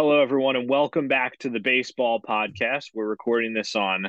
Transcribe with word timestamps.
Hello, 0.00 0.22
everyone, 0.22 0.54
and 0.54 0.70
welcome 0.70 1.08
back 1.08 1.36
to 1.38 1.50
the 1.50 1.58
Baseball 1.58 2.22
Podcast. 2.22 2.84
We're 2.94 3.08
recording 3.08 3.52
this 3.52 3.74
on 3.74 4.08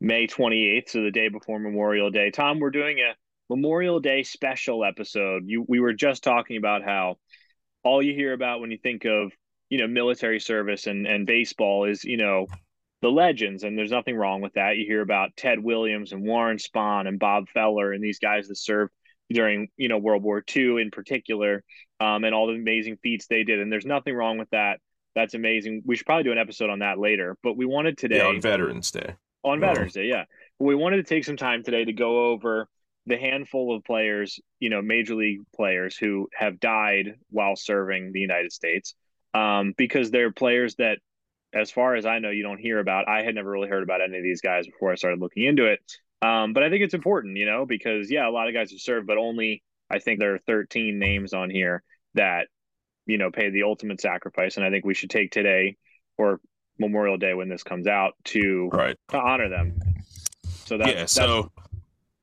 May 0.00 0.26
28th, 0.26 0.88
so 0.88 1.02
the 1.04 1.12
day 1.12 1.28
before 1.28 1.60
Memorial 1.60 2.10
Day. 2.10 2.32
Tom, 2.32 2.58
we're 2.58 2.70
doing 2.70 2.98
a 2.98 3.14
Memorial 3.48 4.00
Day 4.00 4.24
special 4.24 4.84
episode. 4.84 5.44
You, 5.46 5.64
we 5.68 5.78
were 5.78 5.92
just 5.92 6.24
talking 6.24 6.56
about 6.56 6.82
how 6.82 7.18
all 7.84 8.02
you 8.02 8.12
hear 8.12 8.32
about 8.32 8.60
when 8.60 8.72
you 8.72 8.78
think 8.82 9.04
of, 9.04 9.30
you 9.68 9.78
know, 9.78 9.86
military 9.86 10.40
service 10.40 10.88
and, 10.88 11.06
and 11.06 11.28
baseball 11.28 11.84
is, 11.84 12.02
you 12.02 12.16
know, 12.16 12.48
the 13.00 13.08
legends, 13.08 13.62
and 13.62 13.78
there's 13.78 13.92
nothing 13.92 14.16
wrong 14.16 14.40
with 14.40 14.54
that. 14.54 14.78
You 14.78 14.84
hear 14.84 15.02
about 15.02 15.36
Ted 15.36 15.62
Williams 15.62 16.10
and 16.10 16.26
Warren 16.26 16.56
Spahn 16.56 17.06
and 17.06 17.20
Bob 17.20 17.48
Feller 17.50 17.92
and 17.92 18.02
these 18.02 18.18
guys 18.18 18.48
that 18.48 18.56
served 18.56 18.92
during, 19.30 19.68
you 19.76 19.86
know, 19.86 19.98
World 19.98 20.24
War 20.24 20.42
II 20.56 20.82
in 20.82 20.90
particular 20.90 21.62
um, 22.00 22.24
and 22.24 22.34
all 22.34 22.48
the 22.48 22.54
amazing 22.54 22.98
feats 23.00 23.28
they 23.28 23.44
did. 23.44 23.60
And 23.60 23.70
there's 23.70 23.86
nothing 23.86 24.16
wrong 24.16 24.38
with 24.38 24.50
that. 24.50 24.80
That's 25.14 25.34
amazing. 25.34 25.82
We 25.84 25.96
should 25.96 26.06
probably 26.06 26.24
do 26.24 26.32
an 26.32 26.38
episode 26.38 26.70
on 26.70 26.80
that 26.80 26.98
later. 26.98 27.36
But 27.42 27.56
we 27.56 27.66
wanted 27.66 27.98
today 27.98 28.18
yeah, 28.18 28.26
on 28.26 28.40
Veterans 28.40 28.90
Day. 28.90 29.14
On 29.44 29.60
Veterans 29.60 29.94
Day, 29.94 30.06
yeah. 30.06 30.24
We 30.58 30.74
wanted 30.74 30.96
to 30.96 31.02
take 31.02 31.24
some 31.24 31.36
time 31.36 31.62
today 31.62 31.84
to 31.84 31.92
go 31.92 32.26
over 32.30 32.68
the 33.06 33.16
handful 33.16 33.74
of 33.74 33.84
players, 33.84 34.38
you 34.60 34.70
know, 34.70 34.82
major 34.82 35.14
league 35.14 35.40
players 35.54 35.96
who 35.96 36.28
have 36.34 36.60
died 36.60 37.14
while 37.30 37.56
serving 37.56 38.12
the 38.12 38.20
United 38.20 38.52
States, 38.52 38.94
um, 39.34 39.74
because 39.76 40.10
they're 40.10 40.32
players 40.32 40.74
that, 40.76 40.98
as 41.54 41.70
far 41.70 41.94
as 41.94 42.04
I 42.04 42.18
know, 42.18 42.30
you 42.30 42.42
don't 42.42 42.58
hear 42.58 42.78
about. 42.78 43.08
I 43.08 43.22
had 43.22 43.34
never 43.34 43.50
really 43.50 43.68
heard 43.68 43.82
about 43.82 44.02
any 44.02 44.18
of 44.18 44.22
these 44.22 44.42
guys 44.42 44.66
before 44.66 44.92
I 44.92 44.96
started 44.96 45.20
looking 45.20 45.44
into 45.44 45.66
it. 45.66 45.80
Um, 46.20 46.52
but 46.52 46.62
I 46.62 46.70
think 46.70 46.82
it's 46.82 46.94
important, 46.94 47.36
you 47.36 47.46
know, 47.46 47.64
because 47.64 48.10
yeah, 48.10 48.28
a 48.28 48.30
lot 48.30 48.48
of 48.48 48.54
guys 48.54 48.70
have 48.72 48.80
served, 48.80 49.06
but 49.06 49.16
only 49.16 49.62
I 49.90 49.98
think 49.98 50.18
there 50.18 50.34
are 50.34 50.40
13 50.46 50.98
names 50.98 51.32
on 51.32 51.48
here 51.48 51.82
that, 52.14 52.48
you 53.08 53.18
know, 53.18 53.30
pay 53.30 53.50
the 53.50 53.64
ultimate 53.64 54.00
sacrifice. 54.00 54.56
And 54.56 54.64
I 54.64 54.70
think 54.70 54.84
we 54.84 54.94
should 54.94 55.10
take 55.10 55.32
today 55.32 55.76
or 56.16 56.40
Memorial 56.78 57.16
Day 57.16 57.34
when 57.34 57.48
this 57.48 57.64
comes 57.64 57.88
out 57.88 58.14
to, 58.26 58.68
right. 58.72 58.96
to 59.08 59.18
honor 59.18 59.48
them. 59.48 59.80
So 60.66 60.78
that, 60.78 60.88
yeah, 60.88 61.06
so 61.06 61.50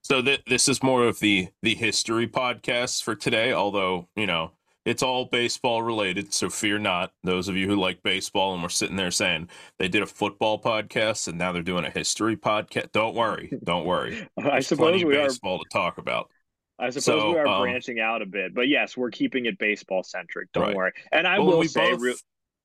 so 0.04 0.22
th- 0.22 0.44
this 0.46 0.70
is 0.70 0.84
more 0.84 1.04
of 1.06 1.20
the 1.20 1.48
the 1.64 1.74
history 1.74 2.28
podcast 2.28 3.02
for 3.02 3.16
today. 3.16 3.54
Although 3.54 4.08
you 4.16 4.28
know 4.28 4.52
it's 4.86 5.02
all 5.02 5.26
baseball 5.26 5.82
related, 5.82 6.32
so 6.32 6.52
fear 6.52 6.78
not. 6.78 7.12
Those 7.24 7.48
of 7.48 7.58
you 7.58 7.68
who 7.68 7.76
like 7.76 8.04
baseball 8.04 8.54
and 8.54 8.62
we're 8.62 8.70
sitting 8.70 8.98
there 8.98 9.10
saying 9.10 9.50
they 9.80 9.88
did 9.88 10.04
a 10.04 10.06
football 10.06 10.62
podcast 10.62 11.28
and 11.28 11.40
now 11.40 11.52
they're 11.52 11.64
doing 11.64 11.86
a 11.86 11.90
history 11.90 12.38
podcast. 12.38 12.92
Don't 12.92 13.16
worry, 13.16 13.52
don't 13.64 13.86
worry. 13.86 14.28
I 14.38 14.44
There's 14.44 14.68
suppose 14.68 15.04
we 15.04 15.16
baseball 15.16 15.56
are 15.56 15.64
to 15.64 15.70
talk 15.74 15.98
about. 15.98 16.30
I 16.78 16.90
suppose 16.90 17.04
so, 17.04 17.32
we 17.32 17.38
are 17.38 17.48
um, 17.48 17.62
branching 17.62 18.00
out 18.00 18.22
a 18.22 18.26
bit, 18.26 18.54
but 18.54 18.68
yes, 18.68 18.98
we're 18.98 19.12
keeping 19.12 19.46
it 19.46 19.58
baseball 19.58 20.04
centric. 20.04 20.52
Don't 20.52 20.64
right. 20.64 20.76
worry. 20.76 20.92
And 21.12 21.28
I 21.28 21.40
well, 21.40 21.58
will 21.58 21.64
say, 21.64 21.92
both, 21.92 22.02
re- 22.02 22.16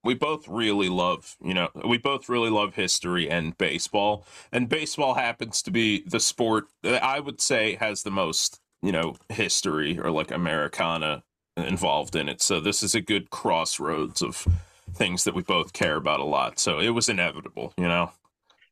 we 0.02 0.14
both 0.14 0.48
really 0.48 0.88
love, 0.88 1.36
you 1.42 1.54
know, 1.54 1.68
we 1.84 1.98
both 1.98 2.28
really 2.28 2.50
love 2.50 2.74
history 2.74 3.30
and 3.30 3.56
baseball, 3.56 4.26
and 4.50 4.68
baseball 4.68 5.14
happens 5.14 5.62
to 5.62 5.70
be 5.70 6.02
the 6.06 6.20
sport 6.20 6.66
that 6.82 7.02
I 7.04 7.20
would 7.20 7.40
say 7.40 7.76
has 7.76 8.02
the 8.02 8.10
most, 8.10 8.58
you 8.82 8.92
know, 8.92 9.16
history 9.28 9.98
or 9.98 10.10
like 10.10 10.30
Americana 10.30 11.22
involved 11.56 12.16
in 12.16 12.28
it. 12.28 12.42
So 12.42 12.60
this 12.60 12.82
is 12.82 12.94
a 12.94 13.00
good 13.00 13.30
crossroads 13.30 14.22
of 14.22 14.46
things 14.94 15.24
that 15.24 15.34
we 15.34 15.42
both 15.42 15.72
care 15.72 15.96
about 15.96 16.20
a 16.20 16.24
lot. 16.24 16.58
So 16.58 16.80
it 16.80 16.90
was 16.90 17.08
inevitable, 17.08 17.72
you 17.76 17.86
know. 17.86 18.10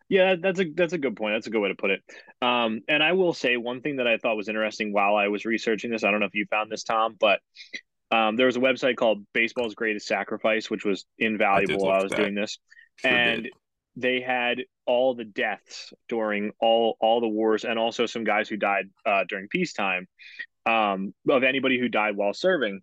Yeah, 0.08 0.36
that's 0.40 0.58
a 0.58 0.64
that's 0.74 0.94
a 0.94 0.98
good 0.98 1.16
point. 1.16 1.34
That's 1.34 1.46
a 1.46 1.50
good 1.50 1.60
way 1.60 1.68
to 1.68 1.74
put 1.74 1.90
it. 1.90 2.02
Um, 2.40 2.80
and 2.88 3.02
I 3.02 3.12
will 3.12 3.34
say 3.34 3.56
one 3.56 3.82
thing 3.82 3.96
that 3.96 4.06
I 4.06 4.16
thought 4.16 4.36
was 4.36 4.48
interesting 4.48 4.92
while 4.92 5.16
I 5.16 5.28
was 5.28 5.44
researching 5.44 5.90
this. 5.90 6.02
I 6.02 6.10
don't 6.10 6.20
know 6.20 6.26
if 6.26 6.34
you 6.34 6.46
found 6.50 6.72
this, 6.72 6.82
Tom, 6.82 7.16
but 7.20 7.40
um, 8.10 8.36
there 8.36 8.46
was 8.46 8.56
a 8.56 8.60
website 8.60 8.96
called 8.96 9.24
Baseball's 9.34 9.74
Greatest 9.74 10.06
Sacrifice, 10.06 10.70
which 10.70 10.84
was 10.84 11.04
invaluable 11.18 11.84
while 11.84 12.00
I 12.00 12.02
was 12.02 12.10
that. 12.10 12.16
doing 12.16 12.34
this, 12.34 12.58
sure 12.96 13.10
and 13.10 13.44
did. 13.44 13.52
they 13.96 14.20
had 14.20 14.62
all 14.86 15.14
the 15.14 15.24
deaths 15.24 15.92
during 16.08 16.52
all 16.58 16.96
all 17.00 17.20
the 17.20 17.28
wars, 17.28 17.64
and 17.64 17.78
also 17.78 18.06
some 18.06 18.24
guys 18.24 18.48
who 18.48 18.56
died 18.56 18.86
uh, 19.04 19.24
during 19.28 19.48
peacetime 19.48 20.06
um, 20.64 21.12
of 21.28 21.42
anybody 21.42 21.78
who 21.78 21.88
died 21.88 22.16
while 22.16 22.32
serving 22.32 22.80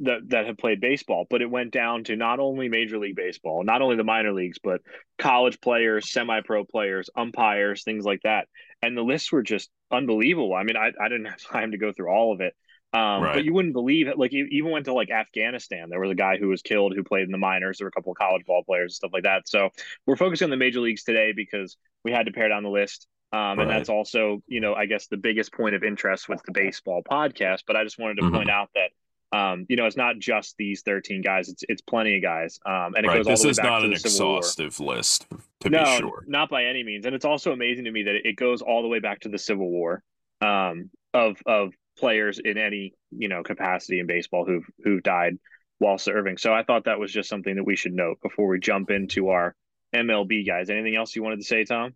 that 0.00 0.28
that 0.28 0.46
have 0.46 0.58
played 0.58 0.80
baseball, 0.80 1.26
but 1.28 1.42
it 1.42 1.50
went 1.50 1.72
down 1.72 2.04
to 2.04 2.16
not 2.16 2.40
only 2.40 2.68
Major 2.68 2.98
League 2.98 3.16
Baseball, 3.16 3.62
not 3.64 3.82
only 3.82 3.96
the 3.96 4.04
minor 4.04 4.32
leagues, 4.32 4.58
but 4.62 4.80
college 5.18 5.60
players, 5.60 6.10
semi-pro 6.10 6.64
players, 6.64 7.10
umpires, 7.16 7.84
things 7.84 8.04
like 8.04 8.20
that. 8.22 8.48
And 8.82 8.96
the 8.96 9.02
lists 9.02 9.30
were 9.30 9.42
just 9.42 9.70
unbelievable. 9.90 10.54
I 10.54 10.62
mean, 10.62 10.76
I, 10.76 10.92
I 11.00 11.08
didn't 11.08 11.26
have 11.26 11.42
time 11.52 11.72
to 11.72 11.78
go 11.78 11.92
through 11.92 12.10
all 12.10 12.32
of 12.32 12.40
it, 12.40 12.54
um, 12.92 13.22
right. 13.22 13.34
but 13.34 13.44
you 13.44 13.52
wouldn't 13.52 13.74
believe 13.74 14.08
it. 14.08 14.18
Like, 14.18 14.32
you 14.32 14.46
even 14.50 14.70
went 14.70 14.86
to 14.86 14.94
like 14.94 15.10
Afghanistan. 15.10 15.88
There 15.90 16.00
was 16.00 16.10
a 16.10 16.16
guy 16.16 16.38
who 16.38 16.48
was 16.48 16.62
killed 16.62 16.94
who 16.96 17.04
played 17.04 17.24
in 17.24 17.30
the 17.30 17.38
minors. 17.38 17.78
There 17.78 17.84
were 17.84 17.90
a 17.90 17.92
couple 17.92 18.12
of 18.12 18.18
college 18.18 18.44
ball 18.46 18.64
players 18.64 18.92
and 18.92 18.96
stuff 18.96 19.10
like 19.12 19.24
that. 19.24 19.48
So 19.48 19.70
we're 20.06 20.16
focusing 20.16 20.46
on 20.46 20.50
the 20.50 20.56
major 20.56 20.80
leagues 20.80 21.04
today 21.04 21.32
because 21.34 21.76
we 22.04 22.12
had 22.12 22.26
to 22.26 22.32
pare 22.32 22.48
down 22.48 22.62
the 22.62 22.70
list. 22.70 23.06
Um, 23.32 23.38
right. 23.38 23.60
And 23.60 23.70
that's 23.70 23.88
also, 23.88 24.42
you 24.48 24.60
know, 24.60 24.74
I 24.74 24.86
guess 24.86 25.06
the 25.06 25.16
biggest 25.16 25.52
point 25.52 25.76
of 25.76 25.84
interest 25.84 26.28
with 26.28 26.42
the 26.44 26.52
baseball 26.52 27.02
podcast. 27.08 27.60
But 27.66 27.76
I 27.76 27.84
just 27.84 27.98
wanted 27.98 28.16
to 28.16 28.22
mm-hmm. 28.22 28.34
point 28.34 28.50
out 28.50 28.70
that 28.74 28.90
um, 29.32 29.64
you 29.68 29.76
know, 29.76 29.86
it's 29.86 29.96
not 29.96 30.18
just 30.18 30.56
these 30.56 30.82
13 30.82 31.22
guys; 31.22 31.48
it's 31.48 31.62
it's 31.68 31.82
plenty 31.82 32.16
of 32.16 32.22
guys. 32.22 32.58
Um, 32.66 32.94
and 32.96 33.04
it 33.04 33.08
right. 33.08 33.16
goes 33.18 33.26
all 33.26 33.32
this 33.32 33.40
the 33.42 33.46
way 33.46 33.50
is 33.50 33.56
back 33.58 33.66
not 33.66 33.78
to 33.80 33.84
an 33.84 33.90
the 33.90 33.98
Civil 33.98 34.38
exhaustive 34.38 34.80
War. 34.80 34.96
list, 34.96 35.26
to 35.60 35.70
no, 35.70 35.84
be 35.84 35.96
sure. 35.98 36.24
not 36.26 36.50
by 36.50 36.64
any 36.64 36.82
means. 36.82 37.06
And 37.06 37.14
it's 37.14 37.24
also 37.24 37.52
amazing 37.52 37.84
to 37.84 37.92
me 37.92 38.02
that 38.04 38.16
it 38.24 38.36
goes 38.36 38.60
all 38.62 38.82
the 38.82 38.88
way 38.88 38.98
back 38.98 39.20
to 39.20 39.28
the 39.28 39.38
Civil 39.38 39.68
War 39.70 40.02
um, 40.40 40.90
of 41.14 41.36
of 41.46 41.72
players 41.98 42.40
in 42.40 42.58
any 42.58 42.94
you 43.10 43.28
know 43.28 43.42
capacity 43.42 44.00
in 44.00 44.06
baseball 44.06 44.44
who've 44.44 44.66
who've 44.82 45.02
died 45.02 45.38
while 45.78 45.98
serving. 45.98 46.36
So 46.36 46.52
I 46.52 46.64
thought 46.64 46.84
that 46.84 46.98
was 46.98 47.12
just 47.12 47.28
something 47.28 47.54
that 47.54 47.64
we 47.64 47.76
should 47.76 47.92
note 47.92 48.20
before 48.22 48.48
we 48.48 48.58
jump 48.58 48.90
into 48.90 49.28
our 49.28 49.54
MLB 49.94 50.46
guys. 50.46 50.70
Anything 50.70 50.96
else 50.96 51.14
you 51.14 51.22
wanted 51.22 51.38
to 51.38 51.44
say, 51.44 51.64
Tom? 51.64 51.94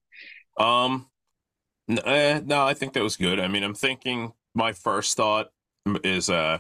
Um, 0.57 1.09
eh, 2.05 2.41
no, 2.45 2.65
I 2.65 2.75
think 2.75 2.93
that 2.93 3.03
was 3.03 3.17
good. 3.17 3.41
I 3.41 3.49
mean, 3.49 3.65
I'm 3.65 3.75
thinking 3.75 4.33
my 4.55 4.73
first 4.73 5.17
thought 5.17 5.51
is 6.05 6.31
uh 6.31 6.59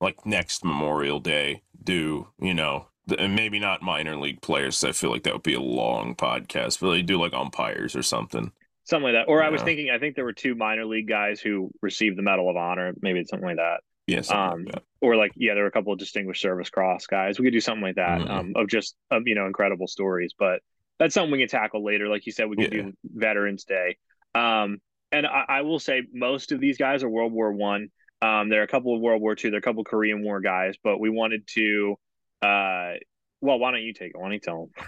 like 0.00 0.26
next 0.26 0.64
Memorial 0.64 1.20
Day 1.20 1.62
do, 1.82 2.28
you 2.40 2.54
know, 2.54 2.88
and 3.18 3.36
maybe 3.36 3.58
not 3.58 3.82
minor 3.82 4.16
league 4.16 4.42
players. 4.42 4.82
I 4.84 4.92
feel 4.92 5.10
like 5.10 5.22
that 5.24 5.32
would 5.32 5.42
be 5.42 5.54
a 5.54 5.60
long 5.60 6.14
podcast, 6.14 6.80
but 6.80 6.90
they 6.90 7.02
do 7.02 7.20
like 7.20 7.32
umpires 7.32 7.94
or 7.94 8.02
something. 8.02 8.52
Something 8.84 9.14
like 9.14 9.24
that. 9.24 9.30
Or 9.30 9.40
yeah. 9.40 9.46
I 9.46 9.50
was 9.50 9.62
thinking, 9.62 9.90
I 9.90 9.98
think 9.98 10.14
there 10.14 10.24
were 10.24 10.32
two 10.32 10.54
minor 10.54 10.84
league 10.84 11.08
guys 11.08 11.40
who 11.40 11.70
received 11.82 12.18
the 12.18 12.22
Medal 12.22 12.48
of 12.48 12.56
Honor. 12.56 12.94
Maybe 13.00 13.20
it's 13.20 13.30
something 13.30 13.48
like 13.48 13.56
that. 13.56 13.80
Yes. 14.06 14.30
Yeah, 14.30 14.52
um, 14.52 14.64
like 14.64 14.82
or 15.00 15.16
like, 15.16 15.32
yeah, 15.34 15.54
there 15.54 15.64
were 15.64 15.68
a 15.68 15.72
couple 15.72 15.92
of 15.92 15.98
Distinguished 15.98 16.40
Service 16.40 16.70
Cross 16.70 17.06
guys. 17.06 17.38
We 17.38 17.46
could 17.46 17.52
do 17.52 17.60
something 17.60 17.82
like 17.82 17.96
that 17.96 18.20
mm-hmm. 18.20 18.30
um, 18.30 18.52
of 18.54 18.68
just, 18.68 18.94
um, 19.10 19.24
you 19.26 19.34
know, 19.34 19.46
incredible 19.46 19.88
stories. 19.88 20.34
But 20.38 20.60
that's 20.98 21.14
something 21.14 21.32
we 21.32 21.38
can 21.38 21.48
tackle 21.48 21.84
later. 21.84 22.08
Like 22.08 22.26
you 22.26 22.32
said, 22.32 22.48
we 22.48 22.56
could 22.56 22.72
yeah. 22.72 22.82
do 22.82 22.92
Veterans 23.04 23.64
Day. 23.64 23.96
Um, 24.34 24.78
and 25.12 25.26
I, 25.26 25.44
I, 25.48 25.62
will 25.62 25.78
say 25.78 26.02
most 26.12 26.52
of 26.52 26.60
these 26.60 26.78
guys 26.78 27.02
are 27.02 27.08
World 27.08 27.32
War 27.32 27.52
One. 27.52 27.88
Um, 28.22 28.48
there 28.48 28.60
are 28.60 28.64
a 28.64 28.68
couple 28.68 28.94
of 28.94 29.00
World 29.00 29.20
War 29.20 29.32
II, 29.32 29.50
there 29.50 29.56
are 29.56 29.58
a 29.58 29.62
couple 29.62 29.80
of 29.80 29.86
Korean 29.86 30.22
War 30.22 30.40
guys, 30.40 30.74
but 30.82 30.98
we 30.98 31.10
wanted 31.10 31.46
to. 31.48 31.96
Uh, 32.42 32.94
well, 33.40 33.58
why 33.58 33.70
don't 33.70 33.82
you 33.82 33.92
take 33.92 34.10
it? 34.10 34.16
Why 34.16 34.24
don't 34.24 34.32
you 34.32 34.40
tell 34.40 34.70
them? 34.76 34.86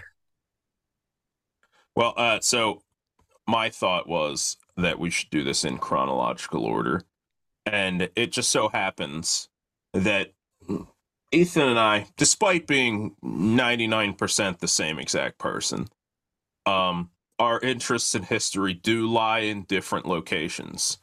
Well, 1.95 2.13
uh, 2.15 2.39
so 2.39 2.81
my 3.47 3.69
thought 3.69 4.07
was 4.07 4.57
that 4.77 4.99
we 4.99 5.09
should 5.09 5.29
do 5.29 5.43
this 5.43 5.65
in 5.65 5.77
chronological 5.79 6.63
order, 6.63 7.03
and 7.65 8.09
it 8.15 8.31
just 8.31 8.51
so 8.51 8.69
happens 8.69 9.49
that 9.93 10.31
Ethan 11.31 11.67
and 11.69 11.79
I, 11.79 12.07
despite 12.17 12.67
being 12.67 13.15
ninety 13.21 13.87
nine 13.87 14.13
percent 14.13 14.59
the 14.59 14.67
same 14.67 14.97
exact 14.97 15.39
person, 15.39 15.87
um, 16.65 17.09
our 17.37 17.59
interests 17.59 18.15
in 18.15 18.23
history 18.23 18.73
do 18.73 19.07
lie 19.07 19.39
in 19.39 19.63
different 19.63 20.05
locations. 20.05 20.99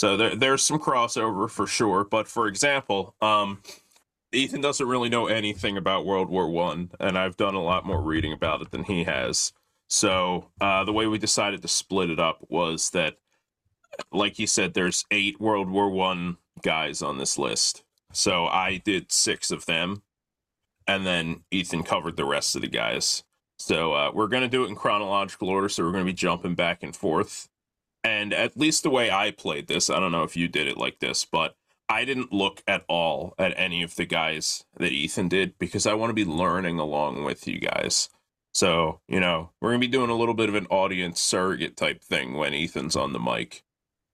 So 0.00 0.16
there, 0.16 0.34
there's 0.34 0.62
some 0.62 0.78
crossover 0.78 1.50
for 1.50 1.66
sure. 1.66 2.04
But 2.04 2.26
for 2.26 2.46
example, 2.46 3.14
um, 3.20 3.60
Ethan 4.32 4.62
doesn't 4.62 4.88
really 4.88 5.10
know 5.10 5.26
anything 5.26 5.76
about 5.76 6.06
World 6.06 6.30
War 6.30 6.48
One, 6.48 6.90
and 6.98 7.18
I've 7.18 7.36
done 7.36 7.54
a 7.54 7.62
lot 7.62 7.84
more 7.84 8.00
reading 8.00 8.32
about 8.32 8.62
it 8.62 8.70
than 8.70 8.84
he 8.84 9.04
has. 9.04 9.52
So 9.88 10.52
uh, 10.58 10.84
the 10.84 10.92
way 10.94 11.06
we 11.06 11.18
decided 11.18 11.60
to 11.60 11.68
split 11.68 12.08
it 12.08 12.18
up 12.18 12.38
was 12.48 12.88
that, 12.90 13.18
like 14.10 14.38
you 14.38 14.46
said, 14.46 14.72
there's 14.72 15.04
eight 15.10 15.38
World 15.38 15.68
War 15.68 15.90
One 15.90 16.38
guys 16.62 17.02
on 17.02 17.18
this 17.18 17.36
list. 17.36 17.84
So 18.10 18.46
I 18.46 18.78
did 18.78 19.12
six 19.12 19.50
of 19.50 19.66
them, 19.66 20.00
and 20.86 21.06
then 21.06 21.44
Ethan 21.50 21.82
covered 21.82 22.16
the 22.16 22.24
rest 22.24 22.56
of 22.56 22.62
the 22.62 22.68
guys. 22.68 23.22
So 23.58 23.92
uh, 23.92 24.12
we're 24.14 24.28
gonna 24.28 24.48
do 24.48 24.64
it 24.64 24.68
in 24.68 24.76
chronological 24.76 25.50
order. 25.50 25.68
So 25.68 25.84
we're 25.84 25.92
gonna 25.92 26.06
be 26.06 26.14
jumping 26.14 26.54
back 26.54 26.82
and 26.82 26.96
forth. 26.96 27.50
And 28.02 28.32
at 28.32 28.56
least 28.56 28.82
the 28.82 28.90
way 28.90 29.10
I 29.10 29.30
played 29.30 29.66
this, 29.66 29.90
I 29.90 30.00
don't 30.00 30.12
know 30.12 30.22
if 30.22 30.36
you 30.36 30.48
did 30.48 30.66
it 30.66 30.76
like 30.76 31.00
this, 31.00 31.24
but 31.24 31.56
I 31.88 32.04
didn't 32.04 32.32
look 32.32 32.62
at 32.66 32.84
all 32.88 33.34
at 33.38 33.52
any 33.56 33.82
of 33.82 33.96
the 33.96 34.06
guys 34.06 34.64
that 34.78 34.92
Ethan 34.92 35.28
did 35.28 35.58
because 35.58 35.86
I 35.86 35.94
want 35.94 36.10
to 36.10 36.14
be 36.14 36.24
learning 36.24 36.78
along 36.78 37.24
with 37.24 37.46
you 37.46 37.58
guys. 37.58 38.08
So, 38.54 39.00
you 39.08 39.20
know, 39.20 39.50
we're 39.60 39.70
going 39.70 39.80
to 39.80 39.86
be 39.86 39.90
doing 39.90 40.10
a 40.10 40.16
little 40.16 40.34
bit 40.34 40.48
of 40.48 40.54
an 40.54 40.66
audience 40.66 41.20
surrogate 41.20 41.76
type 41.76 42.02
thing 42.02 42.34
when 42.34 42.54
Ethan's 42.54 42.96
on 42.96 43.12
the 43.12 43.20
mic. 43.20 43.62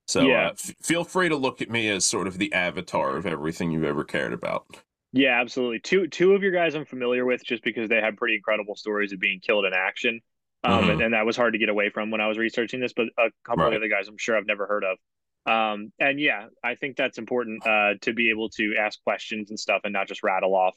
So, 0.06 0.22
yeah. 0.22 0.48
Uh, 0.48 0.50
f- 0.52 0.74
feel 0.80 1.04
free 1.04 1.28
to 1.28 1.36
look 1.36 1.60
at 1.62 1.70
me 1.70 1.88
as 1.88 2.04
sort 2.04 2.26
of 2.26 2.38
the 2.38 2.52
avatar 2.52 3.16
of 3.16 3.26
everything 3.26 3.70
you've 3.70 3.84
ever 3.84 4.04
cared 4.04 4.32
about. 4.32 4.66
Yeah, 5.12 5.40
absolutely. 5.40 5.78
Two 5.78 6.08
two 6.08 6.34
of 6.34 6.42
your 6.42 6.52
guys 6.52 6.74
I'm 6.74 6.84
familiar 6.84 7.24
with 7.24 7.42
just 7.42 7.62
because 7.62 7.88
they 7.88 8.00
have 8.00 8.16
pretty 8.16 8.34
incredible 8.36 8.76
stories 8.76 9.12
of 9.12 9.20
being 9.20 9.40
killed 9.40 9.64
in 9.64 9.72
action. 9.72 10.20
Um, 10.66 10.82
Mhm. 10.82 10.92
and, 10.92 11.00
and 11.00 11.14
that 11.14 11.26
was 11.26 11.36
hard 11.36 11.52
to 11.52 11.58
get 11.58 11.68
away 11.68 11.90
from 11.90 12.10
when 12.10 12.20
I 12.20 12.26
was 12.28 12.38
researching 12.38 12.80
this, 12.80 12.92
but 12.92 13.06
a 13.18 13.30
couple 13.44 13.68
of 13.68 13.70
Right. 13.70 13.76
other 13.76 13.88
guys 13.88 14.08
I'm 14.08 14.18
sure 14.18 14.36
I've 14.36 14.46
never 14.46 14.66
heard 14.66 14.84
of. 14.84 14.98
Um, 15.46 15.92
and 16.00 16.18
yeah, 16.18 16.46
I 16.64 16.74
think 16.74 16.96
that's 16.96 17.18
important 17.18 17.64
uh, 17.66 17.94
to 18.02 18.12
be 18.12 18.30
able 18.30 18.48
to 18.50 18.74
ask 18.78 19.02
questions 19.04 19.50
and 19.50 19.60
stuff 19.60 19.82
and 19.84 19.92
not 19.92 20.08
just 20.08 20.22
rattle 20.24 20.54
off, 20.54 20.76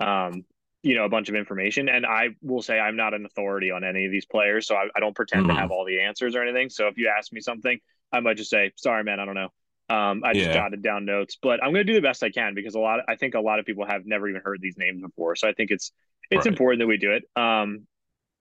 um, 0.00 0.44
you 0.82 0.94
know, 0.94 1.04
a 1.04 1.08
bunch 1.08 1.28
of 1.28 1.34
information. 1.34 1.88
And 1.88 2.06
I 2.06 2.28
will 2.42 2.62
say 2.62 2.78
I'm 2.78 2.96
not 2.96 3.14
an 3.14 3.24
authority 3.26 3.70
on 3.72 3.82
any 3.82 4.04
of 4.04 4.12
these 4.12 4.26
players, 4.26 4.66
so 4.68 4.76
I, 4.76 4.86
I 4.94 5.00
don't 5.00 5.16
pretend 5.16 5.46
Mhm. 5.46 5.48
to 5.48 5.54
have 5.54 5.70
all 5.70 5.84
the 5.84 6.00
answers 6.00 6.36
or 6.36 6.42
anything. 6.42 6.70
So 6.70 6.86
if 6.88 6.96
you 6.98 7.08
ask 7.16 7.32
me 7.32 7.40
something, 7.40 7.78
I 8.12 8.20
might 8.20 8.36
just 8.36 8.50
say, 8.50 8.70
"Sorry, 8.76 9.02
man, 9.02 9.18
I 9.18 9.24
don't 9.24 9.34
know." 9.34 9.48
Um, 9.88 10.22
I 10.24 10.32
just 10.34 10.46
Yeah. 10.46 10.54
jotted 10.54 10.82
down 10.82 11.04
notes, 11.04 11.36
but 11.42 11.62
I'm 11.62 11.72
going 11.72 11.86
to 11.86 11.92
do 11.92 11.94
the 11.94 12.00
best 12.00 12.22
I 12.22 12.30
can 12.30 12.54
because 12.54 12.74
a 12.74 12.78
lot. 12.80 13.00
I 13.08 13.16
think 13.16 13.34
a 13.34 13.40
lot 13.40 13.58
of 13.58 13.66
people 13.66 13.84
have 13.86 14.06
never 14.06 14.28
even 14.28 14.42
heard 14.44 14.60
these 14.60 14.76
names 14.78 15.02
before, 15.02 15.36
so 15.36 15.48
I 15.48 15.52
think 15.52 15.70
it's 15.70 15.92
it's 16.30 16.46
Right. 16.46 16.46
important 16.46 16.80
that 16.80 16.86
we 16.86 16.96
do 16.98 17.12
it. 17.12 17.24
Um, 17.36 17.86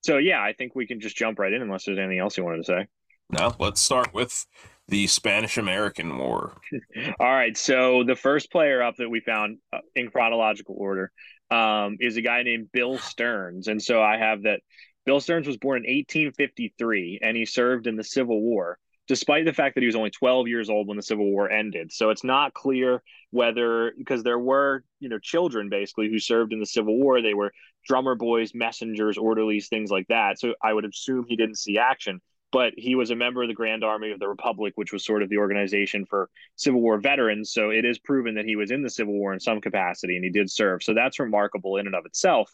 so 0.04 0.18
yeah, 0.18 0.42
I 0.42 0.54
think 0.54 0.76
we 0.76 0.88
can 0.88 1.00
just 1.00 1.16
jump 1.16 1.40
right 1.40 1.52
in 1.52 1.62
unless 1.62 1.86
there's 1.86 1.98
anything 1.98 2.20
else 2.20 2.38
you 2.38 2.44
wanted 2.44 2.58
to 2.58 2.64
say. 2.64 2.88
Now 3.30 3.56
let's 3.60 3.82
start 3.82 4.14
with 4.14 4.46
the 4.88 5.08
Spanish 5.08 5.58
American 5.58 6.18
War. 6.18 6.60
All 7.20 7.34
right, 7.34 7.58
so 7.58 8.04
the 8.04 8.16
first 8.16 8.52
player 8.52 8.84
up 8.84 8.98
that 8.98 9.10
we 9.10 9.22
found 9.22 9.58
uh, 9.72 9.80
in 9.96 10.10
chronological 10.10 10.76
order 10.78 11.12
um, 11.50 11.98
is 12.00 12.18
a 12.18 12.22
guy 12.22 12.44
named 12.44 12.72
Bill 12.72 12.98
Stearns, 12.98 13.68
and 13.68 13.82
so 13.82 14.02
I 14.02 14.18
have 14.18 14.44
that 14.44 14.60
Bill 15.06 15.20
Stearns 15.20 15.48
was 15.48 15.58
born 15.58 15.86
in 15.86 15.96
1853 15.96 17.20
and 17.22 17.36
he 17.36 17.46
served 17.46 17.88
in 17.88 17.96
the 17.96 18.04
Civil 18.04 18.42
War. 18.42 18.78
Despite 19.08 19.46
the 19.46 19.54
fact 19.54 19.76
that 19.76 19.82
he 19.82 19.88
was 19.88 19.96
only 19.96 20.12
12 20.12 20.48
years 20.48 20.70
old 20.70 20.88
when 20.88 20.98
the 20.98 21.04
Civil 21.04 21.26
War 21.26 21.50
ended, 21.50 21.92
so 21.92 22.10
it's 22.10 22.24
not 22.24 22.54
clear 22.54 23.04
whether 23.32 23.94
because 23.98 24.24
there 24.24 24.40
were 24.40 24.84
you 25.00 25.10
know 25.10 25.20
children 25.20 25.70
basically 25.70 26.10
who 26.10 26.20
served 26.20 26.54
in 26.54 26.60
the 26.60 26.66
Civil 26.66 26.98
War. 26.98 27.22
They 27.22 27.34
were 27.34 27.52
drummer 27.86 28.16
boys, 28.16 28.54
messengers, 28.56 29.18
orderlies, 29.18 29.68
things 29.68 29.92
like 29.92 30.08
that. 30.08 30.40
So 30.40 30.56
I 30.62 30.74
would 30.74 30.86
assume 30.86 31.26
he 31.28 31.36
didn't 31.36 31.58
see 31.58 31.78
action 31.78 32.22
but 32.54 32.72
he 32.78 32.94
was 32.94 33.10
a 33.10 33.16
member 33.16 33.42
of 33.42 33.50
the 33.50 33.56
Grand 33.56 33.84
Army 33.84 34.12
of 34.12 34.20
the 34.20 34.28
Republic, 34.28 34.74
which 34.76 34.94
was 34.94 35.04
sort 35.04 35.24
of 35.24 35.30
the 35.30 35.38
organization 35.38 36.06
for 36.06 36.30
Civil 36.56 36.82
War 36.82 37.00
veterans. 37.00 37.52
So 37.52 37.72
it 37.72 37.84
is 37.84 37.98
proven 37.98 38.36
that 38.36 38.46
he 38.46 38.56
was 38.56 38.70
in 38.70 38.84
the 38.84 38.92
Civil 38.92 39.16
War 39.16 39.34
in 39.34 39.40
some 39.40 39.60
capacity 39.60 40.16
and 40.16 40.24
he 40.24 40.30
did 40.30 40.52
serve. 40.52 40.84
So 40.84 40.94
that's 40.94 41.20
remarkable 41.20 41.78
in 41.78 41.88
and 41.88 41.96
of 41.96 42.06
itself. 42.06 42.54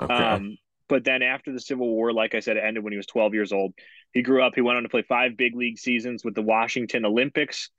Okay. 0.00 0.14
Um, 0.14 0.56
but 0.88 1.04
then 1.04 1.22
after 1.22 1.52
the 1.52 1.60
Civil 1.60 1.88
War, 1.88 2.12
like 2.12 2.34
I 2.34 2.40
said, 2.40 2.56
it 2.56 2.64
ended 2.64 2.82
when 2.84 2.92
he 2.92 2.96
was 2.96 3.06
12 3.06 3.34
years 3.34 3.52
old. 3.52 3.72
He 4.12 4.22
grew 4.22 4.42
up. 4.44 4.52
He 4.54 4.60
went 4.60 4.76
on 4.76 4.82
to 4.84 4.88
play 4.88 5.02
five 5.02 5.36
big 5.36 5.54
league 5.56 5.78
seasons 5.78 6.24
with 6.24 6.34
the 6.34 6.42
Washington 6.42 7.04
Olympics, 7.04 7.70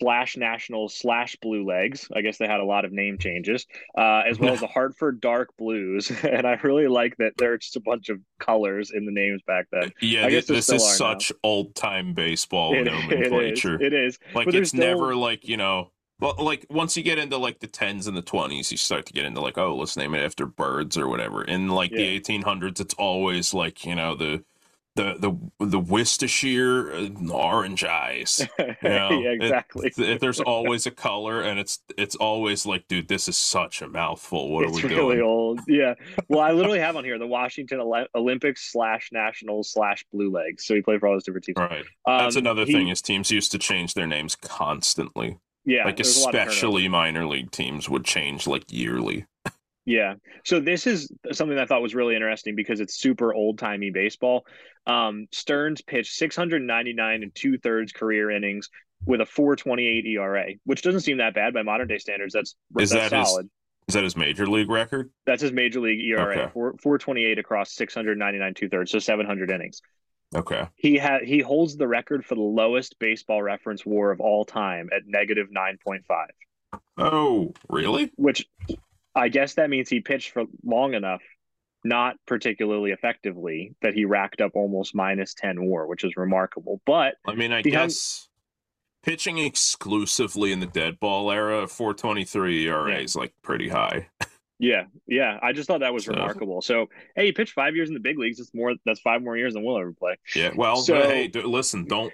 slash 0.00 0.36
Nationals 0.36 0.94
slash 0.96 1.36
Blue 1.40 1.64
Legs. 1.64 2.08
I 2.14 2.20
guess 2.20 2.36
they 2.38 2.46
had 2.48 2.58
a 2.60 2.64
lot 2.64 2.84
of 2.84 2.92
name 2.92 3.16
changes, 3.18 3.64
uh, 3.96 4.22
as 4.28 4.38
well 4.40 4.52
as 4.52 4.60
the 4.60 4.66
Hartford 4.78 5.20
Dark 5.20 5.50
Blues. 5.56 6.10
And 6.24 6.46
I 6.46 6.54
really 6.62 6.88
like 6.88 7.16
that 7.18 7.34
there 7.38 7.52
are 7.52 7.58
just 7.58 7.76
a 7.76 7.80
bunch 7.80 8.08
of 8.08 8.18
colors 8.40 8.90
in 8.92 9.04
the 9.06 9.12
names 9.12 9.40
back 9.46 9.66
then. 9.70 9.92
yeah, 10.00 10.26
I 10.26 10.30
guess 10.30 10.46
this 10.46 10.68
is 10.68 10.82
now. 10.82 10.88
such 11.14 11.32
old 11.44 11.74
time 11.76 12.12
baseball 12.14 12.74
It- 12.74 12.84
nomenclature. 12.84 13.80
It 13.80 13.92
is. 13.92 13.92
It 13.92 13.94
is. 13.94 14.18
like 14.34 14.46
but 14.46 14.54
it's 14.56 14.70
still- 14.70 14.80
never 14.80 15.14
like 15.14 15.46
you 15.46 15.56
know 15.56 15.90
well 16.24 16.34
like 16.44 16.66
once 16.70 16.96
you 16.96 17.02
get 17.02 17.18
into 17.18 17.36
like 17.36 17.60
the 17.60 17.68
10s 17.68 18.08
and 18.08 18.16
the 18.16 18.22
20s 18.22 18.70
you 18.70 18.76
start 18.76 19.06
to 19.06 19.12
get 19.12 19.24
into 19.24 19.40
like 19.40 19.58
oh 19.58 19.76
let's 19.76 19.96
name 19.96 20.14
it 20.14 20.24
after 20.24 20.46
birds 20.46 20.96
or 20.98 21.06
whatever 21.08 21.44
in 21.44 21.68
like 21.68 21.90
Yeah. 21.92 21.98
the 21.98 22.20
1800s 22.20 22.80
it's 22.80 22.94
always 22.94 23.52
like 23.54 23.84
you 23.84 23.94
know 23.94 24.14
the 24.14 24.44
the 24.96 25.16
the 25.58 25.66
the 25.66 25.78
Worcestershire 25.80 26.92
uh, 26.94 27.08
orange 27.32 27.82
eyes 27.82 28.46
you 28.60 28.64
know? 28.88 29.10
yeah, 29.10 29.30
It- 29.30 29.42
exactly. 29.42 29.92
there's 29.96 30.38
always 30.38 30.86
a 30.86 30.92
color 30.92 31.40
and 31.42 31.58
it's 31.58 31.82
it's 31.98 32.14
always 32.14 32.64
like 32.64 32.86
dude 32.86 33.08
this 33.08 33.26
is 33.26 33.36
such 33.36 33.82
a 33.82 33.88
mouthful 33.88 34.52
what 34.52 34.66
it's 34.68 34.78
are 34.84 34.86
we 34.86 34.94
really 34.94 35.16
doing 35.16 35.26
old. 35.26 35.60
Yeah. 35.66 35.94
Well, 36.28 36.38
I 36.40 36.52
literally 36.52 36.78
have 36.78 36.94
on 36.96 37.02
here 37.04 37.18
the 37.18 37.26
Washington 37.26 37.80
Olympics 38.14 38.70
slash 38.72 39.10
Nationals 39.12 39.68
slash 39.72 40.04
Blue 40.12 40.30
Legs. 40.30 40.64
So 40.64 40.76
he 40.76 40.80
played 40.80 41.00
for 41.00 41.08
all 41.08 41.14
those 41.16 41.24
different 41.24 41.44
teams. 41.44 41.56
right 41.58 41.84
that's 42.06 42.36
Um, 42.36 42.42
another 42.42 42.64
he- 42.64 42.72
thing 42.72 42.86
is 42.88 43.02
teams 43.02 43.32
used 43.32 43.50
to 43.50 43.58
change 43.58 43.94
their 43.94 44.06
names 44.06 44.36
constantly 44.36 45.38
Yeah. 45.64 45.84
like 45.84 45.96
there's 45.96 46.16
a 46.16 46.20
lot 46.20 46.28
of 46.28 46.32
turnover. 46.34 46.50
especially 46.50 46.88
minor 46.88 47.26
league 47.26 47.50
teams 47.50 47.88
would 47.88 48.04
change 48.04 48.46
like 48.46 48.64
yearly 48.70 49.26
Yeah. 49.86 50.14
So 50.44 50.60
this 50.60 50.86
is 50.86 51.10
something 51.32 51.58
I 51.58 51.66
thought 51.66 51.82
was 51.82 51.94
really 51.94 52.14
interesting 52.14 52.56
because 52.56 52.80
it's 52.80 52.94
super 52.98 53.34
old 53.34 53.58
timey 53.58 53.90
baseball. 53.90 54.46
Um, 54.86 55.26
Stearns 55.30 55.82
pitched 55.82 56.14
699 56.14 57.22
and 57.22 57.34
two 57.34 57.58
thirds 57.58 57.92
career 57.92 58.30
innings 58.30 58.70
with 59.04 59.20
a 59.20 59.26
428 59.26 60.06
ERA, 60.06 60.46
which 60.64 60.80
doesn't 60.80 61.02
seem 61.02 61.18
that 61.18 61.34
bad 61.34 61.52
by 61.52 61.60
modern 61.62 61.86
day 61.88 61.98
standards. 61.98 62.32
That's, 62.32 62.56
Is 62.78 62.90
that's 62.90 63.10
that 63.10 63.18
his- 63.20 63.38
is 63.88 63.92
that 63.94 64.04
his 64.04 64.16
major 64.16 64.46
league 64.46 64.70
record 64.70 65.10
That's 65.26 65.42
his 65.42 65.52
major 65.52 65.80
league 65.80 66.00
ERA, 66.00 66.34
Okay. 66.44 66.50
four, 66.54 66.74
428 66.82 67.38
across 67.38 67.74
699 67.74 68.54
two 68.54 68.70
thirds, 68.70 68.90
so 68.90 68.98
700 68.98 69.50
innings. 69.50 69.82
Okay 70.34 70.66
He 70.76 70.96
had 70.96 71.22
he 71.22 71.40
holds 71.40 71.76
the 71.76 71.86
record 71.88 72.24
for 72.24 72.34
the 72.34 72.40
lowest 72.40 72.98
baseball 72.98 73.42
reference 73.42 73.84
WAR 73.86 74.10
of 74.10 74.20
all 74.20 74.44
time 74.44 74.88
at 74.94 75.02
negative 75.06 75.48
9.5, 75.56 76.00
Oh, 76.98 77.52
really? 77.68 78.10
which 78.16 78.46
I 79.14 79.28
guess 79.28 79.54
that 79.54 79.70
means 79.70 79.88
he 79.88 80.00
pitched 80.00 80.30
for 80.32 80.44
long 80.64 80.94
enough, 80.94 81.22
not 81.84 82.16
particularly 82.26 82.90
effectively, 82.90 83.74
that 83.82 83.94
he 83.94 84.04
racked 84.06 84.40
up 84.40 84.52
almost 84.54 84.94
minus 84.94 85.34
10 85.34 85.64
WAR, 85.66 85.86
which 85.86 86.02
is 86.02 86.16
remarkable. 86.16 86.80
But 86.84 87.14
I 87.26 87.34
mean, 87.34 87.52
I 87.52 87.62
guess 87.62 88.28
pitching 89.04 89.38
exclusively 89.38 90.50
in 90.50 90.58
the 90.60 90.66
dead 90.66 90.98
ball 90.98 91.30
era, 91.30 91.68
423 91.68 92.66
ERA 92.66 92.90
Yeah. 92.92 92.98
is 92.98 93.14
like 93.14 93.32
pretty 93.42 93.68
high. 93.68 94.08
yeah, 94.64 94.84
yeah, 95.06 95.38
I 95.42 95.52
just 95.52 95.66
thought 95.68 95.80
that 95.80 95.92
was 95.92 96.04
So- 96.06 96.12
remarkable. 96.12 96.62
So 96.62 96.88
hey, 97.16 97.26
he 97.26 97.32
pitched 97.32 97.52
five 97.52 97.76
years 97.76 97.88
in 97.88 97.94
the 97.94 98.00
big 98.00 98.18
leagues. 98.18 98.40
It's 98.40 98.54
more. 98.54 98.74
That's 98.86 99.00
five 99.00 99.22
more 99.22 99.36
years 99.36 99.54
than 99.54 99.62
we'll 99.64 99.78
ever 99.78 99.92
play. 99.92 100.16
Yeah. 100.34 100.50
Well, 100.56 100.76
So- 100.76 100.94
but 101.00 101.10
hey, 101.10 101.28
d- 101.28 101.42
listen, 101.42 101.84
don't 101.86 102.12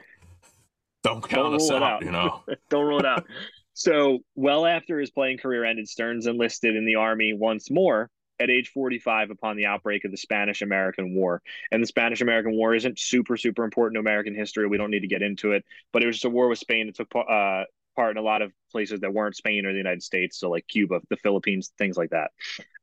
don't 1.02 1.22
count 1.22 1.30
Don't 1.52 1.54
us 1.54 1.70
it 1.70 1.76
out, 1.76 1.82
out. 1.82 2.04
You 2.04 2.10
know. 2.10 2.42
Don't 2.68 2.84
rule 2.84 2.98
it 3.00 3.06
out. 3.06 3.24
So, 3.72 4.18
well 4.34 4.66
after 4.66 4.98
his 4.98 5.10
playing 5.10 5.38
career 5.38 5.64
ended, 5.64 5.88
Stearns 5.88 6.26
enlisted 6.26 6.76
in 6.76 6.84
the 6.84 6.96
Army 6.96 7.32
once 7.32 7.70
more 7.70 8.10
at 8.38 8.50
age 8.50 8.68
45 8.68 9.30
upon 9.30 9.56
the 9.56 9.66
outbreak 9.66 10.04
of 10.04 10.10
the 10.10 10.16
Spanish 10.16 10.60
American 10.62 11.14
War. 11.14 11.40
And 11.72 11.82
the 11.82 11.86
Spanish 11.86 12.20
American 12.20 12.52
War 12.52 12.74
isn't 12.74 12.98
super, 12.98 13.36
super 13.36 13.64
important 13.64 13.94
to 13.96 14.00
American 14.00 14.34
history. 14.34 14.66
We 14.66 14.76
don't 14.76 14.90
need 14.90 15.00
to 15.00 15.06
get 15.06 15.22
into 15.22 15.52
it, 15.52 15.64
but 15.92 16.02
it 16.02 16.06
was 16.06 16.16
just 16.16 16.24
a 16.26 16.30
war 16.30 16.48
with 16.48 16.58
Spain 16.58 16.86
that 16.86 16.96
took 16.96 17.14
uh, 17.14 17.64
part 18.00 18.16
in 18.16 18.16
a 18.16 18.24
lot 18.24 18.40
of 18.40 18.50
places 18.72 19.00
that 19.00 19.12
weren't 19.12 19.36
Spain 19.36 19.66
or 19.66 19.72
the 19.72 19.78
United 19.78 20.02
States. 20.02 20.38
So, 20.38 20.48
like 20.48 20.66
Cuba, 20.66 21.00
the 21.10 21.16
Philippines, 21.16 21.72
things 21.76 21.96
like 21.98 22.10
that. 22.10 22.30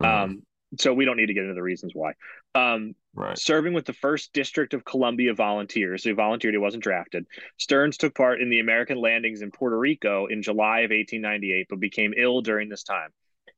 Mhm. 0.02 0.06
Um, 0.06 0.44
so, 0.78 0.94
we 0.94 1.06
don't 1.06 1.18
need 1.18 1.26
to 1.28 1.34
get 1.34 1.44
into 1.44 1.56
the 1.56 1.64
reasons 1.64 1.94
why. 1.96 2.14
Um, 2.54 2.94
right. 3.16 3.38
serving 3.38 3.74
with 3.74 3.86
the 3.86 3.94
first 3.94 4.32
district 4.34 4.74
of 4.76 4.86
Columbia 4.86 5.34
volunteers. 5.34 6.04
So 6.04 6.10
he 6.10 6.14
volunteered, 6.14 6.54
he 6.54 6.60
wasn't 6.60 6.84
drafted. 6.84 7.26
Stearns 7.58 7.98
took 7.98 8.14
part 8.14 8.42
in 8.42 8.50
the 8.50 8.60
American 8.60 8.98
landings 9.00 9.42
in 9.42 9.50
Puerto 9.52 9.78
Rico 9.78 10.28
in 10.28 10.42
July 10.44 10.82
of 10.82 10.92
1898, 10.92 11.68
but 11.70 11.80
became 11.80 12.14
ill 12.16 12.42
during 12.42 12.70
this 12.70 12.84
time. 12.84 13.10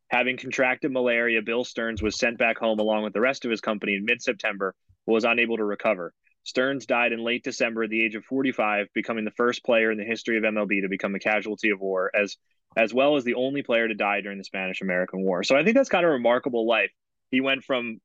Having 0.09 0.37
contracted 0.37 0.91
malaria, 0.91 1.41
Bill 1.41 1.63
Stearns 1.63 2.01
was 2.01 2.17
sent 2.17 2.37
back 2.37 2.57
home 2.57 2.79
along 2.79 3.03
with 3.03 3.13
the 3.13 3.21
rest 3.21 3.45
of 3.45 3.51
his 3.51 3.61
company 3.61 3.95
in 3.95 4.05
mid 4.05 4.21
September, 4.21 4.73
but 5.05 5.13
was 5.13 5.25
unable 5.25 5.57
to 5.57 5.65
recover. 5.65 6.13
Stearns 6.49 6.85
died 6.85 7.11
in 7.11 7.23
late 7.23 7.43
December 7.43 7.83
at 7.83 7.89
the 7.89 8.03
age 8.03 8.15
of 8.15 8.25
45, 8.25 8.87
becoming 8.93 9.23
the 9.23 9.31
first 9.31 9.63
player 9.63 9.91
in 9.91 9.97
the 9.97 10.03
history 10.03 10.37
of 10.37 10.43
MLB 10.43 10.81
to 10.81 10.89
become 10.89 11.15
a 11.15 11.19
casualty 11.19 11.69
of 11.69 11.79
war, 11.79 12.11
as 12.13 12.37
as 12.75 12.93
well 12.93 13.15
as 13.15 13.23
the 13.23 13.33
only 13.33 13.63
player 13.63 13.87
to 13.87 13.95
die 13.95 14.21
during 14.21 14.37
the 14.37 14.43
Spanish 14.43 14.81
American 14.81 15.21
War. 15.23 15.43
So 15.43 15.55
I 15.55 15.63
think 15.63 15.75
that's 15.75 15.89
kind 15.89 16.05
of 16.05 16.09
a 16.09 16.13
remarkable 16.13 16.67
life. 16.67 16.91
He 17.31 17.41
went 17.41 17.63
from 17.63 17.99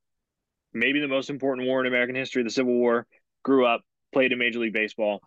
maybe 0.73 1.01
the 1.01 1.09
most 1.09 1.31
important 1.31 1.67
war 1.67 1.81
in 1.81 1.87
American 1.87 2.15
history, 2.15 2.43
the 2.43 2.51
Civil 2.51 2.75
War, 2.75 3.07
grew 3.43 3.67
up, 3.67 3.83
played 4.13 4.33
in 4.33 4.39
Major 4.39 4.61
League 4.61 4.73
Baseball, 4.73 5.21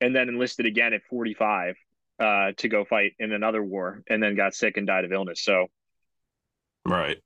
and 0.00 0.14
then 0.14 0.28
enlisted 0.28 0.66
again 0.66 0.92
at 0.92 1.02
45 1.08 1.76
uh, 2.18 2.52
to 2.58 2.68
go 2.68 2.84
fight 2.84 3.12
in 3.18 3.32
another 3.32 3.62
war, 3.62 4.02
and 4.08 4.22
then 4.22 4.36
got 4.36 4.54
sick 4.54 4.76
and 4.76 4.86
died 4.86 5.04
of 5.04 5.12
illness. 5.12 5.42
So 5.42 5.68
Right. 6.86 7.18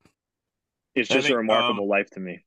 it's 0.94 1.08
just 1.08 1.26
think, 1.26 1.34
a 1.34 1.38
remarkable 1.38 1.84
um, 1.84 1.88
life 1.88 2.10
to 2.10 2.20
me. 2.20 2.44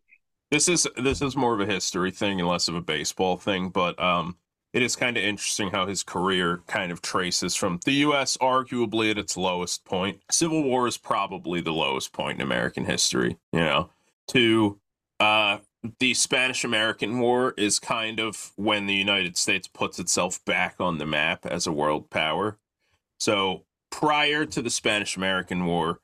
This 0.51 0.67
is 0.67 0.85
this 0.97 1.21
is 1.21 1.35
more 1.37 1.53
of 1.53 1.61
a 1.61 1.71
history 1.71 2.11
thing 2.11 2.39
and 2.39 2.49
less 2.49 2.67
of 2.67 2.75
a 2.75 2.81
baseball 2.81 3.37
thing, 3.37 3.69
but 3.69 3.99
um 4.01 4.37
it 4.73 4.81
is 4.81 4.95
kind 4.95 5.17
of 5.17 5.23
interesting 5.23 5.69
how 5.69 5.85
his 5.85 6.03
career 6.03 6.61
kind 6.67 6.91
of 6.91 7.01
traces 7.01 7.55
from 7.55 7.79
the 7.85 7.93
US 8.05 8.37
arguably 8.37 9.11
at 9.11 9.17
its 9.17 9.35
lowest 9.37 9.85
point. 9.85 10.21
Civil 10.29 10.63
War 10.63 10.87
is 10.87 10.97
probably 10.97 11.61
the 11.61 11.73
lowest 11.73 12.13
point 12.13 12.37
in 12.37 12.41
American 12.41 12.85
history, 12.85 13.37
you 13.53 13.59
know, 13.59 13.89
to 14.27 14.79
uh 15.21 15.59
the 15.99 16.13
Spanish 16.13 16.63
American 16.63 17.19
War 17.19 17.53
is 17.57 17.79
kind 17.79 18.19
of 18.19 18.51
when 18.55 18.85
the 18.87 18.93
United 18.93 19.37
States 19.37 19.67
puts 19.67 19.99
itself 19.99 20.43
back 20.45 20.75
on 20.79 20.97
the 20.97 21.05
map 21.05 21.45
as 21.45 21.65
a 21.65 21.71
world 21.71 22.09
power. 22.09 22.59
So 23.19 23.63
prior 23.89 24.45
to 24.45 24.61
the 24.61 24.69
Spanish 24.69 25.15
American 25.15 25.65
War, 25.65 26.01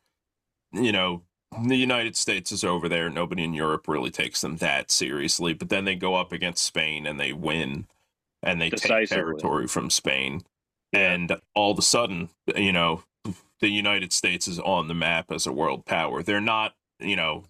you 0.72 0.92
know, 0.92 1.24
the 1.66 1.76
United 1.76 2.16
States 2.16 2.52
is 2.52 2.64
over 2.64 2.90
there. 2.90 3.10
Nobody 3.10 3.44
in 3.44 3.54
Europe 3.54 3.88
really 3.88 4.12
takes 4.12 4.42
them 4.42 4.58
that 4.58 4.92
seriously. 4.92 5.54
But 5.54 5.70
then 5.70 5.86
they 5.86 5.96
go 5.96 6.16
up 6.16 6.32
against 6.32 6.64
Spain 6.64 7.06
and 7.06 7.20
they 7.20 7.34
win 7.34 7.88
and 8.44 8.62
they 8.62 8.70
take 8.70 9.10
territory 9.10 9.68
from 9.68 9.90
Spain. 9.90 10.42
Yeah. 10.94 11.14
And 11.14 11.38
all 11.56 11.72
of 11.72 11.80
a 11.80 11.84
sudden, 11.84 12.30
you 12.56 12.72
know, 12.72 13.04
the 13.60 13.70
United 13.70 14.14
States 14.14 14.48
is 14.48 14.60
on 14.60 14.88
the 14.88 14.94
map 14.94 15.32
as 15.32 15.48
a 15.48 15.52
world 15.52 15.86
power. 15.86 16.22
They're 16.22 16.40
not, 16.40 16.76
you 17.00 17.16
know, 17.16 17.46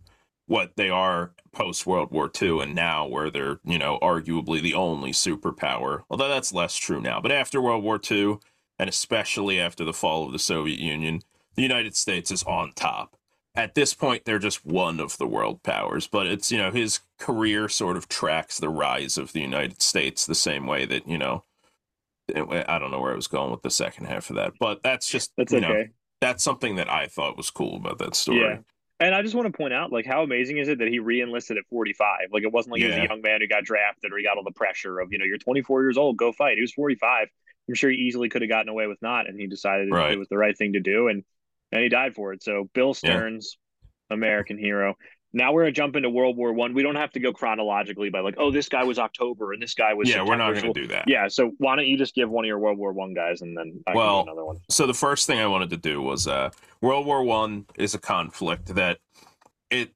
what 0.46 0.78
they 0.78 0.90
are 0.90 1.32
post 1.52 1.86
World 1.86 2.12
War 2.12 2.32
II 2.42 2.62
and 2.62 2.74
now, 2.74 3.06
where 3.06 3.30
they're, 3.30 3.60
you 3.66 3.78
know, 3.78 4.00
arguably 4.02 4.62
the 4.62 4.74
only 4.74 5.12
superpower. 5.12 6.04
Although 6.10 6.30
that's 6.30 6.54
less 6.54 6.78
true 6.78 7.02
now. 7.02 7.20
But 7.20 7.34
after 7.34 7.62
World 7.62 7.84
War 7.84 8.00
II, 8.10 8.38
and 8.80 8.90
especially 8.90 9.60
after 9.60 9.84
the 9.84 9.94
fall 9.94 10.26
of 10.26 10.32
the 10.32 10.40
Soviet 10.40 10.80
Union, 10.80 11.22
the 11.56 11.64
United 11.64 11.96
States 11.96 12.32
is 12.32 12.44
on 12.44 12.72
top. 12.74 13.17
At 13.58 13.74
this 13.74 13.96
point, 13.96 14.24
they're 14.26 14.38
just 14.38 14.66
one 14.66 15.00
of 15.00 15.18
the 15.18 15.26
world 15.26 15.64
powers, 15.64 16.06
but 16.06 16.28
it's, 16.28 16.52
you 16.52 16.60
know, 16.60 16.70
his 16.70 17.00
career 17.18 17.68
sort 17.68 17.98
of 17.98 18.08
tracks 18.08 18.60
the 18.60 18.70
rise 18.70 19.18
of 19.18 19.34
the 19.34 19.42
United 19.42 19.82
States 19.82 20.28
the 20.28 20.36
same 20.36 20.68
way 20.68 20.86
that, 20.86 21.08
you 21.08 21.18
know, 21.18 21.44
eh, 22.34 22.64
I 22.68 22.78
don't 22.78 22.92
know 22.92 23.02
where 23.02 23.14
I 23.14 23.16
was 23.16 23.28
going 23.28 23.50
with 23.50 23.64
the 23.64 23.72
second 23.72 24.06
half 24.06 24.30
of 24.30 24.36
that, 24.36 24.54
but 24.60 24.84
that's 24.84 25.10
just, 25.10 25.32
That's 25.38 25.52
you 25.52 25.58
okay. 25.58 25.68
know, 25.68 25.84
that's 26.22 26.44
something 26.44 26.76
that 26.76 26.88
I 26.88 27.08
thought 27.08 27.36
was 27.36 27.50
cool 27.50 27.78
about 27.78 27.98
that 27.98 28.16
story. 28.16 28.42
Yeah. 28.42 28.58
And 29.00 29.14
I 29.14 29.22
just 29.24 29.36
want 29.36 29.52
to 29.52 29.56
point 29.56 29.74
out, 29.74 29.92
like, 29.92 30.06
how 30.06 30.24
amazing 30.24 30.58
is 30.58 30.68
it 30.70 30.80
that 30.80 30.88
he 30.88 31.00
re-enlisted 31.00 31.58
at 31.58 31.66
45? 31.70 32.30
Like, 32.32 32.44
it 32.44 32.52
wasn't 32.52 32.74
like 32.74 32.82
he 32.82 32.88
was 32.88 32.98
a 32.98 33.04
young 33.04 33.22
man 33.22 33.42
who 33.42 33.48
got 33.48 33.64
drafted 33.64 34.12
or 34.12 34.18
he 34.18 34.24
got 34.24 34.38
all 34.38 34.44
the 34.44 34.52
pressure 34.52 35.00
of, 35.00 35.12
you 35.12 35.18
know, 35.20 35.26
you're 35.26 35.38
24 35.38 35.84
years 35.84 35.98
old, 35.98 36.18
go 36.18 36.32
fight. 36.32 36.58
He 36.58 36.62
was 36.62 36.74
45. 36.74 37.28
I'm 37.70 37.76
sure 37.76 37.90
he 37.90 37.98
easily 37.98 38.30
could 38.30 38.42
have 38.44 38.50
gotten 38.50 38.70
away 38.70 38.88
with 38.88 39.02
not, 39.02 39.28
and 39.28 39.40
he 39.40 39.46
decided 39.46 39.90
Right. 39.92 40.14
it 40.14 40.20
was 40.20 40.30
the 40.30 40.38
right 40.38 40.58
thing 40.58 40.74
to 40.74 40.80
do, 40.80 41.10
and 41.10 41.24
and 41.72 41.82
he 41.82 41.90
died 41.90 42.16
for 42.16 42.34
it. 42.34 42.44
So, 42.44 42.70
Bill 42.74 42.88
Yeah. 42.90 42.94
Stearns, 42.94 43.58
American 44.10 44.58
hero. 44.58 44.96
Now 45.34 45.52
we're 45.52 45.64
gonna 45.64 45.74
jump 45.74 45.96
into 45.98 46.10
World 46.10 46.38
War 46.38 46.54
One. 46.54 46.74
We 46.74 46.82
don't 46.82 46.96
have 46.96 47.12
to 47.12 47.20
go 47.20 47.34
chronologically 47.34 48.10
by 48.10 48.22
like, 48.22 48.36
oh, 48.38 48.50
this 48.50 48.70
guy 48.70 48.86
was 48.86 48.98
October 48.98 49.52
and 49.52 49.62
this 49.62 49.74
guy 49.74 49.94
was. 49.94 50.10
Yeah, 50.10 50.24
we're 50.24 50.38
not 50.38 50.56
gonna 50.56 50.74
do 50.74 50.88
that. 50.88 51.04
Yeah, 51.08 51.28
so 51.28 51.52
why 51.58 51.76
don't 51.76 51.86
you 51.86 51.98
just 51.98 52.16
give 52.16 52.30
one 52.30 52.46
of 52.46 52.48
your 52.48 52.60
World 52.60 52.78
War 52.78 52.94
One 52.94 53.14
guys, 53.14 53.42
and 53.42 53.56
then 53.56 53.84
I 53.86 53.94
Well, 53.94 54.22
another 54.22 54.46
one. 54.46 54.58
so 54.70 54.88
the 54.88 54.94
first 54.94 55.28
thing 55.28 55.40
I 55.40 55.48
wanted 55.48 55.70
to 55.72 55.78
do 55.78 56.02
was 56.02 56.28
uh, 56.28 56.52
World 56.82 57.06
War 57.06 57.24
One 57.24 57.66
is 57.76 57.94
a 57.94 58.00
conflict 58.00 58.74
that 58.76 59.00
it 59.70 59.92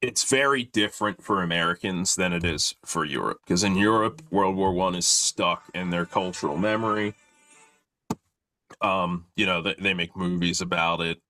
it's 0.00 0.24
very 0.24 0.64
different 0.64 1.22
for 1.22 1.42
Americans 1.42 2.16
than 2.16 2.32
it 2.32 2.42
is 2.42 2.74
for 2.84 3.04
Europe 3.04 3.38
because 3.44 3.62
in 3.62 3.76
Europe 3.76 4.22
World 4.30 4.56
War 4.56 4.72
One 4.72 4.94
is 4.94 5.06
stuck 5.06 5.64
in 5.74 5.90
their 5.90 6.06
cultural 6.06 6.56
memory. 6.56 7.14
Um, 8.82 9.26
you 9.36 9.46
know 9.46 9.62
they, 9.62 9.74
they 9.78 9.94
make 9.94 10.16
movies 10.16 10.60
about 10.60 11.00
it. 11.00 11.20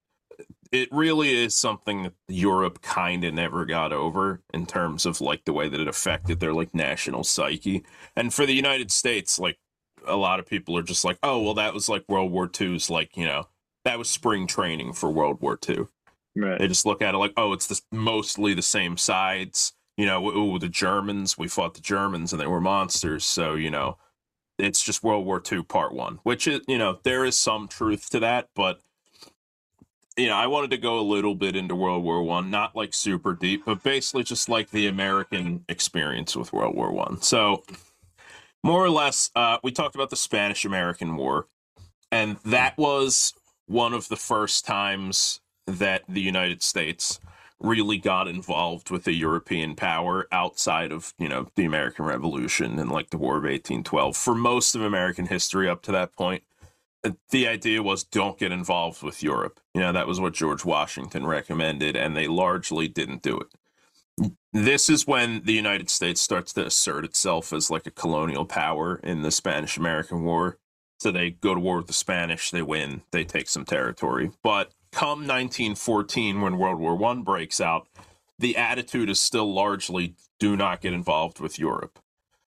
It 0.70 0.88
really 0.90 1.34
is 1.44 1.54
something 1.54 2.04
that 2.04 2.14
Europe 2.28 2.80
kind 2.80 3.24
of 3.24 3.34
never 3.34 3.66
got 3.66 3.92
over 3.92 4.40
in 4.54 4.64
terms 4.64 5.04
of 5.04 5.20
like 5.20 5.44
the 5.44 5.52
way 5.52 5.68
that 5.68 5.80
it 5.80 5.86
affected 5.88 6.40
their 6.40 6.54
like 6.54 6.74
national 6.74 7.24
psyche. 7.24 7.84
And 8.16 8.32
for 8.32 8.46
the 8.46 8.54
United 8.54 8.90
States, 8.90 9.38
like 9.38 9.58
a 10.06 10.16
lot 10.16 10.40
of 10.40 10.46
people 10.46 10.76
are 10.78 10.82
just 10.82 11.04
like, 11.04 11.18
oh, 11.22 11.42
well, 11.42 11.54
that 11.54 11.74
was 11.74 11.88
like 11.88 12.04
World 12.08 12.32
War 12.32 12.50
II's, 12.58 12.90
like, 12.90 13.16
you 13.16 13.26
know, 13.26 13.48
that 13.84 13.98
was 13.98 14.08
spring 14.08 14.46
training 14.46 14.92
for 14.92 15.10
World 15.10 15.40
War 15.40 15.58
II. 15.68 15.86
Right. 16.36 16.58
They 16.58 16.68
just 16.68 16.86
look 16.86 17.02
at 17.02 17.14
it 17.14 17.18
like, 17.18 17.34
oh, 17.36 17.52
it's 17.52 17.66
the, 17.66 17.80
mostly 17.90 18.54
the 18.54 18.62
same 18.62 18.96
sides. 18.96 19.72
You 19.96 20.06
know, 20.06 20.26
ooh, 20.30 20.58
the 20.58 20.68
Germans, 20.68 21.36
we 21.36 21.48
fought 21.48 21.74
the 21.74 21.80
Germans 21.80 22.32
and 22.32 22.40
they 22.40 22.46
were 22.46 22.60
monsters. 22.60 23.24
So, 23.24 23.54
you 23.54 23.70
know, 23.70 23.98
it's 24.58 24.82
just 24.82 25.02
World 25.02 25.26
War 25.26 25.42
II 25.50 25.62
part 25.62 25.92
one, 25.92 26.18
which 26.22 26.46
is, 26.46 26.60
you 26.68 26.78
know, 26.78 26.98
there 27.02 27.24
is 27.24 27.36
some 27.36 27.68
truth 27.68 28.10
to 28.10 28.20
that. 28.20 28.48
But, 28.54 28.80
you 30.16 30.26
know, 30.26 30.36
I 30.36 30.46
wanted 30.46 30.70
to 30.70 30.78
go 30.78 30.98
a 30.98 31.02
little 31.02 31.34
bit 31.34 31.56
into 31.56 31.74
World 31.74 32.04
War 32.04 32.22
One, 32.22 32.50
not 32.50 32.76
like 32.76 32.94
super 32.94 33.34
deep, 33.34 33.64
but 33.64 33.82
basically 33.82 34.24
just 34.24 34.48
like 34.48 34.70
the 34.70 34.86
American 34.86 35.64
experience 35.68 36.36
with 36.36 36.52
World 36.52 36.76
War 36.76 36.92
One. 36.92 37.20
So, 37.22 37.64
more 38.62 38.84
or 38.84 38.90
less, 38.90 39.30
uh, 39.34 39.58
we 39.62 39.72
talked 39.72 39.94
about 39.94 40.10
the 40.10 40.16
Spanish 40.16 40.64
American 40.64 41.16
War, 41.16 41.46
and 42.10 42.36
that 42.44 42.76
was 42.78 43.34
one 43.66 43.94
of 43.94 44.08
the 44.08 44.16
first 44.16 44.64
times 44.66 45.40
that 45.66 46.02
the 46.08 46.20
United 46.20 46.62
States 46.62 47.18
really 47.62 47.98
got 47.98 48.28
involved 48.28 48.90
with 48.90 49.06
a 49.06 49.12
European 49.12 49.74
power 49.74 50.26
outside 50.32 50.92
of, 50.92 51.14
you 51.18 51.28
know, 51.28 51.48
the 51.54 51.64
American 51.64 52.04
Revolution 52.04 52.78
and 52.78 52.90
like 52.90 53.10
the 53.10 53.18
War 53.18 53.36
of 53.36 53.44
1812. 53.44 54.16
For 54.16 54.34
most 54.34 54.74
of 54.74 54.82
American 54.82 55.26
history 55.26 55.68
up 55.68 55.82
to 55.82 55.92
that 55.92 56.14
point, 56.14 56.42
uh, 57.04 57.12
the 57.30 57.48
idea 57.48 57.82
was 57.82 58.04
don't 58.04 58.38
get 58.38 58.52
involved 58.52 59.02
with 59.02 59.22
Europe. 59.22 59.60
You 59.74 59.80
know, 59.80 59.92
that 59.92 60.06
was 60.06 60.20
what 60.20 60.34
George 60.34 60.64
Washington 60.64 61.26
recommended, 61.26 61.96
and 61.96 62.16
they 62.16 62.28
largely 62.28 62.88
didn't 62.88 63.22
do 63.22 63.38
it 63.38 63.54
this 64.52 64.90
is 64.90 65.06
when 65.06 65.42
the 65.44 65.52
United 65.52 65.88
States 65.88 66.20
starts 66.20 66.52
to 66.52 66.66
assert 66.66 67.04
itself 67.04 67.52
as 67.52 67.70
like 67.70 67.86
a 67.86 67.90
colonial 67.90 68.44
power 68.44 69.00
in 69.02 69.22
the 69.22 69.30
Spanish 69.30 69.76
American 69.76 70.24
War. 70.24 70.58
So 71.00 71.10
they 71.10 71.30
go 71.30 71.54
to 71.54 71.60
war 71.60 71.78
with 71.78 71.86
the 71.86 71.92
Spanish, 71.92 72.50
they 72.50 72.62
win, 72.62 73.02
they 73.10 73.24
take 73.24 73.48
some 73.48 73.64
territory. 73.64 74.30
But 74.42 74.72
come 74.92 75.20
1914, 75.20 76.40
when 76.40 76.58
World 76.58 76.78
War 76.78 76.94
One 76.94 77.22
breaks 77.22 77.60
out, 77.60 77.88
the 78.38 78.56
attitude 78.56 79.10
is 79.10 79.20
still 79.20 79.52
largely 79.52 80.14
do 80.38 80.56
not 80.56 80.80
get 80.80 80.92
involved 80.92 81.40
with 81.40 81.58
Europe. 81.58 81.98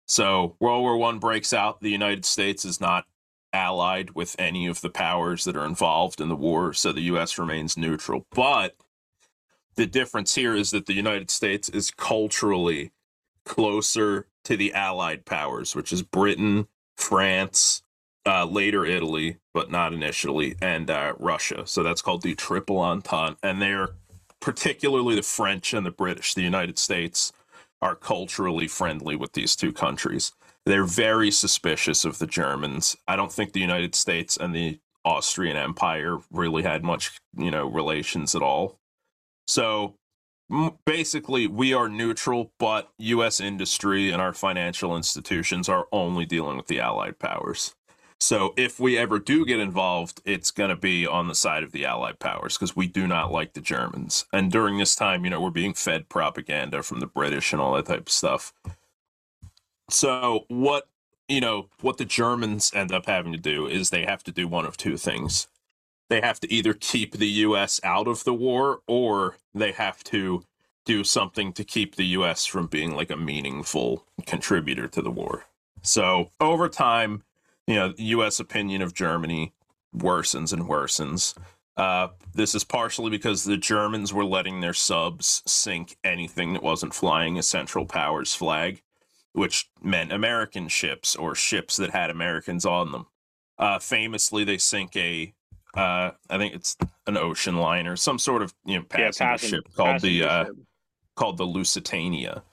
So 0.07 0.57
World 0.61 0.83
War 0.83 0.97
One 0.97 1.19
breaks 1.19 1.53
out, 1.53 1.81
the 1.81 1.91
United 1.91 2.25
States 2.25 2.65
is 2.65 2.81
not 2.81 3.07
allied 3.53 4.11
with 4.11 4.35
any 4.39 4.67
of 4.67 4.81
the 4.81 4.91
powers 4.91 5.45
that 5.45 5.57
are 5.57 5.65
involved 5.65 6.21
in 6.21 6.29
the 6.29 6.37
war, 6.37 6.73
so 6.73 6.93
the 6.93 7.03
US 7.03 7.39
remains 7.39 7.77
neutral. 7.77 8.27
But 8.35 8.77
the 9.77 9.87
difference 9.87 10.35
here 10.35 10.55
is 10.55 10.71
that 10.73 10.87
the 10.87 10.95
United 10.95 11.31
States 11.31 11.69
is 11.69 11.91
culturally 11.91 12.93
closer 13.45 14.27
to 14.45 14.57
the 14.57 14.73
Allied 14.75 15.25
powers, 15.25 15.75
which 15.75 15.93
is 15.93 16.03
Britain, 16.03 16.67
France, 16.97 17.83
uh, 18.27 18.47
later 18.47 18.85
Italy, 18.85 19.39
but 19.53 19.71
not 19.71 19.93
initially, 19.93 20.57
and 20.63 20.91
uh, 20.91 21.15
Russia. 21.19 21.67
So 21.67 21.83
that's 21.83 22.03
called 22.03 22.23
the 22.23 22.35
Triple 22.35 22.79
Entente. 22.79 23.39
And 23.43 23.61
they're 23.61 23.91
particularly 24.41 25.17
the 25.17 25.23
French 25.23 25.73
and 25.73 25.87
the 25.87 25.91
British, 25.91 26.35
the 26.35 26.43
United 26.43 26.79
States, 26.79 27.33
are 27.81 27.95
culturally 27.95 28.69
friendly 28.69 29.17
with 29.17 29.33
these 29.33 29.57
two 29.57 29.73
countries. 29.73 30.33
They're 30.67 30.85
very 30.85 31.31
suspicious 31.31 32.05
of 32.05 32.19
the 32.19 32.27
Germans. 32.27 32.97
I 33.07 33.17
don't 33.17 33.33
think 33.33 33.53
the 33.53 33.61
United 33.61 33.95
States 33.95 34.37
and 34.37 34.55
the 34.55 34.81
Austrian 35.05 35.57
Empire 35.57 36.19
really 36.31 36.63
had 36.63 36.83
much, 36.83 37.19
you 37.37 37.51
know, 37.51 37.67
relations 37.67 38.35
at 38.35 38.43
all. 38.43 38.79
So 39.47 39.97
basically, 40.87 41.47
we 41.47 41.75
are 41.75 41.89
neutral, 41.89 42.53
but 42.59 42.91
U.S. 42.99 43.41
industry 43.41 44.11
and 44.11 44.23
our 44.23 44.33
financial 44.33 44.97
institutions 44.97 45.69
are 45.69 45.87
only 45.93 46.25
dealing 46.25 46.57
with 46.57 46.67
the 46.67 46.81
Allied 46.81 47.19
powers. 47.19 47.75
So 48.25 48.55
if 48.57 48.81
we 48.81 48.97
ever 48.97 49.19
do 49.19 49.45
get 49.45 49.61
involved, 49.61 50.23
it's 50.25 50.51
going 50.51 50.71
to 50.71 50.77
be 50.77 51.07
on 51.07 51.29
the 51.29 51.35
side 51.35 51.63
of 51.63 51.73
the 51.73 51.85
Allied 51.85 52.19
powers 52.19 52.57
because 52.57 52.75
we 52.75 52.87
do 52.87 53.07
not 53.07 53.31
like 53.31 53.53
the 53.53 53.61
Germans. 53.61 54.25
And 54.33 54.51
during 54.51 54.79
this 54.79 54.97
time, 54.97 55.25
you 55.25 55.31
know, 55.31 55.43
we're 55.43 55.51
being 55.51 55.75
fed 55.75 56.09
propaganda 56.09 56.83
from 56.83 57.01
the 57.01 57.07
British 57.07 57.53
and 57.53 57.61
all 57.61 57.75
that 57.75 57.85
type 57.85 58.07
of 58.07 58.09
stuff. 58.09 58.55
So 59.91 60.47
what 60.49 60.89
you 61.29 61.41
know, 61.41 61.69
what 61.83 61.99
the 61.99 62.07
Germans 62.07 62.73
end 62.75 62.93
up 62.93 63.05
having 63.05 63.33
to 63.33 63.39
do 63.39 63.67
is 63.67 63.91
they 63.91 64.05
have 64.05 64.23
to 64.25 64.33
do 64.33 64.49
one 64.49 64.65
of 64.65 64.79
two 64.79 64.97
things 64.97 65.49
they 66.09 66.21
have 66.21 66.41
to 66.41 66.53
either 66.53 66.75
keep 66.75 67.17
the 67.17 67.29
US 67.29 67.81
out 67.83 68.07
of 68.09 68.25
the 68.25 68.35
war 68.35 68.81
or 68.87 69.37
they 69.55 69.73
have 69.73 70.03
to 70.05 70.45
do 70.85 71.03
something 71.03 71.53
to 71.55 71.65
keep 71.65 71.97
the 71.97 72.07
US 72.19 72.47
from 72.47 72.67
being 72.67 72.95
like 72.95 73.11
a 73.11 73.17
meaningful 73.17 74.05
contributor 74.27 74.87
to 74.89 75.03
the 75.03 75.11
war. 75.11 75.45
So, 75.83 76.31
over 76.41 76.69
time, 76.69 77.25
you 77.67 77.75
know, 77.75 77.93
US 77.97 78.41
opinion 78.41 78.83
of 78.83 78.95
Germany 78.95 79.53
worsens 79.97 80.53
and 80.53 80.63
worsens. 80.65 81.35
Uh, 81.77 82.09
this 82.35 82.55
is 82.55 82.63
partially 82.65 83.11
because 83.11 83.45
the 83.45 83.57
Germans 83.57 84.13
were 84.13 84.25
letting 84.25 84.61
their 84.61 84.75
subs 84.75 85.43
sink 85.47 85.97
anything 86.05 86.53
that 86.53 86.63
wasn't 86.63 86.95
flying 86.95 87.37
a 87.39 87.43
Central 87.43 87.85
Powers 87.85 88.35
flag, 88.35 88.83
which 89.33 89.69
meant 89.83 90.13
American 90.13 90.69
ships 90.69 91.17
or 91.17 91.35
ships 91.35 91.77
that 91.77 91.91
had 91.91 92.11
Americans 92.11 92.65
on 92.65 92.93
them. 92.93 93.07
Uh, 93.59 93.79
famously, 93.79 94.45
they 94.45 94.59
sink 94.59 94.95
a 94.97 95.33
uh, 95.77 96.13
I 96.31 96.39
think 96.39 96.55
it's 96.55 96.77
an 97.09 97.17
ocean 97.17 97.57
liner, 97.57 97.97
some 97.97 98.19
sort 98.19 98.43
of 98.43 98.55
you 98.65 98.79
know 98.79 98.85
Yeah, 98.97 99.07
passenger 99.07 99.39
ship 99.49 99.65
called 99.75 100.01
the 100.01 100.21
passenger 100.21 100.29
uh, 100.29 100.45
ship. 100.45 100.57
called 101.17 101.37
the 101.39 101.45
Lusitania, 101.45 102.45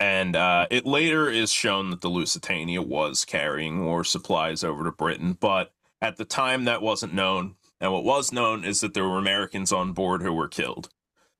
and 0.00 0.36
uh, 0.36 0.66
it 0.70 0.86
later 0.86 1.28
is 1.30 1.52
shown 1.52 1.90
that 1.90 2.00
the 2.00 2.08
Lusitania 2.08 2.82
was 2.82 3.24
carrying 3.24 3.84
war 3.84 4.04
supplies 4.04 4.64
over 4.64 4.84
to 4.84 4.92
Britain, 4.92 5.36
but 5.38 5.72
at 6.02 6.16
the 6.16 6.24
time 6.24 6.64
that 6.64 6.82
wasn't 6.82 7.14
known. 7.14 7.56
And 7.80 7.92
what 7.92 8.04
was 8.04 8.32
known 8.32 8.64
is 8.64 8.80
that 8.80 8.94
there 8.94 9.08
were 9.08 9.18
Americans 9.18 9.72
on 9.72 9.92
board 9.92 10.22
who 10.22 10.32
were 10.32 10.48
killed. 10.48 10.88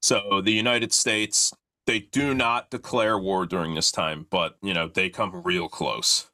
So 0.02 0.42
the 0.44 0.52
United 0.52 0.92
States 0.92 1.52
they 1.86 2.00
do 2.00 2.34
not 2.34 2.70
declare 2.70 3.18
war 3.18 3.46
during 3.46 3.74
this 3.74 3.92
time, 3.92 4.26
but 4.30 4.56
you 4.62 4.74
know 4.74 4.88
they 4.88 5.08
come 5.10 5.42
real 5.44 5.68
close. 5.68 6.30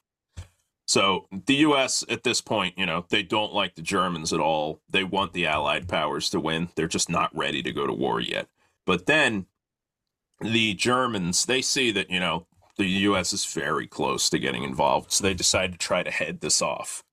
So 0.86 1.28
the 1.30 1.54
U.S. 1.56 2.04
at 2.08 2.24
this 2.24 2.40
point, 2.40 2.76
you 2.76 2.84
know, 2.84 3.06
they 3.10 3.22
don't 3.22 3.54
like 3.54 3.76
the 3.76 3.82
Germans 3.82 4.32
at 4.32 4.40
all. 4.40 4.80
They 4.88 5.04
want 5.04 5.32
the 5.32 5.46
Allied 5.46 5.86
powers 5.86 6.28
to 6.30 6.40
win. 6.40 6.70
They're 6.74 6.88
just 6.88 7.08
not 7.08 7.36
ready 7.36 7.62
to 7.62 7.72
go 7.72 7.86
to 7.86 7.92
war 7.92 8.20
yet. 8.20 8.48
But 8.86 9.06
then 9.06 9.46
the 10.40 10.74
Germans, 10.74 11.46
they 11.46 11.62
see 11.62 11.90
that, 11.92 12.10
you 12.10 12.20
know, 12.20 12.46
the 12.76 12.86
U.S. 12.86 13.32
is 13.32 13.44
very 13.44 13.86
close 13.86 14.30
to 14.30 14.38
getting 14.38 14.62
involved. 14.62 15.12
So 15.12 15.24
they 15.24 15.34
decide 15.34 15.72
to 15.72 15.78
try 15.78 16.02
to 16.02 16.10
head 16.10 16.40
this 16.40 16.62
off. 16.62 17.04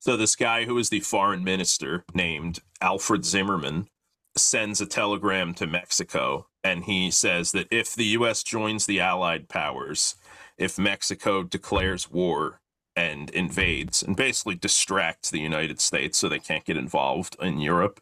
So 0.00 0.16
this 0.16 0.36
guy 0.36 0.64
who 0.64 0.78
is 0.78 0.90
the 0.90 1.00
foreign 1.00 1.42
minister 1.42 2.04
named 2.14 2.60
Alfred 2.80 3.24
Zimmerman 3.24 3.88
sends 4.36 4.80
a 4.80 4.86
telegram 4.86 5.54
to 5.54 5.66
Mexico 5.66 6.46
and 6.66 6.84
he 6.84 7.12
says 7.12 7.52
that 7.52 7.68
if 7.70 7.94
the 7.94 8.06
US 8.18 8.42
joins 8.42 8.86
the 8.86 9.00
allied 9.00 9.48
powers, 9.48 10.16
if 10.58 10.78
Mexico 10.78 11.44
declares 11.44 12.10
war 12.10 12.60
and 12.96 13.30
invades 13.30 14.02
and 14.02 14.16
basically 14.16 14.56
distracts 14.56 15.30
the 15.30 15.38
United 15.38 15.80
States 15.80 16.18
so 16.18 16.28
they 16.28 16.40
can't 16.40 16.64
get 16.64 16.76
involved 16.76 17.36
in 17.40 17.60
Europe, 17.60 18.00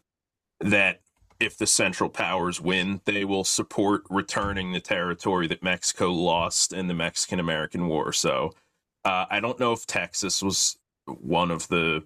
that 0.60 1.00
if 1.44 1.56
the 1.58 1.66
Central 1.66 2.10
Powers 2.10 2.60
win, 2.60 3.00
they 3.04 3.24
will 3.24 3.44
support 3.44 4.02
returning 4.10 4.72
the 4.72 4.80
territory 4.80 5.46
that 5.48 5.62
Mexico 5.62 6.10
lost 6.12 6.72
in 6.72 6.88
the 6.88 6.94
Mexican 6.94 7.38
American 7.38 7.86
War. 7.86 8.12
So 8.12 8.52
uh, 9.04 9.26
I 9.30 9.40
don't 9.40 9.60
know 9.60 9.72
if 9.72 9.86
Texas 9.86 10.42
was 10.42 10.78
one 11.06 11.50
of 11.50 11.68
the. 11.68 12.04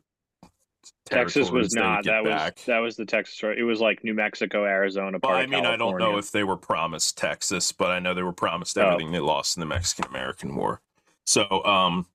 Texas 1.07 1.51
was 1.51 1.75
not. 1.75 2.05
That 2.05 2.25
back. 2.25 2.57
was 2.57 2.65
that 2.67 2.79
was 2.79 2.97
the 2.97 3.05
Texas. 3.07 3.41
It 3.57 3.63
was 3.63 3.81
like 3.81 4.05
New 4.05 4.15
Mexico, 4.15 4.65
Arizona. 4.65 5.19
Well, 5.23 5.33
I 5.33 5.47
mean, 5.47 5.65
I 5.65 5.77
don't 5.77 5.99
know 5.99 6.19
if 6.19 6.31
they 6.31 6.45
were 6.45 6.57
promised 6.57 7.17
Texas, 7.17 7.73
but 7.73 7.91
I 7.91 7.99
know 7.99 8.15
they 8.15 8.23
were 8.23 8.33
promised 8.33 8.77
Oh. 8.77 8.83
everything 8.83 9.13
they 9.13 9.21
lost 9.21 9.57
in 9.57 9.61
the 9.61 9.67
Mexican 9.67 10.07
American 10.11 10.55
War. 10.55 10.81
So, 11.27 11.65
um, 11.65 12.07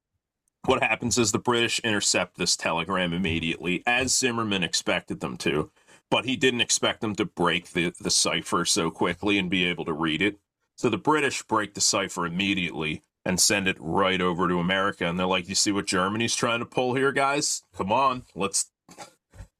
what 0.65 0.81
happens 0.81 1.17
is 1.17 1.31
the 1.31 1.39
British 1.39 1.79
intercept 1.79 2.37
this 2.37 2.55
telegram 2.55 3.13
immediately, 3.13 3.83
as 3.85 4.15
Zimmerman 4.17 4.63
expected 4.63 5.19
them 5.19 5.37
to, 5.37 5.71
but 6.13 6.25
he 6.25 6.35
didn't 6.35 6.61
expect 6.61 7.01
them 7.01 7.15
to 7.15 7.25
break 7.25 7.71
the, 7.71 7.91
the 7.99 8.11
cipher 8.11 8.65
so 8.65 8.91
quickly 8.91 9.39
and 9.39 9.49
be 9.49 9.65
able 9.65 9.83
to 9.83 9.93
read 9.93 10.21
it. 10.21 10.37
So 10.77 10.87
the 10.87 10.95
British 10.95 11.41
break 11.41 11.73
the 11.73 11.81
cipher 11.81 12.27
immediately 12.27 13.01
and 13.25 13.39
send 13.39 13.67
it 13.67 13.77
right 13.79 14.21
over 14.21 14.47
to 14.47 14.59
America. 14.59 15.07
And 15.07 15.17
they're 15.17 15.25
like, 15.25 15.49
You 15.49 15.55
see 15.55 15.71
what 15.71 15.87
Germany's 15.87 16.35
trying 16.35 16.59
to 16.59 16.67
pull 16.67 16.93
here, 16.93 17.11
guys? 17.11 17.63
Come 17.75 17.91
on, 17.91 18.23
let's. 18.35 18.69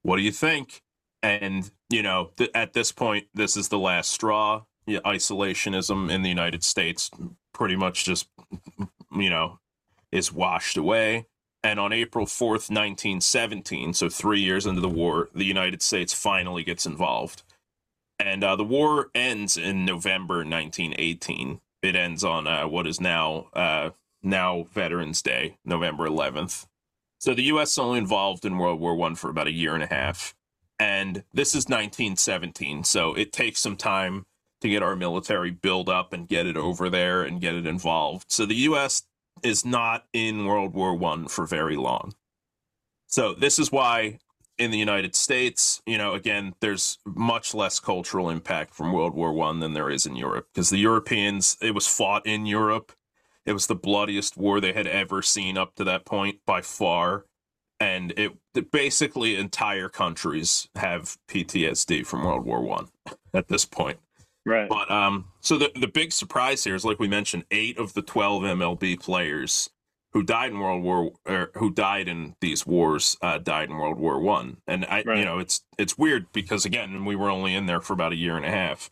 What 0.04 0.18
do 0.18 0.22
you 0.22 0.34
think? 0.34 0.84
And, 1.22 1.72
you 1.90 2.04
know, 2.04 2.32
th- 2.36 2.52
at 2.54 2.74
this 2.74 2.92
point, 2.92 3.28
this 3.34 3.56
is 3.56 3.70
the 3.70 3.80
last 3.80 4.12
straw. 4.12 4.64
Yeah, 4.86 5.00
isolationism 5.06 6.12
in 6.12 6.24
the 6.24 6.30
United 6.30 6.62
States 6.62 7.10
pretty 7.54 7.78
much 7.78 8.04
just, 8.04 8.28
you 9.16 9.30
know, 9.30 9.60
is 10.12 10.34
washed 10.34 10.76
away. 10.76 11.26
And 11.64 11.80
on 11.80 11.94
April 11.94 12.26
4th, 12.26 12.70
1917, 12.70 13.94
so 13.94 14.10
three 14.10 14.42
years 14.42 14.66
into 14.66 14.82
the 14.82 14.90
war, 14.90 15.30
the 15.34 15.46
United 15.46 15.82
States 15.82 16.14
finally 16.14 16.64
gets 16.64 16.86
involved. 16.86 17.44
And 18.20 18.44
uh, 18.44 18.56
the 18.56 18.66
war 18.66 19.10
ends 19.16 19.58
in 19.58 19.86
November 19.86 20.38
1918. 20.38 21.62
It 21.82 21.96
ends 21.96 22.24
on 22.24 22.48
uh, 22.48 22.68
what 22.68 22.86
is 22.86 23.00
now 23.00 23.48
uh, 23.54 23.92
now 24.22 24.68
Veterans 24.74 25.22
Day, 25.22 25.58
November 25.66 26.08
11th. 26.08 26.66
So 27.20 27.34
the 27.34 27.44
U.S. 27.44 27.78
only 27.78 28.00
involved 28.00 28.46
in 28.46 28.58
World 28.58 28.80
War 28.80 28.96
One 28.96 29.16
for 29.16 29.30
about 29.30 29.48
a 29.48 29.52
year 29.52 29.74
and 29.74 29.84
a 29.84 29.88
half, 29.88 30.36
and 30.78 31.24
this 31.34 31.50
is 31.50 31.66
1917. 31.66 32.84
So 32.84 33.14
it 33.14 33.32
takes 33.32 33.60
some 33.60 33.78
time 33.78 34.26
to 34.62 34.70
get 34.70 34.84
our 34.84 34.96
military 34.96 35.52
build 35.52 35.90
up 35.90 36.14
and 36.14 36.28
get 36.28 36.48
it 36.48 36.58
over 36.58 36.90
there 36.90 37.24
and 37.24 37.42
get 37.42 37.56
it 37.56 37.68
involved. 37.68 38.26
So 38.30 38.46
the 38.46 38.56
U.S. 38.56 39.04
is 39.42 39.66
not 39.66 40.06
in 40.14 40.46
World 40.46 40.74
War 40.74 40.96
One 40.96 41.28
for 41.28 41.46
very 41.46 41.76
long. 41.76 42.14
So 43.08 43.34
this 43.34 43.60
is 43.60 43.72
why 43.72 44.20
in 44.58 44.72
the 44.72 44.78
United 44.78 45.16
States, 45.16 45.82
you 45.86 45.98
know, 45.98 46.14
again, 46.14 46.54
there's 46.60 47.00
much 47.06 47.54
less 47.54 47.80
cultural 47.80 48.30
impact 48.30 48.74
from 48.74 48.94
World 48.94 49.14
War 49.14 49.34
One 49.34 49.60
than 49.60 49.74
there 49.74 49.90
is 49.90 50.06
in 50.06 50.16
Europe 50.16 50.48
because 50.54 50.70
the 50.70 50.78
Europeans, 50.78 51.58
it 51.62 51.74
was 51.74 51.88
fought 51.88 52.26
in 52.26 52.46
Europe. 52.46 52.92
It 53.46 53.54
was 53.54 53.68
the 53.68 53.76
bloodiest 53.76 54.38
war 54.38 54.62
they 54.62 54.74
had 54.74 54.88
ever 54.88 55.22
seen 55.22 55.58
up 55.58 55.76
to 55.76 55.84
that 55.84 56.06
point 56.06 56.40
by 56.46 56.62
far. 56.62 57.26
And 57.80 58.14
it, 58.18 58.32
basically 58.72 59.36
entire 59.36 59.90
countries 59.90 60.70
have 60.76 61.18
PTSD 61.28 62.06
from 62.06 62.24
World 62.24 62.46
War 62.46 62.62
One 62.62 62.88
at 63.34 63.48
this 63.48 63.66
point. 63.66 64.00
Right. 64.46 64.70
But 64.70 64.90
um, 64.92 65.26
so 65.42 65.58
the 65.58 65.72
the 65.80 65.88
big 65.88 66.12
surprise 66.12 66.64
here 66.64 66.76
is, 66.76 66.86
like 66.86 67.00
we 67.00 67.08
mentioned, 67.08 67.46
eight 67.52 67.78
of 67.78 67.94
the 67.94 68.02
twelve 68.02 68.44
MLB 68.44 69.00
players 69.00 69.70
who 70.14 70.22
died 70.24 70.52
in 70.52 70.60
World 70.60 70.84
War 70.84 71.12
or 71.26 71.52
who 71.56 71.72
died 71.72 72.08
in 72.08 72.36
these 72.40 72.66
wars 72.68 73.18
uh, 73.22 73.40
died 73.40 73.70
in 73.70 73.78
World 73.78 74.00
War 74.00 74.20
One, 74.20 74.58
and 74.68 74.86
I, 74.86 75.04
Right. 75.06 75.18
you 75.20 75.26
know, 75.26 75.40
it's 75.40 75.62
it's 75.78 75.98
weird 75.98 76.28
because 76.34 76.66
again, 76.66 77.06
we 77.06 77.16
were 77.16 77.30
only 77.30 77.56
in 77.56 77.66
there 77.66 77.82
for 77.82 77.94
about 77.94 78.12
a 78.12 78.16
year 78.16 78.38
and 78.38 78.46
a 78.46 78.52
half. 78.52 78.90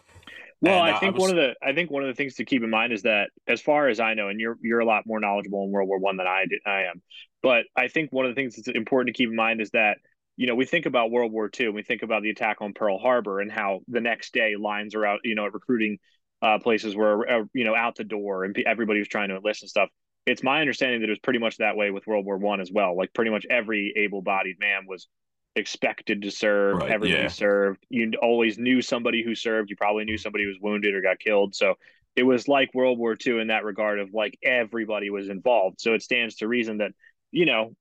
Well, 0.63 0.83
And, 0.83 0.91
I 0.93 0.95
uh, 0.95 0.99
think 0.99 1.13
was- 1.15 1.21
one 1.21 1.29
of 1.31 1.35
the 1.37 1.55
I 1.61 1.73
think 1.73 1.89
one 1.91 2.03
of 2.03 2.07
the 2.07 2.15
things 2.15 2.35
to 2.35 2.45
keep 2.45 2.63
in 2.63 2.69
mind 2.69 2.93
is 2.93 3.01
that 3.03 3.29
as 3.47 3.61
far 3.61 3.87
as 3.87 3.99
I 3.99 4.13
know, 4.15 4.29
and 4.29 4.39
you're 4.39 4.57
you're 4.61 4.79
a 4.79 4.85
lot 4.85 5.05
more 5.05 5.19
knowledgeable 5.19 5.63
in 5.65 5.71
World 5.71 5.89
War 5.89 5.99
One 5.99 6.17
than 6.17 6.27
I 6.27 6.45
did, 6.49 6.59
I 6.65 6.83
am, 6.83 7.01
but 7.43 7.65
I 7.75 7.87
think 7.87 8.11
one 8.11 8.25
of 8.25 8.31
the 8.31 8.35
things 8.35 8.55
that's 8.55 8.67
important 8.67 9.15
to 9.15 9.17
keep 9.17 9.29
in 9.29 9.35
mind 9.35 9.61
is 9.61 9.69
that 9.71 9.97
you 10.37 10.47
know 10.47 10.55
we 10.55 10.65
think 10.65 10.85
about 10.85 11.11
World 11.11 11.31
War 11.31 11.49
and 11.59 11.73
we 11.73 11.83
think 11.83 12.03
about 12.03 12.23
the 12.23 12.29
attack 12.29 12.57
on 12.61 12.73
Pearl 12.73 12.97
Harbor 12.97 13.39
and 13.39 13.51
how 13.51 13.81
the 13.87 14.01
next 14.01 14.33
day 14.33 14.55
lines 14.55 14.95
are 14.95 15.05
out, 15.05 15.19
you 15.23 15.35
know, 15.35 15.45
at 15.45 15.53
recruiting 15.53 15.99
uh, 16.41 16.59
places 16.59 16.95
were 16.95 17.29
uh, 17.29 17.43
you 17.53 17.63
know 17.63 17.75
out 17.75 17.95
the 17.95 18.03
door 18.03 18.43
and 18.43 18.57
everybody 18.65 18.99
was 18.99 19.07
trying 19.07 19.29
to 19.29 19.35
enlist 19.35 19.63
and 19.63 19.69
stuff. 19.69 19.89
It's 20.25 20.43
my 20.43 20.61
understanding 20.61 21.01
that 21.01 21.07
it 21.07 21.11
was 21.11 21.19
pretty 21.19 21.39
much 21.39 21.57
that 21.57 21.75
way 21.75 21.91
with 21.91 22.05
World 22.05 22.25
War 22.25 22.37
One 22.37 22.61
as 22.61 22.71
well. 22.71 22.95
Like 22.95 23.13
pretty 23.13 23.31
much 23.31 23.45
every 23.49 23.93
able-bodied 23.97 24.59
man 24.59 24.85
was 24.87 25.07
expected 25.55 26.21
to 26.21 26.31
serve. 26.31 26.77
Right, 26.77 26.91
Everybody 26.91 27.23
yeah. 27.23 27.27
served. 27.27 27.83
You 27.89 28.11
always 28.21 28.57
knew 28.57 28.81
somebody 28.81 29.23
who 29.23 29.35
served. 29.35 29.69
You 29.69 29.75
probably 29.75 30.05
knew 30.05 30.17
somebody 30.17 30.43
who 30.43 30.49
was 30.49 30.59
wounded 30.61 30.93
or 30.93 31.01
got 31.01 31.19
killed. 31.19 31.55
So 31.55 31.75
it 32.15 32.23
was 32.23 32.47
like 32.47 32.73
World 32.73 32.99
War 32.99 33.17
II 33.25 33.39
in 33.39 33.47
that 33.47 33.63
regard 33.63 33.99
of 33.99 34.13
like 34.13 34.37
everybody 34.43 35.09
was 35.09 35.29
involved. 35.29 35.79
So 35.79 35.93
it 35.93 36.01
stands 36.01 36.35
to 36.37 36.47
reason 36.47 36.77
that, 36.77 36.91
you 37.31 37.45
know, 37.45 37.73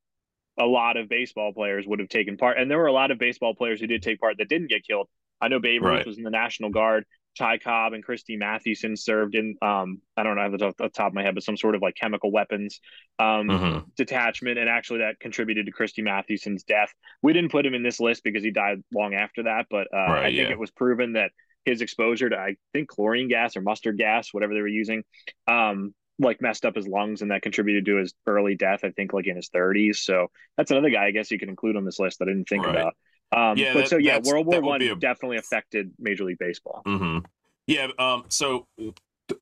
a 0.61 0.67
lot 0.67 0.97
of 0.97 1.09
baseball 1.09 1.53
players 1.53 1.87
would 1.87 1.99
have 2.01 2.09
taken 2.09 2.37
part. 2.37 2.59
And 2.59 2.71
there 2.71 2.79
were 2.79 2.87
a 2.87 2.93
lot 2.93 3.11
of 3.11 3.19
baseball 3.19 3.55
players 3.55 3.81
who 3.81 3.89
did 3.89 4.03
take 4.03 4.21
part 4.21 4.37
that 4.39 4.49
didn't 4.49 4.69
get 4.71 4.87
killed. 4.87 5.09
I 5.41 5.49
know 5.49 5.59
Babe 5.59 5.83
Ruth 5.83 5.97
Right. 5.99 6.07
was 6.07 6.19
in 6.19 6.25
the 6.25 6.31
National 6.31 6.71
Guard. 6.71 7.05
Ty 7.39 7.59
Cobb 7.59 7.93
and 7.93 8.05
Christy 8.05 8.37
Mathewson 8.37 8.97
served 8.97 9.35
in 9.37 9.57
um 9.63 10.01
I 10.17 10.25
don't 10.25 10.37
know 10.37 10.51
the 10.51 10.59
top, 10.59 10.77
the 10.77 10.89
top 10.89 11.09
of 11.09 11.15
my 11.15 11.23
head, 11.23 11.35
but 11.35 11.45
some 11.45 11.57
sort 11.57 11.75
of 11.77 11.81
like 11.83 11.95
chemical 11.95 12.31
weapons 12.33 12.81
um 13.19 13.49
Mhm. 13.49 13.85
detachment, 13.97 14.59
and 14.59 14.69
actually 14.69 14.99
that 14.99 15.19
contributed 15.21 15.67
to 15.67 15.73
Christy 15.73 16.03
Mathewson's 16.03 16.65
death. 16.65 16.93
We 17.23 17.33
didn't 17.33 17.53
put 17.53 17.65
him 17.65 17.75
in 17.75 17.83
this 17.85 18.01
list 18.01 18.25
because 18.25 18.43
he 18.43 18.51
died 18.51 18.83
long 18.93 19.15
after 19.15 19.45
that, 19.45 19.67
but 19.71 19.87
uh, 19.95 19.97
Right, 19.97 20.19
I 20.27 20.27
think 20.27 20.39
yeah. 20.39 20.51
it 20.51 20.59
was 20.59 20.73
proven 20.73 21.13
that 21.15 21.31
his 21.65 21.83
exposure 21.83 22.29
to 22.31 22.37
I 22.37 22.57
think 22.73 22.89
chlorine 22.89 23.29
gas 23.29 23.57
or 23.57 23.61
mustard 23.63 23.97
gas, 23.97 24.35
whatever 24.35 24.53
they 24.55 24.61
were 24.61 24.67
using, 24.69 25.05
um, 25.47 25.95
like 26.21 26.41
messed 26.41 26.65
up 26.65 26.77
his 26.77 26.87
lungs, 26.87 27.23
and 27.23 27.31
that 27.31 27.43
contributed 27.43 27.85
to 27.87 27.97
his 27.97 28.15
early 28.27 28.55
death. 28.55 28.81
I 28.85 28.91
think 28.91 29.13
like 29.13 29.27
in 29.27 29.37
his 29.37 29.49
30s. 29.49 29.97
So 29.97 30.29
that's 30.57 30.71
another 30.71 30.91
guy 30.91 31.07
I 31.07 31.11
guess 31.11 31.31
you 31.31 31.39
can 31.39 31.49
include 31.49 31.77
on 31.77 31.85
this 31.85 31.99
list 31.99 32.19
that 32.21 32.29
I 32.29 32.33
didn't 32.33 32.49
think 32.49 32.65
Right. 32.65 32.77
about. 32.77 32.95
Um, 33.33 33.57
Yeah, 33.59 33.73
but 33.75 33.81
that- 33.81 33.89
so 33.89 33.97
yeah, 33.97 34.21
World 34.25 34.47
War 34.47 34.61
One 34.61 34.83
a- 34.83 34.95
definitely 34.97 35.39
affected 35.39 35.93
Major 35.99 36.25
League 36.25 36.39
Baseball. 36.39 36.83
hmm 36.85 37.19
Yeah. 37.67 37.89
Um. 37.99 38.25
So 38.29 38.67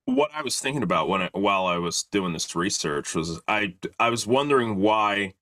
what 0.05 0.31
I 0.35 0.43
was 0.43 0.61
thinking 0.61 0.83
about 0.83 1.09
when 1.09 1.23
I, 1.23 1.31
while 1.33 1.67
I 1.67 1.79
was 1.79 2.03
doing 2.05 2.33
this 2.33 2.55
research 2.55 3.15
was 3.15 3.41
I 3.49 3.75
I 3.99 4.11
was 4.11 4.27
wondering 4.27 4.77
why 4.77 5.35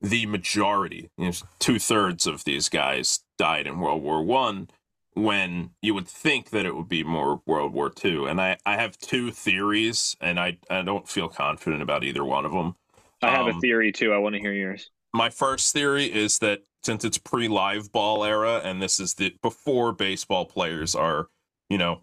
the 0.00 0.26
majority, 0.26 1.10
you 1.16 1.26
know, 1.26 1.32
two 1.60 1.78
thirds 1.78 2.26
of 2.26 2.44
these 2.44 2.68
guys 2.68 3.20
died 3.38 3.66
in 3.66 3.78
World 3.78 4.02
War 4.02 4.22
One, 4.24 4.68
when 5.14 5.70
you 5.82 5.94
would 5.94 6.08
think 6.08 6.50
that 6.50 6.64
it 6.66 6.74
would 6.74 6.88
be 6.88 7.04
more 7.04 7.42
World 7.46 7.72
War 7.72 7.90
Two. 7.90 8.26
And 8.26 8.40
I 8.40 8.56
I 8.66 8.76
have 8.76 8.98
two 8.98 9.30
theories, 9.30 10.16
and 10.20 10.38
I 10.40 10.58
I 10.70 10.82
don't 10.82 11.08
feel 11.08 11.28
confident 11.28 11.82
about 11.82 12.04
either 12.04 12.24
one 12.24 12.44
of 12.44 12.52
them. 12.52 12.76
I 13.22 13.30
have 13.30 13.46
a 13.46 13.50
Um, 13.50 13.60
theory 13.60 13.92
too. 13.92 14.12
I 14.12 14.18
want 14.18 14.34
to 14.34 14.40
hear 14.40 14.52
yours. 14.52 14.90
my 15.14 15.30
first 15.30 15.72
theory 15.72 16.06
is 16.12 16.38
that 16.38 16.62
since 16.82 17.04
it's 17.04 17.18
pre-live 17.18 17.92
ball 17.92 18.24
era 18.24 18.60
and 18.64 18.82
this 18.82 18.98
is 18.98 19.14
the 19.14 19.36
before 19.42 19.92
baseball 19.92 20.44
players 20.46 20.94
are 20.96 21.28
you 21.68 21.78
know 21.78 22.00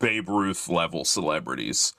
babe 0.00 0.28
ruth 0.28 0.68
level 0.68 1.04
celebrities 1.04 1.92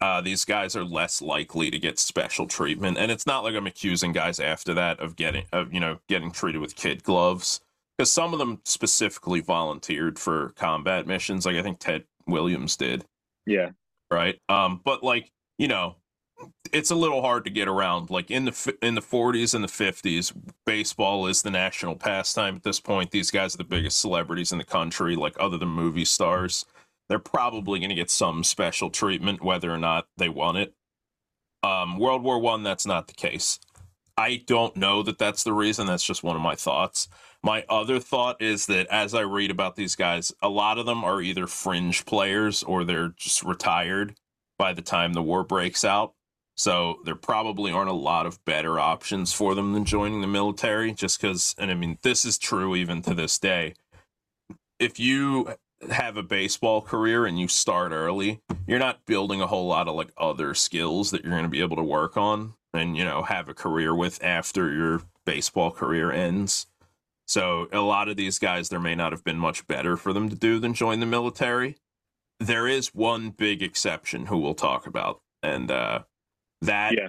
uh, 0.00 0.20
these 0.20 0.44
guys 0.44 0.76
are 0.76 0.84
less 0.84 1.20
likely 1.20 1.70
to 1.70 1.78
get 1.78 1.98
special 1.98 2.46
treatment 2.46 2.96
and 2.96 3.10
it's 3.10 3.26
not 3.26 3.44
like 3.44 3.54
i'm 3.54 3.66
accusing 3.66 4.12
guys 4.12 4.40
after 4.40 4.72
that 4.72 4.98
of 5.00 5.16
getting 5.16 5.44
of 5.52 5.70
you 5.74 5.80
know 5.80 5.98
getting 6.08 6.30
treated 6.30 6.60
with 6.62 6.74
kid 6.76 7.02
gloves 7.02 7.60
because 7.98 8.10
some 8.12 8.32
of 8.32 8.38
them 8.38 8.60
specifically 8.64 9.40
volunteered 9.40 10.18
for 10.18 10.50
combat 10.56 11.06
missions 11.06 11.44
like 11.44 11.56
i 11.56 11.62
think 11.62 11.78
ted 11.80 12.04
williams 12.26 12.76
did 12.76 13.04
Yeah. 13.46 13.70
right? 14.10 14.38
Um, 14.48 14.80
but 14.84 15.02
like 15.02 15.30
you 15.58 15.66
know, 15.66 15.96
it's 16.72 16.92
a 16.92 16.94
little 16.94 17.20
hard 17.20 17.44
to 17.44 17.50
get 17.50 17.66
around. 17.66 18.10
Like 18.10 18.30
in 18.30 18.44
the 18.44 18.76
in 18.80 18.94
the 18.94 19.00
40s 19.00 19.54
and 19.54 19.64
the 19.64 19.68
50s, 19.68 20.32
baseball 20.66 21.26
is 21.26 21.42
the 21.42 21.50
national 21.50 21.96
pastime 21.96 22.54
at 22.54 22.62
this 22.62 22.78
point. 22.78 23.10
These 23.10 23.32
guys 23.32 23.54
are 23.54 23.58
the 23.58 23.64
biggest 23.64 23.98
celebrities 24.00 24.52
in 24.52 24.58
the 24.58 24.64
country, 24.64 25.16
like 25.16 25.34
other 25.40 25.58
than 25.58 25.70
movie 25.70 26.04
stars. 26.04 26.64
They're 27.08 27.18
probably 27.18 27.80
going 27.80 27.88
to 27.88 27.96
get 27.96 28.08
some 28.10 28.44
special 28.44 28.88
treatment, 28.88 29.42
whether 29.42 29.72
or 29.72 29.78
not 29.78 30.06
they 30.16 30.28
want 30.28 30.58
it. 30.58 30.74
Um, 31.64 31.98
World 31.98 32.22
War 32.22 32.38
One, 32.38 32.62
that's 32.62 32.86
not 32.86 33.08
the 33.08 33.14
case. 33.14 33.58
I 34.18 34.42
don't 34.46 34.76
know 34.76 35.04
that 35.04 35.18
that's 35.18 35.44
the 35.44 35.52
reason. 35.52 35.86
That's 35.86 36.02
just 36.02 36.24
one 36.24 36.34
of 36.34 36.42
my 36.42 36.56
thoughts. 36.56 37.06
My 37.44 37.64
other 37.68 38.00
thought 38.00 38.42
is 38.42 38.66
that 38.66 38.88
as 38.88 39.14
I 39.14 39.20
read 39.20 39.52
about 39.52 39.76
these 39.76 39.94
guys, 39.94 40.32
a 40.42 40.48
lot 40.48 40.76
of 40.76 40.86
them 40.86 41.04
are 41.04 41.22
either 41.22 41.46
fringe 41.46 42.04
players 42.04 42.64
or 42.64 42.82
they're 42.82 43.14
just 43.16 43.44
retired 43.44 44.16
by 44.58 44.72
the 44.72 44.82
time 44.82 45.12
the 45.12 45.22
war 45.22 45.44
breaks 45.44 45.84
out. 45.84 46.14
So 46.56 46.98
there 47.04 47.14
probably 47.14 47.70
aren't 47.70 47.90
a 47.90 47.94
lot 47.94 48.26
of 48.26 48.44
better 48.44 48.80
options 48.80 49.32
for 49.32 49.54
them 49.54 49.72
than 49.72 49.84
joining 49.84 50.20
the 50.20 50.26
military, 50.26 50.92
just 50.92 51.20
because, 51.20 51.54
and 51.56 51.70
I 51.70 51.74
mean, 51.74 51.98
this 52.02 52.24
is 52.24 52.38
true 52.38 52.74
even 52.74 53.02
to 53.02 53.14
this 53.14 53.38
day. 53.38 53.74
If 54.80 54.98
you 54.98 55.54
have 55.92 56.16
a 56.16 56.24
baseball 56.24 56.82
career 56.82 57.24
and 57.24 57.38
you 57.38 57.46
start 57.46 57.92
early, 57.92 58.40
you're 58.66 58.80
not 58.80 59.06
building 59.06 59.40
a 59.40 59.46
whole 59.46 59.68
lot 59.68 59.86
of 59.86 59.94
like 59.94 60.10
other 60.18 60.54
skills 60.54 61.12
that 61.12 61.22
you're 61.22 61.30
going 61.30 61.44
to 61.44 61.48
be 61.48 61.60
able 61.60 61.76
to 61.76 61.84
work 61.84 62.16
on 62.16 62.54
and, 62.74 62.96
you 62.96 63.04
know, 63.04 63.22
have 63.22 63.48
a 63.48 63.54
career 63.54 63.94
with 63.94 64.22
after 64.22 64.72
your 64.72 65.02
baseball 65.24 65.70
career 65.70 66.10
ends. 66.10 66.66
So 67.26 67.68
a 67.72 67.80
lot 67.80 68.08
of 68.08 68.16
these 68.16 68.38
guys, 68.38 68.68
there 68.68 68.80
may 68.80 68.94
not 68.94 69.12
have 69.12 69.24
been 69.24 69.38
much 69.38 69.66
better 69.66 69.96
for 69.96 70.12
them 70.12 70.28
to 70.28 70.36
do 70.36 70.58
than 70.58 70.72
join 70.74 71.00
the 71.00 71.06
military. 71.06 71.76
There 72.40 72.66
is 72.66 72.94
one 72.94 73.30
big 73.30 73.62
exception 73.62 74.26
who 74.26 74.38
we'll 74.38 74.54
talk 74.54 74.86
about, 74.86 75.20
and 75.42 75.70
uh, 75.70 76.00
that 76.62 76.94
Yeah. 76.96 77.08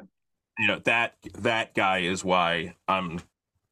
you 0.58 0.68
know 0.68 0.80
that 0.80 1.16
that 1.38 1.76
guy 1.76 2.00
is 2.00 2.26
why 2.26 2.74
I'm 2.88 3.20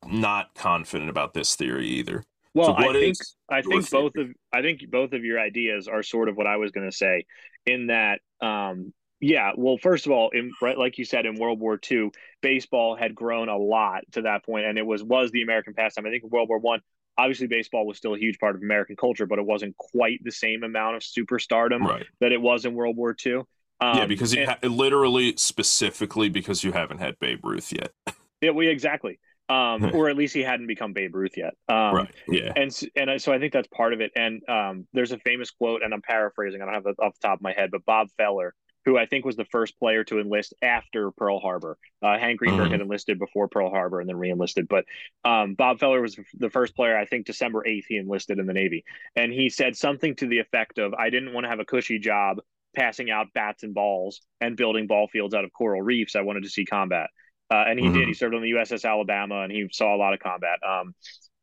not 0.06 0.54
confident 0.54 1.10
about 1.10 1.34
this 1.34 1.56
theory 1.56 1.88
either. 1.88 2.24
Well, 2.54 2.68
so 2.68 2.74
I 2.76 2.94
think 2.94 3.18
I 3.50 3.62
think 3.64 3.90
both 3.90 4.16
of 4.16 4.28
I 4.54 4.62
think 4.62 4.90
both 4.90 5.14
of 5.14 5.26
your 5.26 5.40
ideas 5.40 5.88
are 5.88 6.04
sort 6.04 6.30
of 6.30 6.38
what 6.38 6.48
I 6.48 6.58
was 6.58 6.72
going 6.72 6.90
to 6.90 6.96
say. 6.96 7.26
In 7.66 7.88
that, 7.88 8.22
um, 8.40 8.94
yeah. 9.20 9.52
Well, 9.56 9.78
first 9.78 10.06
of 10.06 10.12
all, 10.12 10.30
in 10.30 10.52
right, 10.62 10.78
like 10.78 10.98
you 10.98 11.06
said, 11.06 11.26
in 11.26 11.36
World 11.36 11.60
War 11.60 11.80
II, 11.90 12.12
baseball 12.42 12.96
had 12.96 13.16
grown 13.16 13.50
a 13.50 13.58
lot 13.58 14.04
to 14.14 14.24
that 14.24 14.46
point, 14.46 14.66
and 14.66 14.78
it 14.78 14.86
was 14.86 15.04
was 15.04 15.32
the 15.32 15.42
American 15.42 15.74
pastime. 15.74 16.06
I 16.06 16.10
think 16.10 16.24
in 16.24 16.30
World 16.30 16.50
War 16.50 16.60
One, 16.60 16.82
obviously, 17.18 17.48
baseball 17.48 17.86
was 17.86 17.98
still 17.98 18.14
a 18.16 18.20
huge 18.20 18.40
part 18.40 18.56
of 18.56 18.62
American 18.62 18.96
culture, 18.96 19.26
but 19.26 19.40
it 19.40 19.46
wasn't 19.46 19.76
quite 19.78 20.24
the 20.24 20.32
same 20.32 20.64
amount 20.64 20.98
of 20.98 21.02
superstardom 21.02 21.82
right? 21.82 22.06
that 22.20 22.32
it 22.32 22.42
was 22.42 22.66
in 22.66 22.74
World 22.74 22.96
War 22.96 23.16
II. 23.26 23.44
Um, 23.80 23.98
yeah, 23.98 24.06
because 24.06 24.34
you 24.34 24.42
and- 24.42 24.52
ha- 24.52 24.68
literally 24.68 25.36
specifically 25.38 26.30
because 26.30 26.64
you 26.64 26.72
haven't 26.72 27.00
had 27.00 27.20
Babe 27.20 27.44
Ruth 27.44 27.72
yet. 27.72 27.92
yeah, 28.42 28.52
we 28.52 28.68
exactly, 28.68 29.20
um, 29.50 29.92
or 29.94 30.10
at 30.10 30.18
least 30.18 30.34
he 30.34 30.42
hadn't 30.42 30.68
become 30.68 30.94
Babe 30.94 31.16
Ruth 31.16 31.38
yet. 31.38 31.54
Um, 31.70 31.96
right. 31.96 32.16
Yeah. 32.28 32.54
and 32.56 32.76
and 32.96 33.22
so 33.22 33.32
I 33.32 33.40
think 33.40 33.54
that's 33.54 33.68
part 33.68 33.94
of 33.94 34.02
it. 34.02 34.12
And 34.16 34.48
um, 34.50 34.88
there's 34.94 35.12
a 35.12 35.20
famous 35.20 35.52
quote, 35.52 35.84
and 35.84 35.94
I'm 35.94 36.02
paraphrasing. 36.02 36.62
I 36.62 36.66
don't 36.66 36.74
have 36.74 36.86
it 36.88 36.96
off 37.00 37.14
the 37.20 37.28
top 37.28 37.40
of 37.40 37.42
my 37.44 37.54
head, 37.54 37.70
but 37.72 37.86
Bob 37.86 38.10
Feller, 38.18 38.54
who 38.88 38.98
I 38.98 39.06
think 39.06 39.26
was 39.26 39.36
the 39.36 39.44
first 39.44 39.78
player 39.78 40.06
to 40.06 40.20
enlist 40.20 40.54
after 40.62 41.12
Pearl 41.12 41.40
Harbor. 41.40 41.78
Uh, 42.02 42.18
Hank 42.18 42.40
Greenberg 42.40 42.70
Mhm. 42.70 42.72
had 42.72 42.82
enlisted 42.82 43.20
before 43.20 43.50
Pearl 43.50 43.70
Harbor 43.70 44.00
and 44.00 44.08
then 44.08 44.16
re-enlisted, 44.16 44.70
but 44.70 44.86
um, 45.26 45.56
Bob 45.56 45.80
Feller 45.80 46.02
was 46.02 46.18
the 46.34 46.50
first 46.50 46.74
player. 46.74 46.98
I 46.98 47.06
think 47.06 47.26
December 47.26 47.64
8th 47.68 47.86
he 47.90 47.98
enlisted 47.98 48.40
in 48.40 48.46
the 48.46 48.54
Navy, 48.54 48.86
and 49.18 49.34
he 49.34 49.50
said 49.50 49.76
something 49.76 50.16
to 50.16 50.28
the 50.28 50.40
effect 50.40 50.80
of, 50.80 50.94
"I 50.94 51.10
didn't 51.10 51.34
want 51.34 51.44
to 51.44 51.50
have 51.50 51.60
a 51.60 51.66
cushy 51.66 52.00
job." 52.00 52.40
Passing 52.76 53.10
out 53.10 53.34
bats 53.34 53.64
and 53.64 53.74
balls 53.74 54.22
and 54.40 54.56
building 54.56 54.88
ball 54.88 55.08
fields 55.08 55.34
out 55.34 55.44
of 55.44 55.52
coral 55.52 55.82
reefs. 55.82 56.16
I 56.16 56.22
wanted 56.22 56.44
to 56.44 56.50
see 56.50 56.64
combat. 56.64 57.10
Uh, 57.50 57.64
and 57.68 57.80
he 57.80 57.88
Mhm. 57.88 57.94
did. 57.94 58.08
He 58.08 58.14
served 58.14 58.36
on 58.36 58.42
the 58.42 58.50
USS 58.50 58.86
Alabama, 58.86 59.42
and 59.42 59.52
he 59.52 59.68
saw 59.72 59.96
a 59.96 59.98
lot 59.98 60.14
of 60.14 60.20
combat. 60.20 60.60
Um, 60.64 60.94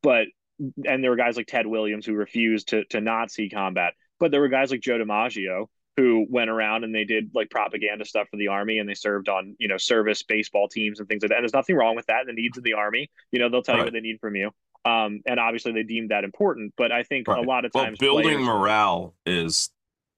but 0.02 0.28
and 0.86 1.02
there 1.02 1.10
were 1.10 1.16
guys 1.16 1.36
like 1.36 1.48
Ted 1.48 1.66
Williams 1.66 2.06
who 2.06 2.14
refused 2.14 2.68
to 2.68 2.84
to 2.86 3.00
not 3.00 3.30
see 3.30 3.50
combat. 3.50 3.94
But 4.20 4.30
there 4.30 4.40
were 4.40 4.48
guys 4.48 4.70
like 4.70 4.80
Joe 4.80 4.98
DiMaggio 4.98 5.66
who 5.96 6.26
went 6.28 6.50
around 6.50 6.84
and 6.84 6.94
they 6.94 7.04
did 7.04 7.30
like 7.34 7.50
propaganda 7.50 8.04
stuff 8.04 8.28
for 8.30 8.36
the 8.36 8.48
army 8.48 8.78
and 8.78 8.88
they 8.88 8.94
served 8.94 9.28
on 9.28 9.54
you 9.58 9.68
know 9.68 9.76
service 9.76 10.22
baseball 10.22 10.68
teams 10.68 10.98
and 10.98 11.08
things 11.08 11.22
like 11.22 11.30
that. 11.30 11.36
And 11.36 11.44
there's 11.44 11.54
nothing 11.54 11.76
wrong 11.76 11.94
with 11.96 12.06
that. 12.06 12.26
The 12.26 12.32
needs 12.32 12.58
of 12.58 12.64
the 12.64 12.74
army, 12.74 13.10
you 13.30 13.38
know, 13.38 13.48
they'll 13.48 13.62
tell 13.62 13.76
you 13.76 13.84
what 13.84 13.92
they 13.92 14.00
need 14.00 14.20
from 14.20 14.36
you. 14.36 14.50
Um, 14.84 15.22
and 15.24 15.40
obviously 15.40 15.72
they 15.72 15.82
deemed 15.82 16.10
that 16.10 16.24
important. 16.24 16.74
But 16.76 16.92
I 16.92 17.04
think 17.04 17.28
a 17.28 17.40
lot 17.40 17.64
of 17.64 17.72
Well, 17.74 17.84
times 17.84 17.98
building 17.98 18.24
players- 18.24 18.42
morale 18.46 19.14
is, 19.24 19.70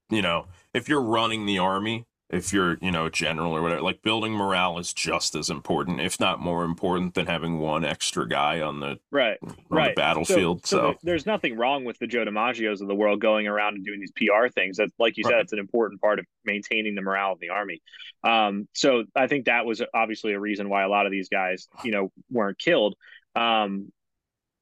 you 0.09 0.21
know, 0.21 0.47
if 0.73 0.89
you're 0.89 1.01
running 1.01 1.45
the 1.45 1.59
army, 1.59 2.05
if 2.29 2.51
you're, 2.51 2.77
you 2.81 2.91
know, 2.91 3.07
general 3.09 3.53
or 3.55 3.61
whatever, 3.61 3.81
like 3.81 4.01
building 4.01 4.33
morale 4.33 4.77
is 4.79 4.93
just 4.93 5.33
as 5.33 5.49
important, 5.49 6.01
if 6.01 6.19
not 6.19 6.41
more 6.41 6.65
important, 6.65 7.13
than 7.13 7.25
having 7.25 7.59
one 7.59 7.85
extra 7.85 8.27
guy 8.27 8.59
on 8.59 8.81
the 8.81 8.99
right. 9.11 9.37
on 9.41 9.55
Right. 9.69 9.95
the 9.95 9.99
battlefield. 10.01 10.65
So, 10.65 10.81
there- 10.81 10.95
there's 11.03 11.25
nothing 11.25 11.55
wrong 11.55 11.85
with 11.85 11.97
the 11.99 12.07
Joe 12.07 12.25
DiMaggios 12.25 12.81
of 12.81 12.87
the 12.87 12.95
world 12.95 13.21
going 13.21 13.47
around 13.47 13.75
and 13.75 13.85
doing 13.85 14.01
these 14.01 14.11
PR 14.11 14.49
things. 14.49 14.75
That, 14.77 14.89
like 14.99 15.15
you 15.15 15.23
said, 15.23 15.31
Right. 15.33 15.41
it's 15.41 15.53
an 15.53 15.59
important 15.59 16.01
part 16.01 16.19
of 16.19 16.25
maintaining 16.43 16.95
the 16.95 17.01
morale 17.01 17.31
of 17.31 17.39
the 17.39 17.49
army. 17.49 17.81
Um, 18.23 18.67
so 18.73 19.05
I 19.15 19.27
think 19.27 19.45
that 19.45 19.65
was 19.65 19.81
obviously 19.93 20.33
a 20.33 20.39
reason 20.39 20.67
why 20.69 20.83
a 20.83 20.89
lot 20.89 21.05
of 21.05 21.11
these 21.13 21.29
guys, 21.29 21.69
you 21.83 21.91
know, 21.91 22.11
weren't 22.29 22.59
killed. 22.59 22.95
Um, 23.35 23.91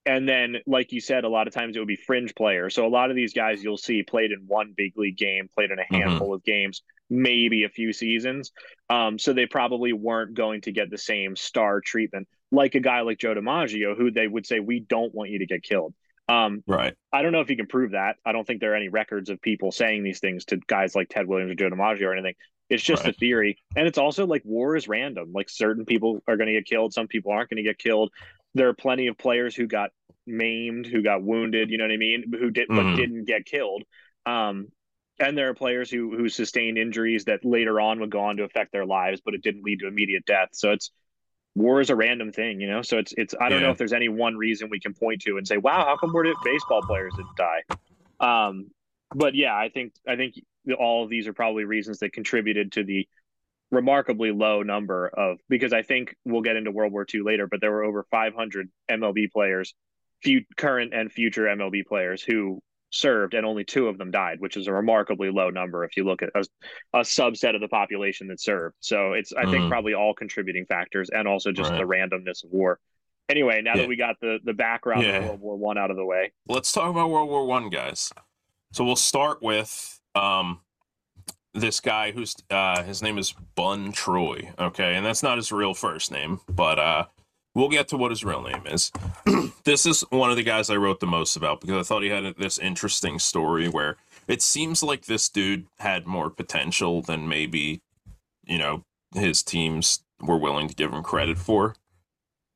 and 0.05 0.27
then, 0.27 0.57
like 0.67 0.91
you 0.91 1.01
said, 1.01 1.23
a 1.23 1.29
lot 1.29 1.47
of 1.47 1.53
times 1.53 1.75
it 1.75 1.79
would 1.79 1.87
be 1.87 1.95
fringe 1.95 2.35
players. 2.35 2.75
So 2.75 2.85
a 2.85 2.89
lot 2.89 3.09
of 3.09 3.15
these 3.15 3.33
guys 3.33 3.63
you'll 3.63 3.77
see 3.77 4.03
played 4.03 4.31
in 4.31 4.45
one 4.47 4.73
big 4.75 4.93
league 4.97 5.17
game, 5.17 5.49
played 5.53 5.71
in 5.71 5.79
a 5.79 5.83
Mhm. 5.83 6.01
handful 6.01 6.33
of 6.33 6.43
games, 6.43 6.83
maybe 7.09 7.63
a 7.63 7.69
few 7.69 7.93
seasons. 7.93 8.51
Um, 8.89 9.17
so 9.17 9.33
they 9.33 9.45
probably 9.45 9.93
weren't 9.93 10.33
going 10.33 10.61
to 10.61 10.71
get 10.71 10.89
the 10.89 10.97
same 10.97 11.35
star 11.35 11.81
treatment 11.81 12.27
like 12.51 12.75
a 12.75 12.79
guy 12.79 13.01
like 13.01 13.17
Joe 13.17 13.33
DiMaggio, 13.33 13.97
who 13.97 14.11
they 14.11 14.27
would 14.27 14.45
say, 14.45 14.59
"We 14.59 14.79
don't 14.79 15.13
want 15.13 15.31
you 15.31 15.39
to 15.39 15.45
get 15.45 15.63
killed." 15.63 15.93
Um, 16.27 16.63
right. 16.65 16.93
I 17.13 17.21
don't 17.21 17.31
know 17.31 17.41
if 17.41 17.49
you 17.49 17.55
can 17.55 17.67
prove 17.67 17.91
that. 17.91 18.15
I 18.25 18.31
don't 18.31 18.45
think 18.45 18.59
there 18.59 18.73
are 18.73 18.75
any 18.75 18.89
records 18.89 19.29
of 19.29 19.41
people 19.41 19.71
saying 19.71 20.03
these 20.03 20.19
things 20.19 20.45
to 20.45 20.57
guys 20.67 20.95
like 20.95 21.09
Ted 21.09 21.27
Williams 21.27 21.51
or 21.51 21.55
Joe 21.55 21.69
DiMaggio 21.69 22.03
or 22.03 22.13
anything. 22.13 22.35
It's 22.67 22.81
just 22.81 23.05
a 23.05 23.13
theory, 23.13 23.57
and 23.75 23.87
it's 23.87 23.99
also 23.99 24.25
like 24.25 24.41
war 24.43 24.75
is 24.75 24.87
random. 24.87 25.31
Like 25.33 25.49
certain 25.49 25.85
people 25.85 26.23
are 26.27 26.35
going 26.35 26.47
to 26.47 26.53
get 26.53 26.65
killed, 26.65 26.93
some 26.93 27.07
people 27.07 27.31
aren't 27.31 27.49
going 27.51 27.57
to 27.57 27.63
get 27.63 27.77
killed. 27.77 28.11
There 28.55 28.69
are 28.69 28.73
plenty 28.73 29.07
of 29.07 29.17
players 29.17 29.55
who 29.55 29.67
got 29.67 29.91
maimed, 30.25 30.87
who 30.87 31.03
got 31.03 31.21
wounded. 31.21 31.69
You 31.69 31.77
know 31.77 31.83
what 31.83 31.91
I 31.91 31.97
mean? 31.97 32.23
Who 32.31 32.49
did 32.49 32.67
but 32.69 32.85
Mhm. 32.87 32.95
didn't 32.95 33.25
get 33.25 33.45
killed. 33.45 33.83
Um, 34.25 34.71
and 35.19 35.37
there 35.37 35.49
are 35.49 35.53
players 35.53 35.89
who 35.89 36.17
who 36.17 36.27
sustained 36.29 36.77
injuries 36.77 37.25
that 37.25 37.45
later 37.45 37.79
on 37.79 37.99
would 37.99 38.09
go 38.09 38.21
on 38.21 38.37
to 38.37 38.43
affect 38.43 38.71
their 38.71 38.85
lives, 38.85 39.21
but 39.23 39.33
it 39.33 39.43
didn't 39.43 39.63
lead 39.63 39.79
to 39.79 39.87
immediate 39.87 40.25
death. 40.25 40.49
So 40.53 40.71
it's 40.71 40.91
war 41.55 41.79
is 41.79 41.89
a 41.89 41.95
random 41.95 42.31
thing, 42.31 42.59
you 42.59 42.69
know. 42.69 42.81
So 42.81 42.97
it's 42.97 43.13
it's 43.17 43.35
I 43.39 43.49
don't 43.49 43.61
know 43.61 43.69
if 43.71 43.77
there's 43.77 43.93
any 43.93 44.09
one 44.09 44.35
reason 44.35 44.69
we 44.69 44.79
can 44.79 44.93
point 44.93 45.21
to 45.21 45.37
and 45.37 45.47
say, 45.47 45.57
wow, 45.57 45.85
how 45.85 45.95
come 45.97 46.11
we're 46.13 46.33
baseball 46.43 46.81
players 46.81 47.13
didn't 47.15 47.37
die? 47.37 47.63
Um, 48.19 48.71
but 49.13 49.35
yeah, 49.35 49.55
I 49.55 49.69
think 49.69 49.93
I 50.07 50.15
think 50.15 50.35
all 50.77 51.03
of 51.03 51.09
these 51.09 51.27
are 51.27 51.33
probably 51.33 51.63
reasons 51.63 51.99
that 51.99 52.11
contributed 52.11 52.73
to 52.73 52.83
the 52.83 53.07
remarkably 53.71 54.31
low 54.31 54.61
number 54.63 55.07
of 55.07 55.39
because 55.49 55.73
I 55.73 55.81
think 55.81 56.15
we'll 56.25 56.41
get 56.41 56.55
into 56.55 56.71
World 56.71 56.93
War 56.93 57.05
II 57.11 57.21
later, 57.21 57.47
but 57.47 57.61
there 57.61 57.71
were 57.71 57.83
over 57.83 58.05
500 58.11 58.69
MLB 58.89 59.31
players, 59.31 59.73
few 60.23 60.41
current 60.57 60.93
and 60.93 61.11
future 61.11 61.43
MLB 61.45 61.85
players 61.85 62.23
who 62.23 62.61
served, 62.91 63.33
and 63.33 63.45
only 63.45 63.65
two 63.65 63.87
of 63.87 63.97
them 63.97 64.11
died, 64.11 64.39
which 64.39 64.55
is 64.55 64.67
a 64.67 64.73
remarkably 64.73 65.29
low 65.29 65.49
number 65.49 65.83
if 65.83 65.97
you 65.97 66.05
look 66.05 66.21
at 66.21 66.29
a, 66.35 66.45
a 66.93 66.99
subset 67.01 67.53
of 67.55 67.61
the 67.61 67.67
population 67.67 68.27
that 68.27 68.39
served. 68.39 68.75
So 68.79 69.13
it's 69.13 69.33
I 69.33 69.45
think 69.45 69.65
Mhm. 69.65 69.69
probably 69.69 69.93
all 69.93 70.13
contributing 70.13 70.65
factors, 70.65 71.09
and 71.09 71.27
also 71.27 71.51
just 71.51 71.71
Right. 71.71 71.79
the 71.79 71.85
randomness 71.85 72.43
of 72.45 72.51
war. 72.51 72.79
Anyway, 73.27 73.61
now 73.61 73.71
Yeah. 73.75 73.81
that 73.81 73.87
we 73.87 73.95
got 73.97 74.15
the 74.21 74.39
the 74.43 74.53
background 74.53 75.03
Yeah. 75.03 75.17
of 75.17 75.23
World 75.25 75.41
War 75.41 75.57
One 75.57 75.77
out 75.77 75.89
of 75.91 75.97
the 75.97 76.05
way, 76.05 76.31
Let's 76.47 76.71
talk 76.71 76.89
about 76.91 77.09
World 77.09 77.27
War 77.29 77.45
One, 77.45 77.69
guys. 77.69 78.13
So 78.71 78.85
we'll 78.85 78.95
start 78.95 79.41
with 79.41 79.99
um 80.13 80.61
this 81.55 81.79
guy 81.79 82.11
who's 82.11 82.35
uh 82.49 82.83
his 82.83 83.01
name 83.01 83.17
is 83.17 83.33
Bun 83.55 83.91
Troy, 83.91 84.51
okay, 84.59 84.95
and 84.95 85.05
that's 85.05 85.23
not 85.23 85.37
his 85.37 85.51
real 85.51 85.73
first 85.73 86.11
name, 86.11 86.41
but 86.49 86.77
uh 86.77 87.05
we'll 87.53 87.69
get 87.69 87.87
to 87.87 87.97
what 87.97 88.11
his 88.11 88.23
real 88.23 88.41
name 88.41 88.63
is. 88.67 88.91
this 89.63 89.85
is 89.85 90.01
one 90.09 90.29
of 90.29 90.35
the 90.35 90.43
guys 90.43 90.69
I 90.69 90.75
wrote 90.75 90.99
the 90.99 91.07
most 91.07 91.35
about 91.35 91.61
because 91.61 91.77
I 91.77 91.83
thought 91.83 92.03
he 92.03 92.09
had 92.09 92.35
this 92.37 92.59
interesting 92.59 93.17
story 93.19 93.67
where 93.67 93.97
it 94.27 94.41
seems 94.41 94.83
like 94.83 95.05
this 95.05 95.29
dude 95.29 95.65
had 95.79 96.05
more 96.05 96.29
potential 96.29 97.01
than 97.01 97.27
maybe 97.27 97.81
you 98.45 98.57
know 98.57 98.83
his 99.13 99.41
teams 99.41 100.03
were 100.21 100.37
willing 100.37 100.67
to 100.67 100.75
give 100.75 100.93
him 100.93 101.03
credit 101.03 101.37
for. 101.37 101.75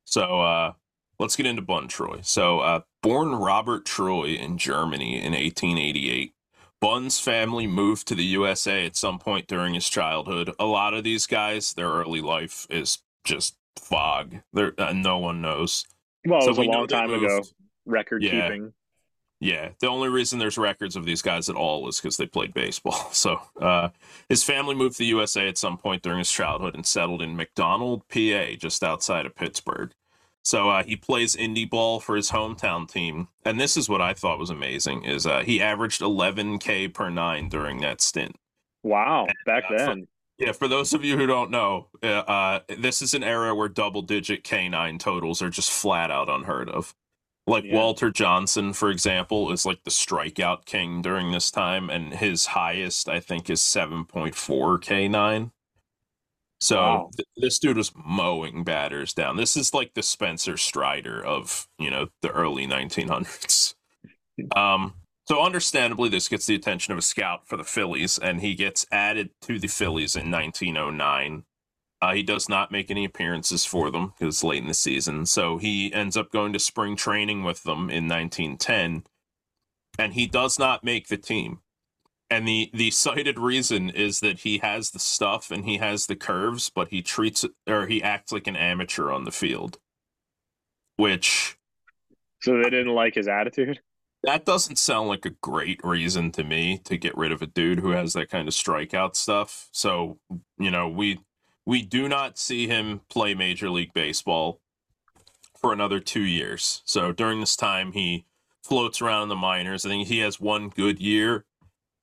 So 0.06 0.42
uh 0.42 0.74
let's 1.20 1.36
get 1.36 1.46
into 1.46 1.62
Bun 1.62 1.88
Troy. 1.88 2.20
So, 2.22 2.62
uh, 2.62 2.82
born 3.04 3.36
Robert 3.36 3.86
Troy 3.86 4.30
in 4.30 4.58
Germany 4.58 5.18
in 5.18 5.34
1888, 5.34 6.34
Bun's 6.82 7.20
family 7.20 7.68
moved 7.68 8.08
to 8.08 8.16
the 8.16 8.24
USA 8.26 8.86
at 8.86 8.96
some 8.96 9.20
point 9.20 9.48
during 9.48 9.74
his 9.74 9.90
childhood. 9.90 10.52
A 10.60 10.66
lot 10.66 10.94
of 10.94 11.04
these 11.04 11.26
guys, 11.28 11.74
their 11.74 11.90
early 11.90 12.22
life 12.22 12.66
is 12.70 13.00
just 13.26 13.56
fog. 13.78 14.36
There, 14.54 14.74
uh, 14.78 14.94
no 14.94 15.18
one 15.18 15.42
knows. 15.42 15.86
well, 16.26 16.42
it 16.44 16.48
was 16.50 16.58
a 16.58 16.62
long 16.62 16.88
time 16.88 17.14
ago. 17.14 17.42
Record 17.86 18.24
Yeah. 18.24 18.48
keeping. 18.48 18.74
Yeah, 19.42 19.70
the 19.80 19.88
only 19.88 20.10
reason 20.10 20.38
there's 20.38 20.58
records 20.58 20.98
of 20.98 21.06
these 21.06 21.22
guys 21.22 21.48
at 21.48 21.56
all 21.56 21.88
is 21.88 22.00
because 22.02 22.18
they 22.18 22.26
played 22.26 22.54
baseball. 22.54 23.10
So, 23.14 23.40
uh, 23.62 23.90
his 24.28 24.44
family 24.44 24.76
moved 24.76 24.96
to 24.96 25.00
the 25.00 25.06
USA 25.06 25.48
at 25.48 25.58
some 25.58 25.78
point 25.78 26.02
during 26.04 26.20
his 26.20 26.30
childhood 26.32 26.76
and 26.76 26.86
settled 26.86 27.22
in 27.22 27.38
McDonald, 27.38 28.04
PA, 28.10 28.56
just 28.58 28.84
outside 28.84 29.26
of 29.26 29.36
Pittsburgh. 29.36 29.92
So 30.44 30.70
uh, 30.70 30.84
he 30.84 30.96
plays 30.96 31.36
indie 31.36 31.70
ball 31.70 32.00
for 32.00 32.16
his 32.16 32.32
hometown 32.32 32.90
team, 32.90 33.28
and 33.46 33.60
this 33.60 33.76
is 33.78 33.90
what 33.90 34.02
I 34.02 34.14
thought 34.14 34.40
was 34.40 34.50
amazing: 34.50 35.04
is 35.04 35.28
uh, 35.28 35.42
he 35.42 35.62
averaged 35.62 36.02
11k 36.02 36.94
per 36.94 37.10
nine 37.10 37.50
during 37.50 37.82
that 37.82 38.02
stint. 38.02 38.36
Wow, 38.84 39.28
back 39.46 39.66
uh, 39.66 39.68
for- 39.70 39.78
then. 39.78 40.08
Yeah, 40.38 40.54
for 40.54 40.70
those 40.70 40.94
of 40.94 41.04
you 41.04 41.18
who 41.18 41.28
don't 41.28 41.52
know, 41.52 41.90
uh, 42.02 42.06
uh, 42.08 42.60
this 42.78 43.02
is 43.02 43.14
an 43.14 43.26
era 43.26 43.54
where 43.54 43.68
double-digit 43.68 44.42
K9 44.46 44.98
totals 44.98 45.42
are 45.42 45.50
just 45.50 45.70
flat 45.70 46.10
out 46.12 46.30
unheard 46.30 46.70
of. 46.70 46.96
Like 47.46 47.66
Yeah. 47.66 47.76
Walter 47.76 48.10
Johnson, 48.10 48.72
for 48.72 48.90
example, 48.90 49.52
is 49.52 49.66
like 49.66 49.84
the 49.84 49.90
strikeout 49.92 50.64
king 50.64 51.02
during 51.02 51.32
this 51.34 51.52
time, 51.52 51.90
and 51.90 52.14
his 52.14 52.46
highest, 52.46 53.10
I 53.10 53.20
think, 53.20 53.50
is 53.50 53.60
7.4 53.60 54.32
K9. 54.80 55.52
So 56.62 56.78
Wow. 56.78 57.10
th- 57.16 57.28
this 57.38 57.60
dude 57.60 57.78
was 57.78 57.92
mowing 57.96 58.64
batters 58.64 59.14
down. 59.14 59.38
This 59.38 59.56
is 59.56 59.74
like 59.74 59.94
the 59.94 60.04
Spencer 60.04 60.58
Strider 60.58 61.24
of 61.26 61.68
you 61.78 61.90
know 61.90 62.10
the 62.22 62.30
early 62.32 62.68
1900s. 62.68 63.76
Um, 64.56 64.96
so 65.28 65.42
understandably, 65.44 66.10
this 66.10 66.28
gets 66.30 66.46
the 66.46 66.56
attention 66.56 66.92
of 66.92 66.98
a 66.98 67.04
scout 67.04 67.48
for 67.48 67.58
the 67.58 67.64
Phillies, 67.64 68.18
and 68.18 68.42
he 68.42 68.56
gets 68.56 68.86
added 68.92 69.30
to 69.42 69.60
the 69.60 69.68
Phillies 69.68 70.16
in 70.16 70.32
1909. 70.32 71.44
Uh, 72.02 72.14
he 72.14 72.24
does 72.24 72.48
not 72.48 72.72
make 72.72 72.90
any 72.90 73.04
appearances 73.06 73.66
for 73.66 73.92
them 73.92 74.14
because 74.18 74.36
it's 74.36 74.44
late 74.44 74.62
in 74.62 74.68
the 74.70 74.74
season. 74.74 75.26
So 75.26 75.58
he 75.58 75.94
ends 75.94 76.16
up 76.16 76.32
going 76.32 76.54
to 76.54 76.60
spring 76.60 76.96
training 76.96 77.44
with 77.44 77.64
them 77.64 77.90
in 77.90 78.08
1910, 78.08 79.04
and 80.00 80.14
he 80.14 80.26
does 80.26 80.58
not 80.58 80.84
make 80.84 81.10
the 81.10 81.18
team. 81.18 81.60
And 82.32 82.48
the 82.48 82.70
the 82.74 82.92
cited 82.92 83.40
reason 83.40 83.90
is 83.90 84.20
that 84.20 84.40
he 84.42 84.60
has 84.60 84.92
the 84.92 85.00
stuff 85.00 85.52
and 85.52 85.66
he 85.66 85.78
has 85.78 86.06
the 86.08 86.16
curves, 86.16 86.70
but 86.70 86.90
he 86.90 87.02
treats 87.02 87.46
or 87.68 87.88
he 87.88 88.04
acts 88.04 88.32
like 88.32 88.48
an 88.48 88.56
amateur 88.56 89.12
on 89.12 89.24
the 89.26 89.32
field. 89.32 89.80
Which 90.98 91.58
So 92.42 92.58
they 92.58 92.70
didn't 92.70 92.94
like 92.94 93.16
his 93.16 93.28
attitude. 93.30 93.82
that 94.24 94.46
doesn't 94.46 94.78
sound 94.78 95.08
like 95.08 95.26
a 95.26 95.30
great 95.42 95.80
reason 95.84 96.32
to 96.34 96.44
me 96.44 96.80
to 96.86 96.98
get 96.98 97.16
rid 97.18 97.32
of 97.32 97.42
a 97.42 97.48
dude 97.48 97.80
who 97.80 97.92
has 97.92 98.14
that 98.14 98.30
kind 98.30 98.48
of 98.48 98.54
strikeout 98.54 99.16
stuff. 99.16 99.70
So, 99.72 100.20
you 100.58 100.72
know, 100.72 100.90
we 100.90 101.20
we 101.66 101.82
do 101.84 102.08
not 102.10 102.38
see 102.38 102.68
him 102.68 103.02
play 103.10 103.34
Major 103.34 103.70
League 103.70 103.94
Baseball 103.94 104.60
for 105.60 105.74
another 105.74 106.00
2 106.00 106.22
years. 106.22 106.82
So, 106.86 107.12
during 107.14 107.40
this 107.40 107.56
time 107.56 107.94
he 107.94 108.26
floats 108.64 109.02
around 109.02 109.24
in 109.24 109.30
the 109.30 109.36
minors. 109.36 109.86
I 109.86 109.90
think 109.90 110.08
he 110.08 110.20
has 110.20 110.40
one 110.40 110.70
good 110.70 111.00
year 111.00 111.46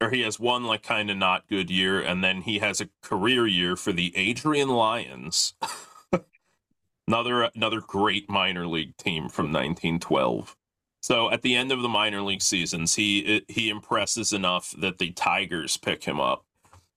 or 0.00 0.10
he 0.10 0.22
has 0.22 0.38
one 0.38 0.64
like 0.64 0.82
kind 0.82 1.10
of 1.10 1.16
not 1.16 1.48
good 1.48 1.70
year 1.70 2.00
and 2.00 2.22
then 2.22 2.42
he 2.42 2.58
has 2.58 2.80
a 2.80 2.88
career 3.02 3.46
year 3.46 3.76
for 3.76 3.92
the 3.92 4.16
Adrian 4.16 4.68
Lions. 4.68 5.54
another 7.08 7.50
another 7.54 7.80
great 7.80 8.28
minor 8.28 8.66
league 8.66 8.96
team 8.96 9.28
from 9.28 9.46
1912. 9.46 10.56
So 11.00 11.30
at 11.30 11.42
the 11.42 11.54
end 11.54 11.70
of 11.70 11.82
the 11.82 11.88
minor 11.88 12.20
league 12.20 12.42
seasons, 12.42 12.96
he 12.96 13.44
he 13.48 13.68
impresses 13.68 14.32
enough 14.32 14.74
that 14.78 14.98
the 14.98 15.12
Tigers 15.12 15.76
pick 15.76 16.04
him 16.04 16.20
up, 16.20 16.44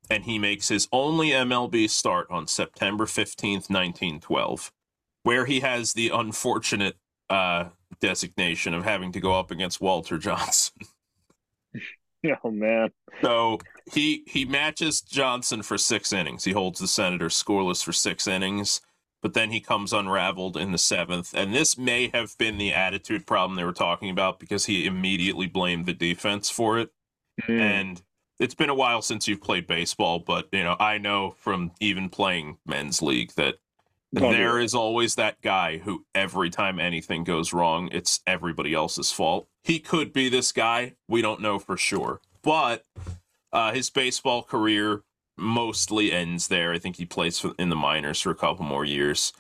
and 0.10 0.24
he 0.24 0.40
makes 0.40 0.70
his 0.70 0.88
only 0.92 1.30
MLB 1.30 1.90
start 1.90 2.26
on 2.32 2.48
September 2.48 3.06
fifteenth, 3.06 3.70
nineteen 3.70 4.20
twelve, 4.20 4.72
where 5.22 5.46
he 5.46 5.60
has 5.60 5.94
the 5.94 6.10
unfortunate 6.10 6.98
uh, 7.30 7.66
designation 8.02 8.74
of 8.74 8.84
having 8.84 9.12
to 9.12 9.20
go 9.20 9.38
up 9.38 9.52
against 9.52 9.80
Walter 9.80 10.18
Johnson. 10.18 10.74
Oh 12.44 12.52
man. 12.52 12.90
So 13.22 13.60
he 13.92 14.24
he 14.28 14.46
matches 14.46 15.02
Johnson 15.02 15.62
for 15.62 15.78
six 15.78 16.12
innings. 16.12 16.44
He 16.44 16.52
holds 16.52 16.80
the 16.80 16.88
Senators 16.88 17.42
scoreless 17.42 17.84
for 17.84 17.94
six 17.94 18.28
innings, 18.28 18.82
but 19.22 19.34
then 19.34 19.52
he 19.52 19.62
comes 19.62 19.94
unraveled 19.94 20.58
in 20.58 20.72
the 20.72 20.78
seventh. 20.78 21.34
And 21.34 21.54
this 21.54 21.78
may 21.78 22.10
have 22.14 22.38
been 22.38 22.58
the 22.58 22.74
attitude 22.74 23.26
problem 23.26 23.56
they 23.56 23.64
were 23.64 23.72
talking 23.72 24.10
about 24.10 24.40
because 24.40 24.66
he 24.66 24.86
immediately 24.86 25.48
blamed 25.48 25.86
the 25.86 25.94
defense 25.94 26.50
for 26.50 26.80
it. 26.80 26.90
Hmm. 27.44 27.60
And 27.60 28.02
it's 28.40 28.56
been 28.56 28.70
a 28.70 28.76
while 28.76 29.02
since 29.02 29.28
you've 29.28 29.42
played 29.42 29.68
baseball, 29.68 30.20
but 30.20 30.48
you 30.52 30.64
know 30.64 30.76
I 30.80 30.98
know 30.98 31.36
from 31.38 31.72
even 31.80 32.10
playing 32.10 32.58
men's 32.66 33.02
league 33.02 33.32
that 33.34 33.56
do 34.14 34.22
there 34.22 34.60
always 34.74 35.16
that 35.16 35.40
guy 35.42 35.78
who 35.78 36.06
every 36.16 36.50
time 36.50 36.80
anything 36.80 37.24
goes 37.24 37.54
wrong, 37.54 37.90
it's 37.92 38.22
everybody 38.26 38.74
else's 38.74 39.12
fault. 39.12 39.48
He 39.64 39.80
could 39.80 40.14
be 40.14 40.30
this 40.30 40.52
guy. 40.52 40.96
We 41.08 41.22
don't 41.22 41.42
know 41.42 41.60
for 41.60 41.78
sure. 41.78 42.22
But 42.42 42.86
uh, 43.52 43.74
his 43.74 43.90
baseball 43.90 44.44
career 44.44 45.04
mostly 45.38 46.12
ends 46.12 46.48
there. 46.48 46.74
I 46.74 46.80
think 46.80 46.98
he 46.98 47.06
plays 47.06 47.46
in 47.58 47.70
the 47.70 47.76
minors 47.76 48.22
for 48.22 48.32
a 48.32 48.36
couple 48.36 48.66
more 48.66 48.86
years. 48.86 49.34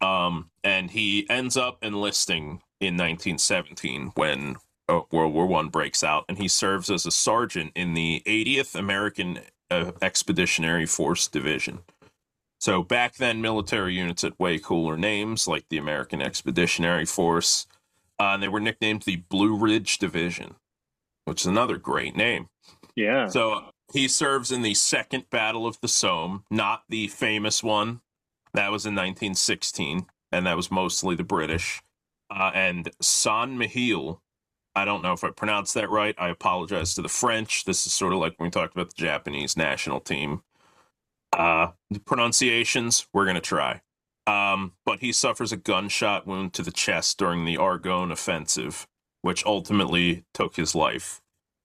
Um, 0.00 0.50
and 0.64 0.90
he 0.90 1.28
ends 1.30 1.56
up 1.56 1.78
enlisting 1.82 2.62
in 2.80 2.96
1917 2.96 4.12
when 4.14 4.56
uh, 4.88 5.02
World 5.12 5.32
War 5.32 5.46
One 5.46 5.68
breaks 5.68 6.02
out, 6.02 6.24
and 6.28 6.38
he 6.38 6.48
serves 6.48 6.90
as 6.90 7.06
a 7.06 7.10
sergeant 7.10 7.72
in 7.74 7.94
the 7.94 8.22
80th 8.26 8.74
American 8.74 9.40
uh, 9.70 9.92
Expeditionary 10.02 10.86
Force 10.86 11.28
Division. 11.28 11.80
So 12.58 12.82
back 12.82 13.16
then, 13.16 13.40
military 13.40 13.94
units 13.94 14.22
had 14.22 14.34
way 14.38 14.58
cooler 14.58 14.96
names, 14.96 15.48
like 15.48 15.64
the 15.68 15.78
American 15.78 16.20
Expeditionary 16.20 17.04
Force, 17.04 17.66
uh, 18.22 18.34
and 18.34 18.42
they 18.42 18.46
were 18.46 18.60
nicknamed 18.60 19.02
the 19.02 19.16
Blue 19.16 19.56
Ridge 19.56 19.98
Division, 19.98 20.54
which 21.24 21.40
is 21.40 21.46
another 21.46 21.76
great 21.76 22.14
name. 22.14 22.46
Yeah. 22.94 23.26
So 23.26 23.64
he 23.92 24.06
serves 24.06 24.52
in 24.52 24.62
the 24.62 24.74
Second 24.74 25.28
Battle 25.28 25.66
of 25.66 25.80
the 25.80 25.88
Somme, 25.88 26.44
not 26.48 26.84
the 26.88 27.08
famous 27.08 27.64
one. 27.64 28.00
That 28.54 28.70
was 28.70 28.86
in 28.86 28.94
1916, 28.94 30.06
and 30.30 30.46
that 30.46 30.56
was 30.56 30.70
mostly 30.70 31.16
the 31.16 31.24
British. 31.24 31.82
Uh, 32.30 32.52
and 32.54 32.90
San 33.00 33.58
Mihiel, 33.58 34.20
I 34.76 34.84
don't 34.84 35.02
know 35.02 35.14
if 35.14 35.24
I 35.24 35.30
pronounced 35.30 35.74
that 35.74 35.90
right. 35.90 36.14
I 36.16 36.28
apologize 36.28 36.94
to 36.94 37.02
the 37.02 37.08
French. 37.08 37.64
This 37.64 37.84
is 37.86 37.92
sort 37.92 38.12
of 38.12 38.20
like 38.20 38.38
when 38.38 38.46
we 38.46 38.50
talked 38.52 38.76
about 38.76 38.94
the 38.94 39.02
Japanese 39.02 39.56
national 39.56 39.98
team. 39.98 40.42
Uh, 41.32 41.72
the 41.90 41.98
pronunciations, 41.98 43.08
we're 43.12 43.24
going 43.24 43.34
to 43.34 43.40
try. 43.40 43.80
Um, 44.26 44.72
but 44.84 45.00
he 45.00 45.12
suffers 45.12 45.52
a 45.52 45.56
gunshot 45.56 46.26
wound 46.26 46.52
to 46.54 46.62
the 46.62 46.70
chest 46.70 47.18
during 47.18 47.44
the 47.44 47.56
Argonne 47.56 48.12
offensive, 48.12 48.86
which 49.22 49.44
ultimately 49.44 50.24
took 50.32 50.56
his 50.56 50.74
life. 50.74 51.20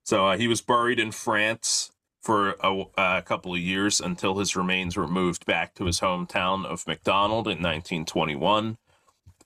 So 0.05 0.27
uh, 0.27 0.37
he 0.37 0.47
was 0.47 0.61
buried 0.61 0.99
in 0.99 1.11
France 1.11 1.91
for 2.21 2.55
a, 2.61 2.83
a 2.97 3.21
couple 3.21 3.53
of 3.53 3.59
years 3.59 4.01
until 4.01 4.37
his 4.37 4.55
remains 4.55 4.97
were 4.97 5.07
moved 5.07 5.45
back 5.45 5.75
to 5.75 5.85
his 5.85 5.99
hometown 5.99 6.65
of 6.65 6.87
McDonald 6.87 7.47
in 7.47 7.57
1921, 7.57 8.77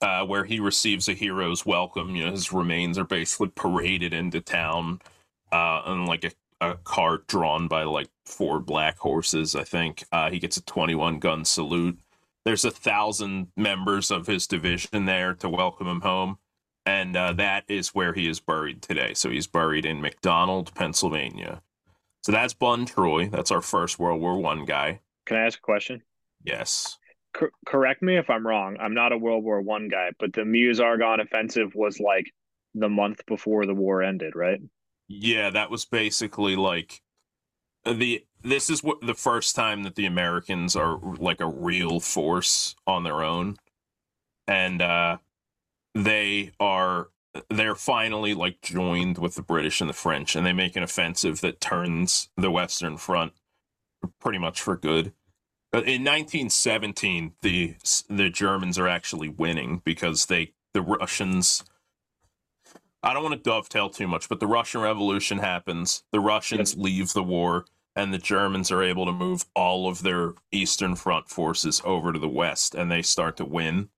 uh, 0.02 0.26
where 0.26 0.46
he 0.46 0.60
receives 0.60 1.10
a 1.10 1.14
hero's 1.14 1.66
welcome. 1.66 2.16
You 2.16 2.26
know, 2.26 2.32
his 2.32 2.52
remains 2.54 2.98
are 2.98 3.04
basically 3.04 3.50
paraded 3.50 4.14
into 4.14 4.42
town 4.42 5.00
uh, 5.52 5.82
on 5.86 6.06
like 6.06 6.24
a, 6.24 6.32
a 6.60 6.76
cart 6.84 7.28
drawn 7.28 7.68
by 7.68 7.84
like 7.84 8.10
four 8.26 8.60
black 8.60 8.98
horses, 8.98 9.56
I 9.56 9.64
think. 9.64 10.06
Uh, 10.12 10.30
he 10.32 10.40
gets 10.40 10.58
a 10.58 10.64
21 10.64 11.20
gun 11.20 11.46
salute. 11.46 12.00
There's 12.46 12.66
a 12.66 12.72
thousand 12.72 13.48
members 13.56 14.12
of 14.12 14.28
his 14.28 14.48
division 14.48 15.06
there 15.06 15.34
to 15.36 15.50
welcome 15.50 15.88
him 15.88 16.02
home 16.02 16.38
and 16.86 17.16
uh, 17.16 17.34
that 17.34 17.66
is 17.68 17.90
where 17.90 18.14
he 18.14 18.28
is 18.28 18.40
buried 18.40 18.82
today. 18.82 19.14
So 19.14 19.30
he's 19.30 19.48
buried 19.48 19.86
in 19.86 20.02
McDonald, 20.02 20.74
Pennsylvania. 20.74 21.62
So 22.24 22.32
that's 22.32 22.54
Bun 22.54 22.86
Troy. 22.86 23.30
That's 23.30 23.52
our 23.52 23.62
first 23.62 24.00
World 24.00 24.22
War 24.22 24.40
One 24.40 24.66
guy. 24.66 25.00
Can 25.26 25.38
I 25.38 25.46
ask 25.46 25.60
a 25.60 25.62
question? 25.62 26.02
Yes. 26.44 26.98
Cor- 27.36 27.52
correct 27.66 28.02
me 28.02 28.18
if 28.18 28.30
I'm 28.30 28.46
wrong. 28.46 28.78
I'm 28.80 28.94
not 28.94 29.12
a 29.12 29.18
World 29.18 29.44
War 29.44 29.62
One 29.62 29.88
guy, 29.90 30.10
but 30.20 30.34
the 30.34 30.46
Meuse 30.46 30.80
Argonne 30.80 31.20
offensive 31.20 31.74
was 31.76 32.00
like 32.00 32.26
the 32.74 32.90
month 32.90 33.26
before 33.26 33.66
the 33.66 33.76
war 33.76 34.02
ended, 34.02 34.36
right? 34.36 34.60
Yeah, 35.08 35.50
that 35.52 35.70
was 35.70 35.86
basically 35.86 36.56
like 36.56 37.02
the. 37.86 38.26
This 38.44 38.70
is 38.70 38.84
what 38.84 39.02
the 39.02 39.14
first 39.14 39.56
time 39.56 39.84
that 39.84 39.96
the 39.96 40.06
Americans 40.06 40.76
are 40.76 40.98
like 40.98 41.40
a 41.40 41.48
real 41.48 42.00
force 42.00 42.76
on 42.88 43.04
their 43.04 43.24
own, 43.24 43.58
and 44.48 44.82
uh, 44.82 45.18
they 45.94 46.52
are 46.60 47.10
they're 47.50 47.76
finally 47.76 48.34
like 48.34 48.62
joined 48.62 49.18
with 49.18 49.36
the 49.36 49.42
British 49.42 49.80
and 49.80 49.90
the 49.90 49.94
French, 49.94 50.36
and 50.36 50.46
they 50.46 50.54
make 50.54 50.76
an 50.76 50.84
offensive 50.84 51.42
that 51.42 51.62
turns 51.62 52.30
the 52.36 52.52
Western 52.52 52.98
Front 52.98 53.34
pretty 54.20 54.40
much 54.40 54.62
for 54.62 54.76
good. 54.76 55.14
But 55.72 55.84
in 55.84 56.04
1917, 56.04 57.34
the 57.42 57.76
the 58.10 58.30
Germans 58.30 58.78
are 58.78 58.88
actually 58.88 59.30
winning 59.30 59.82
because 59.86 60.26
they 60.26 60.54
the 60.74 60.82
Russians. 60.82 61.64
I 63.04 63.14
don't 63.14 63.24
want 63.24 63.36
to 63.36 63.50
dovetail 63.50 63.90
too 63.90 64.08
much, 64.08 64.30
but 64.30 64.40
the 64.40 64.48
Russian 64.48 64.82
Revolution 64.82 65.40
happens. 65.40 66.04
The 66.12 66.20
Russians 66.20 66.78
leave 66.78 67.14
the 67.14 67.24
war, 67.24 67.66
and 67.96 68.14
the 68.14 68.18
Germans 68.18 68.72
are 68.72 68.84
able 68.84 69.06
to 69.06 69.12
move 69.12 69.46
all 69.56 69.88
of 69.88 70.04
their 70.04 70.34
Eastern 70.52 70.96
Front 70.96 71.30
forces 71.30 71.82
over 71.84 72.14
to 72.14 72.20
the 72.20 72.30
West, 72.30 72.76
and 72.76 72.90
they 72.90 73.02
start 73.02 73.38
to 73.38 73.46
win. 73.46 73.90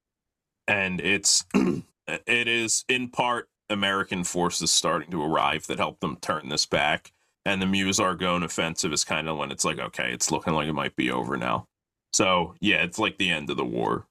And 0.67 0.99
it's 0.99 1.45
it 2.07 2.47
is 2.47 2.85
in 2.87 3.09
part 3.09 3.49
American 3.69 4.23
forces 4.23 4.71
starting 4.71 5.11
to 5.11 5.23
arrive 5.23 5.67
that 5.67 5.77
help 5.79 5.99
them 5.99 6.17
turn 6.21 6.49
this 6.49 6.65
back. 6.65 7.11
And 7.45 7.61
the 7.61 7.65
Meuse 7.65 7.99
Argonne 7.99 8.43
offensive 8.43 8.93
is 8.93 9.03
kind 9.03 9.27
of 9.27 9.37
when 9.37 9.51
it's 9.51 9.65
like, 9.65 9.79
okay, 9.79 10.11
it's 10.13 10.31
looking 10.31 10.53
like 10.53 10.67
it 10.67 10.73
might 10.73 10.95
be 10.95 11.11
over 11.11 11.35
now. 11.35 11.67
So 12.13 12.55
yeah, 12.61 12.83
it's 12.83 12.99
like 12.99 13.17
the 13.17 13.29
end 13.29 13.49
of 13.49 13.57
the 13.57 13.65
war. 13.65 14.07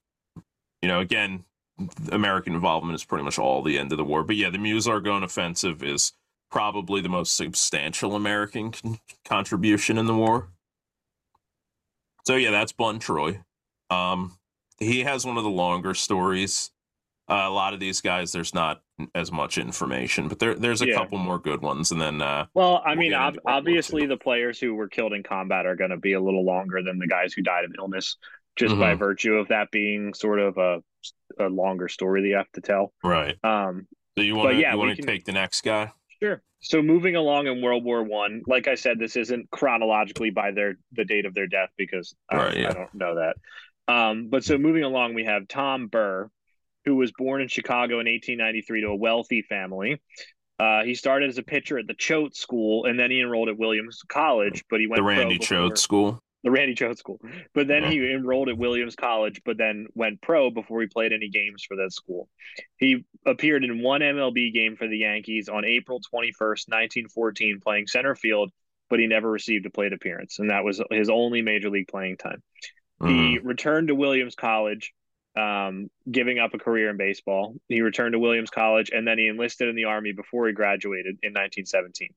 You 0.83 0.89
know, 0.89 1.01
again, 1.01 1.45
American 2.11 2.55
involvement 2.55 2.95
is 2.95 3.05
pretty 3.05 3.25
much 3.25 3.39
all 3.39 3.63
the 3.63 3.79
end 3.79 3.93
of 3.93 3.99
the 3.99 4.05
war. 4.05 4.23
But 4.23 4.37
yeah, 4.37 4.51
the 4.51 4.59
Meuse 4.59 4.87
Argonne 4.87 5.23
offensive 5.23 5.83
is 5.83 6.13
probably 6.53 7.01
the 7.01 7.09
most 7.09 7.35
substantial 7.37 8.15
American 8.15 8.71
con- 8.71 8.99
contribution 9.25 9.99
in 9.99 10.07
the 10.07 10.15
war. 10.15 10.51
So 12.25 12.37
yeah, 12.37 12.51
that's 12.53 12.73
Bun 12.73 12.99
Troy. 13.01 13.41
Um, 13.91 14.37
he 14.79 15.01
has 15.01 15.25
one 15.27 15.37
of 15.39 15.45
the 15.45 15.51
longer 15.51 15.95
stories 15.95 16.71
Uh, 17.31 17.47
a 17.47 17.51
lot 17.51 17.73
of 17.73 17.79
these 17.79 18.01
guys, 18.01 18.33
there's 18.33 18.53
not 18.53 18.83
as 19.15 19.31
much 19.31 19.57
information, 19.57 20.27
but 20.29 20.39
there 20.41 20.55
there's 20.55 20.83
a 20.83 20.89
Yeah. 20.89 20.97
couple 20.97 21.19
more 21.19 21.39
good 21.39 21.63
ones, 21.63 21.93
and 21.93 22.01
then 22.01 22.21
uh, 22.21 22.47
Well, 22.53 22.83
I 22.85 22.91
We'll 22.91 22.97
mean, 22.99 23.15
ob- 23.15 23.35
into 23.35 23.41
World 23.45 23.45
War 23.45 23.55
obviously, 23.55 24.07
the 24.07 24.17
players 24.17 24.59
who 24.59 24.75
were 24.75 24.89
killed 24.89 25.13
in 25.13 25.23
combat 25.23 25.65
are 25.65 25.77
going 25.77 25.93
to 25.93 25.97
be 25.97 26.13
a 26.15 26.21
little 26.21 26.45
longer 26.45 26.83
than 26.83 26.99
the 26.99 27.07
guys 27.07 27.33
who 27.33 27.41
died 27.41 27.65
of 27.65 27.73
illness, 27.79 28.17
just 28.57 28.77
by 28.77 28.95
Mhm. 28.95 28.99
virtue 28.99 29.35
of 29.35 29.49
that 29.49 29.71
being 29.71 30.13
sort 30.15 30.41
of 30.41 30.59
a, 30.59 30.83
a 31.39 31.49
longer 31.49 31.89
story 31.89 32.23
that 32.23 32.29
you 32.29 32.37
have 32.37 32.51
to 32.53 32.61
tell. 32.61 32.93
right. 33.05 33.37
Um, 33.45 33.87
So 34.19 34.23
you 34.25 34.35
want 34.35 34.51
to 34.51 34.57
yeah, 34.61 34.73
you 34.73 34.79
want 34.79 34.91
to 34.91 34.97
can- 34.97 35.07
take 35.07 35.25
the 35.25 35.33
next 35.33 35.63
guy? 35.63 35.93
Sure. 36.23 36.43
So 36.61 36.81
moving 36.81 37.17
along 37.17 37.49
in 37.49 37.61
World 37.61 37.85
War 37.85 38.03
One, 38.05 38.43
like 38.47 38.69
I 38.69 38.77
said, 38.77 38.99
this 38.99 39.17
isn't 39.17 39.51
chronologically 39.51 40.31
by 40.31 40.53
their 40.53 40.77
the 40.93 41.05
date 41.05 41.27
of 41.27 41.35
their 41.35 41.49
death 41.49 41.71
because 41.77 42.15
I, 42.31 42.37
Right, 42.37 42.57
yeah. 42.57 42.71
I 42.71 42.73
don't 42.75 42.95
know 42.95 43.17
that. 43.17 43.93
Um, 43.93 44.29
but 44.31 44.45
so 44.45 44.57
moving 44.59 44.85
along, 44.85 45.15
we 45.15 45.25
have 45.25 45.49
Tom 45.49 45.89
Burr, 45.89 46.29
who 46.85 46.95
was 46.95 47.11
born 47.19 47.43
in 47.43 47.49
Chicago 47.49 47.95
in 47.95 48.07
1893 48.07 48.83
to 48.83 48.87
a 48.89 48.95
wealthy 48.97 49.43
family. 49.43 50.01
Uh, 50.61 50.85
he 50.85 50.95
started 50.95 51.29
as 51.29 51.39
a 51.39 51.43
pitcher 51.43 51.79
at 51.79 51.89
the 51.89 51.95
Choate 51.95 52.37
School, 52.37 52.85
and 52.85 52.97
then 52.97 53.11
he 53.11 53.21
enrolled 53.21 53.49
at 53.49 53.59
Williams 53.59 54.01
College. 54.09 54.63
But 54.71 54.79
he 54.79 54.87
went 54.87 54.99
to 54.99 55.03
The 55.03 55.07
pro 55.09 55.17
Randy 55.17 55.39
before- 55.39 55.57
Choate 55.69 55.79
School. 55.79 56.22
The 56.43 56.51
Randy 56.51 56.75
Choate 56.75 56.99
School. 56.99 57.21
But 57.55 57.69
then 57.69 57.85
he 57.85 57.99
enrolled 58.13 58.49
at 58.49 58.59
Williams 58.59 58.97
College, 58.97 59.41
but 59.45 59.59
then 59.59 59.87
went 59.95 60.21
pro 60.21 60.51
before 60.51 60.81
he 60.81 60.87
played 60.87 61.13
any 61.13 61.29
games 61.29 61.65
for 61.65 61.77
that 61.77 61.93
school. 61.93 62.29
He 62.77 63.05
appeared 63.25 63.65
in 63.65 63.83
one 63.83 64.01
MLB 64.01 64.53
game 64.53 64.77
for 64.77 64.89
the 64.89 64.99
Yankees 64.99 65.49
on 65.49 65.65
April 65.65 66.01
21st, 66.13 66.69
1914, 66.69 67.61
playing 67.61 67.87
center 67.87 68.15
field, 68.15 68.51
but 68.91 68.99
he 68.99 69.07
never 69.07 69.31
received 69.31 69.67
a 69.67 69.71
plate 69.71 69.93
appearance. 69.93 70.39
And 70.39 70.51
that 70.51 70.65
was 70.65 70.83
his 70.91 71.09
only 71.09 71.43
major 71.43 71.71
league 71.71 71.89
playing 71.89 72.17
time. 72.17 72.43
He 73.05 73.39
Mhm. 73.39 73.45
returned 73.45 73.89
to 73.89 73.95
Williams 73.95 74.35
College, 74.35 74.93
um, 75.37 75.91
giving 76.11 76.39
up 76.39 76.55
a 76.55 76.59
career 76.59 76.91
in 76.91 76.97
baseball. 76.97 77.57
He 77.69 77.81
returned 77.81 78.13
to 78.13 78.19
Williams 78.19 78.51
College 78.51 78.91
and 78.93 79.07
then 79.07 79.19
he 79.19 79.29
enlisted 79.29 79.69
in 79.69 79.77
the 79.77 79.85
Army 79.85 80.13
before 80.13 80.47
he 80.47 80.53
graduated 80.53 81.19
in 81.23 81.33
1917. 81.33 82.11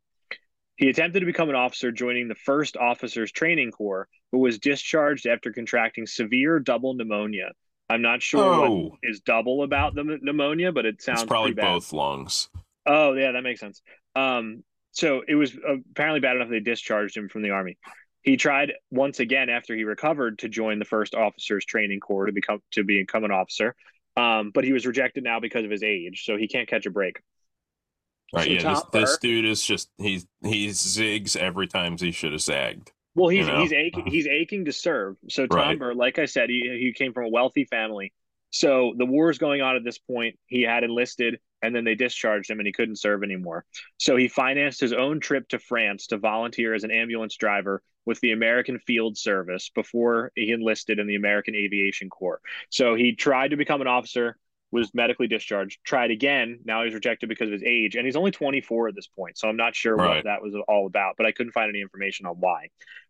He 0.78 0.90
attempted 0.90 1.22
to 1.22 1.26
become 1.26 1.50
an 1.50 1.56
officer, 1.56 1.92
joining 1.92 2.28
the 2.28 2.36
1st 2.36 2.76
Officers 2.78 3.32
Training 3.32 3.72
Corps, 3.72 4.08
but 4.32 4.40
was 4.40 4.60
discharged 4.60 5.26
after 5.26 5.54
contracting 5.54 6.06
severe 6.06 6.60
double 6.60 6.94
pneumonia. 6.94 7.52
I'm 7.90 8.02
not 8.02 8.22
sure 8.22 8.60
what 8.60 8.70
Oh, 8.72 8.98
is 9.04 9.22
double 9.22 9.64
about 9.64 9.96
the 9.96 10.04
pneumonia, 10.22 10.72
but 10.72 10.86
it 10.86 11.02
sounds 11.02 11.22
it's 11.22 11.30
probably 11.30 11.54
both 11.54 11.94
lungs. 11.94 12.50
Oh, 12.86 13.14
yeah, 13.14 13.32
that 13.32 13.44
makes 13.44 13.60
sense. 13.60 13.82
Um, 14.16 14.64
so 14.92 15.24
it 15.28 15.36
was 15.36 15.56
apparently 15.56 16.20
bad 16.20 16.36
enough 16.36 16.50
they 16.50 16.60
discharged 16.60 17.16
him 17.16 17.30
from 17.30 17.42
the 17.44 17.52
army. 17.52 17.78
He 18.24 18.38
tried 18.38 18.74
once 18.90 19.20
again 19.20 19.50
after 19.50 19.76
he 19.76 19.84
recovered 19.84 20.40
to 20.40 20.50
join 20.50 20.80
the 20.80 20.86
first 20.86 21.14
officers 21.14 21.64
training 21.64 22.00
corps 22.00 22.26
to 22.26 22.32
become 22.32 22.60
to 22.72 22.84
become 22.84 23.24
an 23.24 23.32
officer, 23.32 23.76
um, 24.18 24.52
but 24.52 24.64
he 24.64 24.74
was 24.74 24.86
rejected 24.88 25.24
now 25.24 25.40
because 25.40 25.64
of 25.64 25.70
his 25.70 25.84
age, 25.84 26.24
so 26.26 26.36
he 26.38 26.48
can't 26.48 26.68
catch 26.68 26.86
a 26.88 26.90
break. 26.92 27.20
Right? 28.34 28.52
Yeah. 28.52 28.74
This, 28.74 28.84
this 28.92 29.18
dude 29.20 29.46
is 29.46 29.62
just 29.62 29.90
he's 29.98 30.26
he 30.44 30.68
zigs 30.70 31.36
every 31.38 31.68
time 31.68 31.98
he 31.98 32.12
should 32.12 32.34
have 32.34 32.42
zagged. 32.42 32.92
Well, 33.14 33.30
he's 33.30 33.48
You 33.48 33.54
know? 33.54 33.62
he's 33.62 33.74
aching 33.74 34.06
he's 34.08 34.28
aching 34.28 34.66
to 34.66 34.74
serve. 34.74 35.16
So 35.30 35.48
Tom 35.48 35.60
Right. 35.60 35.80
Burr, 35.80 35.94
like 35.94 36.20
I 36.20 36.26
said, 36.26 36.50
he 36.50 36.62
he 36.80 36.94
came 36.94 37.14
from 37.14 37.26
a 37.26 37.30
wealthy 37.30 37.66
family. 37.66 38.14
So 38.52 38.94
the 38.98 39.06
war 39.06 39.30
is 39.30 39.38
going 39.38 39.62
on 39.62 39.76
at 39.76 39.84
this 39.84 39.98
point. 39.98 40.38
He 40.48 40.62
had 40.62 40.84
enlisted, 40.84 41.40
and 41.62 41.76
then 41.76 41.84
they 41.84 41.96
discharged 41.96 42.50
him, 42.50 42.60
and 42.60 42.66
he 42.66 42.72
couldn't 42.72 42.98
serve 42.98 43.22
anymore. 43.24 43.66
So 43.98 44.16
he 44.16 44.30
financed 44.30 44.80
his 44.80 44.94
own 44.94 45.20
trip 45.20 45.50
to 45.50 45.60
France 45.60 46.08
to 46.08 46.18
volunteer 46.18 46.74
as 46.74 46.84
an 46.86 46.92
ambulance 46.92 47.36
driver 47.36 47.82
with 48.06 48.20
the 48.22 48.32
American 48.32 48.80
Field 48.80 49.18
Service 49.18 49.72
before 49.76 50.32
he 50.36 50.52
enlisted 50.52 51.00
in 51.00 51.08
the 51.08 51.16
American 51.16 51.54
Aviation 51.56 52.10
Corps. 52.10 52.40
So 52.70 52.96
he 52.96 53.14
tried 53.16 53.50
to 53.50 53.58
become 53.58 53.82
an 53.82 53.88
officer, 53.88 54.38
was 54.76 54.94
medically 54.94 55.28
discharged, 55.28 55.80
tried 55.84 56.12
again. 56.12 56.60
Now 56.66 56.84
he's 56.84 56.94
rejected 56.94 57.30
because 57.30 57.48
of 57.48 57.54
his 57.54 57.64
age, 57.64 57.96
and 57.96 58.06
he's 58.06 58.16
only 58.16 58.32
24 58.32 58.90
at 58.90 58.96
this 58.96 59.08
point. 59.08 59.38
So 59.38 59.48
I'm 59.48 59.58
not 59.58 59.76
sure 59.76 59.96
Right. 59.96 60.18
what 60.18 60.24
that 60.26 60.42
was 60.42 60.54
all 60.68 60.86
about, 60.86 61.16
but 61.18 61.26
I 61.26 61.32
couldn't 61.32 61.54
find 61.54 61.70
any 61.70 61.82
information 61.82 62.26
on 62.26 62.36
why. 62.36 62.68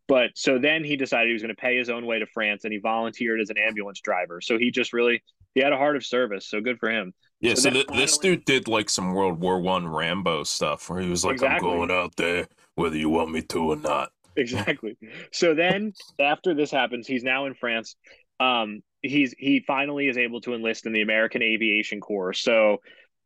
But 0.08 0.32
so 0.36 0.60
then 0.60 0.84
he 0.84 0.96
decided 0.98 1.28
he 1.28 1.34
was 1.34 1.42
going 1.42 1.56
to 1.56 1.60
pay 1.60 1.78
his 1.78 1.90
own 1.90 2.06
way 2.06 2.20
to 2.20 2.28
France, 2.28 2.64
and 2.64 2.72
he 2.72 2.80
volunteered 2.80 3.42
as 3.42 3.50
an 3.50 3.58
ambulance 3.58 4.00
driver. 4.02 4.40
So 4.42 4.58
he 4.58 4.72
just 4.72 4.94
really 4.94 5.24
he 5.56 5.62
had 5.62 5.74
a 5.74 5.78
heart 5.78 5.96
of 5.96 6.06
service. 6.06 6.48
So 6.48 6.62
good 6.62 6.80
for 6.80 6.90
him. 6.90 7.14
Yeah, 7.42 7.56
So 7.56 7.62
so, 7.64 7.70
th- 7.72 7.88
this 7.88 8.18
dude 8.18 8.46
did 8.46 8.68
like 8.68 8.90
some 8.90 9.14
World 9.14 9.40
War 9.40 9.60
One 9.60 9.88
Rambo 9.88 10.44
stuff 10.44 10.90
where 10.90 11.02
he 11.02 11.10
was 11.10 11.26
like, 11.26 11.34
Exactly. 11.34 11.70
"I'm 11.70 11.78
going 11.78 11.92
out 11.92 12.16
there, 12.18 12.48
whether 12.76 12.96
you 12.98 13.10
want 13.10 13.32
me 13.32 13.42
to 13.42 13.60
or 13.72 13.76
not." 13.76 14.12
Exactly. 14.38 14.98
So 15.32 15.54
then 15.56 15.94
after 16.20 16.54
this 16.54 16.70
happens, 16.70 17.08
he's 17.08 17.24
now 17.24 17.46
in 17.46 17.54
France. 17.56 17.96
Um, 18.40 18.82
he's 19.08 19.34
he 19.38 19.60
finally 19.62 20.08
is 20.08 20.18
able 20.18 20.42
to 20.42 20.54
enlist 20.54 20.86
in 20.86 20.94
the 20.94 21.02
American 21.02 21.42
Aviation 21.42 22.00
Corps. 22.02 22.34
So 22.34 22.78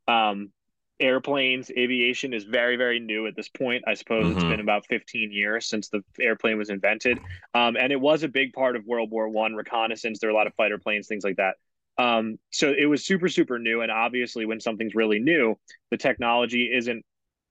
um 0.08 0.52
airplanes 1.00 1.72
aviation 1.72 2.34
is 2.34 2.44
very 2.44 2.76
very 2.76 3.00
new 3.00 3.26
at 3.28 3.36
this 3.36 3.50
point. 3.50 3.84
I 3.88 3.94
suppose 3.94 4.30
it's 4.30 4.44
Mhm. 4.44 4.46
been 4.46 4.60
about 4.60 4.86
15 4.88 5.32
years 5.32 5.68
since 5.68 5.90
the 5.90 6.04
airplane 6.20 6.58
was 6.58 6.70
invented. 6.70 7.22
Um, 7.54 7.78
and 7.78 7.92
it 7.94 8.02
was 8.02 8.24
a 8.24 8.28
big 8.28 8.54
part 8.54 8.76
of 8.76 8.86
world 8.86 9.10
war 9.12 9.30
one 9.30 9.56
reconnaissance. 9.56 10.20
There 10.20 10.30
were 10.30 10.34
a 10.34 10.38
lot 10.38 10.48
of 10.48 10.56
fighter 10.56 10.78
planes 10.78 11.08
things 11.08 11.24
like 11.24 11.38
that. 11.38 11.56
Um, 11.98 12.38
so 12.52 12.74
it 12.78 12.86
was 12.86 13.06
super 13.06 13.30
super 13.30 13.60
new. 13.60 13.82
And 13.82 13.92
obviously 13.92 14.46
when 14.46 14.60
something's 14.60 14.96
really 14.96 15.20
new 15.20 15.56
the 15.92 15.98
technology 15.98 16.70
isn't 16.74 17.06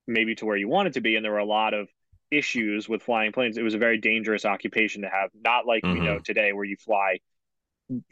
maybe 0.07 0.35
to 0.37 0.47
where 0.47 0.57
you 0.57 0.69
want 0.69 0.89
it 0.89 0.95
to 0.95 1.01
be. 1.01 1.17
And 1.17 1.25
there 1.25 1.33
were 1.33 1.39
a 1.39 1.45
lot 1.45 1.75
of 1.75 1.89
issues 2.31 2.89
with 2.89 3.03
flying 3.03 3.33
planes. 3.33 3.57
It 3.57 3.63
was 3.63 3.75
a 3.75 3.79
very 3.79 3.99
dangerous 3.99 4.45
occupation 4.45 5.03
to 5.03 5.09
have 5.09 5.31
not 5.35 5.67
like 5.67 5.85
we 5.89 6.01
Mhm. 6.01 6.01
know 6.01 6.21
today 6.23 6.53
where 6.53 6.65
you 6.65 6.77
fly 6.77 7.19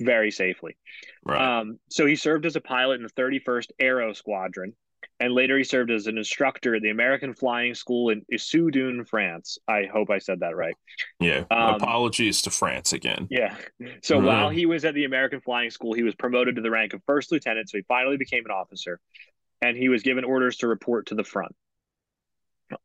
very 0.01 0.31
safely 0.31 0.77
Right. 1.25 1.41
um, 1.61 1.79
so 1.89 2.07
he 2.07 2.17
served 2.17 2.47
as 2.47 2.57
a 2.57 2.61
pilot 2.61 2.95
in 2.97 3.03
the 3.03 3.11
31st 3.23 3.73
Aero 3.79 4.13
Squadron, 4.13 4.75
and 5.21 5.33
later 5.35 5.57
he 5.59 5.65
served 5.65 5.91
as 5.91 6.07
an 6.07 6.19
instructor 6.19 6.75
at 6.75 6.83
the 6.83 6.91
American 6.91 7.35
Flying 7.35 7.75
School 7.75 8.11
in 8.11 8.23
Issoudun, 8.33 9.07
France. 9.09 9.59
I 9.69 9.85
hope 9.85 10.11
I 10.11 10.19
said 10.19 10.41
that 10.41 10.57
right. 10.57 10.75
yeah. 11.21 11.45
um, 11.51 11.75
Apologies 11.77 12.43
to 12.43 12.51
France 12.51 12.93
again. 12.93 13.27
Yeah. 13.31 13.57
So 14.03 14.19
Mhm. 14.21 14.25
while 14.27 14.51
he 14.51 14.67
was 14.67 14.85
at 14.85 14.95
the 14.95 15.05
American 15.05 15.41
Flying 15.41 15.71
School, 15.71 15.93
he 15.95 16.03
was 16.03 16.15
promoted 16.15 16.57
to 16.57 16.63
the 16.63 16.71
rank 16.71 16.93
of 16.95 17.03
first 17.07 17.31
lieutenant. 17.33 17.69
So 17.71 17.79
he 17.79 17.83
finally 17.89 18.17
became 18.17 18.45
an 18.45 18.51
officer, 18.51 19.01
and 19.63 19.77
he 19.77 19.89
was 19.89 20.03
given 20.03 20.25
orders 20.25 20.57
to 20.59 20.69
report 20.69 21.07
to 21.07 21.15
the 21.15 21.25
front. 21.25 21.55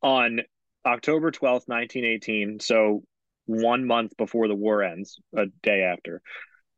On 0.02 0.42
October 0.86 1.32
12th, 1.32 1.68
1918, 1.68 2.60
so 2.60 3.04
one 3.46 3.86
month 3.86 4.16
before 4.18 4.48
the 4.48 4.56
war 4.56 4.84
ends, 4.84 5.20
a 5.36 5.48
day 5.64 5.82
after, 5.84 6.22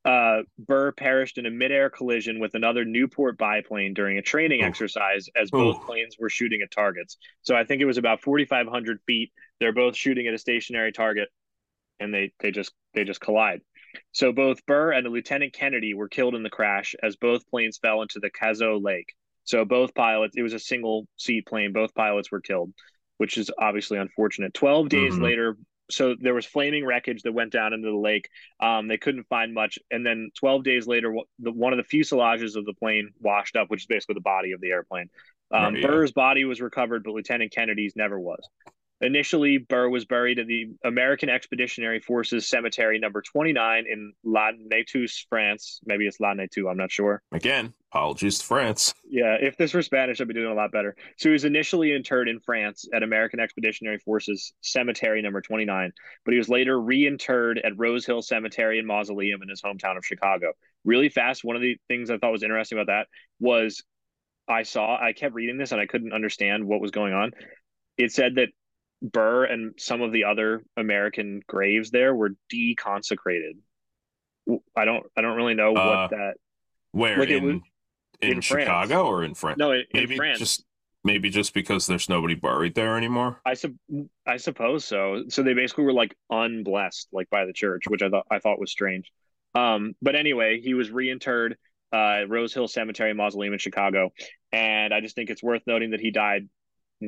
uh, 0.05 0.41
Burr 0.59 0.91
perished 0.91 1.37
in 1.37 1.45
a 1.45 1.49
midair 1.49 1.89
collision 1.89 2.39
with 2.39 2.55
another 2.55 2.83
Nieuport 2.85 3.37
biplane 3.37 3.93
during 3.93 4.17
a 4.17 4.21
training 4.21 4.59
Oof. 4.61 4.67
exercise 4.67 5.29
as 5.35 5.49
both 5.49 5.79
planes 5.85 6.17
were 6.19 6.29
shooting 6.29 6.61
at 6.61 6.71
targets. 6.71 7.17
So 7.41 7.55
I 7.55 7.63
think 7.63 7.81
it 7.81 7.85
was 7.85 7.97
about 7.97 8.21
4,500 8.21 8.99
feet. 9.07 9.31
They're 9.59 9.71
both 9.73 9.95
shooting 9.95 10.27
at 10.27 10.33
a 10.33 10.37
stationary 10.37 10.91
target, 10.91 11.29
and 11.99 12.13
they 12.13 12.33
they 12.39 12.51
just 12.51 12.73
they 12.93 13.03
just 13.05 13.21
collide. 13.21 13.61
So 14.11 14.31
both 14.33 14.65
Burr 14.65 14.91
and 14.91 15.07
Lieutenant 15.07 15.53
Kennedy 15.53 15.93
were 15.93 16.09
killed 16.09 16.35
in 16.35 16.43
the 16.43 16.49
crash 16.49 16.95
as 17.01 17.15
both 17.15 17.47
planes 17.47 17.77
fell 17.77 18.01
into 18.01 18.19
the 18.19 18.29
Cazaux 18.29 18.79
Lake. 18.79 19.13
So 19.45 19.63
both 19.65 19.93
pilots, 19.93 20.35
it 20.35 20.41
was 20.41 20.53
a 20.53 20.59
single 20.59 21.07
seat 21.17 21.45
plane. 21.45 21.73
Both 21.73 21.93
pilots 21.93 22.31
were 22.31 22.41
killed, 22.41 22.73
which 23.17 23.37
is 23.37 23.51
obviously 23.57 23.99
unfortunate. 23.99 24.53
Twelve 24.53 24.89
days 24.89 25.15
Mhm. 25.15 25.21
later, 25.21 25.57
so 25.89 26.15
there 26.19 26.33
was 26.33 26.45
flaming 26.45 26.85
wreckage 26.85 27.23
that 27.23 27.33
went 27.33 27.51
down 27.51 27.73
into 27.73 27.89
the 27.89 27.97
lake. 27.97 28.29
Um, 28.59 28.87
they 28.87 28.97
couldn't 28.97 29.27
find 29.27 29.53
much, 29.53 29.77
and 29.91 30.05
then 30.05 30.31
12 30.39 30.63
days 30.63 30.87
later, 30.87 31.13
the, 31.39 31.51
one 31.51 31.73
of 31.73 31.77
the 31.77 31.97
fuselages 31.97 32.55
of 32.55 32.65
the 32.65 32.73
plane 32.73 33.11
washed 33.19 33.55
up, 33.55 33.69
which 33.69 33.81
is 33.81 33.87
basically 33.87 34.15
the 34.15 34.21
body 34.21 34.51
of 34.51 34.61
the 34.61 34.71
airplane. 34.71 35.09
Um, 35.51 35.75
Right, 35.75 35.81
yeah. 35.81 35.87
Burr's 35.87 36.11
body 36.11 36.45
was 36.45 36.61
recovered, 36.61 37.03
but 37.03 37.13
Lieutenant 37.13 37.51
Kennedy's 37.51 37.95
never 37.95 38.19
was. 38.19 38.47
Initially, 39.01 39.57
Burr 39.57 39.89
was 39.89 40.05
buried 40.05 40.39
at 40.39 40.47
the 40.47 40.67
American 40.85 41.29
Expeditionary 41.29 41.99
Forces 41.99 42.47
Cemetery 42.47 42.99
number 42.99 43.21
29 43.21 43.85
in 43.91 44.13
La 44.23 44.51
Nettus, 44.51 45.25
France. 45.27 45.81
Maybe 45.85 46.07
it's 46.07 46.19
La 46.21 46.33
Nettu, 46.33 46.69
I'm 46.71 46.77
not 46.77 46.91
sure. 46.91 47.21
Again, 47.33 47.73
apologies 47.91 48.39
to 48.39 48.45
France. 48.45 48.93
Yeah, 49.03 49.35
if 49.41 49.57
this 49.57 49.73
were 49.73 49.81
Spanish, 49.81 50.21
I'd 50.21 50.27
be 50.29 50.33
doing 50.33 50.51
a 50.51 50.55
lot 50.55 50.71
better. 50.71 50.95
So 51.17 51.29
he 51.29 51.33
was 51.33 51.43
initially 51.43 51.93
interred 51.93 52.29
in 52.29 52.39
France 52.39 52.87
at 52.93 53.03
American 53.03 53.41
Expeditionary 53.41 53.97
Forces 53.97 54.53
Cemetery 54.61 55.21
number 55.21 55.41
29, 55.41 55.91
but 56.23 56.31
he 56.31 56.37
was 56.37 56.47
later 56.47 56.79
reinterred 56.79 57.59
at 57.63 57.77
Rose 57.77 58.05
Hill 58.05 58.21
Cemetery 58.21 58.79
and 58.79 58.87
Mausoleum 58.87 59.41
in 59.41 59.49
his 59.49 59.61
hometown 59.61 59.97
of 59.97 60.05
Chicago. 60.05 60.53
Really 60.85 61.09
fast, 61.09 61.43
one 61.43 61.57
of 61.57 61.61
the 61.61 61.77
things 61.89 62.09
I 62.09 62.17
thought 62.19 62.31
was 62.31 62.43
interesting 62.43 62.77
about 62.77 62.87
that 62.87 63.07
was 63.39 63.83
I 64.47 64.63
saw, 64.63 64.97
I 64.97 65.13
kept 65.13 65.33
reading 65.33 65.57
this 65.57 65.71
and 65.71 65.81
I 65.81 65.87
couldn't 65.87 66.13
understand 66.13 66.65
what 66.65 66.81
was 66.81 66.91
going 66.91 67.13
on. 67.13 67.31
It 67.97 68.11
said 68.11 68.35
that 68.35 68.47
Burr 69.03 69.43
and 69.45 69.73
some 69.77 70.01
of 70.01 70.11
the 70.13 70.23
other 70.23 70.63
American 70.77 71.41
graves 71.45 71.91
there 71.91 72.15
were 72.15 72.31
deconsecrated. 72.51 73.57
I 74.75 74.85
don't, 74.85 75.05
I 75.15 75.21
don't 75.21 75.35
really 75.35 75.53
know 75.55 75.75
Uh, 75.75 75.85
what 75.85 76.09
that. 76.11 76.33
Where 76.91 77.17
Like 77.19 77.29
in 77.29 77.43
was- 77.43 77.61
in, 78.21 78.33
in 78.33 78.41
Chicago 78.41 79.05
or 79.07 79.23
in 79.23 79.33
France? 79.33 79.57
No, 79.57 79.71
in, 79.73 79.79
in 79.81 79.85
maybe 79.93 80.15
France. 80.15 80.39
just 80.39 80.65
maybe 81.03 81.29
just 81.29 81.53
because 81.53 81.85
there's 81.87 82.07
nobody 82.07 82.35
buried 82.35 82.73
there 82.75 82.95
anymore. 82.97 83.41
I 83.45 83.55
sup- 83.55 83.71
I 84.25 84.37
suppose 84.37 84.85
so. 84.85 85.23
So 85.27 85.43
they 85.43 85.53
basically 85.53 85.83
were 85.83 85.91
like 85.93 86.15
unblessed, 86.29 87.09
like 87.11 87.29
by 87.29 87.45
the 87.45 87.51
church, 87.53 87.83
which 87.89 88.01
I 88.01 88.09
thought 88.09 88.25
I 88.31 88.39
thought 88.39 88.59
was 88.59 88.71
strange. 88.71 89.11
Um, 89.55 89.95
but 90.01 90.15
anyway, 90.15 90.61
he 90.61 90.73
was 90.73 90.89
reinterred 90.89 91.55
uh, 91.91 92.21
Rose 92.27 92.53
Hill 92.53 92.67
Cemetery 92.69 93.13
Mausoleum 93.13 93.53
in 93.53 93.59
Chicago. 93.59 94.11
And 94.51 94.93
I 94.93 95.01
just 95.01 95.15
think 95.15 95.29
it's 95.29 95.43
worth 95.43 95.61
noting 95.67 95.91
that 95.91 95.99
he 95.99 96.11
died 96.11 96.47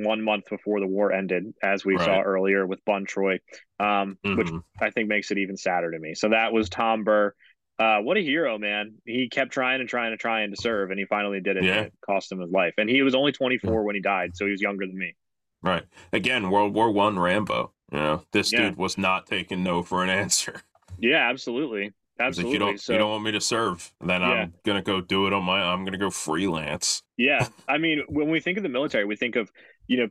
one 0.04 0.24
month 0.24 0.50
before 0.50 0.80
the 0.80 0.88
war 0.88 1.12
ended, 1.12 1.54
as 1.64 1.86
we 1.86 1.96
right. 1.96 2.06
saw 2.06 2.22
earlier 2.22 2.66
with 2.66 2.84
Bun 2.86 3.06
Troy, 3.06 3.40
um, 3.80 4.18
mm-hmm. 4.26 4.36
which 4.36 4.50
I 4.80 4.90
think 4.90 5.10
makes 5.10 5.32
it 5.32 5.38
even 5.38 5.58
sadder 5.58 5.92
to 5.92 6.00
me. 6.00 6.16
So 6.16 6.30
that 6.30 6.54
was 6.54 6.70
Tom 6.70 7.04
Burr. 7.04 7.34
Uh, 7.78 8.00
what 8.00 8.16
a 8.16 8.22
hero, 8.22 8.58
man! 8.58 8.96
He 9.06 9.28
kept 9.30 9.52
trying 9.52 9.82
and 9.82 9.90
trying 9.90 10.12
and 10.12 10.20
trying 10.20 10.52
to 10.52 10.62
serve, 10.62 10.92
and 10.92 11.00
he 11.00 11.06
finally 11.06 11.42
did 11.42 11.58
it. 11.58 11.66
Yeah. 11.66 11.82
it 11.82 11.94
cost 12.06 12.32
him 12.32 12.40
his 12.40 12.52
life, 12.52 12.74
and 12.78 12.90
he 12.90 13.02
was 13.02 13.16
only 13.16 13.34
24 13.34 13.72
yeah. 13.72 13.80
when 13.82 13.96
he 13.96 14.02
died, 14.02 14.32
so 14.36 14.46
he 14.46 14.52
was 14.52 14.62
younger 14.62 14.86
than 14.88 14.98
me. 14.98 15.14
Right. 15.62 15.84
Again, 16.14 16.52
World 16.52 16.74
War 16.74 16.92
One 16.92 17.20
Rambo. 17.20 17.74
You 17.92 17.98
know, 17.98 18.24
this 18.32 18.54
yeah. 18.54 18.70
dude 18.70 18.78
was 18.78 18.98
not 18.98 19.28
taking 19.28 19.64
no 19.64 19.84
for 19.84 20.04
an 20.04 20.10
answer. 20.10 20.62
Yeah, 20.98 21.30
absolutely. 21.30 21.92
Absolutely. 22.22 22.52
Like, 22.52 22.54
you 22.54 22.60
don't 22.60 22.80
so, 22.80 22.94
you 22.94 23.00
don't 23.00 23.10
want 23.10 23.24
me 23.26 23.34
to 23.34 23.42
serve, 23.42 23.92
then 24.00 24.22
yeah. 24.22 24.28
I'm 24.28 24.54
gonna 24.66 24.82
go 24.82 25.02
do 25.02 25.28
it 25.28 25.34
on 25.34 25.44
my. 25.44 25.62
I'm 25.62 25.84
gonna 25.84 25.98
go 25.98 26.10
freelance. 26.10 27.04
Yeah, 27.18 27.48
I 27.68 27.78
mean, 27.78 28.04
when 28.08 28.30
we 28.30 28.40
think 28.40 28.58
of 28.58 28.64
the 28.64 28.70
military, 28.70 29.04
we 29.04 29.18
think 29.18 29.36
of 29.36 29.52
you 29.88 29.98
know 29.98 30.08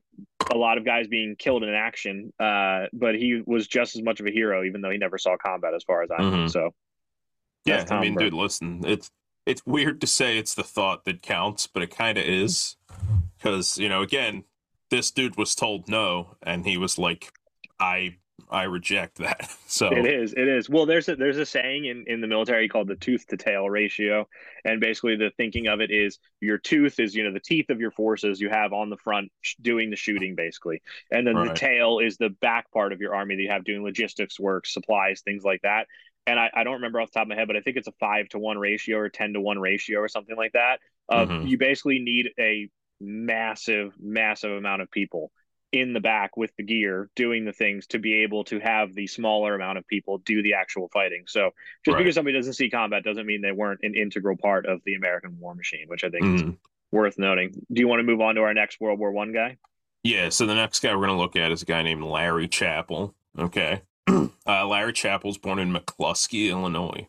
a 0.53 0.57
lot 0.57 0.79
of 0.79 0.85
guys 0.85 1.07
being 1.07 1.37
killed 1.37 1.65
in 1.65 1.71
action, 1.71 2.33
uh, 2.39 2.87
but 2.93 3.15
he 3.15 3.43
was 3.45 3.67
just 3.67 3.97
as 3.97 4.03
much 4.03 4.21
of 4.21 4.27
a 4.27 4.31
hero, 4.31 4.65
even 4.65 4.81
though 4.81 4.91
he 4.91 4.99
never 4.99 5.19
saw 5.19 5.37
combat, 5.37 5.75
as 5.75 5.83
far 5.85 6.03
as 6.03 6.11
I 6.11 6.23
know. 6.23 6.31
Mm-hmm. 6.31 6.47
So, 6.49 6.71
yeah, 7.65 7.85
I 7.91 8.01
mean, 8.01 8.15
Burke. 8.15 8.25
dude, 8.25 8.35
listen, 8.35 8.83
it's 8.85 9.11
it's 9.47 9.63
weird 9.67 10.01
to 10.01 10.07
say 10.07 10.39
it's 10.39 10.55
the 10.55 10.63
thought 10.63 11.05
that 11.05 11.23
counts, 11.23 11.67
but 11.67 11.83
it 11.83 11.95
kind 11.95 12.19
of 12.19 12.25
is, 12.25 12.77
because 13.37 13.79
you 13.79 13.89
know, 13.89 14.03
again, 14.03 14.45
this 14.91 15.11
dude 15.11 15.37
was 15.37 15.55
told 15.55 15.89
no, 15.89 16.37
and 16.43 16.67
he 16.67 16.77
was 16.77 16.99
like, 16.99 17.33
I 17.81 18.17
I 18.51 18.65
reject 18.65 19.19
that. 19.19 19.51
So 19.67 19.89
it 19.89 20.07
is, 20.07 20.35
it 20.35 20.47
is. 20.47 20.71
Well, 20.71 20.87
there's 20.87 21.09
a 21.09 21.17
there's 21.17 21.37
a 21.39 21.45
saying 21.45 21.87
in 21.87 22.05
in 22.07 22.21
the 22.21 22.29
military 22.29 22.69
called 22.69 22.87
the 22.87 22.95
tooth 22.95 23.27
to 23.29 23.37
tail 23.37 23.69
ratio, 23.69 24.29
and 24.65 24.81
basically 24.81 25.17
the 25.17 25.33
thinking 25.37 25.67
of 25.67 25.81
it 25.81 25.91
is 25.91 26.21
your 26.41 26.59
tooth 26.59 27.01
is 27.01 27.13
you 27.13 27.25
know 27.25 27.33
the 27.33 27.41
teeth 27.41 27.71
of 27.71 27.81
your 27.81 27.91
forces 27.91 28.41
you 28.41 28.51
have 28.51 28.73
on 28.73 28.89
the 28.89 28.97
front 28.99 29.33
doing 29.61 29.91
the 29.91 29.97
shooting 29.97 30.37
basically, 30.37 30.81
and 31.11 31.27
then 31.27 31.35
right. 31.35 31.49
the 31.49 31.55
tail 31.55 31.99
is 31.99 32.19
the 32.19 32.29
back 32.41 32.71
part 32.71 32.93
of 32.93 33.01
your 33.01 33.17
army 33.17 33.35
that 33.35 33.43
you 33.43 33.51
have 33.51 33.65
doing 33.65 33.83
logistics 33.83 34.39
work, 34.39 34.65
supplies, 34.65 35.23
things 35.23 35.43
like 35.43 35.63
that. 35.63 35.89
And 36.25 36.39
I, 36.39 36.51
I 36.55 36.63
don't 36.63 36.75
remember 36.75 37.01
off 37.01 37.11
the 37.11 37.19
top 37.19 37.25
of 37.25 37.31
my 37.31 37.35
head, 37.35 37.49
but 37.49 37.57
I 37.57 37.63
think 37.63 37.77
it's 37.77 37.89
a 37.89 37.95
five 37.99 38.29
to 38.29 38.39
one 38.39 38.59
ratio 38.59 38.99
or 38.99 39.09
ten 39.09 39.33
to 39.33 39.41
one 39.41 39.59
ratio 39.59 39.99
or 39.99 40.09
something 40.09 40.37
like 40.37 40.53
that. 40.53 40.79
Of 41.09 41.31
mm-hmm. 41.31 41.49
you 41.49 41.59
basically 41.59 41.99
need 41.99 42.31
a 42.39 42.69
massive, 43.01 43.93
massive 43.99 44.53
amount 44.53 44.83
of 44.83 44.91
people 44.93 45.33
in 45.75 45.93
the 45.93 46.01
back 46.01 46.37
with 46.37 46.55
the 46.57 46.63
gear 46.63 47.11
doing 47.17 47.45
the 47.45 47.53
things 47.53 47.89
to 47.89 47.99
be 47.99 48.23
able 48.23 48.45
to 48.45 48.61
have 48.61 48.95
the 48.95 49.09
smaller 49.09 49.57
amount 49.57 49.77
of 49.77 49.85
people 49.89 50.19
do 50.19 50.41
the 50.41 50.55
actual 50.55 50.89
fighting. 50.89 51.25
So 51.27 51.51
just 51.85 51.95
right. 51.95 51.99
because 51.99 52.15
somebody 52.15 52.37
doesn't 52.37 52.53
see 52.53 52.71
combat 52.71 53.03
doesn't 53.03 53.27
mean 53.27 53.43
they 53.43 53.51
weren't 53.51 53.81
an 53.83 53.97
integral 53.97 54.37
part 54.37 54.67
of 54.67 54.81
the 54.85 54.95
American 54.95 55.37
war 55.41 55.53
machine, 55.53 55.87
which 55.89 56.05
I 56.05 56.11
think 56.11 56.25
mm. 56.25 56.35
is 56.37 56.43
mm-hmm. 56.43 56.53
worth 56.97 57.19
noting. 57.19 57.67
Do 57.73 57.81
you 57.81 57.89
want 57.89 57.99
to 57.99 58.05
move 58.05 58.21
on 58.21 58.37
to 58.37 58.43
our 58.43 58.55
next 58.55 58.81
World 58.81 59.01
War 59.01 59.11
One 59.11 59.33
guy? 59.33 59.57
Yeah. 60.05 60.29
So 60.29 60.47
the 60.47 60.55
next 60.55 60.79
guy 60.79 60.95
we're 60.95 61.07
going 61.07 61.17
to 61.17 61.23
look 61.23 61.35
at 61.35 61.51
is 61.51 61.63
a 61.63 61.67
guy 61.67 61.83
named 61.83 62.05
Larry 62.05 62.47
Chappell. 62.47 63.17
Okay. 63.37 63.83
uh, 64.07 64.29
Larry 64.47 64.93
Chappell's 64.93 65.39
born 65.39 65.59
in 65.59 65.73
McClusky, 65.73 66.51
Illinois, 66.51 67.09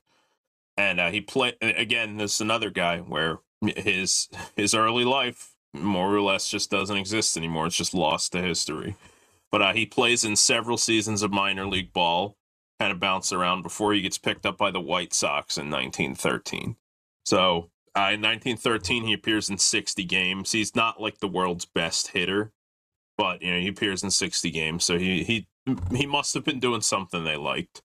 and 0.75 0.99
uh, 0.99 1.11
he 1.11 1.21
played 1.21 1.55
again. 1.61 2.17
This 2.17 2.35
is 2.35 2.41
another 2.41 2.71
guy 2.71 2.97
where 2.97 3.41
his 3.61 4.27
his 4.55 4.73
early 4.73 5.05
life 5.05 5.54
more 5.81 6.13
or 6.13 6.21
less 6.21 6.49
just 6.49 6.71
doesn't 6.71 6.97
exist 6.97 7.37
anymore. 7.37 7.67
It's 7.67 7.75
just 7.75 7.93
lost 7.93 8.31
to 8.31 8.41
history. 8.41 8.95
But 9.51 9.61
uh, 9.61 9.73
he 9.73 9.85
plays 9.85 10.23
in 10.23 10.35
several 10.35 10.77
seasons 10.77 11.21
of 11.21 11.31
minor 11.31 11.67
league 11.67 11.93
ball, 11.93 12.35
kind 12.79 12.91
of 12.91 12.99
bounce 12.99 13.31
around 13.31 13.61
before 13.61 13.93
he 13.93 14.01
gets 14.01 14.17
picked 14.17 14.45
up 14.45 14.57
by 14.57 14.71
the 14.71 14.81
White 14.81 15.13
Sox 15.13 15.57
in 15.57 15.69
1913. 15.69 16.75
So 17.25 17.69
uh, 17.95 18.11
in 18.11 18.21
1913, 18.21 19.05
he 19.05 19.13
appears 19.13 19.49
in 19.49 19.57
60 19.57 20.03
games. 20.03 20.51
He's 20.51 20.75
not 20.75 21.01
like 21.01 21.19
the 21.19 21.27
world's 21.27 21.65
best 21.65 22.09
hitter, 22.09 22.51
but 23.17 23.41
you 23.41 23.53
know 23.53 23.59
he 23.59 23.69
appears 23.69 24.03
in 24.03 24.11
60 24.11 24.51
games. 24.51 24.83
So 24.83 24.97
he 24.97 25.23
he 25.23 25.47
he 25.91 26.05
must 26.05 26.33
have 26.33 26.43
been 26.43 26.59
doing 26.59 26.81
something 26.81 27.23
they 27.23 27.37
liked, 27.37 27.81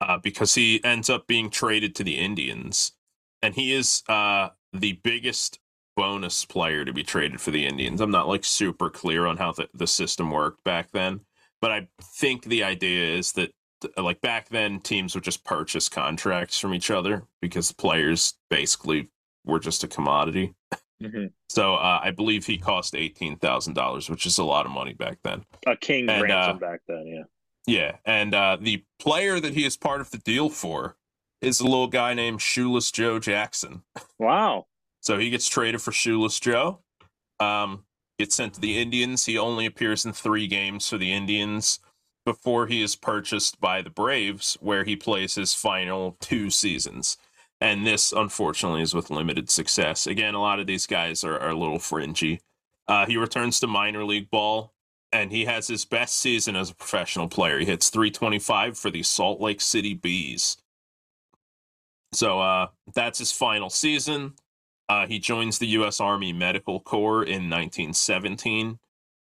uh, 0.00 0.18
because 0.18 0.54
he 0.54 0.82
ends 0.82 1.08
up 1.08 1.26
being 1.26 1.50
traded 1.50 1.94
to 1.94 2.04
the 2.04 2.18
Indians, 2.18 2.92
and 3.40 3.54
he 3.54 3.72
is 3.72 4.02
uh, 4.08 4.48
the 4.72 4.94
biggest 5.04 5.60
bonus 5.96 6.44
player 6.44 6.84
to 6.84 6.92
be 6.92 7.02
traded 7.02 7.40
for 7.40 7.50
the 7.50 7.66
Indians. 7.66 8.00
I'm 8.00 8.10
not 8.10 8.28
like 8.28 8.44
super 8.44 8.90
clear 8.90 9.26
on 9.26 9.38
how 9.38 9.52
the, 9.52 9.68
the 9.74 9.86
system 9.86 10.30
worked 10.30 10.62
back 10.62 10.90
then, 10.92 11.20
but 11.60 11.72
I 11.72 11.88
think 12.02 12.44
the 12.44 12.62
idea 12.64 13.16
is 13.16 13.32
that 13.32 13.52
like 13.96 14.20
back 14.20 14.48
then 14.48 14.80
teams 14.80 15.14
would 15.14 15.24
just 15.24 15.44
purchase 15.44 15.88
contracts 15.88 16.58
from 16.58 16.74
each 16.74 16.90
other 16.90 17.24
because 17.40 17.72
players 17.72 18.34
basically 18.50 19.10
were 19.44 19.58
just 19.58 19.84
a 19.84 19.88
commodity. 19.88 20.54
Mm-hmm. 21.02 21.26
So 21.50 21.74
uh, 21.74 22.00
I 22.02 22.10
believe 22.10 22.46
he 22.46 22.56
cost 22.58 22.94
eighteen 22.94 23.36
thousand 23.36 23.74
dollars, 23.74 24.08
which 24.08 24.26
is 24.26 24.38
a 24.38 24.44
lot 24.44 24.64
of 24.66 24.72
money 24.72 24.94
back 24.94 25.18
then. 25.24 25.44
A 25.66 25.76
king 25.76 26.08
and, 26.08 26.22
ransom 26.22 26.56
uh, 26.56 26.58
back 26.58 26.80
then, 26.88 27.06
yeah. 27.06 27.22
Yeah, 27.66 27.96
and 28.04 28.32
uh, 28.32 28.56
the 28.60 28.84
player 28.98 29.40
that 29.40 29.52
he 29.52 29.64
is 29.64 29.76
part 29.76 30.00
of 30.00 30.10
the 30.10 30.18
deal 30.18 30.48
for 30.48 30.96
is 31.42 31.60
a 31.60 31.64
little 31.64 31.88
guy 31.88 32.14
named 32.14 32.40
Shoeless 32.40 32.90
Joe 32.90 33.18
Jackson. 33.18 33.82
Wow. 34.18 34.66
So 35.06 35.18
he 35.18 35.30
gets 35.30 35.46
traded 35.46 35.80
for 35.80 35.92
Shoeless 35.92 36.40
Joe. 36.40 36.80
Um, 37.38 37.84
gets 38.18 38.34
sent 38.34 38.54
to 38.54 38.60
the 38.60 38.76
Indians. 38.76 39.24
He 39.24 39.38
only 39.38 39.64
appears 39.64 40.04
in 40.04 40.12
three 40.12 40.48
games 40.48 40.88
for 40.88 40.98
the 40.98 41.12
Indians 41.12 41.78
before 42.24 42.66
he 42.66 42.82
is 42.82 42.96
purchased 42.96 43.60
by 43.60 43.82
the 43.82 43.90
Braves, 43.90 44.58
where 44.60 44.82
he 44.82 44.96
plays 44.96 45.36
his 45.36 45.54
final 45.54 46.16
two 46.18 46.50
seasons. 46.50 47.18
And 47.60 47.86
this, 47.86 48.10
unfortunately, 48.10 48.82
is 48.82 48.94
with 48.94 49.08
limited 49.08 49.48
success. 49.48 50.08
Again, 50.08 50.34
a 50.34 50.40
lot 50.40 50.58
of 50.58 50.66
these 50.66 50.88
guys 50.88 51.22
are, 51.22 51.38
are 51.38 51.50
a 51.50 51.56
little 51.56 51.78
fringy. 51.78 52.40
Uh, 52.88 53.06
he 53.06 53.16
returns 53.16 53.60
to 53.60 53.68
minor 53.68 54.04
league 54.04 54.28
ball, 54.28 54.72
and 55.12 55.30
he 55.30 55.44
has 55.44 55.68
his 55.68 55.84
best 55.84 56.18
season 56.18 56.56
as 56.56 56.70
a 56.70 56.74
professional 56.74 57.28
player. 57.28 57.60
He 57.60 57.66
hits 57.66 57.90
325 57.90 58.76
for 58.76 58.90
the 58.90 59.04
Salt 59.04 59.40
Lake 59.40 59.60
City 59.60 59.94
Bees. 59.94 60.56
So 62.12 62.40
uh, 62.40 62.68
that's 62.92 63.20
his 63.20 63.30
final 63.30 63.70
season. 63.70 64.34
Uh, 64.88 65.06
he 65.06 65.18
joins 65.18 65.58
the 65.58 65.66
U.S. 65.68 66.00
Army 66.00 66.32
Medical 66.32 66.80
Corps 66.80 67.22
in 67.22 67.50
1917. 67.50 68.78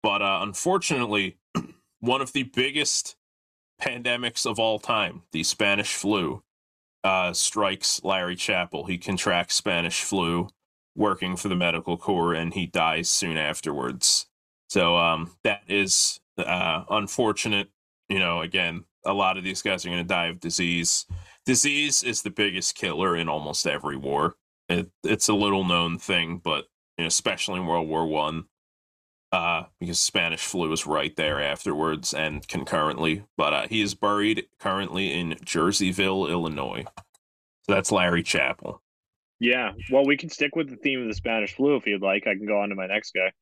But 0.02 0.20
uh, 0.20 0.40
unfortunately, 0.42 1.38
one 2.00 2.20
of 2.20 2.32
the 2.32 2.42
biggest 2.42 3.16
pandemics 3.80 4.46
of 4.46 4.58
all 4.58 4.78
time, 4.78 5.22
the 5.32 5.42
Spanish 5.42 5.94
flu, 5.94 6.42
uh, 7.04 7.32
strikes 7.32 8.02
Larry 8.02 8.36
Chappell. 8.36 8.84
He 8.86 8.98
contracts 8.98 9.54
Spanish 9.54 10.02
flu 10.02 10.48
working 10.96 11.36
for 11.36 11.48
the 11.48 11.56
medical 11.56 11.96
corps 11.96 12.34
and 12.34 12.54
he 12.54 12.66
dies 12.66 13.08
soon 13.08 13.36
afterwards. 13.36 14.26
So 14.68 14.96
um, 14.96 15.32
that 15.42 15.62
is 15.68 16.20
uh, 16.38 16.84
unfortunate. 16.88 17.68
You 18.08 18.18
know, 18.18 18.40
again, 18.40 18.84
a 19.04 19.12
lot 19.12 19.36
of 19.36 19.44
these 19.44 19.62
guys 19.62 19.84
are 19.84 19.88
going 19.88 20.02
to 20.02 20.04
die 20.04 20.26
of 20.26 20.40
disease. 20.40 21.06
Disease 21.46 22.02
is 22.02 22.22
the 22.22 22.30
biggest 22.30 22.74
killer 22.74 23.16
in 23.16 23.28
almost 23.28 23.66
every 23.66 23.96
war. 23.96 24.36
It, 24.68 24.90
it's 25.02 25.28
a 25.28 25.34
little 25.34 25.64
known 25.64 25.98
thing, 25.98 26.40
but 26.42 26.66
you 26.96 27.04
know, 27.04 27.08
especially 27.08 27.60
in 27.60 27.66
World 27.66 27.88
War 27.88 28.06
One, 28.06 28.44
uh, 29.32 29.64
because 29.80 30.00
Spanish 30.00 30.40
flu 30.40 30.68
was 30.68 30.86
right 30.86 31.14
there 31.16 31.42
afterwards 31.42 32.14
and 32.14 32.46
concurrently. 32.46 33.24
But 33.36 33.52
uh, 33.52 33.66
he 33.68 33.80
is 33.80 33.94
buried 33.94 34.46
currently 34.58 35.12
in 35.12 35.32
Jerseyville, 35.44 36.30
Illinois. 36.30 36.84
So 37.62 37.74
that's 37.74 37.90
Larry 37.90 38.22
Chappell. 38.22 38.80
Yeah. 39.40 39.72
Well, 39.90 40.04
we 40.06 40.16
can 40.16 40.28
stick 40.28 40.54
with 40.54 40.70
the 40.70 40.76
theme 40.76 41.02
of 41.02 41.08
the 41.08 41.14
Spanish 41.14 41.54
flu 41.54 41.76
if 41.76 41.86
you'd 41.86 42.02
like. 42.02 42.26
I 42.26 42.34
can 42.34 42.46
go 42.46 42.60
on 42.60 42.68
to 42.68 42.74
my 42.74 42.86
next 42.86 43.12
guy. 43.12 43.32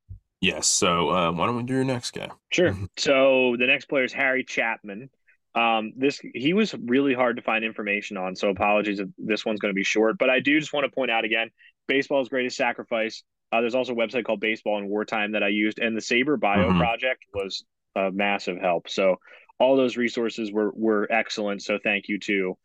Yes. 0.40 0.66
So 0.66 1.10
uh, 1.10 1.30
why 1.30 1.46
don't 1.46 1.56
we 1.56 1.62
do 1.62 1.74
your 1.74 1.84
next 1.84 2.12
guy? 2.12 2.30
Sure. 2.50 2.76
so 2.96 3.56
the 3.58 3.66
next 3.66 3.84
player 3.86 4.04
is 4.04 4.12
Harry 4.12 4.44
Chapman. 4.44 5.10
Um, 5.54 5.92
this 5.96 6.20
he 6.34 6.54
was 6.54 6.74
really 6.74 7.14
hard 7.14 7.36
to 7.36 7.42
find 7.42 7.64
information 7.64 8.16
on, 8.16 8.34
so 8.34 8.48
apologies 8.48 9.00
if 9.00 9.08
this 9.18 9.44
one's 9.44 9.60
going 9.60 9.72
to 9.72 9.78
be 9.78 9.84
short. 9.84 10.16
But 10.18 10.30
I 10.30 10.40
do 10.40 10.58
just 10.58 10.72
want 10.72 10.84
to 10.84 10.94
point 10.94 11.10
out 11.10 11.24
again, 11.24 11.50
baseball's 11.88 12.28
greatest 12.28 12.56
sacrifice. 12.56 13.22
Uh, 13.52 13.60
there's 13.60 13.74
also 13.74 13.92
a 13.92 13.96
website 13.96 14.24
called 14.24 14.40
Baseball 14.40 14.78
in 14.78 14.88
Wartime 14.88 15.32
that 15.32 15.42
I 15.42 15.48
used, 15.48 15.78
and 15.78 15.94
the 15.94 16.00
SABR 16.00 16.40
Bio 16.40 16.70
mm-hmm. 16.70 16.78
project 16.78 17.24
was 17.34 17.64
a 17.94 18.10
massive 18.10 18.58
help. 18.58 18.88
So 18.88 19.16
all 19.58 19.76
those 19.76 19.96
resources 19.96 20.50
were 20.50 20.72
were 20.74 21.06
excellent. 21.10 21.62
So 21.62 21.78
thank 21.82 22.08
you 22.08 22.18
to 22.20 22.56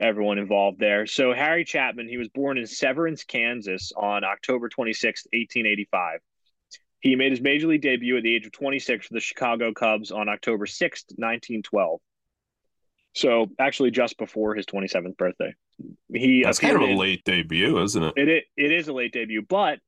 everyone 0.00 0.38
involved 0.38 0.78
there. 0.78 1.06
So 1.06 1.32
Harry 1.32 1.64
Chapman, 1.64 2.08
he 2.08 2.18
was 2.18 2.28
born 2.28 2.58
in 2.58 2.66
Severance, 2.66 3.24
Kansas 3.24 3.92
on 3.96 4.24
October 4.24 4.68
26, 4.68 5.26
1885. 5.32 6.20
He 7.00 7.16
made 7.16 7.32
his 7.32 7.40
major 7.40 7.66
league 7.66 7.82
debut 7.82 8.16
at 8.16 8.22
the 8.22 8.34
age 8.34 8.46
of 8.46 8.52
26 8.52 9.06
for 9.06 9.14
the 9.14 9.20
Chicago 9.20 9.72
Cubs 9.72 10.10
on 10.10 10.28
October 10.28 10.66
6, 10.66 11.04
1912. 11.16 12.00
So 13.14 13.46
actually, 13.58 13.92
just 13.92 14.18
before 14.18 14.54
his 14.54 14.66
27th 14.66 15.16
birthday, 15.16 15.54
he 16.12 16.42
that's 16.42 16.58
kind 16.58 16.76
of 16.76 16.82
a 16.82 16.94
late 16.94 17.24
debut, 17.24 17.80
isn't 17.82 18.02
it? 18.02 18.12
It 18.16 18.44
it 18.56 18.72
is 18.72 18.88
a 18.88 18.92
late 18.92 19.12
debut, 19.12 19.42
but 19.48 19.78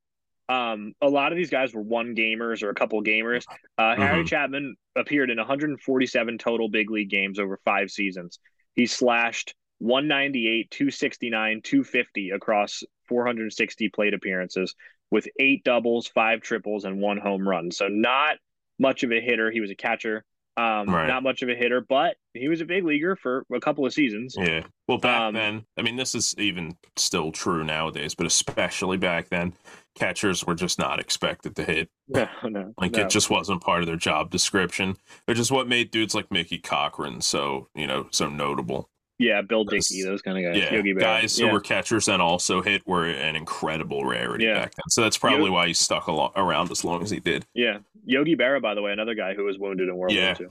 um, 0.48 0.92
a 1.02 1.08
lot 1.08 1.32
of 1.32 1.36
these 1.36 1.50
guys 1.50 1.74
were 1.74 1.82
one 1.82 2.14
gamers 2.14 2.62
or 2.62 2.70
a 2.70 2.74
couple 2.74 3.02
gamers. 3.02 3.44
Uh, 3.76 3.82
mm-hmm. 3.82 4.02
Harry 4.02 4.24
Chapman 4.24 4.76
appeared 4.94 5.30
in 5.30 5.38
147 5.38 6.38
total 6.38 6.68
big 6.68 6.90
league 6.90 7.10
games 7.10 7.40
over 7.40 7.58
five 7.64 7.90
seasons. 7.90 8.38
He 8.74 8.86
slashed 8.86 9.54
198, 9.78 10.70
269, 10.70 11.62
250 11.62 12.30
across 12.30 12.84
460 13.08 13.88
plate 13.88 14.14
appearances 14.14 14.74
with 15.10 15.26
eight 15.38 15.64
doubles, 15.64 16.06
five 16.06 16.40
triples, 16.40 16.84
and 16.84 17.00
one 17.00 17.18
home 17.18 17.46
run. 17.46 17.70
So 17.70 17.88
not 17.88 18.36
much 18.78 19.02
of 19.02 19.12
a 19.12 19.20
hitter. 19.20 19.50
He 19.50 19.60
was 19.60 19.70
a 19.70 19.76
catcher. 19.76 20.24
Um, 20.58 20.88
right. 20.88 21.06
Not 21.06 21.22
much 21.22 21.42
of 21.42 21.50
a 21.50 21.54
hitter, 21.54 21.82
but 21.86 22.16
he 22.32 22.48
was 22.48 22.62
a 22.62 22.64
big 22.64 22.84
leaguer 22.84 23.14
for 23.14 23.44
a 23.54 23.60
couple 23.60 23.84
of 23.84 23.92
seasons. 23.92 24.34
Yeah. 24.38 24.62
Well, 24.88 24.96
back 24.96 25.20
um, 25.20 25.34
then, 25.34 25.66
I 25.76 25.82
mean, 25.82 25.96
this 25.96 26.14
is 26.14 26.34
even 26.38 26.76
still 26.96 27.30
true 27.30 27.62
nowadays, 27.62 28.14
but 28.14 28.26
especially 28.26 28.96
back 28.96 29.28
then, 29.28 29.52
catchers 29.96 30.46
were 30.46 30.54
just 30.54 30.78
not 30.78 30.98
expected 30.98 31.56
to 31.56 31.64
hit. 31.64 31.90
No, 32.08 32.28
no. 32.44 32.72
Like 32.80 32.92
no. 32.92 33.02
it 33.02 33.10
just 33.10 33.30
wasn't 33.30 33.62
part 33.62 33.80
of 33.80 33.88
their 33.88 33.96
job 33.96 34.30
description, 34.30 34.96
which 35.24 35.40
is 35.40 35.50
what 35.50 35.66
made 35.66 35.90
dudes 35.90 36.14
like 36.14 36.30
Mickey 36.30 36.58
Cochrane 36.58 37.20
so, 37.20 37.68
you 37.74 37.88
know, 37.88 38.06
so 38.12 38.28
notable. 38.28 38.88
Yeah, 39.18 39.40
Bill 39.40 39.64
Dickey, 39.64 40.02
those 40.02 40.20
kind 40.20 40.36
of 40.36 40.44
guys. 40.44 40.62
Yeah, 40.62 40.74
Yogi 40.74 40.94
guys 40.94 41.38
yeah. 41.38 41.46
who 41.46 41.52
were 41.52 41.60
catchers 41.60 42.08
and 42.08 42.20
also 42.20 42.60
hit 42.60 42.86
were 42.86 43.06
an 43.06 43.34
incredible 43.34 44.04
rarity 44.04 44.44
yeah. 44.44 44.60
back 44.60 44.74
then. 44.74 44.84
So 44.90 45.02
that's 45.02 45.16
probably 45.16 45.48
why 45.48 45.68
he 45.68 45.72
stuck 45.72 46.06
lo- 46.08 46.32
around 46.36 46.70
as 46.70 46.84
long 46.84 47.02
as 47.02 47.10
he 47.10 47.20
did. 47.20 47.46
Yeah, 47.54 47.78
Yogi 48.04 48.36
Berra, 48.36 48.60
by 48.60 48.74
the 48.74 48.82
way, 48.82 48.92
another 48.92 49.14
guy 49.14 49.34
who 49.34 49.44
was 49.44 49.58
wounded 49.58 49.88
in 49.88 49.96
World 49.96 50.12
yeah. 50.12 50.34
War 50.38 50.40
II. 50.40 50.46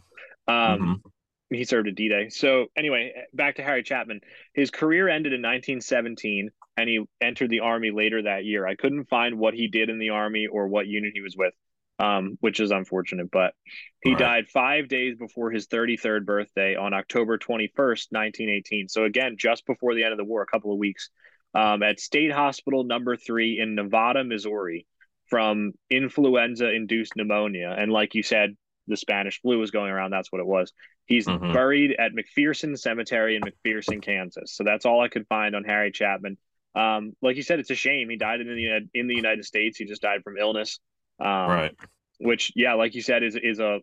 Um, 0.48 0.80
mm-hmm. 0.80 1.56
He 1.56 1.64
served 1.64 1.88
at 1.88 1.96
D-Day. 1.96 2.30
So 2.30 2.66
anyway, 2.76 3.14
back 3.34 3.58
to 3.58 3.64
Harry 3.64 3.84
Chapman. 3.84 4.22
His 4.56 4.72
career 4.72 5.08
ended 5.08 5.32
in 5.32 5.42
1917, 5.42 6.50
and 6.76 6.90
he 6.90 7.06
entered 7.22 7.52
the 7.52 7.60
Army 7.60 7.92
later 7.92 8.24
that 8.24 8.46
year. 8.46 8.66
I 8.66 8.74
couldn't 8.74 9.06
find 9.10 9.38
what 9.38 9.54
he 9.54 9.68
did 9.68 9.92
in 9.92 10.00
the 10.00 10.10
Army 10.10 10.48
or 10.48 10.68
what 10.68 10.88
unit 10.88 11.12
he 11.14 11.22
was 11.22 11.36
with 11.38 11.54
um, 12.00 12.38
which 12.42 12.60
is 12.60 12.72
unfortunate. 12.72 13.32
But 13.32 13.54
he 14.02 14.12
right. 14.12 14.20
died 14.20 14.48
five 14.50 14.88
days 14.88 15.16
before 15.18 15.52
his 15.52 15.68
33rd 15.68 16.26
birthday 16.26 16.76
on 16.76 16.94
October 16.94 17.38
21st, 17.38 18.08
1918. 18.12 18.90
So, 18.90 19.04
again, 19.04 19.36
just 19.38 19.66
before 19.66 19.96
the 19.96 20.04
end 20.04 20.12
of 20.12 20.18
the 20.18 20.26
war, 20.26 20.42
a 20.42 20.48
couple 20.48 20.72
of 20.72 20.78
weeks, 20.78 21.10
um, 21.54 21.84
at 21.84 22.00
State 22.00 22.32
Hospital 22.32 22.84
number 22.84 23.16
three 23.16 23.60
in 23.60 23.76
Nevada, 23.76 24.24
Missouri, 24.24 24.86
from 25.30 25.72
influenza 25.90 26.72
induced 26.72 27.16
pneumonia. 27.16 27.74
And, 27.78 27.92
like 27.92 28.14
you 28.14 28.24
said, 28.24 28.56
the 28.88 28.98
Spanish 28.98 29.42
flu 29.42 29.58
was 29.58 29.72
going 29.72 29.92
around. 29.92 30.12
That's 30.12 30.32
what 30.32 30.42
it 30.42 30.48
was. 30.48 30.74
He's 31.06 31.28
mm-hmm. 31.28 31.54
buried 31.54 31.96
at 31.98 32.12
McPherson 32.14 32.78
Cemetery 32.78 33.36
in 33.36 33.42
McPherson, 33.42 34.02
Kansas. 34.02 34.56
So, 34.56 34.64
that's 34.64 34.86
all 34.86 35.02
I 35.02 35.08
could 35.08 35.28
find 35.28 35.56
on 35.56 35.64
Harry 35.64 35.92
Chapman. 35.92 36.38
Um, 36.76 37.14
like 37.22 37.38
you 37.38 37.42
said, 37.42 37.60
it's 37.60 37.70
a 37.70 37.76
shame 37.76 38.10
he 38.10 38.18
died 38.18 38.42
in 38.42 38.48
the 38.48 39.00
in 39.00 39.08
the 39.08 39.16
United 39.16 39.46
States. 39.46 39.78
He 39.78 39.86
just 39.86 40.02
died 40.02 40.24
from 40.24 40.38
illness. 40.38 40.80
Um, 41.20 41.28
right. 41.28 41.76
Which, 42.20 42.52
yeah, 42.56 42.74
like 42.74 42.96
you 42.96 43.02
said, 43.02 43.24
is 43.24 43.36
is 43.36 43.60
a 43.60 43.80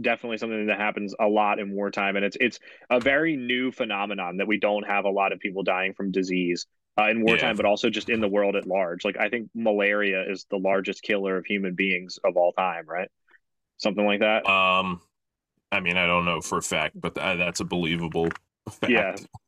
definitely 0.00 0.38
something 0.38 0.66
that 0.66 0.78
happens 0.78 1.14
a 1.18 1.26
lot 1.26 1.58
in 1.58 1.72
wartime, 1.72 2.16
and 2.16 2.24
it's 2.24 2.36
it's 2.40 2.58
a 2.90 3.00
very 3.00 3.36
new 3.36 3.72
phenomenon 3.72 4.38
that 4.38 4.46
we 4.46 4.58
don't 4.58 4.86
have 4.86 5.04
a 5.04 5.10
lot 5.10 5.32
of 5.32 5.38
people 5.38 5.62
dying 5.62 5.92
from 5.94 6.10
disease 6.10 6.66
uh, 6.98 7.08
in 7.08 7.22
wartime, 7.22 7.50
yeah. 7.50 7.54
but 7.54 7.66
also 7.66 7.90
just 7.90 8.08
in 8.08 8.20
the 8.20 8.28
world 8.28 8.56
at 8.56 8.66
large. 8.66 9.04
Like 9.04 9.18
I 9.18 9.28
think 9.28 9.50
malaria 9.54 10.24
is 10.30 10.46
the 10.50 10.56
largest 10.56 11.02
killer 11.02 11.36
of 11.36 11.46
human 11.46 11.74
beings 11.74 12.18
of 12.24 12.36
all 12.36 12.52
time, 12.52 12.86
right? 12.86 13.08
Something 13.76 14.06
like 14.06 14.20
that. 14.20 14.48
Um, 14.48 15.00
I 15.70 15.80
mean, 15.80 15.96
I 15.96 16.06
don't 16.06 16.24
know 16.24 16.40
for 16.40 16.58
a 16.58 16.62
fact, 16.62 16.98
but 16.98 17.14
th- 17.14 17.38
that's 17.38 17.60
a 17.60 17.64
believable 17.64 18.28
fact. 18.70 18.90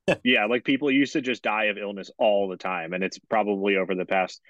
Yeah, 0.07 0.15
yeah. 0.25 0.47
Like 0.47 0.65
people 0.65 0.91
used 0.91 1.15
to 1.15 1.21
just 1.21 1.43
die 1.43 1.65
of 1.65 1.79
illness 1.79 2.11
all 2.19 2.49
the 2.49 2.57
time, 2.57 2.93
and 2.93 3.03
it's 3.03 3.19
probably 3.19 3.77
over 3.77 3.95
the 3.95 4.05
past 4.05 4.41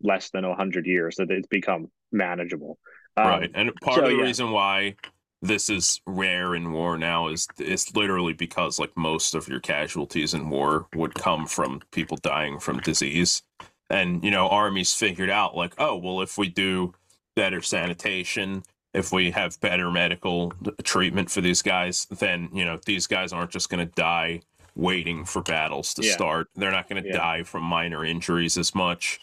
less 0.00 0.30
than 0.30 0.46
100 0.46 0.86
years 0.86 1.16
that 1.16 1.30
it's 1.30 1.48
become 1.48 1.90
manageable. 2.12 2.78
Um, 3.16 3.26
right. 3.26 3.50
And 3.54 3.74
part 3.76 3.96
so, 3.96 4.02
of 4.04 4.10
the 4.10 4.16
yeah. 4.16 4.22
reason 4.22 4.50
why 4.50 4.96
this 5.40 5.70
is 5.70 6.00
rare 6.06 6.54
in 6.54 6.72
war 6.72 6.98
now 6.98 7.28
is 7.28 7.46
it's 7.58 7.94
literally 7.94 8.32
because 8.32 8.78
like 8.78 8.96
most 8.96 9.34
of 9.34 9.48
your 9.48 9.60
casualties 9.60 10.34
in 10.34 10.50
war 10.50 10.86
would 10.94 11.14
come 11.14 11.46
from 11.46 11.80
people 11.92 12.16
dying 12.22 12.58
from 12.58 12.80
disease. 12.80 13.42
And 13.90 14.22
you 14.24 14.30
know, 14.30 14.48
armies 14.48 14.94
figured 14.94 15.30
out 15.30 15.56
like, 15.56 15.74
oh, 15.78 15.96
well 15.96 16.20
if 16.20 16.38
we 16.38 16.48
do 16.48 16.94
better 17.36 17.62
sanitation, 17.62 18.62
if 18.94 19.12
we 19.12 19.30
have 19.30 19.60
better 19.60 19.90
medical 19.90 20.52
treatment 20.82 21.30
for 21.30 21.40
these 21.40 21.62
guys, 21.62 22.06
then, 22.06 22.48
you 22.52 22.64
know, 22.64 22.78
these 22.84 23.06
guys 23.06 23.32
aren't 23.32 23.50
just 23.50 23.70
going 23.70 23.86
to 23.86 23.94
die 23.94 24.40
waiting 24.74 25.24
for 25.24 25.42
battles 25.42 25.94
to 25.94 26.04
yeah. 26.04 26.12
start. 26.12 26.48
They're 26.54 26.72
not 26.72 26.88
going 26.88 27.02
to 27.02 27.08
yeah. 27.08 27.16
die 27.16 27.42
from 27.42 27.62
minor 27.62 28.04
injuries 28.04 28.56
as 28.58 28.74
much 28.74 29.20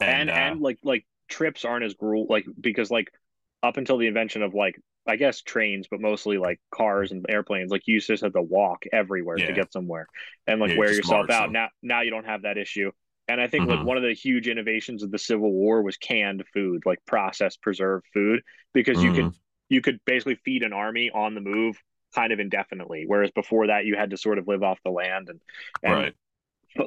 and 0.00 0.30
and, 0.30 0.30
uh, 0.30 0.32
and 0.32 0.60
like 0.60 0.78
like 0.82 1.04
trips 1.32 1.64
aren't 1.64 1.84
as 1.84 1.94
gruel 1.94 2.26
like 2.28 2.44
because 2.60 2.90
like 2.90 3.08
up 3.62 3.78
until 3.78 3.96
the 3.96 4.06
invention 4.06 4.42
of 4.42 4.52
like 4.52 4.78
I 5.06 5.16
guess 5.16 5.40
trains, 5.40 5.88
but 5.90 6.00
mostly 6.00 6.38
like 6.38 6.60
cars 6.70 7.10
and 7.10 7.24
airplanes. 7.28 7.72
Like 7.72 7.82
you 7.86 7.98
just 8.00 8.22
had 8.22 8.34
to 8.34 8.42
walk 8.42 8.84
everywhere 8.92 9.38
yeah. 9.38 9.46
to 9.46 9.52
get 9.52 9.72
somewhere 9.72 10.06
and 10.46 10.60
like 10.60 10.72
yeah, 10.72 10.78
wear 10.78 10.92
yourself 10.92 11.30
out. 11.30 11.46
Them. 11.46 11.52
Now, 11.52 11.68
now 11.82 12.00
you 12.02 12.10
don't 12.10 12.26
have 12.26 12.42
that 12.42 12.58
issue. 12.58 12.92
And 13.28 13.40
I 13.40 13.48
think 13.48 13.64
mm-hmm. 13.64 13.78
like 13.78 13.86
one 13.86 13.96
of 13.96 14.02
the 14.02 14.12
huge 14.12 14.46
innovations 14.46 15.02
of 15.02 15.10
the 15.10 15.18
Civil 15.18 15.50
War 15.50 15.82
was 15.82 15.96
canned 15.96 16.44
food, 16.52 16.82
like 16.84 16.98
processed 17.06 17.62
preserved 17.62 18.04
food, 18.12 18.42
because 18.74 18.98
mm-hmm. 18.98 19.06
you 19.06 19.22
could 19.22 19.32
you 19.70 19.80
could 19.80 20.00
basically 20.04 20.36
feed 20.44 20.62
an 20.62 20.72
army 20.72 21.10
on 21.12 21.34
the 21.34 21.40
move 21.40 21.76
kind 22.14 22.32
of 22.32 22.38
indefinitely. 22.40 23.04
Whereas 23.06 23.30
before 23.32 23.68
that, 23.68 23.86
you 23.86 23.96
had 23.96 24.10
to 24.10 24.16
sort 24.16 24.38
of 24.38 24.46
live 24.46 24.62
off 24.62 24.78
the 24.84 24.90
land 24.90 25.30
and, 25.30 25.40
and 25.82 25.92
right 25.94 26.14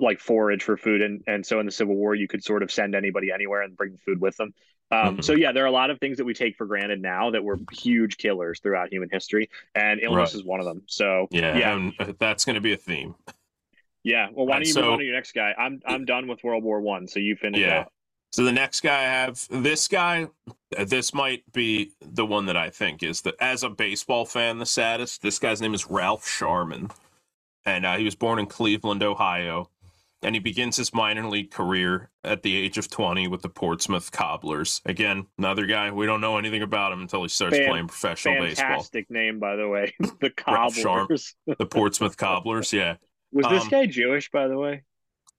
like 0.02 0.20
forage 0.20 0.64
for 0.64 0.78
food 0.78 1.02
and 1.02 1.24
and 1.28 1.46
so 1.46 1.60
in 1.60 1.66
the 1.66 1.72
civil 1.72 1.96
war 1.96 2.16
you 2.16 2.28
could 2.28 2.44
sort 2.44 2.64
of 2.64 2.72
send 2.72 2.96
anybody 2.96 3.32
anywhere 3.32 3.62
and 3.62 3.78
bring 3.78 3.98
food 3.98 4.20
with 4.20 4.36
them 4.38 4.54
um, 4.92 5.00
mm-hmm. 5.00 5.22
so 5.22 5.34
yeah 5.34 5.52
there 5.52 5.64
are 5.64 5.68
a 5.68 5.72
lot 5.72 5.90
of 5.90 6.00
things 6.00 6.18
that 6.18 6.26
we 6.26 6.34
take 6.34 6.56
for 6.56 6.66
granted 6.66 7.02
now 7.02 7.32
that 7.32 7.44
were 7.44 7.60
huge 7.72 8.18
killers 8.18 8.60
throughout 8.60 8.92
human 8.92 9.10
history 9.12 9.50
and 9.74 10.00
illness 10.02 10.34
right. 10.34 10.40
is 10.40 10.44
one 10.44 10.60
of 10.60 10.66
them 10.66 10.82
so 10.88 11.28
yeah, 11.32 11.58
yeah. 11.58 11.92
Uh, 12.00 12.14
that's 12.20 12.46
going 12.46 12.56
to 12.56 12.62
be 12.62 12.74
a 12.74 12.78
theme 12.78 13.16
yeah 14.04 14.28
well 14.34 14.46
why 14.46 14.56
don't 14.56 14.68
you 14.68 14.74
so, 14.74 14.82
move 14.82 14.92
on 14.94 15.00
to 15.00 15.06
your 15.06 15.16
next 15.16 15.34
guy 15.34 15.54
i'm 15.58 15.80
i'm 15.86 16.06
done 16.06 16.28
with 16.28 16.44
world 16.44 16.64
war 16.64 16.82
one 16.82 17.08
so 17.08 17.20
you 17.20 17.36
finish 17.36 17.62
yeah 17.62 17.82
out. 17.82 17.92
so 18.32 18.44
the 18.44 18.52
next 18.52 18.82
guy 18.82 19.00
i 19.00 19.04
have 19.04 19.46
this 19.50 19.88
guy 19.88 20.28
uh, 20.78 20.86
this 20.86 21.14
might 21.14 21.44
be 21.54 21.92
the 22.02 22.26
one 22.26 22.46
that 22.46 22.58
i 22.58 22.70
think 22.70 23.04
is 23.04 23.22
that 23.22 23.36
as 23.40 23.64
a 23.64 23.70
baseball 23.70 24.26
fan 24.26 24.58
the 24.60 24.66
saddest 24.66 25.22
this 25.22 25.40
guy's 25.40 25.62
name 25.62 25.74
is 25.74 25.90
ralph 25.90 26.28
sharman 26.28 26.90
and 27.66 27.86
uh, 27.86 27.98
he 27.98 28.06
was 28.06 28.16
born 28.16 28.38
in 28.40 28.46
cleveland 28.46 29.02
ohio 29.02 29.70
and 30.26 30.34
he 30.36 30.40
begins 30.40 30.76
his 30.76 30.92
minor 30.92 31.28
league 31.28 31.52
career 31.52 32.10
at 32.24 32.42
the 32.42 32.58
age 32.58 32.80
of 32.80 32.90
20 32.90 33.28
with 33.28 33.44
the 33.44 33.50
Portsmouth 33.50 34.12
Cobblers. 34.12 34.82
Again, 34.84 35.28
another 35.38 35.68
guy 35.68 35.92
we 35.92 36.08
don't 36.08 36.20
know 36.20 36.40
anything 36.40 36.64
about 36.64 36.92
him 36.92 37.02
until 37.02 37.22
he 37.22 37.30
starts 37.30 37.58
Fan- 37.58 37.70
playing 37.70 37.88
professional 37.88 38.34
fantastic 38.34 38.50
baseball. 38.50 38.70
Fantastic 38.70 39.12
name, 39.12 39.40
by 39.40 39.56
the 39.56 39.68
way, 39.68 39.94
the 40.22 40.32
Cobblers. 40.32 41.36
the 41.46 41.68
Portsmouth 41.68 42.18
Cobblers. 42.18 42.74
Yeah. 42.74 42.96
Was 43.32 43.46
this 43.50 43.64
um, 43.64 43.70
guy 43.70 43.86
Jewish, 43.86 44.32
by 44.32 44.48
the 44.48 44.58
way? 44.58 44.84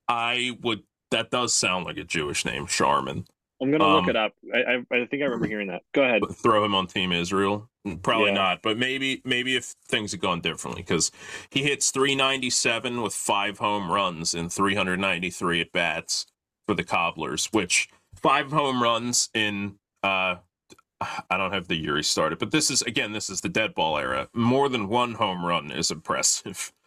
I 0.09 0.57
would. 0.63 0.83
That 1.11 1.31
does 1.31 1.55
sound 1.55 1.87
like 1.87 1.97
a 1.97 2.05
Jewish 2.05 2.45
name, 2.45 2.67
Sharman. 2.67 3.27
I'm 3.61 3.71
gonna 3.71 3.85
um, 3.85 3.95
look 3.95 4.09
it 4.09 4.17
up. 4.17 4.35
I, 4.55 4.59
I, 4.59 4.75
I 4.93 5.07
think 5.07 5.23
I 5.23 5.25
remember 5.25 5.47
hearing 5.47 5.69
that. 5.69 5.83
Go 5.95 6.03
ahead. 6.03 6.23
Throw 6.33 6.65
him 6.65 6.75
on 6.75 6.87
Team 6.87 7.11
Israel. 7.11 7.71
Probably 8.03 8.29
yeah. 8.29 8.35
not, 8.35 8.63
but 8.63 8.79
maybe 8.79 9.23
maybe 9.25 9.57
if 9.57 9.75
things 9.87 10.13
had 10.13 10.21
gone 10.21 10.41
differently, 10.41 10.83
because 10.83 11.11
he 11.51 11.63
hits 11.63 11.91
397 11.91 13.03
with 13.03 13.15
five 13.15 13.59
home 13.59 13.91
runs 13.91 14.35
in 14.35 14.49
393 14.49 15.61
at 15.61 15.73
bats 15.73 16.27
for 16.67 16.75
the 16.75 16.85
Cobblers, 16.85 17.47
which 17.53 17.89
five 18.15 18.51
home 18.51 18.83
runs 18.83 19.31
in 19.35 19.77
uh 20.03 20.37
I 21.01 21.37
don't 21.37 21.53
have 21.53 21.69
the 21.69 21.77
year 21.77 21.97
he 21.97 22.03
started, 22.03 22.39
but 22.39 22.51
this 22.51 22.71
is 22.71 22.83
again 22.83 23.13
this 23.13 23.31
is 23.31 23.41
the 23.41 23.49
dead 23.49 23.75
ball 23.75 23.99
era. 23.99 24.29
More 24.33 24.69
than 24.69 24.89
one 24.89 25.15
home 25.15 25.45
run 25.45 25.71
is 25.71 25.91
impressive. 25.91 26.73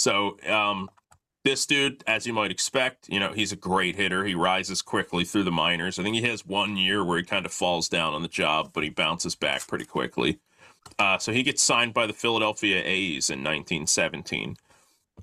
So 0.00 0.36
um 0.48 0.88
this 1.44 1.66
dude, 1.66 2.02
as 2.06 2.26
you 2.26 2.32
might 2.32 2.50
expect, 2.50 3.08
you 3.08 3.20
know, 3.20 3.32
he's 3.32 3.52
a 3.52 3.56
great 3.56 3.96
hitter. 3.96 4.24
He 4.24 4.34
rises 4.34 4.82
quickly 4.82 5.24
through 5.24 5.44
the 5.44 5.52
minors. 5.52 5.98
I 5.98 6.02
think 6.02 6.16
he 6.16 6.22
has 6.22 6.44
one 6.44 6.76
year 6.76 7.04
where 7.04 7.18
he 7.18 7.24
kind 7.24 7.46
of 7.46 7.52
falls 7.52 7.88
down 7.88 8.14
on 8.14 8.22
the 8.22 8.28
job, 8.28 8.70
but 8.72 8.82
he 8.82 8.90
bounces 8.90 9.34
back 9.34 9.66
pretty 9.66 9.84
quickly. 9.84 10.40
Uh, 10.98 11.18
so 11.18 11.32
he 11.32 11.42
gets 11.42 11.62
signed 11.62 11.94
by 11.94 12.06
the 12.06 12.12
Philadelphia 12.12 12.82
A's 12.84 13.30
in 13.30 13.38
1917. 13.38 14.56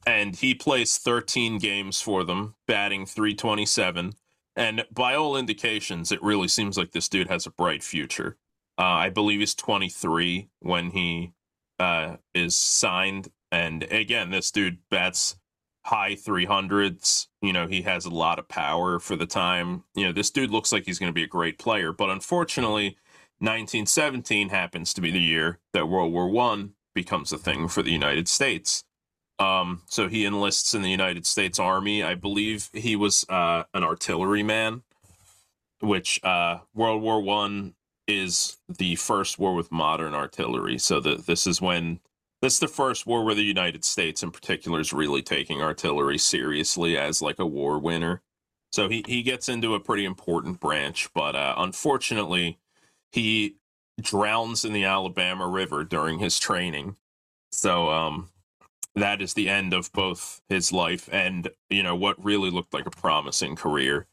And 0.05 0.35
he 0.35 0.53
plays 0.53 0.97
13 0.97 1.57
games 1.57 2.01
for 2.01 2.23
them, 2.23 2.55
batting 2.67 3.05
327. 3.05 4.13
And 4.55 4.85
by 4.91 5.15
all 5.15 5.35
indications, 5.35 6.11
it 6.11 6.23
really 6.23 6.47
seems 6.47 6.77
like 6.77 6.91
this 6.91 7.09
dude 7.09 7.27
has 7.27 7.45
a 7.45 7.51
bright 7.51 7.83
future. 7.83 8.37
Uh, 8.77 8.83
I 8.83 9.09
believe 9.09 9.39
he's 9.39 9.55
23 9.55 10.49
when 10.59 10.91
he 10.91 11.33
uh, 11.79 12.17
is 12.33 12.55
signed. 12.55 13.29
And 13.51 13.83
again, 13.83 14.31
this 14.31 14.51
dude 14.51 14.79
bats 14.89 15.37
high 15.85 16.15
300s. 16.15 17.27
You 17.41 17.53
know, 17.53 17.67
he 17.67 17.83
has 17.83 18.05
a 18.05 18.09
lot 18.09 18.39
of 18.39 18.47
power 18.47 18.99
for 18.99 19.15
the 19.15 19.27
time. 19.27 19.83
You 19.93 20.05
know, 20.05 20.11
this 20.11 20.31
dude 20.31 20.49
looks 20.49 20.71
like 20.71 20.85
he's 20.85 20.97
going 20.97 21.11
to 21.11 21.13
be 21.13 21.23
a 21.23 21.27
great 21.27 21.59
player, 21.59 21.93
but 21.93 22.09
unfortunately, 22.09 22.97
1917 23.39 24.49
happens 24.49 24.93
to 24.93 25.01
be 25.01 25.11
the 25.11 25.19
year 25.19 25.59
that 25.73 25.87
World 25.87 26.11
War 26.11 26.27
One 26.27 26.73
becomes 26.95 27.31
a 27.31 27.37
thing 27.37 27.67
for 27.67 27.83
the 27.83 27.91
United 27.91 28.27
States. 28.27 28.83
Um, 29.37 29.83
so 29.85 30.07
he 30.07 30.25
enlists 30.25 30.73
in 30.73 30.81
the 30.81 30.89
United 30.89 31.25
States 31.27 31.59
Army. 31.59 32.01
I 32.01 32.15
believe 32.15 32.69
he 32.73 32.95
was 32.95 33.25
uh, 33.29 33.63
an 33.73 33.83
artilleryman, 33.83 34.83
which 35.81 36.23
uh, 36.23 36.59
World 36.73 37.03
War 37.03 37.21
One 37.21 37.75
is 38.07 38.57
the 38.69 38.95
first 38.95 39.37
war 39.37 39.53
with 39.53 39.71
modern 39.71 40.15
artillery. 40.15 40.79
So 40.79 40.99
that 41.01 41.27
this 41.27 41.45
is 41.45 41.61
when 41.61 41.99
this 42.45 42.53
is 42.53 42.59
the 42.59 42.67
first 42.67 43.07
war 43.07 43.23
where 43.23 43.33
the 43.33 43.41
United 43.41 43.83
States, 43.83 44.21
in 44.21 44.29
particular, 44.29 44.79
is 44.79 44.93
really 44.93 45.23
taking 45.23 45.63
artillery 45.63 46.19
seriously 46.19 46.95
as 46.95 47.19
like 47.19 47.39
a 47.39 47.45
war 47.45 47.79
winner. 47.79 48.21
So 48.71 48.87
he, 48.87 49.03
he 49.07 49.23
gets 49.23 49.49
into 49.49 49.73
a 49.73 49.79
pretty 49.79 50.05
important 50.05 50.59
branch, 50.59 51.09
but 51.15 51.35
uh, 51.35 51.55
unfortunately, 51.57 52.59
he 53.11 53.55
drowns 53.99 54.63
in 54.63 54.73
the 54.73 54.83
Alabama 54.83 55.47
River 55.47 55.83
during 55.83 56.19
his 56.19 56.37
training. 56.37 56.97
So 57.51 57.89
um, 57.89 58.29
that 58.93 59.23
is 59.23 59.33
the 59.33 59.49
end 59.49 59.73
of 59.73 59.91
both 59.91 60.39
his 60.47 60.71
life 60.71 61.09
and 61.11 61.49
you 61.71 61.81
know 61.81 61.95
what 61.95 62.23
really 62.23 62.51
looked 62.51 62.75
like 62.75 62.85
a 62.85 62.91
promising 62.91 63.55
career. 63.55 64.05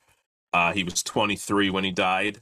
Uh, 0.55 0.73
he 0.73 0.85
was 0.85 1.03
23 1.03 1.69
when 1.69 1.85
he 1.85 1.91
died, 1.91 2.41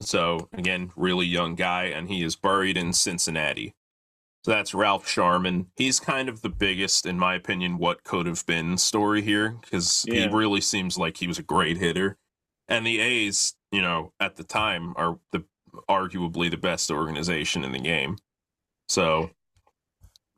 so 0.00 0.48
again, 0.52 0.90
really 0.96 1.26
young 1.26 1.54
guy, 1.54 1.84
and 1.84 2.08
he 2.08 2.24
is 2.24 2.34
buried 2.34 2.76
in 2.76 2.92
Cincinnati. 2.92 3.74
So 4.44 4.52
that's 4.52 4.72
Ralph 4.72 5.06
Sharman. 5.08 5.66
He's 5.76 5.98
kind 6.00 6.28
of 6.28 6.42
the 6.42 6.48
biggest, 6.48 7.06
in 7.06 7.18
my 7.18 7.34
opinion, 7.34 7.78
what 7.78 8.04
could 8.04 8.26
have 8.26 8.46
been 8.46 8.78
story 8.78 9.20
here 9.22 9.56
because 9.60 10.04
Yeah. 10.08 10.28
he 10.28 10.34
really 10.34 10.60
seems 10.60 10.96
like 10.96 11.16
he 11.16 11.26
was 11.26 11.38
a 11.38 11.42
great 11.42 11.76
hitter. 11.78 12.16
And 12.68 12.86
the 12.86 13.00
A's, 13.00 13.54
you 13.72 13.82
know, 13.82 14.12
at 14.20 14.36
the 14.36 14.44
time 14.44 14.94
are 14.96 15.18
the 15.32 15.44
arguably 15.88 16.50
the 16.50 16.56
best 16.56 16.90
organization 16.90 17.64
in 17.64 17.72
the 17.72 17.78
game. 17.78 18.16
So, 18.88 19.30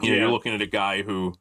you 0.02 0.10
know, 0.10 0.16
you're 0.16 0.30
looking 0.30 0.54
at 0.54 0.62
a 0.62 0.66
guy 0.66 1.02
who, 1.02 1.34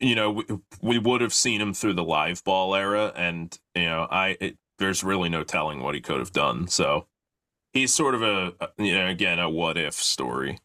you 0.00 0.14
know, 0.14 0.30
we, 0.30 0.44
we 0.80 0.98
would 0.98 1.20
have 1.20 1.34
seen 1.34 1.60
him 1.60 1.74
through 1.74 1.94
the 1.94 2.04
live 2.04 2.42
ball 2.44 2.74
era, 2.74 3.12
and 3.14 3.56
you 3.74 3.84
know, 3.84 4.06
I 4.10 4.36
it, 4.40 4.58
there's 4.78 5.04
really 5.04 5.28
no 5.28 5.44
telling 5.44 5.80
what 5.82 5.94
he 5.94 6.00
could 6.00 6.18
have 6.18 6.32
done. 6.32 6.68
So, 6.68 7.06
he's 7.72 7.92
sort 7.92 8.14
of 8.14 8.22
a- 8.22 8.52
you 8.78 8.94
know, 8.94 9.06
again, 9.08 9.38
a 9.38 9.48
what 9.50 9.76
if 9.76 9.94
story. 9.94 10.58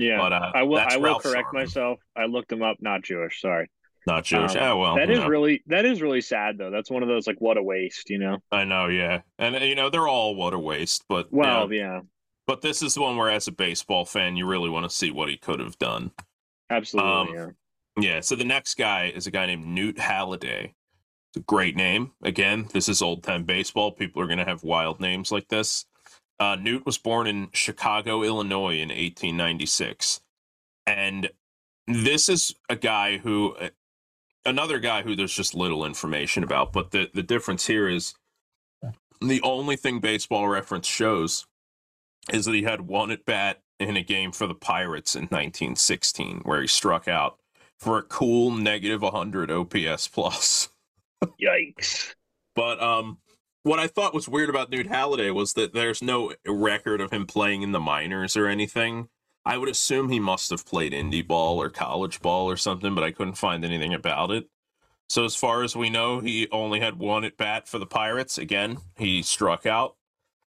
Yeah. 0.00 0.18
But 0.18 0.32
uh, 0.32 0.52
I 0.54 0.62
will. 0.62 0.78
I 0.78 0.96
will 0.96 1.04
Ralph 1.04 1.22
correct 1.22 1.46
Sharman, 1.52 1.62
myself. 1.62 1.98
I 2.16 2.24
looked 2.24 2.50
him 2.50 2.62
up. 2.62 2.78
Not 2.80 3.02
Jewish. 3.02 3.40
Sorry. 3.40 3.68
not 4.06 4.24
Jewish. 4.24 4.56
Um, 4.56 4.62
oh 4.62 4.76
well, 4.78 4.96
that 4.96 5.10
is 5.10 5.18
know. 5.20 5.28
really 5.28 5.62
that 5.66 5.84
is 5.84 6.00
really 6.00 6.20
sad 6.22 6.56
though. 6.58 6.70
That's 6.70 6.90
one 6.90 7.02
of 7.02 7.08
those 7.08 7.26
like 7.26 7.40
what 7.40 7.58
a 7.58 7.62
waste. 7.62 8.08
You 8.10 8.18
know. 8.18 8.38
I 8.50 8.64
know, 8.64 8.86
yeah, 8.86 9.20
and 9.38 9.54
you 9.62 9.74
know 9.74 9.90
they're 9.90 10.08
all 10.08 10.34
what 10.34 10.54
a 10.54 10.58
waste, 10.58 11.04
but 11.08 11.26
you 11.30 11.38
Well, 11.38 11.68
know, 11.68 11.74
yeah. 11.74 12.00
but 12.46 12.62
this 12.62 12.82
is 12.82 12.98
one 12.98 13.16
where, 13.16 13.30
as 13.30 13.46
a 13.46 13.52
baseball 13.52 14.04
fan, 14.06 14.36
you 14.36 14.46
really 14.46 14.70
want 14.70 14.88
to 14.88 14.94
see 14.96 15.10
what 15.10 15.28
he 15.28 15.36
could 15.36 15.60
have 15.60 15.78
done. 15.78 16.10
Absolutely. 16.70 17.10
Um, 17.10 17.28
yeah. 17.34 17.46
Yeah, 17.98 18.20
so 18.20 18.36
the 18.36 18.44
next 18.44 18.76
guy 18.76 19.12
is 19.14 19.26
a 19.26 19.30
guy 19.30 19.46
named 19.46 19.66
Newt 19.66 19.98
Halliday. 19.98 20.74
It's 21.32 21.36
a 21.36 21.40
great 21.40 21.76
name. 21.76 22.12
Again, 22.22 22.68
this 22.72 22.88
is 22.88 23.02
old 23.02 23.22
time 23.22 23.44
baseball. 23.44 23.92
People 23.92 24.22
are 24.22 24.26
going 24.26 24.38
to 24.38 24.44
have 24.44 24.62
wild 24.62 25.00
names 25.00 25.30
like 25.30 25.48
this. 25.48 25.84
Uh, 26.40 26.56
Newt 26.56 26.86
was 26.86 26.96
born 26.96 27.26
in 27.26 27.50
Chicago, 27.52 28.22
Illinois 28.22 28.76
in 28.76 28.88
1896. 28.88 30.22
And 30.86 31.30
this 31.86 32.30
is 32.30 32.54
a 32.70 32.76
guy 32.76 33.18
who, 33.18 33.54
uh, 33.56 33.68
another 34.46 34.78
guy 34.78 35.02
who 35.02 35.14
there's 35.14 35.34
just 35.34 35.54
little 35.54 35.84
information 35.84 36.42
about. 36.42 36.72
But 36.72 36.92
the, 36.92 37.10
the 37.12 37.22
difference 37.22 37.66
here 37.66 37.86
is 37.88 38.14
the 39.20 39.42
only 39.42 39.76
thing 39.76 40.00
baseball 40.00 40.48
reference 40.48 40.86
shows 40.86 41.46
is 42.32 42.46
that 42.46 42.54
he 42.54 42.62
had 42.62 42.88
one 42.88 43.10
at 43.10 43.26
bat 43.26 43.60
in 43.78 43.98
a 43.98 44.02
game 44.02 44.32
for 44.32 44.46
the 44.46 44.54
Pirates 44.54 45.14
in 45.14 45.22
1916, 45.24 46.40
where 46.44 46.62
he 46.62 46.66
struck 46.66 47.06
out 47.06 47.38
for 47.78 47.98
a 47.98 48.02
cool 48.02 48.50
negative 48.50 49.02
100 49.02 49.50
OPS 49.50 50.08
plus. 50.08 50.70
Yikes. 51.42 52.14
But 52.54 52.82
um, 52.82 53.18
what 53.62 53.78
I 53.78 53.86
thought 53.86 54.14
was 54.14 54.28
weird 54.28 54.50
about 54.50 54.70
Newt 54.70 54.86
Halliday 54.86 55.30
was 55.30 55.52
that 55.54 55.74
there's 55.74 56.02
no 56.02 56.32
record 56.46 57.00
of 57.00 57.10
him 57.10 57.26
playing 57.26 57.62
in 57.62 57.72
the 57.72 57.80
minors 57.80 58.36
or 58.36 58.46
anything. 58.46 59.08
I 59.44 59.58
would 59.58 59.68
assume 59.68 60.08
he 60.08 60.20
must 60.20 60.50
have 60.50 60.66
played 60.66 60.92
indie 60.92 61.26
ball 61.26 61.60
or 61.60 61.70
college 61.70 62.20
ball 62.20 62.48
or 62.50 62.56
something, 62.56 62.94
but 62.94 63.04
I 63.04 63.10
couldn't 63.10 63.34
find 63.34 63.64
anything 63.64 63.94
about 63.94 64.30
it. 64.30 64.48
So 65.08 65.24
as 65.24 65.34
far 65.34 65.62
as 65.62 65.74
we 65.74 65.90
know, 65.90 66.20
he 66.20 66.48
only 66.52 66.80
had 66.80 66.98
one 66.98 67.24
at 67.24 67.36
bat 67.36 67.66
for 67.66 67.78
the 67.78 67.86
Pirates. 67.86 68.38
Again, 68.38 68.78
he 68.96 69.22
struck 69.22 69.66
out, 69.66 69.96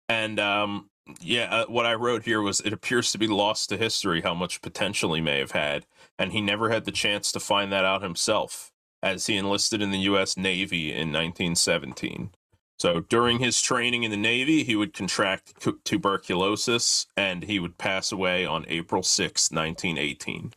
and 0.08 0.40
um, 0.40 0.88
yeah, 1.20 1.54
uh, 1.54 1.66
what 1.66 1.84
I 1.84 1.94
wrote 1.94 2.24
here 2.24 2.40
was 2.40 2.60
it 2.60 2.72
appears 2.72 3.12
to 3.12 3.18
be 3.18 3.26
lost 3.26 3.68
to 3.68 3.76
history 3.76 4.22
how 4.22 4.34
much 4.34 4.62
potential 4.62 5.12
he 5.14 5.20
may 5.20 5.38
have 5.38 5.50
had, 5.50 5.84
and 6.18 6.32
he 6.32 6.40
never 6.40 6.70
had 6.70 6.86
the 6.86 6.92
chance 6.92 7.30
to 7.32 7.40
find 7.40 7.70
that 7.72 7.84
out 7.84 8.02
himself, 8.02 8.72
as 9.02 9.26
he 9.26 9.36
enlisted 9.36 9.82
in 9.82 9.90
the 9.90 9.98
U.S. 9.98 10.36
Navy 10.36 10.90
in 10.90 11.12
1917. 11.12 12.30
So 12.78 13.00
during 13.00 13.38
his 13.38 13.62
training 13.62 14.02
in 14.02 14.10
the 14.10 14.16
Navy, 14.16 14.62
he 14.62 14.76
would 14.76 14.92
contract 14.92 15.60
tu- 15.60 15.80
tuberculosis, 15.84 17.06
and 17.16 17.44
he 17.44 17.58
would 17.58 17.78
pass 17.78 18.12
away 18.12 18.44
on 18.44 18.66
April 18.68 19.02
6, 19.02 19.50
1918. 19.50 20.52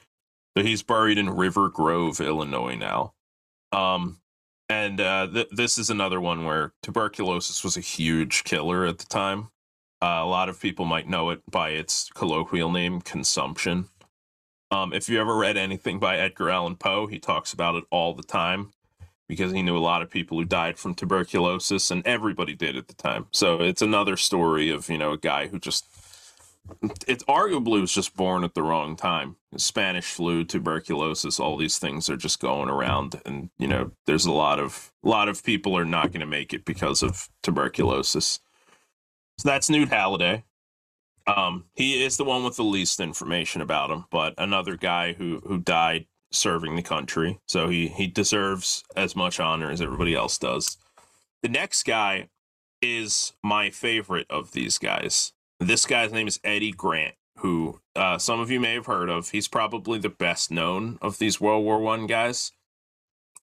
So 0.57 0.63
he's 0.63 0.83
buried 0.83 1.17
in 1.17 1.29
River 1.29 1.69
Grove, 1.69 2.19
Illinois 2.19 2.75
now. 2.75 3.13
Um, 3.71 4.19
and 4.67 4.99
uh, 4.99 5.27
th- 5.27 5.49
this 5.51 5.77
is 5.77 5.89
another 5.89 6.19
one 6.19 6.43
where 6.43 6.73
tuberculosis 6.83 7.63
was 7.63 7.77
a 7.77 7.81
huge 7.81 8.43
killer 8.43 8.85
at 8.85 8.97
the 8.97 9.05
time. 9.05 9.49
Uh, 10.01 10.19
a 10.21 10.25
lot 10.25 10.49
of 10.49 10.61
people 10.61 10.85
might 10.85 11.07
know 11.07 11.29
it 11.29 11.41
by 11.49 11.69
its 11.69 12.09
colloquial 12.13 12.71
name, 12.71 12.99
consumption. 13.01 13.87
Um, 14.71 14.93
if 14.93 15.09
you 15.09 15.19
ever 15.19 15.35
read 15.35 15.57
anything 15.57 15.99
by 15.99 16.17
Edgar 16.17 16.49
Allan 16.49 16.75
Poe, 16.75 17.07
he 17.07 17.19
talks 17.19 17.53
about 17.53 17.75
it 17.75 17.85
all 17.89 18.13
the 18.13 18.23
time 18.23 18.71
because 19.29 19.53
he 19.53 19.61
knew 19.61 19.77
a 19.77 19.79
lot 19.79 20.01
of 20.01 20.09
people 20.09 20.37
who 20.39 20.43
died 20.43 20.77
from 20.77 20.95
tuberculosis, 20.95 21.91
and 21.91 22.05
everybody 22.05 22.55
did 22.55 22.75
at 22.75 22.87
the 22.89 22.95
time. 22.95 23.27
So 23.31 23.61
it's 23.61 23.83
another 23.83 24.17
story 24.17 24.71
of 24.71 24.89
you 24.89 24.97
know 24.97 25.13
a 25.13 25.17
guy 25.17 25.47
who 25.47 25.59
just 25.59 25.85
it 27.07 27.23
arguably 27.27 27.79
was 27.81 27.93
just 27.93 28.15
born 28.15 28.43
at 28.43 28.53
the 28.55 28.63
wrong 28.63 28.95
time. 28.95 29.37
Spanish 29.55 30.05
flu, 30.05 30.43
tuberculosis, 30.43 31.39
all 31.39 31.57
these 31.57 31.77
things 31.79 32.09
are 32.09 32.17
just 32.17 32.39
going 32.39 32.69
around, 32.69 33.21
and 33.25 33.51
you 33.59 33.67
know 33.67 33.91
there's 34.07 34.25
a 34.25 34.31
lot 34.31 34.59
of 34.59 34.91
a 35.05 35.07
lot 35.07 35.29
of 35.29 35.43
people 35.43 35.77
are 35.77 35.85
not 35.85 36.11
going 36.11 36.21
to 36.21 36.25
make 36.25 36.51
it 36.51 36.65
because 36.65 37.03
of 37.03 37.29
tuberculosis. 37.43 38.39
So 39.37 39.47
that's 39.47 39.69
Newt 39.69 39.89
Halliday. 39.89 40.43
Um, 41.27 41.65
he 41.75 42.03
is 42.03 42.17
the 42.17 42.23
one 42.23 42.43
with 42.43 42.55
the 42.55 42.63
least 42.63 42.99
information 42.99 43.61
about 43.61 43.91
him, 43.91 44.05
but 44.09 44.33
another 44.39 44.75
guy 44.75 45.13
who 45.13 45.39
who 45.45 45.59
died 45.59 46.07
serving 46.31 46.75
the 46.75 46.81
country, 46.81 47.39
so 47.47 47.69
he 47.69 47.87
he 47.87 48.07
deserves 48.07 48.83
as 48.95 49.15
much 49.15 49.39
honor 49.39 49.71
as 49.71 49.81
everybody 49.81 50.15
else 50.15 50.37
does. 50.37 50.77
The 51.41 51.49
next 51.49 51.83
guy 51.83 52.29
is 52.81 53.33
my 53.43 53.69
favorite 53.69 54.27
of 54.29 54.51
these 54.51 54.77
guys. 54.77 55.33
This 55.59 55.85
guy's 55.85 56.13
name 56.13 56.27
is 56.27 56.39
Eddie 56.43 56.71
Grant, 56.71 57.15
who 57.37 57.79
uh, 57.95 58.17
some 58.17 58.39
of 58.39 58.51
you 58.51 58.59
may 58.59 58.73
have 58.75 58.85
heard 58.85 59.09
of. 59.09 59.29
He's 59.29 59.47
probably 59.47 59.99
the 59.99 60.09
best 60.09 60.51
known 60.51 60.97
of 61.01 61.17
these 61.17 61.41
World 61.41 61.63
War 61.63 61.79
One 61.79 62.07
guys. 62.07 62.51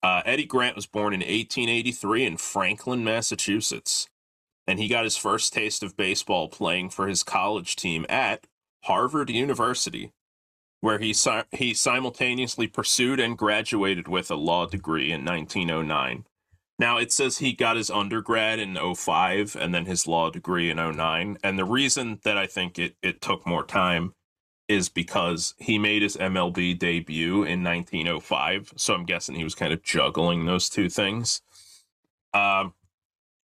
Uh, 0.03 0.21
Eddie 0.25 0.45
Grant 0.45 0.75
was 0.75 0.85
born 0.85 1.13
in 1.13 1.21
1883 1.21 2.25
in 2.25 2.37
Franklin, 2.37 3.03
Massachusetts, 3.03 4.07
and 4.67 4.79
he 4.79 4.87
got 4.87 5.03
his 5.03 5.17
first 5.17 5.53
taste 5.53 5.81
of 5.81 5.97
baseball 5.97 6.47
playing 6.47 6.89
for 6.89 7.07
his 7.07 7.23
college 7.23 7.75
team 7.75 8.05
at 8.07 8.45
Harvard 8.83 9.29
University, 9.29 10.11
where 10.81 10.99
he 10.99 11.13
si- 11.13 11.43
he 11.51 11.73
simultaneously 11.73 12.67
pursued 12.67 13.19
and 13.19 13.37
graduated 13.37 14.07
with 14.07 14.29
a 14.29 14.35
law 14.35 14.65
degree 14.65 15.11
in 15.11 15.25
1909. 15.25 16.25
Now 16.79 16.97
it 16.97 17.11
says 17.11 17.39
he 17.39 17.53
got 17.53 17.77
his 17.77 17.89
undergrad 17.89 18.59
in 18.59 18.77
05 18.95 19.55
and 19.59 19.73
then 19.73 19.85
his 19.85 20.07
law 20.07 20.29
degree 20.29 20.69
in 20.69 20.77
09. 20.77 21.37
And 21.43 21.57
the 21.57 21.65
reason 21.65 22.19
that 22.23 22.37
I 22.37 22.45
think 22.45 22.77
it, 22.77 22.95
it 23.01 23.21
took 23.21 23.47
more 23.47 23.65
time 23.65 24.13
is 24.67 24.89
because 24.89 25.55
he 25.57 25.79
made 25.79 26.01
his 26.01 26.17
MLB 26.17 26.77
debut 26.77 27.43
in 27.43 27.63
1905. 27.63 28.73
So 28.75 28.93
I'm 28.93 29.05
guessing 29.05 29.35
he 29.35 29.43
was 29.43 29.55
kind 29.55 29.73
of 29.73 29.81
juggling 29.81 30.45
those 30.45 30.69
two 30.69 30.89
things. 30.89 31.41
Um, 32.33 32.73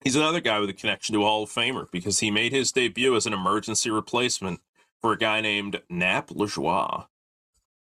he's 0.04 0.16
another 0.16 0.42
guy 0.42 0.60
with 0.60 0.70
a 0.70 0.74
connection 0.74 1.14
to 1.14 1.22
a 1.22 1.26
Hall 1.26 1.44
of 1.44 1.50
Famer 1.50 1.90
because 1.92 2.20
he 2.20 2.32
made 2.32 2.52
his 2.52 2.72
debut 2.72 3.16
as 3.16 3.28
an 3.28 3.34
emergency 3.34 3.92
replacement 3.92 4.60
for 5.00 5.14
a 5.14 5.18
guy 5.18 5.40
named 5.40 5.82
Nap 5.90 6.30
Lajoie 6.30 7.06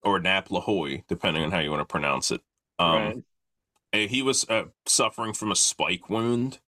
or 0.07 0.19
Nap 0.19 0.49
Lahoy, 0.49 1.03
depending 1.07 1.43
on 1.43 1.51
how 1.51 1.59
you 1.59 1.69
want 1.69 1.81
to 1.81 1.85
pronounce 1.85 2.31
it. 2.31 2.41
Um, 2.79 3.23
right. 3.93 4.09
he 4.09 4.21
was 4.21 4.47
uh, 4.49 4.65
suffering 4.85 5.33
from 5.33 5.51
a 5.51 5.55
spike 5.55 6.09
wound. 6.09 6.59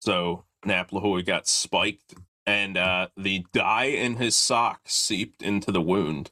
So 0.00 0.44
Nap 0.64 0.90
Lahoy 0.90 1.24
got 1.24 1.48
spiked, 1.48 2.14
and 2.46 2.76
uh, 2.76 3.08
the 3.16 3.46
dye 3.52 3.84
in 3.84 4.16
his 4.16 4.36
sock 4.36 4.82
seeped 4.86 5.42
into 5.42 5.72
the 5.72 5.80
wound 5.80 6.30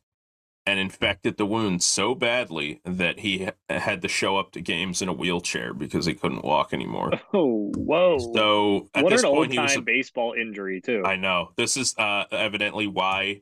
and 0.64 0.78
infected 0.78 1.36
the 1.36 1.46
wound 1.46 1.82
so 1.82 2.14
badly 2.14 2.80
that 2.84 3.20
he 3.20 3.48
had 3.68 4.02
to 4.02 4.08
show 4.08 4.36
up 4.36 4.52
to 4.52 4.60
games 4.60 5.02
in 5.02 5.08
a 5.08 5.12
wheelchair 5.12 5.74
because 5.74 6.06
he 6.06 6.14
couldn't 6.14 6.44
walk 6.44 6.72
anymore. 6.72 7.12
Oh, 7.34 7.72
whoa. 7.76 8.18
So 8.18 8.88
at 8.94 9.02
what 9.04 9.10
this 9.10 9.22
an 9.22 9.28
old 9.28 9.38
point, 9.38 9.52
he 9.52 9.56
time. 9.56 9.78
A, 9.78 9.80
baseball 9.80 10.34
injury 10.38 10.82
too. 10.82 11.02
I 11.04 11.16
know 11.16 11.52
this 11.56 11.78
is 11.78 11.96
uh, 11.96 12.24
evidently 12.30 12.86
why. 12.86 13.40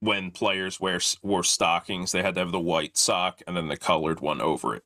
When 0.00 0.30
players 0.30 0.78
wear 0.78 1.00
wore 1.22 1.42
stockings, 1.42 2.12
they 2.12 2.22
had 2.22 2.34
to 2.34 2.40
have 2.40 2.52
the 2.52 2.60
white 2.60 2.96
sock 2.96 3.42
and 3.46 3.56
then 3.56 3.66
the 3.68 3.76
colored 3.76 4.20
one 4.20 4.40
over 4.40 4.76
it, 4.76 4.84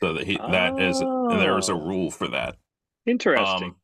so 0.00 0.12
that 0.12 0.26
he 0.26 0.36
that 0.38 0.78
is 0.80 0.98
there 0.98 1.54
was 1.54 1.68
a 1.68 1.74
Oh. 1.74 1.80
rule 1.86 2.10
for 2.10 2.26
that. 2.28 2.56
Interesting. 3.06 3.68
Um, 3.70 3.76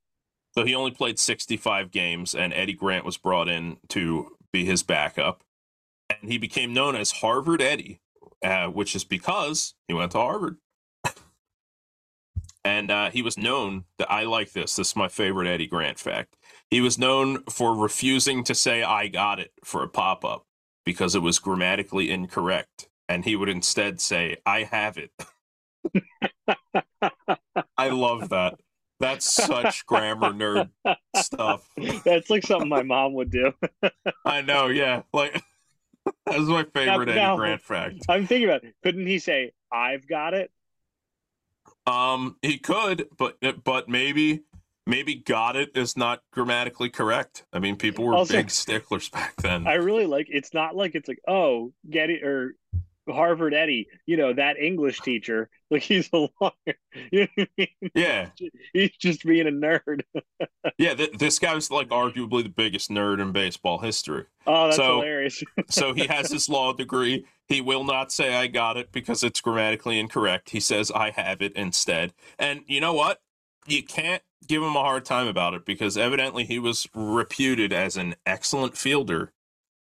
so 0.56 0.64
he 0.64 0.74
only 0.74 0.90
played 0.90 1.18
65 1.20 1.92
games, 1.92 2.34
and 2.34 2.52
Eddie 2.52 2.72
Grant 2.72 3.04
was 3.04 3.16
brought 3.16 3.48
in 3.48 3.76
to 3.90 4.36
be 4.52 4.64
his 4.64 4.82
backup. 4.82 5.44
And 6.08 6.30
he 6.32 6.38
became 6.38 6.72
known 6.72 6.96
as 6.96 7.12
Harvard 7.12 7.62
Eddie, 7.62 8.00
uh, 8.44 8.66
which 8.66 8.96
is 8.96 9.04
because 9.04 9.74
he 9.86 9.94
went 9.94 10.10
to 10.12 10.18
Harvard. 10.18 10.56
And 12.64 12.90
uh, 12.90 13.10
he 13.10 13.22
was 13.22 13.38
known 13.38 13.84
that 13.98 14.10
I 14.12 14.24
like 14.24 14.52
this. 14.52 14.76
This 14.76 14.88
is 14.88 14.96
my 14.96 15.08
favorite 15.08 15.48
Eddie 15.48 15.66
Grant 15.66 15.98
fact. 15.98 16.36
He 16.70 16.80
was 16.80 16.98
known 16.98 17.42
for 17.44 17.74
refusing 17.74 18.44
to 18.44 18.54
say 18.54 18.82
"I 18.82 19.08
got 19.08 19.40
it" 19.40 19.52
for 19.64 19.82
a 19.82 19.88
pop 19.88 20.24
up 20.24 20.46
because 20.84 21.14
it 21.14 21.20
was 21.22 21.38
grammatically 21.38 22.10
incorrect, 22.10 22.88
and 23.08 23.24
he 23.24 23.34
would 23.36 23.48
instead 23.48 24.00
say 24.00 24.36
"I 24.46 24.62
have 24.64 24.96
it." 24.98 25.10
I 27.76 27.88
love 27.88 28.28
that. 28.30 28.60
That's 29.00 29.24
such 29.32 29.86
grammar 29.86 30.30
nerd 30.32 30.68
stuff. 31.16 31.66
That's 32.04 32.28
like 32.28 32.44
something 32.46 32.68
my 32.68 32.82
mom 32.82 33.14
would 33.14 33.30
do. 33.30 33.52
I 34.26 34.42
know, 34.42 34.66
yeah. 34.66 35.02
Like 35.12 35.32
that's 36.26 36.42
my 36.42 36.64
favorite 36.74 37.06
Now- 37.06 37.12
Eddie 37.12 37.14
now- 37.14 37.36
Grant 37.36 37.62
fact. 37.62 37.96
I'm 38.08 38.26
thinking 38.26 38.48
about 38.48 38.62
it. 38.64 38.74
couldn't 38.82 39.06
he 39.06 39.18
say 39.18 39.52
I've 39.72 40.06
got 40.06 40.34
it? 40.34 40.50
Um, 41.86 42.36
he 42.42 42.58
could, 42.58 43.08
but 43.16 43.38
but 43.64 43.88
maybe 43.88 44.42
maybe 44.86 45.14
got 45.14 45.56
it 45.56 45.70
is 45.76 45.96
not 45.96 46.22
grammatically 46.32 46.90
correct. 46.90 47.44
I 47.52 47.58
mean, 47.58 47.76
people 47.76 48.04
were 48.06 48.14
Also- 48.14 48.34
big 48.34 48.50
sticklers 48.50 49.08
back 49.10 49.36
then. 49.42 49.66
I 49.66 49.74
really 49.74 50.06
like 50.06 50.26
it's 50.30 50.52
not 50.54 50.74
like 50.76 50.94
it's 50.94 51.08
like, 51.08 51.20
oh, 51.28 51.72
Getty 51.88 52.22
or 52.22 52.54
Harvard 53.08 53.54
Eddie, 53.54 53.88
you 54.06 54.16
know, 54.16 54.32
that 54.32 54.56
English 54.58 55.00
teacher. 55.00 55.48
Like 55.72 55.82
he's 55.82 56.10
a 56.12 56.26
lawyer. 56.40 56.50
You 57.12 57.20
know 57.20 57.26
what 57.36 57.48
I 57.56 57.68
mean? 57.80 57.90
yeah, 57.94 58.30
He's 58.72 58.90
just 58.98 59.22
being 59.24 59.46
a 59.46 59.52
nerd. 59.52 60.00
yeah. 60.78 60.94
Th- 60.94 61.12
this 61.16 61.38
guy 61.38 61.54
was 61.54 61.70
like 61.70 61.90
arguably 61.90 62.42
the 62.42 62.48
biggest 62.48 62.90
nerd 62.90 63.20
in 63.22 63.30
baseball 63.30 63.78
history. 63.78 64.24
Oh, 64.48 64.64
that's 64.64 64.76
So- 64.78 64.96
hilarious. 64.96 65.44
So 65.68 65.92
he 65.94 66.08
has 66.08 66.32
his 66.32 66.48
law 66.48 66.72
degree. 66.72 67.24
He 67.46 67.60
will 67.60 67.84
not 67.84 68.10
say 68.10 68.34
I 68.34 68.48
got 68.48 68.78
it 68.78 68.90
because 68.90 69.22
it's 69.22 69.40
grammatically 69.40 70.00
incorrect. 70.00 70.50
He 70.50 70.58
says 70.58 70.90
I 70.90 71.10
have 71.10 71.40
it 71.40 71.52
instead. 71.54 72.14
And 72.36 72.62
you 72.66 72.80
know 72.80 72.92
what? 72.94 73.20
You 73.66 73.82
can't 73.82 74.22
give 74.46 74.62
him 74.62 74.76
a 74.76 74.80
hard 74.80 75.04
time 75.04 75.26
about 75.26 75.54
it 75.54 75.64
because 75.64 75.96
evidently 75.96 76.44
he 76.44 76.58
was 76.58 76.88
reputed 76.94 77.72
as 77.72 77.96
an 77.96 78.16
excellent 78.26 78.76
fielder 78.76 79.32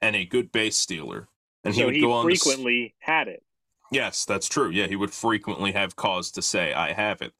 and 0.00 0.14
a 0.14 0.24
good 0.24 0.52
base 0.52 0.76
stealer. 0.76 1.28
And 1.64 1.74
he 1.74 1.80
so 1.80 1.86
would 1.86 1.94
he 1.94 2.00
go 2.00 2.12
on 2.12 2.24
to 2.24 2.28
frequently 2.28 2.94
had 3.00 3.28
it. 3.28 3.42
Yes, 3.90 4.24
that's 4.24 4.48
true. 4.48 4.70
Yeah, 4.70 4.86
he 4.86 4.96
would 4.96 5.12
frequently 5.12 5.72
have 5.72 5.96
cause 5.96 6.30
to 6.32 6.42
say, 6.42 6.72
I 6.72 6.92
have 6.92 7.22
it. 7.22 7.32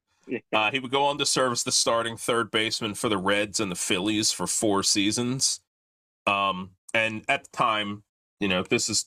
Uh, 0.52 0.70
he 0.70 0.78
would 0.78 0.90
go 0.90 1.04
on 1.04 1.18
to 1.18 1.26
serve 1.26 1.52
as 1.52 1.64
the 1.64 1.72
starting 1.72 2.16
third 2.16 2.50
baseman 2.50 2.94
for 2.94 3.08
the 3.08 3.18
Reds 3.18 3.60
and 3.60 3.70
the 3.70 3.76
Phillies 3.76 4.32
for 4.32 4.46
four 4.46 4.82
seasons. 4.82 5.60
Um, 6.26 6.70
and 6.94 7.24
at 7.28 7.44
the 7.44 7.50
time, 7.50 8.04
you 8.40 8.48
know, 8.48 8.62
this 8.62 8.88
is 8.88 9.06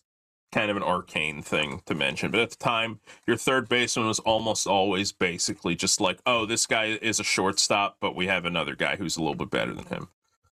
kind 0.51 0.71
of 0.71 0.77
an 0.77 0.83
arcane 0.83 1.41
thing 1.41 1.81
to 1.85 1.93
mention, 1.93 2.31
but 2.31 2.39
at 2.39 2.51
the 2.51 2.55
time, 2.55 2.99
your 3.27 3.37
third 3.37 3.67
baseman 3.67 4.07
was 4.07 4.19
almost 4.19 4.65
always 4.65 5.11
basically 5.11 5.75
just 5.75 5.99
like, 5.99 6.19
oh, 6.25 6.45
this 6.45 6.65
guy 6.65 6.97
is 7.01 7.19
a 7.19 7.23
shortstop, 7.23 7.97
but 7.99 8.15
we 8.15 8.27
have 8.27 8.45
another 8.45 8.75
guy 8.75 8.95
who's 8.95 9.17
a 9.17 9.19
little 9.19 9.35
bit 9.35 9.49
better 9.49 9.73
than 9.73 9.85
him. 9.85 10.07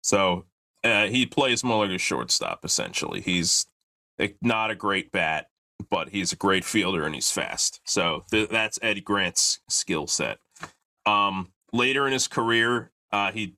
So 0.02 0.46
uh, 0.84 1.08
he 1.08 1.26
plays 1.26 1.64
more 1.64 1.86
like 1.86 1.96
a 1.96 2.00
shortstop, 2.00 2.64
essentially. 2.64 3.22
He's 3.22 3.66
not 4.42 4.70
a 4.70 4.76
great 4.76 5.12
bat, 5.12 5.48
but 5.90 6.10
he's 6.10 6.32
a 6.32 6.36
great 6.36 6.66
fielder 6.66 7.06
and 7.06 7.16
he's 7.16 7.32
fast. 7.32 7.82
So 7.86 8.26
th- 8.32 8.50
that's 8.50 8.80
Eddie 8.82 9.02
Grant's 9.02 9.60
skill 9.70 10.08
set. 10.08 10.38
Um, 11.06 11.52
later 11.74 12.06
in 12.06 12.14
his 12.14 12.28
career, 12.28 12.92
uh, 13.12 13.32
he 13.32 13.56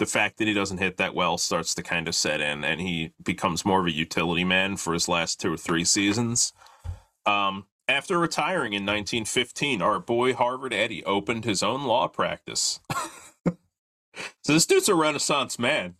the 0.00 0.06
fact 0.06 0.38
that 0.38 0.48
he 0.48 0.54
doesn't 0.54 0.78
hit 0.78 0.96
that 0.96 1.14
well 1.14 1.36
starts 1.36 1.74
to 1.74 1.82
kind 1.82 2.08
of 2.08 2.14
set 2.14 2.40
in, 2.40 2.64
and 2.64 2.80
he 2.80 3.12
becomes 3.22 3.66
more 3.66 3.80
of 3.80 3.86
a 3.86 3.92
utility 3.92 4.44
man 4.44 4.78
for 4.78 4.94
his 4.94 5.08
last 5.08 5.38
two 5.38 5.52
or 5.52 5.58
three 5.58 5.84
seasons. 5.84 6.54
Um, 7.26 7.66
after 7.86 8.18
retiring 8.18 8.72
in 8.72 8.86
1915, 8.86 9.82
our 9.82 10.00
boy 10.00 10.32
Harvard 10.32 10.72
Eddie 10.72 11.04
opened 11.04 11.44
his 11.44 11.62
own 11.62 11.84
law 11.84 12.08
practice. 12.08 12.80
so 13.44 13.52
this 14.46 14.64
dude's 14.64 14.88
a 14.88 14.94
Renaissance 14.94 15.58
man 15.58 15.96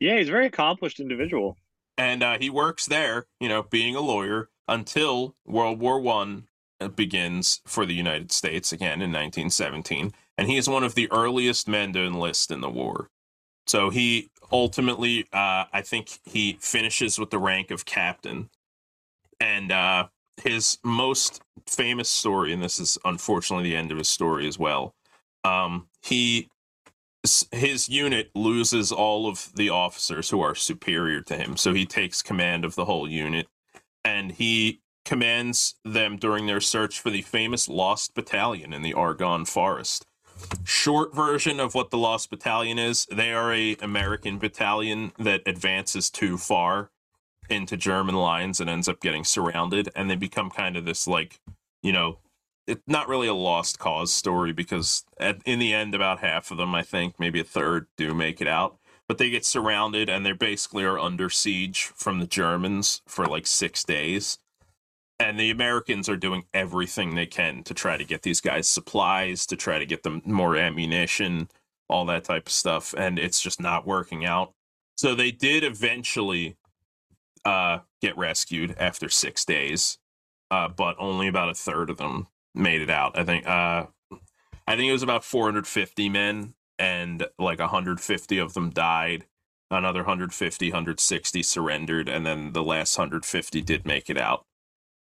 Yeah, 0.00 0.16
he's 0.18 0.28
a 0.28 0.32
very 0.32 0.46
accomplished 0.46 0.98
individual. 0.98 1.56
and 1.96 2.24
uh, 2.24 2.38
he 2.40 2.50
works 2.50 2.86
there, 2.86 3.26
you 3.38 3.48
know, 3.48 3.62
being 3.62 3.94
a 3.94 4.00
lawyer 4.00 4.50
until 4.66 5.36
World 5.46 5.78
War 5.78 6.00
One 6.00 6.48
uh, 6.80 6.88
begins 6.88 7.60
for 7.64 7.86
the 7.86 7.94
United 7.94 8.32
States 8.32 8.72
again 8.72 9.00
in 9.00 9.12
1917, 9.12 10.12
and 10.36 10.48
he 10.48 10.56
is 10.56 10.68
one 10.68 10.82
of 10.82 10.96
the 10.96 11.08
earliest 11.12 11.68
men 11.68 11.92
to 11.92 12.00
enlist 12.00 12.50
in 12.50 12.60
the 12.60 12.68
war. 12.68 13.10
So 13.66 13.90
he 13.90 14.30
ultimately, 14.52 15.26
uh, 15.32 15.64
I 15.72 15.82
think, 15.82 16.20
he 16.24 16.58
finishes 16.60 17.18
with 17.18 17.30
the 17.30 17.38
rank 17.38 17.70
of 17.70 17.84
captain, 17.84 18.50
and 19.40 19.72
uh, 19.72 20.08
his 20.42 20.78
most 20.84 21.40
famous 21.66 22.08
story, 22.08 22.52
and 22.52 22.62
this 22.62 22.78
is 22.78 22.98
unfortunately 23.04 23.70
the 23.70 23.76
end 23.76 23.90
of 23.90 23.98
his 23.98 24.08
story 24.08 24.46
as 24.46 24.58
well. 24.58 24.94
Um, 25.44 25.88
he 26.02 26.48
his 27.52 27.88
unit 27.88 28.30
loses 28.34 28.92
all 28.92 29.26
of 29.26 29.50
the 29.54 29.70
officers 29.70 30.28
who 30.28 30.40
are 30.42 30.54
superior 30.54 31.22
to 31.22 31.36
him. 31.36 31.56
So 31.56 31.72
he 31.72 31.86
takes 31.86 32.22
command 32.22 32.64
of 32.64 32.74
the 32.74 32.84
whole 32.84 33.08
unit. 33.08 33.46
And 34.04 34.32
he 34.32 34.82
commands 35.04 35.76
them 35.84 36.16
during 36.16 36.46
their 36.46 36.60
search 36.60 37.00
for 37.00 37.10
the 37.10 37.22
famous 37.22 37.68
lost 37.68 38.14
battalion 38.14 38.72
in 38.72 38.82
the 38.82 38.94
argonne 38.94 39.46
forest 39.46 40.06
short 40.64 41.14
version 41.14 41.60
of 41.60 41.74
what 41.74 41.90
the 41.90 41.98
lost 41.98 42.30
battalion 42.30 42.78
is. 42.78 43.06
They 43.10 43.32
are 43.32 43.52
a 43.52 43.76
american 43.76 44.38
battalion 44.38 45.12
that 45.18 45.42
advances 45.46 46.10
too 46.10 46.38
far 46.38 46.90
into 47.50 47.76
german 47.76 48.14
lines 48.14 48.60
and 48.60 48.70
ends 48.70 48.88
up 48.88 49.00
getting 49.00 49.24
surrounded 49.24 49.88
and 49.94 50.08
they 50.08 50.16
become 50.16 50.50
kind 50.50 50.76
of 50.76 50.84
this 50.84 51.06
like 51.06 51.40
you 51.82 51.92
know 51.92 52.18
it's 52.66 52.82
not 52.86 53.08
really 53.08 53.28
a 53.28 53.34
lost 53.34 53.78
cause 53.78 54.10
story 54.10 54.52
because 54.52 55.04
at, 55.20 55.42
in 55.44 55.58
the 55.58 55.74
end 55.74 55.94
about 55.94 56.20
half 56.20 56.50
of 56.50 56.56
them 56.56 56.74
i 56.74 56.82
think 56.82 57.18
maybe 57.18 57.40
a 57.40 57.44
third 57.44 57.86
do 57.96 58.14
make 58.14 58.40
it 58.40 58.48
out. 58.48 58.78
But 59.06 59.18
they 59.18 59.28
get 59.28 59.44
surrounded 59.44 60.08
and 60.08 60.24
they 60.24 60.32
basically 60.32 60.82
are 60.84 60.98
under 60.98 61.28
siege 61.28 61.92
from 61.94 62.20
the 62.20 62.26
germans 62.26 63.02
for 63.06 63.26
like 63.26 63.46
six 63.46 63.84
days 63.84 64.38
and 65.18 65.38
the 65.38 65.50
americans 65.50 66.08
are 66.08 66.16
doing 66.16 66.44
everything 66.52 67.14
they 67.14 67.26
can 67.26 67.62
to 67.62 67.74
try 67.74 67.96
to 67.96 68.04
get 68.04 68.22
these 68.22 68.40
guys 68.40 68.68
supplies 68.68 69.46
to 69.46 69.56
try 69.56 69.78
to 69.78 69.86
get 69.86 70.02
them 70.02 70.22
more 70.24 70.56
ammunition 70.56 71.48
all 71.88 72.04
that 72.04 72.24
type 72.24 72.46
of 72.46 72.52
stuff 72.52 72.94
and 72.96 73.18
it's 73.18 73.40
just 73.40 73.60
not 73.60 73.86
working 73.86 74.24
out 74.24 74.52
so 74.96 75.14
they 75.14 75.30
did 75.30 75.64
eventually 75.64 76.56
uh, 77.44 77.80
get 78.00 78.16
rescued 78.16 78.74
after 78.78 79.08
six 79.08 79.44
days 79.44 79.98
uh, 80.50 80.68
but 80.68 80.96
only 80.98 81.28
about 81.28 81.50
a 81.50 81.54
third 81.54 81.90
of 81.90 81.96
them 81.96 82.28
made 82.54 82.80
it 82.80 82.90
out. 82.90 83.18
I 83.18 83.24
think 83.24 83.46
uh 83.46 83.86
I 84.66 84.76
think 84.76 84.88
it 84.88 84.92
was 84.92 85.02
about 85.02 85.24
450 85.24 86.08
men 86.08 86.54
and 86.78 87.26
like 87.38 87.58
150 87.58 88.38
of 88.38 88.54
them 88.54 88.70
died. 88.70 89.26
Another 89.70 90.00
150, 90.00 90.68
160 90.68 91.42
surrendered 91.42 92.08
and 92.08 92.24
then 92.24 92.52
the 92.52 92.62
last 92.62 92.96
150 92.96 93.60
did 93.62 93.84
make 93.84 94.08
it 94.08 94.18
out. 94.18 94.46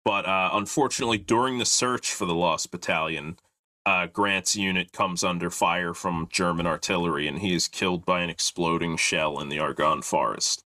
But 0.09 0.25
uh 0.25 0.49
unfortunately 0.53 1.19
during 1.19 1.59
the 1.59 1.65
search 1.67 2.11
for 2.11 2.25
the 2.25 2.33
lost 2.33 2.71
battalion, 2.71 3.37
uh 3.85 4.07
Grant's 4.07 4.55
unit 4.55 4.91
comes 4.91 5.23
under 5.23 5.51
fire 5.51 5.93
from 5.93 6.27
German 6.31 6.65
artillery 6.65 7.27
and 7.27 7.37
he 7.37 7.53
is 7.53 7.67
killed 7.67 8.05
by 8.05 8.21
an 8.21 8.29
exploding 8.31 8.97
shell 8.97 9.39
in 9.39 9.49
the 9.49 9.59
Argonne 9.59 10.01
forest. 10.01 10.63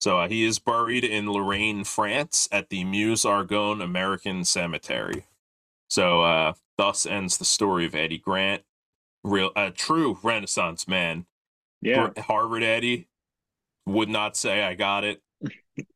So 0.00 0.20
uh, 0.20 0.28
he 0.28 0.44
is 0.44 0.58
buried 0.58 1.04
in 1.04 1.30
Lorraine, 1.30 1.84
France 1.84 2.48
at 2.50 2.70
the 2.70 2.84
Meuse 2.84 3.26
Argonne 3.26 3.82
American 3.82 4.46
Cemetery. 4.46 5.26
So 5.90 6.22
uh, 6.22 6.54
thus 6.78 7.04
ends 7.04 7.36
the 7.36 7.44
story 7.44 7.84
of 7.84 7.94
Eddie 7.94 8.16
Grant, 8.16 8.62
real 9.22 9.52
a 9.54 9.70
true 9.70 10.18
Renaissance 10.22 10.88
man. 10.88 11.26
Yeah. 11.82 12.12
Har- 12.16 12.22
Harvard 12.22 12.62
Eddie 12.62 13.08
would 13.84 14.08
not 14.08 14.38
say 14.38 14.62
I 14.62 14.74
got 14.74 15.04
it, 15.04 15.20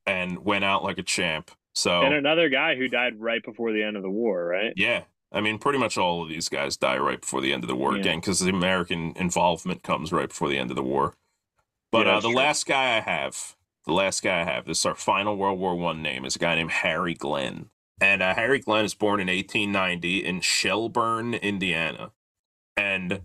and 0.05 0.45
went 0.45 0.65
out 0.65 0.85
like 0.85 0.99
a 0.99 1.03
champ. 1.03 1.51
So 1.75 2.03
And 2.03 2.15
another 2.15 2.49
guy 2.49 2.75
who 2.77 2.89
died 2.89 3.21
right 3.21 3.43
before 3.45 3.73
the 3.73 3.83
end 3.83 3.97
of 3.97 4.03
the 4.03 4.11
war, 4.11 4.45
right? 4.45 4.73
yeah, 4.77 5.05
I 5.33 5.41
mean, 5.41 5.59
pretty 5.59 5.79
much 5.79 5.97
all 5.97 6.23
of 6.23 6.29
these 6.29 6.49
guys 6.49 6.77
die 6.77 6.99
right 6.99 7.21
before 7.21 7.41
the 7.41 7.53
end 7.53 7.63
of 7.65 7.69
the 7.69 7.77
war 7.77 7.93
Yeah. 7.93 8.01
again 8.01 8.21
because 8.21 8.41
the 8.41 8.51
American 8.51 9.13
involvement 9.17 9.83
comes 9.83 10.13
right 10.13 10.29
before 10.29 10.49
the 10.49 10.59
end 10.59 10.71
of 10.71 10.77
the 10.77 10.83
war. 10.83 11.15
But 11.93 12.07
Yeah, 12.07 12.17
uh, 12.17 12.21
the 12.21 12.29
true. 12.29 12.37
last 12.37 12.67
guy 12.67 12.97
I 12.97 13.01
have, 13.01 13.57
the 13.87 13.93
last 13.93 14.23
guy 14.23 14.41
I 14.41 14.45
have, 14.45 14.67
this 14.67 14.81
is 14.81 14.87
our 14.87 14.95
final 14.95 15.37
World 15.37 15.59
War 15.59 15.75
One 15.77 16.03
name, 16.03 16.25
is 16.25 16.37
a 16.37 16.41
guy 16.41 16.55
named 16.57 16.71
Harry 16.73 17.15
Glenn. 17.15 17.71
And 18.01 18.23
uh, 18.23 18.35
Harry 18.35 18.59
Glenn 18.61 18.85
is 18.85 18.95
born 18.95 19.21
in 19.21 19.27
1890 19.29 20.25
in 20.25 20.41
Shelburn, 20.41 21.35
Indiana. 21.35 22.13
And 22.77 23.23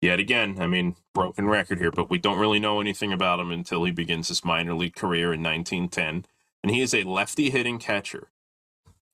yet 0.00 0.18
again, 0.18 0.56
I 0.60 0.66
mean, 0.66 0.96
broken 1.12 1.46
record 1.46 1.78
here, 1.78 1.90
but 1.90 2.08
we 2.08 2.18
don't 2.18 2.38
really 2.38 2.58
know 2.60 2.80
anything 2.80 3.12
about 3.12 3.38
him 3.40 3.50
until 3.50 3.84
he 3.84 3.92
begins 3.92 4.28
his 4.28 4.44
minor 4.44 4.74
league 4.74 4.94
career 4.96 5.32
in 5.32 5.42
1910. 5.42 6.24
And 6.62 6.74
he 6.74 6.80
is 6.80 6.94
a 6.94 7.04
lefty 7.04 7.50
hitting 7.50 7.78
catcher. 7.78 8.28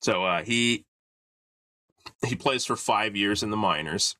So 0.01 0.25
uh, 0.25 0.43
he 0.43 0.85
he 2.25 2.35
plays 2.35 2.65
for 2.65 2.75
five 2.75 3.15
years 3.15 3.41
in 3.41 3.49
the 3.49 3.57
minors, 3.57 4.15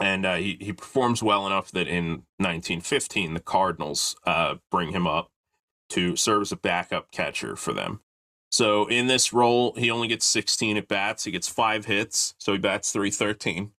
and 0.00 0.24
uh, 0.24 0.36
he 0.36 0.56
he 0.60 0.72
performs 0.72 1.22
well 1.22 1.46
enough 1.46 1.70
that 1.72 1.88
in 1.88 2.24
1915 2.38 3.34
the 3.34 3.40
Cardinals 3.40 4.16
uh, 4.26 4.56
bring 4.70 4.92
him 4.92 5.06
up 5.06 5.30
to 5.90 6.16
serve 6.16 6.42
as 6.42 6.52
a 6.52 6.56
backup 6.56 7.10
catcher 7.10 7.56
for 7.56 7.72
them. 7.72 8.00
So 8.50 8.86
in 8.86 9.06
this 9.06 9.32
role, 9.32 9.74
he 9.76 9.90
only 9.90 10.08
gets 10.08 10.24
16 10.26 10.76
at 10.76 10.88
bats. 10.88 11.24
He 11.24 11.30
gets 11.30 11.48
five 11.48 11.84
hits, 11.84 12.34
so 12.38 12.52
he 12.52 12.58
bats 12.58 12.90
313. 12.92 13.72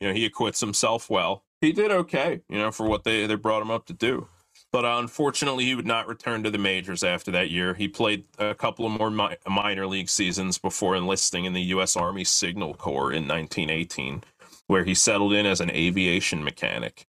you 0.00 0.08
know, 0.08 0.14
he 0.14 0.24
acquits 0.24 0.60
himself 0.60 1.08
well. 1.08 1.44
He 1.60 1.72
did 1.72 1.90
okay, 1.90 2.42
you 2.48 2.58
know, 2.58 2.70
for 2.70 2.86
what 2.86 3.04
they, 3.04 3.26
they 3.26 3.36
brought 3.36 3.62
him 3.62 3.70
up 3.70 3.86
to 3.86 3.92
do. 3.92 4.28
But 4.74 4.84
uh, 4.84 4.96
unfortunately, 4.98 5.66
he 5.66 5.76
would 5.76 5.86
not 5.86 6.08
return 6.08 6.42
to 6.42 6.50
the 6.50 6.58
majors 6.58 7.04
after 7.04 7.30
that 7.30 7.48
year. 7.48 7.74
He 7.74 7.86
played 7.86 8.24
a 8.40 8.56
couple 8.56 8.84
of 8.84 8.90
more 8.90 9.08
mi- 9.08 9.36
minor 9.46 9.86
league 9.86 10.08
seasons 10.08 10.58
before 10.58 10.96
enlisting 10.96 11.44
in 11.44 11.52
the 11.52 11.62
U.S. 11.62 11.94
Army 11.96 12.24
Signal 12.24 12.74
Corps 12.74 13.12
in 13.12 13.28
1918, 13.28 14.24
where 14.66 14.82
he 14.82 14.92
settled 14.92 15.32
in 15.32 15.46
as 15.46 15.60
an 15.60 15.70
aviation 15.70 16.42
mechanic. 16.42 17.06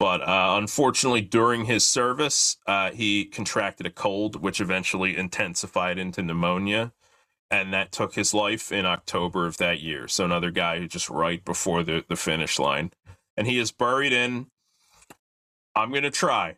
But 0.00 0.22
uh, 0.22 0.56
unfortunately, 0.58 1.20
during 1.20 1.66
his 1.66 1.86
service, 1.86 2.56
uh, 2.66 2.90
he 2.90 3.26
contracted 3.26 3.86
a 3.86 3.90
cold, 3.90 4.42
which 4.42 4.60
eventually 4.60 5.16
intensified 5.16 5.98
into 5.98 6.20
pneumonia. 6.20 6.92
And 7.48 7.72
that 7.72 7.92
took 7.92 8.16
his 8.16 8.34
life 8.34 8.72
in 8.72 8.86
October 8.86 9.46
of 9.46 9.58
that 9.58 9.80
year. 9.80 10.08
So, 10.08 10.24
another 10.24 10.50
guy 10.50 10.80
who 10.80 10.88
just 10.88 11.08
right 11.08 11.44
before 11.44 11.84
the, 11.84 12.04
the 12.08 12.16
finish 12.16 12.58
line. 12.58 12.90
And 13.36 13.46
he 13.46 13.60
is 13.60 13.70
buried 13.70 14.12
in, 14.12 14.48
I'm 15.76 15.90
going 15.90 16.02
to 16.02 16.10
try, 16.10 16.57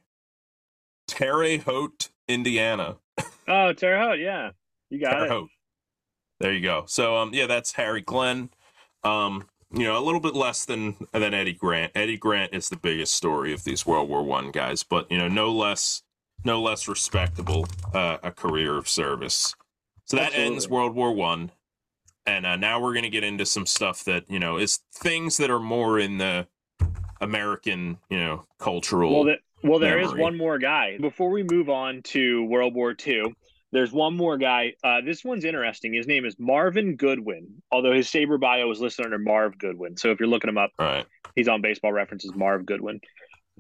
Terre 1.10 1.58
Haute, 1.58 2.08
Indiana. 2.28 2.96
Oh, 3.48 3.72
Terre 3.72 3.98
Haute, 3.98 4.20
yeah. 4.20 4.50
You 4.90 5.00
got 5.00 5.10
Terre 5.10 5.24
it. 5.24 5.30
Haute. 5.30 5.50
There 6.38 6.52
you 6.52 6.60
go. 6.62 6.84
So, 6.86 7.16
um, 7.16 7.34
yeah, 7.34 7.46
that's 7.46 7.72
Harry 7.72 8.00
Glenn. 8.00 8.50
Um, 9.02 9.48
you 9.72 9.84
know, 9.84 9.98
a 9.98 10.04
little 10.04 10.20
bit 10.20 10.34
less 10.34 10.64
than 10.64 10.96
than 11.12 11.34
Eddie 11.34 11.52
Grant. 11.52 11.92
Eddie 11.94 12.16
Grant 12.16 12.54
is 12.54 12.68
the 12.68 12.76
biggest 12.76 13.14
story 13.14 13.52
of 13.52 13.64
these 13.64 13.84
World 13.84 14.08
War 14.08 14.22
One 14.22 14.50
guys, 14.50 14.82
but 14.82 15.10
you 15.10 15.18
know, 15.18 15.28
no 15.28 15.52
less 15.52 16.02
no 16.44 16.60
less 16.62 16.88
respectable 16.88 17.66
uh, 17.92 18.18
a 18.22 18.30
career 18.30 18.76
of 18.76 18.88
service. 18.88 19.54
So 20.04 20.16
that 20.16 20.28
Absolutely. 20.28 20.52
ends 20.52 20.68
World 20.68 20.94
War 20.94 21.12
One, 21.12 21.50
and 22.26 22.46
uh, 22.46 22.56
now 22.56 22.80
we're 22.80 22.92
going 22.92 23.04
to 23.04 23.10
get 23.10 23.24
into 23.24 23.46
some 23.46 23.66
stuff 23.66 24.04
that 24.04 24.24
you 24.28 24.38
know 24.38 24.56
is 24.56 24.80
things 24.92 25.36
that 25.36 25.50
are 25.50 25.60
more 25.60 25.98
in 25.98 26.18
the 26.18 26.48
American, 27.20 27.98
you 28.08 28.18
know, 28.18 28.46
cultural. 28.58 29.14
Well, 29.14 29.24
that, 29.24 29.40
well, 29.62 29.78
there 29.78 29.96
memory. 29.96 30.14
is 30.14 30.18
one 30.18 30.36
more 30.36 30.58
guy 30.58 30.98
before 30.98 31.30
we 31.30 31.42
move 31.42 31.68
on 31.68 32.02
to 32.02 32.44
World 32.44 32.74
War 32.74 32.94
II, 33.06 33.34
There's 33.72 33.92
one 33.92 34.16
more 34.16 34.36
guy. 34.36 34.74
Uh, 34.82 35.00
this 35.00 35.24
one's 35.24 35.44
interesting. 35.44 35.94
His 35.94 36.06
name 36.06 36.24
is 36.24 36.36
Marvin 36.38 36.96
Goodwin, 36.96 37.62
although 37.70 37.92
his 37.92 38.08
SABR 38.08 38.40
bio 38.40 38.70
is 38.70 38.80
listed 38.80 39.04
under 39.04 39.18
Marv 39.18 39.58
Goodwin. 39.58 39.96
So 39.96 40.10
if 40.10 40.20
you're 40.20 40.28
looking 40.28 40.50
him 40.50 40.58
up, 40.58 40.70
right. 40.78 41.06
he's 41.36 41.48
on 41.48 41.62
baseball 41.62 41.92
references, 41.92 42.32
Marv 42.34 42.66
Goodwin. 42.66 43.00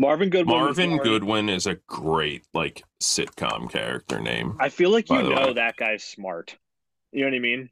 Marvin 0.00 0.30
Goodwin. 0.30 0.56
Marvin 0.56 0.96
Goodwin 0.96 1.48
is 1.50 1.66
a 1.66 1.74
great 1.86 2.44
like 2.54 2.82
sitcom 3.02 3.70
character 3.70 4.18
name. 4.18 4.56
I 4.58 4.70
feel 4.70 4.90
like 4.90 5.10
you 5.10 5.22
know 5.22 5.48
way. 5.48 5.52
that 5.54 5.76
guy's 5.76 6.02
smart. 6.02 6.56
You 7.12 7.20
know 7.20 7.26
what 7.26 7.36
I 7.36 7.40
mean? 7.40 7.70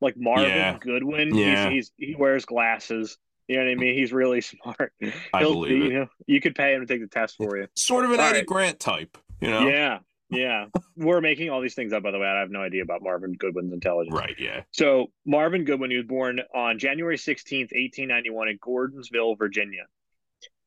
Like 0.00 0.16
Marvin 0.18 0.48
yeah. 0.50 0.76
Goodwin. 0.78 1.34
Yeah. 1.34 1.70
He's, 1.70 1.90
he's, 1.96 2.08
he 2.08 2.14
wears 2.14 2.44
glasses. 2.44 3.16
You 3.48 3.56
know 3.56 3.64
what 3.64 3.70
I 3.70 3.74
mean? 3.76 3.94
He's 3.94 4.12
really 4.12 4.40
smart. 4.42 4.92
I 5.32 5.40
He'll, 5.40 5.52
believe 5.52 5.78
you 5.78 5.84
it. 5.84 5.92
Know, 5.92 6.06
you 6.26 6.40
could 6.40 6.54
pay 6.54 6.74
him 6.74 6.80
to 6.80 6.86
take 6.86 7.00
the 7.00 7.08
test 7.08 7.36
for 7.36 7.56
you. 7.56 7.66
Sort 7.76 8.04
of 8.04 8.10
an 8.12 8.20
All 8.20 8.26
Eddie 8.26 8.38
right. 8.38 8.46
Grant 8.46 8.80
type. 8.80 9.16
You 9.40 9.50
know? 9.50 9.68
Yeah. 9.68 9.98
Yeah. 10.30 10.66
We're 10.96 11.20
making 11.20 11.50
all 11.50 11.60
these 11.60 11.74
things 11.74 11.92
up, 11.92 12.02
by 12.02 12.10
the 12.10 12.18
way. 12.18 12.26
I 12.26 12.40
have 12.40 12.50
no 12.50 12.60
idea 12.60 12.82
about 12.82 13.02
Marvin 13.02 13.34
Goodwin's 13.34 13.72
intelligence. 13.72 14.16
Right. 14.16 14.34
Yeah. 14.38 14.62
So, 14.72 15.12
Marvin 15.24 15.64
Goodwin, 15.64 15.90
he 15.90 15.96
was 15.96 16.06
born 16.06 16.40
on 16.54 16.78
January 16.78 17.16
16th, 17.16 17.72
1891, 17.72 18.48
in 18.48 18.58
Gordonsville, 18.58 19.38
Virginia. 19.38 19.84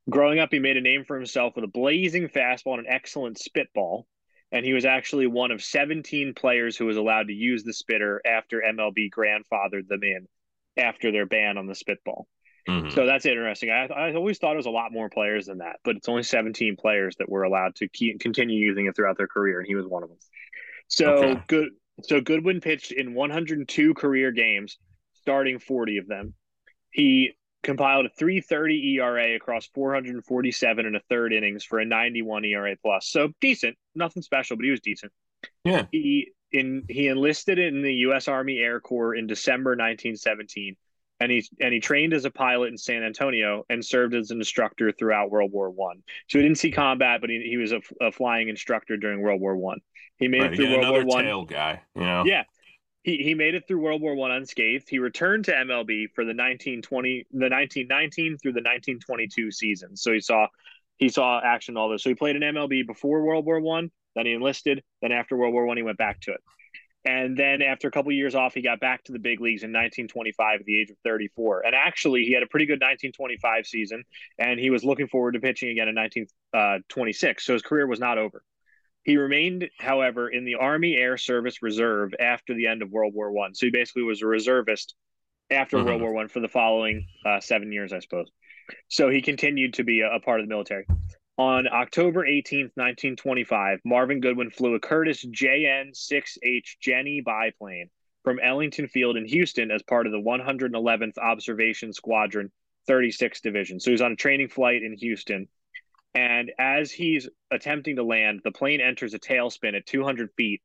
Growing 0.09 0.39
up, 0.39 0.49
he 0.51 0.59
made 0.59 0.77
a 0.77 0.81
name 0.81 1.03
for 1.05 1.15
himself 1.15 1.55
with 1.55 1.65
a 1.65 1.69
blazing 1.69 2.29
fastball 2.29 2.77
and 2.77 2.87
an 2.87 2.93
excellent 2.93 3.37
spitball. 3.37 4.07
And 4.51 4.65
he 4.65 4.73
was 4.73 4.85
actually 4.85 5.27
one 5.27 5.51
of 5.51 5.61
17 5.61 6.33
players 6.35 6.75
who 6.75 6.85
was 6.85 6.97
allowed 6.97 7.27
to 7.27 7.33
use 7.33 7.63
the 7.63 7.73
spitter 7.73 8.21
after 8.25 8.63
MLB 8.65 9.09
grandfathered 9.11 9.87
them 9.87 10.03
in 10.03 10.27
after 10.77 11.11
their 11.11 11.27
ban 11.27 11.57
on 11.57 11.67
the 11.67 11.75
spitball. 11.75 12.27
Mm-hmm. 12.69 12.89
So 12.91 13.05
that's 13.05 13.25
interesting. 13.25 13.69
I, 13.69 13.87
I 13.87 14.13
always 14.13 14.37
thought 14.37 14.53
it 14.53 14.57
was 14.57 14.65
a 14.65 14.71
lot 14.71 14.91
more 14.91 15.09
players 15.09 15.47
than 15.47 15.59
that, 15.59 15.77
but 15.83 15.95
it's 15.95 16.07
only 16.07 16.23
17 16.23 16.75
players 16.75 17.15
that 17.17 17.29
were 17.29 17.43
allowed 17.43 17.75
to 17.75 17.87
keep, 17.87 18.19
continue 18.19 18.63
using 18.63 18.85
it 18.85 18.95
throughout 18.95 19.17
their 19.17 19.27
career, 19.27 19.59
and 19.59 19.67
he 19.67 19.75
was 19.75 19.85
one 19.87 20.03
of 20.03 20.09
them. 20.09 20.19
So 20.87 21.13
okay. 21.13 21.43
good. 21.47 21.69
So 22.03 22.21
Goodwin 22.21 22.61
pitched 22.61 22.91
in 22.91 23.13
102 23.13 23.93
career 23.93 24.31
games, 24.31 24.77
starting 25.15 25.59
40 25.59 25.97
of 25.97 26.07
them. 26.07 26.33
He 26.91 27.33
compiled 27.63 28.05
a 28.05 28.09
330 28.17 28.95
ERA 28.95 29.35
across 29.35 29.67
447 29.73 30.85
and 30.85 30.95
a 30.95 31.01
third 31.09 31.33
innings 31.33 31.63
for 31.63 31.79
a 31.79 31.85
91 31.85 32.45
ERA 32.45 32.75
plus. 32.81 33.09
So 33.09 33.29
decent, 33.41 33.77
nothing 33.95 34.23
special, 34.23 34.55
but 34.55 34.63
he 34.63 34.71
was 34.71 34.79
decent. 34.79 35.11
Yeah. 35.63 35.85
He 35.91 36.31
in 36.51 36.83
he 36.89 37.07
enlisted 37.07 37.59
in 37.59 37.81
the 37.81 37.93
U.S. 37.95 38.27
Army 38.27 38.59
Air 38.59 38.79
Corps 38.79 39.15
in 39.15 39.27
December 39.27 39.71
1917 39.71 40.75
and 41.19 41.31
he 41.31 41.47
and 41.59 41.73
he 41.73 41.79
trained 41.79 42.13
as 42.13 42.25
a 42.25 42.31
pilot 42.31 42.67
in 42.67 42.77
San 42.77 43.03
Antonio 43.03 43.65
and 43.69 43.83
served 43.83 44.15
as 44.15 44.31
an 44.31 44.39
instructor 44.39 44.91
throughout 44.91 45.31
World 45.31 45.51
War 45.51 45.69
One. 45.69 46.01
So 46.27 46.39
he 46.39 46.43
didn't 46.43 46.57
see 46.57 46.71
combat, 46.71 47.21
but 47.21 47.29
he, 47.29 47.45
he 47.49 47.57
was 47.57 47.71
a, 47.71 47.81
a 48.01 48.11
flying 48.11 48.49
instructor 48.49 48.97
during 48.97 49.21
World 49.21 49.41
War 49.41 49.55
One. 49.57 49.79
He 50.17 50.27
made 50.27 50.41
right, 50.41 50.53
it 50.53 50.55
through 50.55 50.71
World 50.71 50.89
War 50.89 51.05
One. 51.05 51.23
Tail 51.25 51.45
guy, 51.45 51.81
you 51.95 52.01
know. 52.01 52.23
Yeah, 52.25 52.43
he 53.03 53.17
he 53.17 53.33
made 53.33 53.55
it 53.55 53.67
through 53.67 53.81
World 53.81 54.01
War 54.01 54.15
One 54.15 54.31
unscathed. 54.31 54.89
He 54.89 54.99
returned 54.99 55.45
to 55.45 55.51
MLB 55.51 56.07
for 56.13 56.23
the 56.23 56.33
1920 56.33 57.27
the 57.31 57.49
1919 57.49 58.37
through 58.37 58.53
the 58.53 58.59
1922 58.59 59.51
season. 59.51 59.95
So 59.97 60.13
he 60.13 60.21
saw 60.21 60.47
he 60.97 61.09
saw 61.09 61.41
action 61.43 61.77
all 61.77 61.89
this. 61.89 62.03
So 62.03 62.09
he 62.09 62.15
played 62.15 62.35
in 62.35 62.41
MLB 62.41 62.87
before 62.87 63.23
World 63.23 63.45
War 63.45 63.59
One. 63.59 63.91
Then 64.15 64.25
he 64.25 64.33
enlisted. 64.33 64.83
Then 65.01 65.11
after 65.11 65.35
World 65.35 65.53
War 65.53 65.65
One, 65.65 65.77
he 65.77 65.83
went 65.83 65.97
back 65.97 66.21
to 66.21 66.31
it. 66.31 66.41
And 67.05 67.37
then 67.37 67.61
after 67.61 67.87
a 67.87 67.91
couple 67.91 68.11
years 68.11 68.35
off, 68.35 68.53
he 68.53 68.61
got 68.61 68.81
back 68.81 69.05
to 69.05 69.13
the 69.13 69.19
big 69.19 69.39
leagues 69.39 69.63
in 69.63 69.69
1925 69.69 70.59
at 70.59 70.65
the 70.65 70.79
age 70.81 70.89
of 70.89 70.97
34. 71.03 71.65
And 71.65 71.73
actually, 71.73 72.25
he 72.25 72.33
had 72.33 72.43
a 72.43 72.47
pretty 72.47 72.65
good 72.65 72.81
1925 72.81 73.65
season, 73.65 74.03
and 74.37 74.59
he 74.59 74.69
was 74.69 74.83
looking 74.83 75.07
forward 75.07 75.33
to 75.33 75.39
pitching 75.39 75.69
again 75.69 75.87
in 75.87 75.95
1926. 75.95 77.41
Uh, 77.41 77.45
so 77.45 77.53
his 77.53 77.61
career 77.61 77.87
was 77.87 77.99
not 77.99 78.17
over. 78.17 78.43
He 79.03 79.15
remained, 79.15 79.69
however, 79.79 80.29
in 80.29 80.43
the 80.43 80.55
Army 80.55 80.95
Air 80.95 81.17
Service 81.17 81.61
Reserve 81.61 82.13
after 82.19 82.53
the 82.53 82.67
end 82.67 82.81
of 82.81 82.91
World 82.91 83.13
War 83.13 83.31
One. 83.31 83.55
So 83.55 83.65
he 83.65 83.71
basically 83.71 84.03
was 84.03 84.21
a 84.21 84.27
reservist 84.27 84.93
after 85.49 85.77
mm-hmm. 85.77 85.87
World 85.87 86.01
War 86.01 86.13
One 86.13 86.27
for 86.27 86.41
the 86.41 86.49
following 86.49 87.07
uh, 87.25 87.39
seven 87.39 87.71
years, 87.71 87.93
I 87.93 87.99
suppose. 87.99 88.29
So 88.89 89.09
he 89.09 89.21
continued 89.21 89.75
to 89.75 89.83
be 89.83 90.01
a, 90.01 90.15
a 90.15 90.19
part 90.19 90.41
of 90.41 90.45
the 90.45 90.49
military. 90.49 90.85
On 91.39 91.69
October 91.71 92.25
18th, 92.25 92.75
1925, 92.75 93.79
Marvin 93.85 94.19
Goodwin 94.19 94.49
flew 94.49 94.75
a 94.75 94.79
Curtiss 94.81 95.25
JN 95.25 95.93
6H 95.93 96.79
Jenny 96.81 97.21
biplane 97.21 97.89
from 98.25 98.41
Ellington 98.43 98.89
Field 98.89 99.15
in 99.15 99.25
Houston 99.25 99.71
as 99.71 99.81
part 99.81 100.05
of 100.05 100.11
the 100.11 100.19
111th 100.19 101.17
Observation 101.17 101.93
Squadron 101.93 102.51
36th 102.89 103.41
Division. 103.41 103.79
So 103.79 103.91
he's 103.91 104.01
on 104.01 104.11
a 104.11 104.17
training 104.17 104.49
flight 104.49 104.83
in 104.83 104.97
Houston. 104.97 105.47
And 106.13 106.51
as 106.59 106.91
he's 106.91 107.29
attempting 107.49 107.95
to 107.95 108.03
land, 108.03 108.41
the 108.43 108.51
plane 108.51 108.81
enters 108.81 109.13
a 109.13 109.19
tailspin 109.19 109.77
at 109.77 109.85
200 109.85 110.31
feet. 110.35 110.61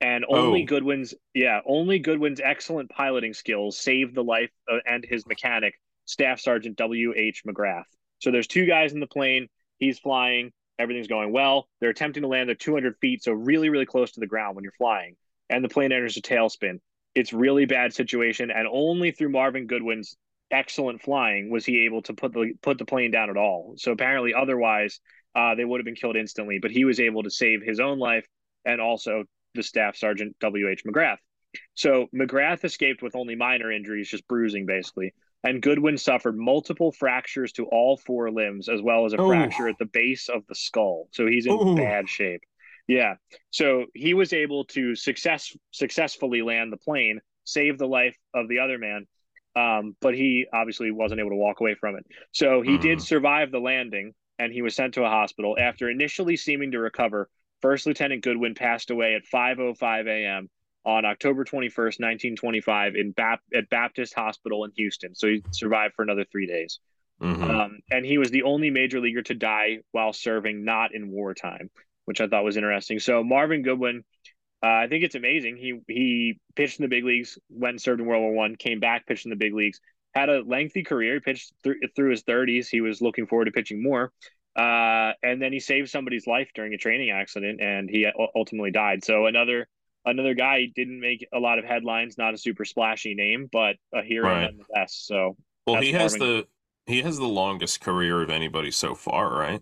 And 0.00 0.24
only 0.26 0.62
oh. 0.62 0.66
Goodwin's, 0.66 1.12
yeah, 1.34 1.60
only 1.66 1.98
Goodwin's 1.98 2.40
excellent 2.42 2.88
piloting 2.88 3.34
skills 3.34 3.78
saved 3.78 4.14
the 4.14 4.24
life 4.24 4.52
of, 4.66 4.80
and 4.86 5.04
his 5.04 5.26
mechanic, 5.26 5.78
Staff 6.06 6.40
Sergeant 6.40 6.78
W.H. 6.78 7.42
McGrath. 7.46 7.84
So 8.20 8.30
there's 8.30 8.46
two 8.46 8.64
guys 8.64 8.94
in 8.94 9.00
the 9.00 9.06
plane 9.06 9.48
He's 9.78 9.98
flying. 9.98 10.52
Everything's 10.78 11.08
going 11.08 11.32
well. 11.32 11.68
They're 11.80 11.90
attempting 11.90 12.22
to 12.22 12.28
land 12.28 12.50
at 12.50 12.60
200 12.60 12.96
feet, 13.00 13.22
so 13.22 13.32
really, 13.32 13.68
really 13.68 13.86
close 13.86 14.12
to 14.12 14.20
the 14.20 14.26
ground 14.26 14.54
when 14.54 14.62
you're 14.62 14.72
flying. 14.72 15.16
And 15.50 15.64
the 15.64 15.68
plane 15.68 15.92
enters 15.92 16.16
a 16.16 16.22
tailspin. 16.22 16.78
It's 17.14 17.32
really 17.32 17.64
bad 17.64 17.92
situation, 17.92 18.50
and 18.50 18.68
only 18.70 19.10
through 19.10 19.30
Marvin 19.30 19.66
Goodwin's 19.66 20.16
excellent 20.50 21.02
flying 21.02 21.50
was 21.50 21.64
he 21.64 21.84
able 21.84 22.02
to 22.02 22.14
put 22.14 22.32
the 22.32 22.52
put 22.62 22.78
the 22.78 22.84
plane 22.84 23.10
down 23.10 23.30
at 23.30 23.36
all. 23.36 23.74
So 23.76 23.92
apparently, 23.92 24.34
otherwise, 24.34 25.00
uh, 25.34 25.54
they 25.54 25.64
would 25.64 25.80
have 25.80 25.84
been 25.84 25.94
killed 25.94 26.16
instantly. 26.16 26.58
But 26.60 26.70
he 26.70 26.84
was 26.84 27.00
able 27.00 27.22
to 27.22 27.30
save 27.30 27.62
his 27.62 27.80
own 27.80 27.98
life 27.98 28.26
and 28.64 28.80
also 28.80 29.24
the 29.54 29.62
staff 29.62 29.96
sergeant 29.96 30.36
W. 30.40 30.68
H. 30.68 30.82
McGrath. 30.84 31.18
So 31.74 32.06
McGrath 32.14 32.64
escaped 32.64 33.02
with 33.02 33.16
only 33.16 33.34
minor 33.34 33.72
injuries, 33.72 34.08
just 34.08 34.28
bruising 34.28 34.66
basically 34.66 35.14
and 35.44 35.62
Goodwin 35.62 35.96
suffered 35.98 36.36
multiple 36.36 36.92
fractures 36.92 37.52
to 37.52 37.64
all 37.66 37.96
four 37.96 38.30
limbs, 38.30 38.68
as 38.68 38.82
well 38.82 39.04
as 39.04 39.12
a 39.12 39.20
Ooh. 39.20 39.28
fracture 39.28 39.68
at 39.68 39.78
the 39.78 39.86
base 39.86 40.28
of 40.28 40.46
the 40.48 40.54
skull. 40.54 41.08
So 41.12 41.26
he's 41.26 41.46
in 41.46 41.52
Ooh. 41.52 41.76
bad 41.76 42.08
shape. 42.08 42.42
Yeah. 42.88 43.14
So 43.50 43.86
he 43.94 44.14
was 44.14 44.32
able 44.32 44.64
to 44.66 44.94
success 44.94 45.54
successfully 45.70 46.42
land 46.42 46.72
the 46.72 46.78
plane, 46.78 47.20
save 47.44 47.78
the 47.78 47.86
life 47.86 48.16
of 48.34 48.48
the 48.48 48.58
other 48.60 48.78
man, 48.78 49.06
um, 49.54 49.94
but 50.00 50.14
he 50.14 50.46
obviously 50.52 50.90
wasn't 50.90 51.20
able 51.20 51.30
to 51.30 51.36
walk 51.36 51.60
away 51.60 51.74
from 51.74 51.96
it. 51.96 52.06
So 52.32 52.62
he 52.62 52.78
mm. 52.78 52.80
did 52.80 53.00
survive 53.00 53.52
the 53.52 53.60
landing, 53.60 54.14
and 54.38 54.52
he 54.52 54.62
was 54.62 54.74
sent 54.74 54.94
to 54.94 55.04
a 55.04 55.08
hospital 55.08 55.56
after 55.58 55.88
initially 55.88 56.36
seeming 56.36 56.72
to 56.72 56.78
recover. 56.78 57.28
First 57.60 57.86
Lieutenant 57.86 58.22
Goodwin 58.22 58.54
passed 58.54 58.90
away 58.90 59.14
at 59.14 59.22
5:05 59.32 60.08
a.m 60.08 60.48
on 60.88 61.04
October 61.04 61.44
21st, 61.44 62.00
1925, 62.00 62.96
in 62.96 63.12
Bap- 63.12 63.42
at 63.54 63.68
Baptist 63.68 64.14
Hospital 64.14 64.64
in 64.64 64.70
Houston. 64.76 65.14
So 65.14 65.26
he 65.26 65.42
survived 65.50 65.94
for 65.94 66.02
another 66.02 66.24
three 66.24 66.46
days. 66.46 66.80
Mm-hmm. 67.20 67.44
Um, 67.44 67.78
and 67.90 68.06
he 68.06 68.16
was 68.16 68.30
the 68.30 68.44
only 68.44 68.70
major 68.70 68.98
leaguer 68.98 69.20
to 69.22 69.34
die 69.34 69.80
while 69.92 70.14
serving 70.14 70.64
not 70.64 70.94
in 70.94 71.10
wartime, 71.10 71.68
which 72.06 72.22
I 72.22 72.26
thought 72.26 72.42
was 72.42 72.56
interesting. 72.56 73.00
So 73.00 73.22
Marvin 73.22 73.62
Goodwin, 73.62 74.02
uh, 74.62 74.66
I 74.66 74.86
think 74.88 75.04
it's 75.04 75.14
amazing. 75.14 75.56
He 75.58 75.78
he 75.88 76.40
pitched 76.56 76.80
in 76.80 76.84
the 76.84 76.88
big 76.88 77.04
leagues, 77.04 77.38
went 77.50 77.74
and 77.74 77.80
served 77.82 78.00
in 78.00 78.06
World 78.06 78.22
War 78.22 78.32
One, 78.32 78.56
came 78.56 78.80
back, 78.80 79.06
pitched 79.06 79.26
in 79.26 79.30
the 79.30 79.36
big 79.36 79.52
leagues, 79.52 79.80
had 80.14 80.30
a 80.30 80.40
lengthy 80.40 80.84
career. 80.84 81.14
He 81.14 81.20
pitched 81.20 81.52
through, 81.62 81.80
through 81.94 82.12
his 82.12 82.22
30s. 82.22 82.68
He 82.70 82.80
was 82.80 83.02
looking 83.02 83.26
forward 83.26 83.44
to 83.44 83.50
pitching 83.50 83.82
more. 83.82 84.10
Uh, 84.56 85.12
and 85.22 85.40
then 85.42 85.52
he 85.52 85.60
saved 85.60 85.90
somebody's 85.90 86.26
life 86.26 86.48
during 86.54 86.72
a 86.72 86.78
training 86.78 87.10
accident, 87.10 87.60
and 87.60 87.90
he 87.90 88.10
ultimately 88.34 88.70
died. 88.70 89.04
So 89.04 89.26
another 89.26 89.68
another 90.04 90.34
guy 90.34 90.66
didn't 90.74 91.00
make 91.00 91.26
a 91.32 91.38
lot 91.38 91.58
of 91.58 91.64
headlines, 91.64 92.18
not 92.18 92.34
a 92.34 92.38
super 92.38 92.64
splashy 92.64 93.14
name, 93.14 93.48
but 93.50 93.76
a 93.92 94.02
hero 94.02 94.28
right. 94.28 94.42
nonetheless. 94.42 94.94
So 94.94 95.36
well, 95.66 95.80
he 95.80 95.92
has 95.92 96.14
the 96.14 96.46
he 96.86 97.02
has 97.02 97.18
the 97.18 97.26
longest 97.26 97.80
career 97.80 98.22
of 98.22 98.30
anybody 98.30 98.70
so 98.70 98.94
far, 98.94 99.32
right? 99.32 99.60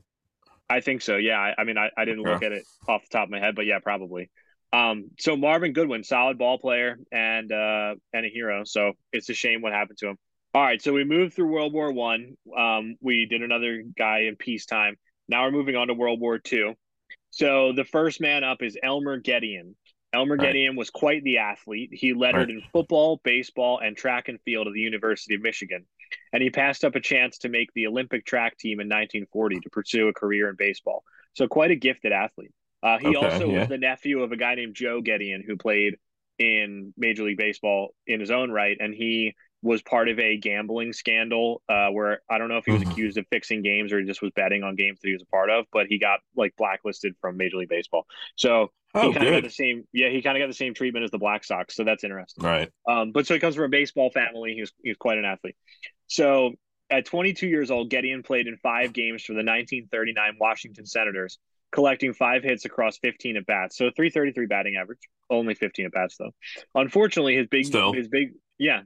I 0.69 0.81
think 0.81 1.03
so. 1.03 1.17
Yeah. 1.17 1.39
I, 1.39 1.55
I 1.59 1.65
mean, 1.65 1.79
I, 1.79 1.91
I 1.97 2.05
didn't 2.05 2.23
look 2.23 2.43
at 2.43 2.53
it 2.53 2.65
off 2.89 3.03
the 3.03 3.09
top 3.09 3.25
of 3.25 3.31
my 3.31 3.39
head, 3.39 3.55
but 3.55 3.67
yeah, 3.67 3.79
probably. 3.79 4.31
Um, 4.73 5.11
so 5.19 5.37
Marvin 5.37 5.73
Goodwin, 5.73 6.03
solid 6.03 6.39
ball 6.39 6.59
player 6.59 6.99
and 7.13 7.51
uh, 7.53 7.95
and 8.13 8.27
a 8.27 8.29
hero. 8.29 8.65
So 8.65 8.93
it's 9.13 9.29
a 9.29 9.35
shame 9.35 9.63
what 9.63 9.73
happened 9.73 9.99
to 9.99 10.09
him. 10.09 10.17
All 10.55 10.63
right, 10.63 10.81
so 10.81 10.93
we 10.93 11.05
moved 11.05 11.35
through 11.35 11.53
World 11.53 11.73
War 11.73 11.93
One. 11.93 12.37
Um, 12.57 12.97
we 13.01 13.27
did 13.27 13.43
another 13.43 13.83
guy 13.97 14.21
in 14.21 14.37
peacetime. 14.37 14.97
Now 15.29 15.45
we're 15.45 15.51
moving 15.51 15.77
on 15.77 15.89
to 15.89 15.95
World 15.95 16.21
War 16.21 16.39
Two. 16.39 16.75
So 17.31 17.73
the 17.73 17.85
first 17.85 18.21
man 18.21 18.43
up 18.43 18.63
is 18.63 18.77
Elmer 18.83 19.21
Gedeon. 19.21 19.75
Elmer 20.17 20.37
right. 20.37 20.55
Gedeon 20.55 20.77
was 20.77 20.91
quite 20.91 21.23
the 21.25 21.39
athlete. 21.39 21.91
He 21.93 22.15
lettered 22.15 22.49
right. 22.49 22.57
in 22.57 22.63
football, 22.73 23.21
baseball, 23.23 23.79
and 23.79 23.97
track 23.97 24.29
and 24.29 24.41
field 24.43 24.67
at 24.67 24.73
the 24.73 24.81
University 24.81 25.35
of 25.35 25.43
Michigan. 25.43 25.85
And 26.33 26.43
he 26.43 26.51
passed 26.51 26.85
up 26.85 26.95
a 26.95 27.01
chance 27.01 27.39
to 27.39 27.49
make 27.49 27.73
the 27.75 27.87
Olympic 27.87 28.25
track 28.25 28.57
team 28.59 28.81
in 28.81 28.87
1940 28.87 29.61
to 29.61 29.71
pursue 29.71 30.09
a 30.09 30.13
career 30.13 30.49
in 30.49 30.57
baseball. 30.57 31.05
So 31.35 31.47
quite 31.47 31.71
a 31.71 31.77
gifted 31.77 32.13
athlete. 32.13 32.53
Uh, 32.83 32.99
he 32.99 33.09
okay, 33.09 33.17
also 33.17 33.51
yeah. 33.51 33.61
was 33.61 33.69
the 33.69 33.79
nephew 33.79 34.23
of 34.23 34.33
a 34.33 34.37
guy 34.37 34.55
named 34.55 34.75
Joe 34.75 35.03
Gedeon 35.03 35.45
who 35.45 35.57
played 35.57 35.97
in 36.39 36.93
Major 36.97 37.25
League 37.25 37.39
Baseball 37.39 37.95
in 38.07 38.21
his 38.21 38.31
own 38.31 38.51
right, 38.51 38.77
and 38.79 38.95
he 38.95 39.35
was 39.63 39.83
part 39.83 40.09
of 40.09 40.19
a 40.19 40.37
gambling 40.37 40.93
scandal 40.93 41.63
uh, 41.69 41.89
where 41.89 42.21
I 42.31 42.39
don't 42.39 42.49
know 42.49 42.59
if 42.59 42.65
he 42.65 42.73
was 42.73 42.83
mm-hmm. 42.83 42.93
accused 42.93 43.19
of 43.19 43.27
fixing 43.31 43.63
games 43.63 43.93
or 43.93 43.99
he 43.99 44.07
just 44.07 44.23
was 44.23 44.31
betting 44.37 44.63
on 44.63 44.77
games 44.77 45.01
that 45.01 45.09
he 45.09 45.13
was 45.13 45.23
a 45.23 45.27
part 45.27 45.51
of, 45.51 45.67
but 45.73 45.87
he 45.87 45.99
got 45.99 46.21
like 46.37 46.55
blacklisted 46.57 47.15
from 47.21 47.37
Major 47.37 47.57
League 47.57 47.69
Baseball. 47.69 48.07
So 48.37 48.71
oh, 48.97 49.09
he 49.09 49.15
kind 49.15 49.27
of 49.27 49.35
got 49.35 49.43
the 49.43 49.51
same, 49.51 49.85
yeah, 49.93 50.09
he 50.09 50.23
kind 50.23 50.37
of 50.37 50.43
got 50.43 50.49
the 50.49 50.55
same 50.55 50.75
treatment 50.75 51.05
as 51.05 51.11
the 51.11 51.19
Black 51.19 51.45
Sox. 51.45 51.77
So 51.77 51.85
that's 51.85 52.05
interesting. 52.05 52.45
Right. 52.45 52.71
Um, 52.89 53.13
but 53.13 53.27
so 53.27 53.35
he 53.35 53.41
comes 53.41 53.55
from 53.55 53.65
a 53.65 53.69
baseball 53.69 54.11
family. 54.11 54.55
He 54.55 54.61
was, 54.61 54.73
he 54.83 54.91
was 54.91 54.97
quite 54.97 55.19
an 55.19 55.25
athlete. 55.25 55.57
So 56.07 56.53
at 56.91 57.05
22 57.05 57.47
years 57.47 57.71
old, 57.71 57.91
Gedeon 57.91 58.25
played 58.25 58.47
in 58.47 58.57
five 58.59 58.93
games 58.93 59.23
for 59.23 59.33
the 59.33 59.39
1939 59.39 60.37
Washington 60.41 60.87
Senators 60.87 61.39
collecting 61.73 62.15
five 62.15 62.43
hits 62.43 62.65
across 62.65 62.99
15 62.99 63.37
at 63.37 63.47
bats. 63.47 63.77
So 63.77 63.91
333 63.95 64.47
batting 64.47 64.77
average, 64.77 65.01
only 65.31 65.55
15 65.55 65.87
at 65.87 65.93
bats 65.93 66.17
though. 66.17 66.33
Unfortunately, 66.75 67.37
his 67.37 67.47
big 67.49 67.67
Still. 67.67 67.93
his 67.93 68.09
big 68.09 68.33
yeah. 68.59 68.83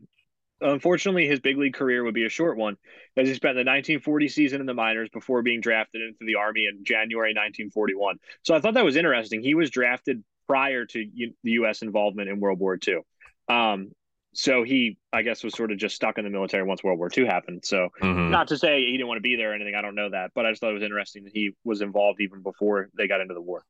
Unfortunately, 0.60 1.26
his 1.26 1.40
big 1.40 1.56
league 1.58 1.74
career 1.74 2.04
would 2.04 2.14
be 2.14 2.26
a 2.26 2.30
short 2.30 2.56
one, 2.56 2.76
as 3.16 3.28
he 3.28 3.34
spent 3.34 3.54
the 3.54 3.60
1940 3.60 4.28
season 4.28 4.60
in 4.60 4.66
the 4.66 4.74
minors 4.74 5.08
before 5.12 5.42
being 5.42 5.60
drafted 5.60 6.02
into 6.02 6.24
the 6.26 6.36
Army 6.36 6.66
in 6.66 6.84
January 6.84 7.30
1941. 7.30 8.16
So 8.42 8.54
I 8.54 8.60
thought 8.60 8.74
that 8.74 8.84
was 8.84 8.96
interesting. 8.96 9.42
He 9.42 9.54
was 9.54 9.70
drafted 9.70 10.22
prior 10.46 10.84
to 10.86 10.98
U- 11.14 11.34
the 11.42 11.50
U.S. 11.52 11.82
involvement 11.82 12.28
in 12.28 12.40
World 12.40 12.58
War 12.58 12.78
II. 12.86 12.98
Um, 13.48 13.92
so 14.32 14.62
he 14.62 14.96
i 15.12 15.22
guess 15.22 15.42
was 15.42 15.54
sort 15.54 15.72
of 15.72 15.78
just 15.78 15.96
stuck 15.96 16.16
in 16.18 16.24
the 16.24 16.30
military 16.30 16.62
once 16.62 16.84
world 16.84 16.98
war 16.98 17.10
ii 17.16 17.26
happened 17.26 17.64
so 17.64 17.88
mm-hmm. 18.00 18.30
not 18.30 18.48
to 18.48 18.56
say 18.56 18.80
he 18.80 18.92
didn't 18.92 19.08
want 19.08 19.16
to 19.16 19.22
be 19.22 19.36
there 19.36 19.50
or 19.50 19.54
anything 19.54 19.74
i 19.74 19.82
don't 19.82 19.94
know 19.94 20.08
that 20.08 20.30
but 20.34 20.46
i 20.46 20.50
just 20.50 20.60
thought 20.60 20.70
it 20.70 20.74
was 20.74 20.82
interesting 20.82 21.24
that 21.24 21.32
he 21.32 21.50
was 21.64 21.80
involved 21.80 22.20
even 22.20 22.42
before 22.42 22.88
they 22.96 23.08
got 23.08 23.20
into 23.20 23.34
the 23.34 23.40
war 23.40 23.64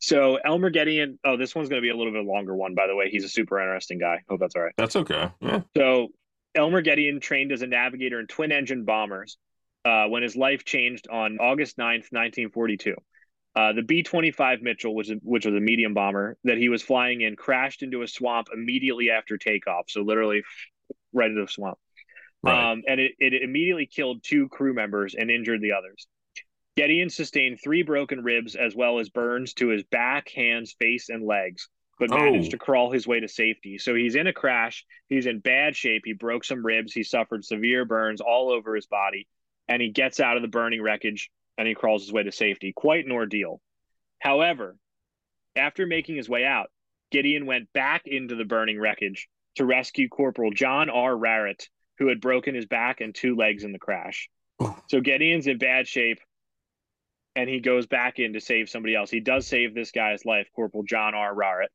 so 0.00 0.36
elmer 0.44 0.70
gedeon 0.70 1.16
oh 1.24 1.36
this 1.36 1.54
one's 1.54 1.68
going 1.68 1.80
to 1.80 1.86
be 1.86 1.90
a 1.90 1.96
little 1.96 2.12
bit 2.12 2.24
longer 2.24 2.54
one 2.54 2.74
by 2.74 2.86
the 2.86 2.96
way 2.96 3.08
he's 3.08 3.24
a 3.24 3.28
super 3.28 3.60
interesting 3.60 3.98
guy 3.98 4.18
hope 4.28 4.40
that's 4.40 4.56
all 4.56 4.62
right 4.62 4.74
that's 4.76 4.96
okay 4.96 5.30
yeah. 5.40 5.60
so 5.76 6.08
elmer 6.54 6.82
gedeon 6.82 7.20
trained 7.20 7.52
as 7.52 7.62
a 7.62 7.66
navigator 7.66 8.20
in 8.20 8.26
twin 8.26 8.52
engine 8.52 8.84
bombers 8.84 9.38
uh, 9.84 10.06
when 10.06 10.22
his 10.22 10.36
life 10.36 10.64
changed 10.64 11.08
on 11.08 11.38
august 11.38 11.76
9th 11.76 12.10
1942 12.12 12.94
uh, 13.56 13.72
the 13.72 13.82
B 13.82 14.02
25 14.02 14.62
Mitchell, 14.62 14.94
which, 14.94 15.10
which 15.22 15.44
was 15.44 15.54
a 15.54 15.60
medium 15.60 15.92
bomber 15.92 16.36
that 16.44 16.56
he 16.56 16.68
was 16.68 16.82
flying 16.82 17.20
in, 17.20 17.34
crashed 17.34 17.82
into 17.82 18.02
a 18.02 18.06
swamp 18.06 18.48
immediately 18.54 19.10
after 19.10 19.38
takeoff. 19.38 19.86
So, 19.88 20.02
literally, 20.02 20.42
right 21.12 21.28
into 21.28 21.42
the 21.42 21.50
swamp. 21.50 21.78
Right. 22.42 22.72
Um, 22.72 22.82
and 22.86 23.00
it, 23.00 23.12
it 23.18 23.42
immediately 23.42 23.86
killed 23.86 24.22
two 24.22 24.48
crew 24.48 24.72
members 24.72 25.14
and 25.18 25.30
injured 25.30 25.60
the 25.60 25.72
others. 25.72 26.06
Gedeon 26.78 27.10
sustained 27.10 27.58
three 27.62 27.82
broken 27.82 28.22
ribs 28.22 28.54
as 28.54 28.74
well 28.74 29.00
as 29.00 29.10
burns 29.10 29.52
to 29.54 29.68
his 29.68 29.82
back, 29.82 30.30
hands, 30.30 30.74
face, 30.78 31.08
and 31.08 31.26
legs, 31.26 31.68
but 32.00 32.10
oh. 32.10 32.16
managed 32.16 32.48
oh. 32.48 32.50
to 32.52 32.58
crawl 32.58 32.90
his 32.90 33.06
way 33.06 33.20
to 33.20 33.28
safety. 33.28 33.78
So 33.78 33.94
he's 33.94 34.16
in 34.16 34.26
a 34.26 34.32
crash. 34.32 34.84
He's 35.08 35.26
in 35.26 35.38
bad 35.38 35.76
shape. 35.76 36.02
He 36.04 36.14
broke 36.14 36.44
some 36.44 36.64
ribs. 36.66 36.92
He 36.92 37.04
suffered 37.04 37.44
severe 37.44 37.84
burns 37.84 38.20
all 38.20 38.50
over 38.50 38.74
his 38.74 38.86
body, 38.86 39.28
and 39.68 39.80
he 39.80 39.90
gets 39.90 40.18
out 40.18 40.36
of 40.36 40.42
the 40.42 40.48
burning 40.48 40.82
wreckage 40.82 41.30
and 41.56 41.68
he 41.68 41.74
crawls 41.74 42.02
his 42.02 42.12
way 42.12 42.22
to 42.22 42.32
safety. 42.32 42.72
Quite 42.74 43.04
an 43.04 43.12
ordeal. 43.12 43.60
However, 44.18 44.76
after 45.54 45.86
making 45.86 46.16
his 46.16 46.28
way 46.28 46.44
out, 46.44 46.70
Gedeon 47.12 47.44
went 47.44 47.70
back 47.74 48.02
into 48.06 48.34
the 48.34 48.44
burning 48.44 48.80
wreckage 48.80 49.28
to 49.56 49.66
rescue 49.66 50.08
Corporal 50.08 50.52
John 50.52 50.88
R. 50.88 51.18
Barrett, 51.18 51.68
who 51.98 52.08
had 52.08 52.20
broken 52.20 52.54
his 52.54 52.66
back 52.66 53.02
and 53.02 53.14
two 53.14 53.36
legs 53.36 53.62
in 53.62 53.72
the 53.72 53.78
crash. 53.78 54.30
So 54.88 55.00
Gedeon's 55.00 55.46
in 55.46 55.58
bad 55.58 55.86
shape, 55.86 56.18
and 57.36 57.48
he 57.48 57.60
goes 57.60 57.86
back 57.86 58.18
in 58.18 58.34
to 58.34 58.40
save 58.40 58.68
somebody 58.68 58.94
else. 58.94 59.10
He 59.10 59.20
does 59.20 59.46
save 59.46 59.74
this 59.74 59.90
guy's 59.90 60.24
life, 60.24 60.48
Corporal 60.54 60.84
John 60.84 61.14
R. 61.14 61.34
Barrett, 61.34 61.70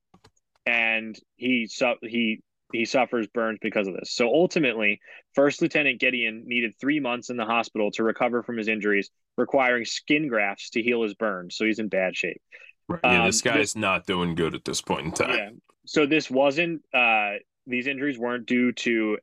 and 0.66 1.18
he 1.36 1.68
su- 1.68 1.96
he 2.02 2.42
he 2.74 2.86
suffers 2.86 3.28
burns 3.28 3.60
because 3.62 3.88
of 3.88 3.94
this. 3.94 4.14
So 4.14 4.28
ultimately, 4.28 5.00
First 5.34 5.62
Lieutenant 5.62 6.02
Gedeon 6.02 6.46
needed 6.46 6.74
three 6.80 7.00
months 7.00 7.30
in 7.30 7.38
the 7.38 7.46
hospital 7.46 7.92
to 7.92 8.04
recover 8.04 8.44
from 8.44 8.58
his 8.58 8.68
injuries, 8.68 9.10
requiring 9.38 9.86
skin 9.86 10.28
grafts 10.28 10.72
to 10.72 10.82
heal 10.82 11.04
his 11.04 11.14
burns. 11.14 11.56
So 11.56 11.66
he's 11.66 11.80
in 11.80 11.88
bad 11.88 12.16
shape. 12.16 12.42
Right. 12.88 13.00
Yeah, 13.04 13.22
um, 13.22 13.28
this 13.28 13.42
guy's 13.42 13.56
this, 13.56 13.76
not 13.76 14.06
doing 14.06 14.36
good 14.36 14.56
at 14.56 14.66
this 14.66 14.82
point 14.82 15.06
in 15.06 15.12
time. 15.12 15.36
Yeah. 15.36 15.50
So 15.86 16.06
this 16.06 16.30
wasn't 16.30 16.82
uh, 16.94 17.34
these 17.68 17.88
injuries 17.88 18.18
weren't 18.18 18.46
due 18.46 18.72
to 18.72 19.18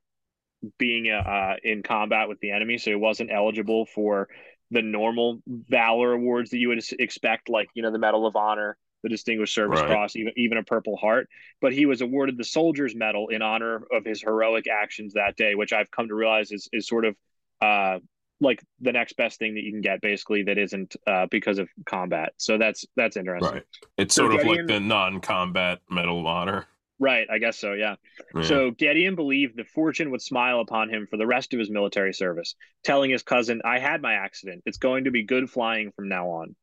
being 0.78 1.11
uh, 1.11 1.55
in 1.62 1.82
combat 1.82 2.28
with 2.28 2.38
the 2.40 2.53
enemy, 2.53 2.78
so 2.78 2.90
he 2.90 2.97
wasn't 2.97 3.30
eligible 3.32 3.86
for 3.86 4.28
the 4.70 4.82
normal 4.82 5.40
valor 5.47 6.12
awards 6.12 6.51
that 6.51 6.59
you 6.59 6.68
would 6.68 6.82
expect, 6.99 7.49
like 7.49 7.68
you 7.74 7.82
know 7.82 7.90
the 7.90 7.99
Medal 7.99 8.26
of 8.26 8.36
Honor 8.36 8.76
the 9.03 9.09
Distinguished 9.09 9.55
Service 9.55 9.80
right. 9.80 9.88
Cross, 9.88 10.16
even 10.16 10.32
even 10.36 10.59
a 10.59 10.62
Purple 10.62 10.96
Heart. 10.96 11.28
But 11.61 11.72
he 11.72 11.86
was 11.86 12.00
awarded 12.00 12.36
the 12.36 12.44
Soldier's 12.44 12.94
Medal 12.94 13.28
in 13.28 13.42
honor 13.42 13.82
of 13.92 14.05
his 14.05 14.22
heroic 14.22 14.66
actions 14.68 15.14
that 15.14 15.36
day, 15.36 15.55
which 15.55 15.72
I've 15.72 15.90
come 15.90 16.09
to 16.09 16.14
realize 16.14 16.53
is 16.53 16.68
is 16.72 16.86
sort 16.86 17.05
of 17.05 17.16
uh, 17.61 17.98
like 18.40 18.62
the 18.80 18.92
next 18.92 19.16
best 19.16 19.38
thing 19.38 19.55
that 19.55 19.62
you 19.62 19.72
can 19.72 19.80
get, 19.80 20.00
basically 20.00 20.42
that 20.44 20.59
isn't 20.59 20.96
uh, 21.07 21.26
because 21.30 21.59
of 21.59 21.68
combat. 21.86 22.32
So 22.36 22.59
that's 22.59 22.84
that's 22.96 23.16
interesting. 23.16 23.53
Right. 23.53 23.64
It's 23.98 24.14
so 24.14 24.28
sort 24.28 24.40
of 24.40 24.46
like 24.46 24.66
the 24.66 24.80
non-combat 24.80 25.80
Medal 25.88 26.20
of 26.20 26.26
Honor. 26.26 26.66
Right, 26.98 27.26
I 27.28 27.38
guess 27.38 27.59
so, 27.59 27.72
yeah. 27.72 27.96
yeah. 28.32 28.42
So 28.42 28.70
Gedeon 28.70 29.16
believed 29.16 29.57
that 29.57 29.66
fortune 29.66 30.12
would 30.12 30.22
smile 30.22 30.61
upon 30.61 30.88
him 30.88 31.09
for 31.11 31.16
the 31.16 31.26
rest 31.26 31.53
of 31.53 31.59
his 31.59 31.68
military 31.68 32.14
service, 32.14 32.55
telling 32.84 33.11
his 33.11 33.24
cousin, 33.24 33.61
I 33.64 33.80
had 33.80 34.00
my 34.03 34.14
accident. 34.14 34.62
It's 34.66 34.78
going 34.78 35.05
to 35.05 35.11
be 35.11 35.24
good 35.24 35.50
flying 35.50 35.90
from 35.96 36.09
now 36.09 36.28
on. 36.28 36.55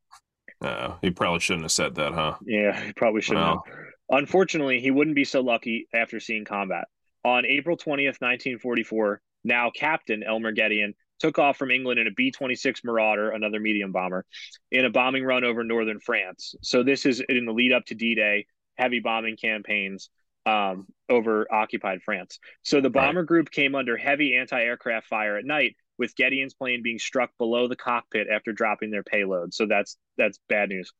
Uh, 0.62 0.96
he 1.02 1.12
probably 1.12 1.40
shouldn't 1.40 1.64
have 1.64 1.72
said 1.72 1.96
that, 1.96 2.14
huh? 2.14 2.36
Yeah, 2.46 2.80
he 2.80 2.94
probably 2.94 3.22
shouldn't 3.22 3.46
well. 3.46 3.64
have. 3.66 3.76
Unfortunately, 4.10 4.80
he 4.80 4.92
wouldn't 4.92 5.16
be 5.16 5.24
so 5.24 5.42
lucky 5.42 5.88
after 5.94 6.20
seeing 6.20 6.46
combat. 6.46 6.86
On 7.24 7.46
April 7.46 7.78
20th, 7.78 8.20
1944, 8.22 9.22
now 9.44 9.72
Captain 9.74 10.24
Elmer 10.24 10.54
Gedeon 10.54 10.94
took 11.20 11.38
off 11.38 11.58
from 11.58 11.72
England 11.72 12.00
in 12.00 12.08
a 12.08 12.12
B 12.12 12.32
26 12.32 12.84
Marauder, 12.84 13.32
another 13.32 13.60
medium 13.60 13.92
bomber, 13.92 14.26
in 14.72 14.86
a 14.86 14.90
bombing 14.90 15.24
run 15.24 15.44
over 15.44 15.64
northern 15.64 16.00
France. 16.00 16.56
So, 16.62 16.84
this 16.84 17.06
is 17.06 17.22
in 17.28 17.46
the 17.46 17.54
lead 17.54 17.74
up 17.74 17.86
to 17.86 17.96
D 17.96 18.16
Day, 18.16 18.46
heavy 18.78 19.00
bombing 19.00 19.38
campaigns 19.38 20.10
um, 20.46 20.88
over 21.10 21.48
occupied 21.54 22.02
France. 22.04 22.40
So, 22.64 22.82
the 22.82 22.90
bomber 22.90 23.22
right. 23.22 23.28
group 23.28 23.52
came 23.52 23.76
under 23.76 23.98
heavy 23.98 24.36
anti 24.36 24.62
aircraft 24.62 25.08
fire 25.08 25.38
at 25.38 25.46
night 25.46 25.76
with 26.00 26.16
Gedeon's 26.16 26.54
plane 26.56 26.82
being 26.82 26.98
struck 26.98 27.30
below 27.38 27.68
the 27.68 27.76
cockpit 27.76 28.28
after 28.32 28.54
dropping 28.54 28.90
their 28.90 29.04
payload. 29.04 29.54
So 29.54 29.68
that's 29.68 29.98
that's 30.18 30.40
bad 30.48 30.70
news. 30.70 30.92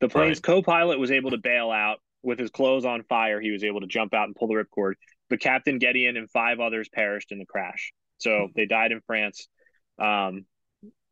The 0.00 0.08
plane's 0.08 0.38
right. 0.38 0.42
co-pilot 0.42 0.98
was 0.98 1.10
able 1.10 1.30
to 1.30 1.38
bail 1.38 1.70
out 1.70 1.98
with 2.22 2.38
his 2.38 2.50
clothes 2.50 2.84
on 2.84 3.04
fire. 3.04 3.40
He 3.40 3.50
was 3.50 3.64
able 3.64 3.80
to 3.80 3.86
jump 3.86 4.12
out 4.12 4.26
and 4.26 4.36
pull 4.36 4.48
the 4.48 4.54
ripcord. 4.54 4.94
But 5.30 5.40
Captain 5.40 5.78
Gedeon 5.78 6.18
and 6.18 6.30
five 6.30 6.60
others 6.60 6.88
perished 6.88 7.32
in 7.32 7.38
the 7.38 7.46
crash. 7.46 7.92
So 8.18 8.48
they 8.54 8.66
died 8.66 8.92
in 8.92 9.00
France, 9.06 9.48
um, 9.98 10.44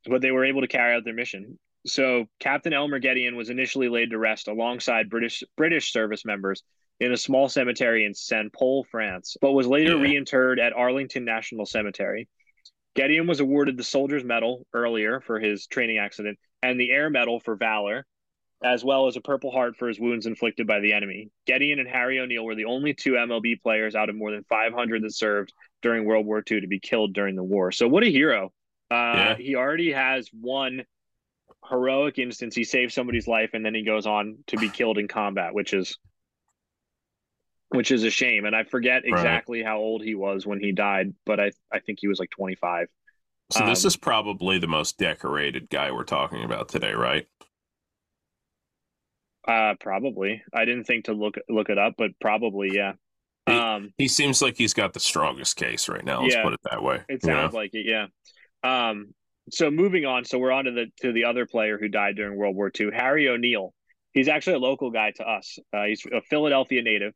but 0.04 0.20
they 0.20 0.30
were 0.32 0.44
able 0.44 0.62
to 0.62 0.68
carry 0.68 0.94
out 0.94 1.04
their 1.04 1.14
mission. 1.14 1.58
So 1.86 2.26
Captain 2.40 2.72
Elmer 2.72 3.00
Gedeon 3.00 3.36
was 3.36 3.48
initially 3.48 3.88
laid 3.88 4.10
to 4.10 4.18
rest 4.18 4.48
alongside 4.48 5.08
British 5.08 5.44
British 5.56 5.92
service 5.92 6.24
members 6.24 6.62
in 6.98 7.12
a 7.12 7.16
small 7.16 7.48
cemetery 7.48 8.04
in 8.04 8.14
Saint 8.14 8.52
Paul, 8.52 8.84
France, 8.90 9.36
but 9.40 9.52
was 9.52 9.66
later 9.66 9.96
yeah. 9.96 10.02
reinterred 10.02 10.58
at 10.58 10.72
Arlington 10.72 11.24
National 11.24 11.66
Cemetery. 11.66 12.28
Gedeon 12.96 13.28
was 13.28 13.40
awarded 13.40 13.76
the 13.76 13.84
Soldier's 13.84 14.24
Medal 14.24 14.66
earlier 14.72 15.20
for 15.20 15.38
his 15.38 15.66
training 15.66 15.98
accident 15.98 16.38
and 16.62 16.80
the 16.80 16.90
Air 16.90 17.10
Medal 17.10 17.40
for 17.40 17.54
valor, 17.54 18.06
as 18.64 18.82
well 18.82 19.06
as 19.06 19.16
a 19.16 19.20
Purple 19.20 19.50
Heart 19.50 19.76
for 19.76 19.86
his 19.86 20.00
wounds 20.00 20.26
inflicted 20.26 20.66
by 20.66 20.80
the 20.80 20.94
enemy. 20.94 21.28
Gedeon 21.46 21.78
and 21.78 21.88
Harry 21.88 22.18
O'Neill 22.18 22.44
were 22.44 22.54
the 22.54 22.64
only 22.64 22.94
two 22.94 23.12
MLB 23.12 23.60
players 23.62 23.94
out 23.94 24.08
of 24.08 24.16
more 24.16 24.30
than 24.30 24.44
500 24.48 25.02
that 25.02 25.14
served 25.14 25.52
during 25.82 26.04
World 26.06 26.24
War 26.24 26.42
II 26.50 26.62
to 26.62 26.66
be 26.66 26.80
killed 26.80 27.12
during 27.12 27.36
the 27.36 27.44
war. 27.44 27.70
So 27.70 27.86
what 27.86 28.02
a 28.02 28.10
hero! 28.10 28.52
Uh, 28.90 28.94
Yeah. 28.94 29.36
He 29.36 29.54
already 29.56 29.92
has 29.92 30.30
one 30.32 30.84
heroic 31.68 32.18
instance. 32.18 32.54
He 32.54 32.64
saved 32.64 32.92
somebody's 32.92 33.28
life, 33.28 33.50
and 33.52 33.64
then 33.64 33.74
he 33.74 33.82
goes 33.82 34.06
on 34.06 34.38
to 34.46 34.56
be 34.56 34.70
killed 34.70 34.96
in 34.96 35.06
combat, 35.06 35.52
which 35.52 35.74
is 35.74 35.98
which 37.70 37.90
is 37.90 38.04
a 38.04 38.10
shame. 38.10 38.44
And 38.44 38.54
I 38.54 38.64
forget 38.64 39.02
Right. 39.02 39.12
exactly 39.12 39.62
how 39.62 39.78
old 39.78 40.02
he 40.02 40.14
was 40.14 40.46
when 40.46 40.60
he 40.60 40.72
died, 40.72 41.14
but 41.24 41.40
I 41.40 41.50
I 41.72 41.80
think 41.80 41.98
he 42.00 42.08
was 42.08 42.18
like 42.18 42.30
25. 42.30 42.88
So 43.50 43.64
this 43.66 43.84
Um, 43.84 43.88
is 43.88 43.96
probably 43.96 44.58
the 44.58 44.66
most 44.66 44.98
decorated 44.98 45.68
guy 45.70 45.90
we're 45.92 46.04
talking 46.04 46.42
about 46.44 46.68
today, 46.68 46.92
right? 46.92 47.26
Uh, 49.46 49.74
probably. 49.78 50.42
I 50.52 50.64
didn't 50.64 50.84
think 50.84 51.04
to 51.04 51.12
look 51.12 51.36
look 51.48 51.68
it 51.70 51.78
up, 51.78 51.94
but 51.96 52.10
probably 52.20 52.70
yeah. 52.74 52.94
He- 53.46 53.52
Um, 53.52 53.92
He 53.96 54.08
seems 54.08 54.42
like 54.42 54.56
he's 54.56 54.74
got 54.74 54.92
the 54.92 54.98
strongest 55.00 55.56
case 55.56 55.88
right 55.88 56.04
now. 56.04 56.22
Let's 56.22 56.34
Yeah. 56.34 56.42
put 56.42 56.54
it 56.54 56.60
that 56.70 56.82
way. 56.82 57.04
It 57.08 57.22
you 57.22 57.28
know? 57.30 57.42
sounds 57.42 57.54
like 57.54 57.72
it, 57.74 57.86
yeah. 57.86 58.06
Um, 58.64 59.14
so 59.50 59.70
moving 59.70 60.04
on, 60.04 60.24
so 60.24 60.38
we're 60.38 60.50
on 60.50 60.64
to 60.64 60.72
the 60.72 60.86
to 61.02 61.12
the 61.12 61.24
other 61.24 61.46
player 61.46 61.78
who 61.78 61.86
died 61.88 62.16
during 62.16 62.36
World 62.36 62.56
War 62.56 62.72
II, 62.76 62.90
Harry 62.92 63.28
O'Neill. 63.28 63.72
He's 64.12 64.26
actually 64.28 64.54
a 64.54 64.58
local 64.58 64.90
guy 64.90 65.12
to 65.12 65.28
us. 65.28 65.58
Uh, 65.72 65.84
he's 65.84 66.04
a 66.06 66.22
Philadelphia 66.22 66.82
native. 66.82 67.14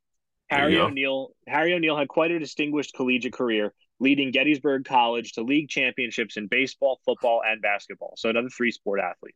Harry. 0.51 0.79
O'Neill. 0.79 1.31
Harry 1.47 1.75
O'Neill 1.75 1.97
had 1.97 2.09
quite 2.09 2.31
a 2.31 2.39
distinguished 2.39 2.95
collegiate 2.95 3.33
career, 3.33 3.73
leading 4.01 4.31
Gettysburg 4.31 4.85
College 4.85 5.33
to 5.33 5.43
league 5.43 5.69
championships 5.69 6.37
in 6.37 6.47
baseball, 6.47 7.01
football, 7.05 7.43
and 7.47 7.63
basketball. 7.63 8.15
So 8.17 8.29
another 8.31 8.49
three 8.49 8.71
sport 8.71 9.01
athlete. 9.01 9.35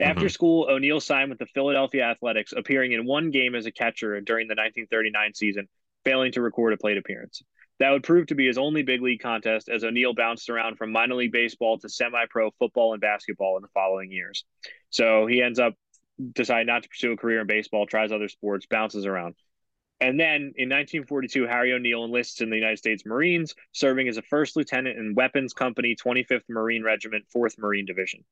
After 0.00 0.26
Mhm. 0.26 0.30
school, 0.30 0.70
O'Neill 0.70 1.00
signed 1.00 1.30
with 1.30 1.38
the 1.38 1.46
Philadelphia 1.46 2.04
Athletics, 2.04 2.52
appearing 2.56 2.92
in 2.92 3.04
one 3.04 3.30
game 3.30 3.54
as 3.54 3.66
a 3.66 3.72
catcher 3.72 4.20
during 4.20 4.46
the 4.46 4.54
1939 4.54 5.34
season, 5.34 5.68
failing 6.04 6.32
to 6.32 6.40
record 6.40 6.72
a 6.72 6.76
plate 6.76 6.96
appearance. 6.96 7.42
That 7.80 7.90
would 7.90 8.04
prove 8.04 8.26
to 8.26 8.34
be 8.34 8.46
his 8.46 8.58
only 8.58 8.82
big 8.82 9.02
league 9.02 9.20
contest 9.20 9.68
as 9.68 9.84
O'Neill 9.84 10.14
bounced 10.14 10.50
around 10.50 10.76
from 10.76 10.92
minor 10.92 11.16
league 11.16 11.32
baseball 11.32 11.78
to 11.78 11.88
semi 11.88 12.24
pro 12.30 12.50
football 12.52 12.92
and 12.92 13.00
basketball 13.00 13.56
in 13.56 13.62
the 13.62 13.68
following 13.74 14.10
years. 14.10 14.44
So 14.90 15.26
he 15.26 15.42
ends 15.42 15.58
up 15.58 15.74
deciding 16.32 16.66
not 16.66 16.84
to 16.84 16.88
pursue 16.88 17.12
a 17.12 17.16
career 17.16 17.40
in 17.40 17.46
baseball, 17.46 17.86
tries 17.86 18.10
other 18.12 18.28
sports, 18.28 18.66
bounces 18.66 19.06
around. 19.06 19.34
And 20.00 20.18
then 20.18 20.52
in 20.56 20.68
1942, 20.68 21.46
Harry 21.46 21.72
O'Neill 21.72 22.04
enlists 22.04 22.40
in 22.40 22.50
the 22.50 22.56
United 22.56 22.76
States 22.78 23.04
Marines, 23.04 23.54
serving 23.72 24.06
as 24.08 24.16
a 24.16 24.22
first 24.22 24.54
lieutenant 24.56 24.96
in 24.98 25.14
Weapons 25.14 25.52
Company, 25.52 25.96
25th 25.96 26.42
Marine 26.48 26.84
Regiment, 26.84 27.24
4th 27.34 27.58
Marine 27.58 27.84
Division. 27.84 28.24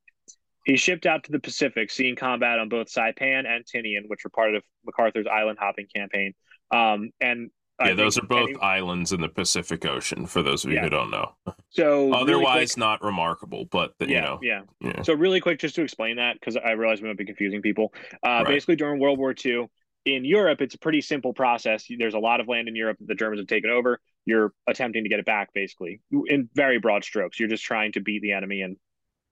He 0.64 0.77
shipped 0.77 1.07
out 1.07 1.25
to 1.25 1.33
the 1.33 1.39
Pacific, 1.41 1.91
seeing 1.91 2.17
combat 2.17 2.59
on 2.59 2.69
both 2.69 2.89
Saipan 2.93 3.47
and 3.47 3.64
Tinian, 3.64 4.09
which 4.09 4.21
were 4.25 4.31
part 4.31 4.55
of 4.55 4.62
MacArthur's 4.85 5.27
island 5.27 5.59
hopping 5.61 5.87
campaign. 5.95 6.35
Um, 6.73 7.11
and 7.21 7.51
I 7.79 7.89
Yeah, 7.91 7.95
those 7.95 8.17
are 8.19 8.23
both 8.23 8.49
any- 8.51 8.59
islands 8.61 9.12
in 9.12 9.21
the 9.21 9.29
Pacific 9.29 9.85
Ocean. 9.87 10.27
For 10.27 10.43
those 10.43 10.64
of 10.64 10.71
you 10.71 10.77
Yeah. 10.77 10.85
who 10.85 10.91
don't 10.91 11.11
know, 11.11 11.35
so 11.69 12.07
really 12.07 12.12
otherwise 12.14 12.73
quick- 12.75 12.79
not 12.81 13.03
remarkable, 13.05 13.67
but 13.67 13.93
you 14.01 14.07
yeah, 14.09 14.21
know, 14.23 14.39
yeah. 14.43 14.62
yeah. 14.81 15.03
So 15.03 15.12
really 15.14 15.41
quick, 15.41 15.59
just 15.61 15.75
to 15.77 15.83
explain 15.83 16.17
that, 16.17 16.41
because 16.41 16.57
I 16.57 16.71
realize 16.73 17.03
we 17.03 17.09
might 17.09 17.19
be 17.19 17.27
confusing 17.27 17.61
people. 17.61 17.93
Uh, 18.25 18.29
Right. 18.45 18.47
Basically, 18.47 18.77
during 18.77 18.99
World 18.99 19.19
War 19.19 19.35
II, 19.45 19.67
in 20.07 20.25
Europe, 20.25 20.63
it's 20.63 20.75
a 20.75 20.79
pretty 20.79 21.01
simple 21.01 21.35
process. 21.35 21.85
There's 21.99 22.15
a 22.15 22.19
lot 22.19 22.41
of 22.41 22.47
land 22.49 22.69
in 22.69 22.77
Europe 22.77 22.97
that 23.01 23.09
the 23.09 23.15
Germans 23.17 23.41
have 23.41 23.49
taken 23.49 23.71
over. 23.71 24.01
You're 24.25 24.53
attempting 24.67 25.03
to 25.03 25.09
get 25.11 25.19
it 25.19 25.27
back, 25.27 25.53
basically, 25.53 26.01
in 26.27 26.49
very 26.55 26.79
broad 26.79 27.05
strokes. 27.05 27.39
You're 27.39 27.49
just 27.49 27.65
trying 27.65 27.93
to 27.93 28.01
beat 28.01 28.23
the 28.23 28.33
enemy 28.33 28.63
and, 28.63 28.77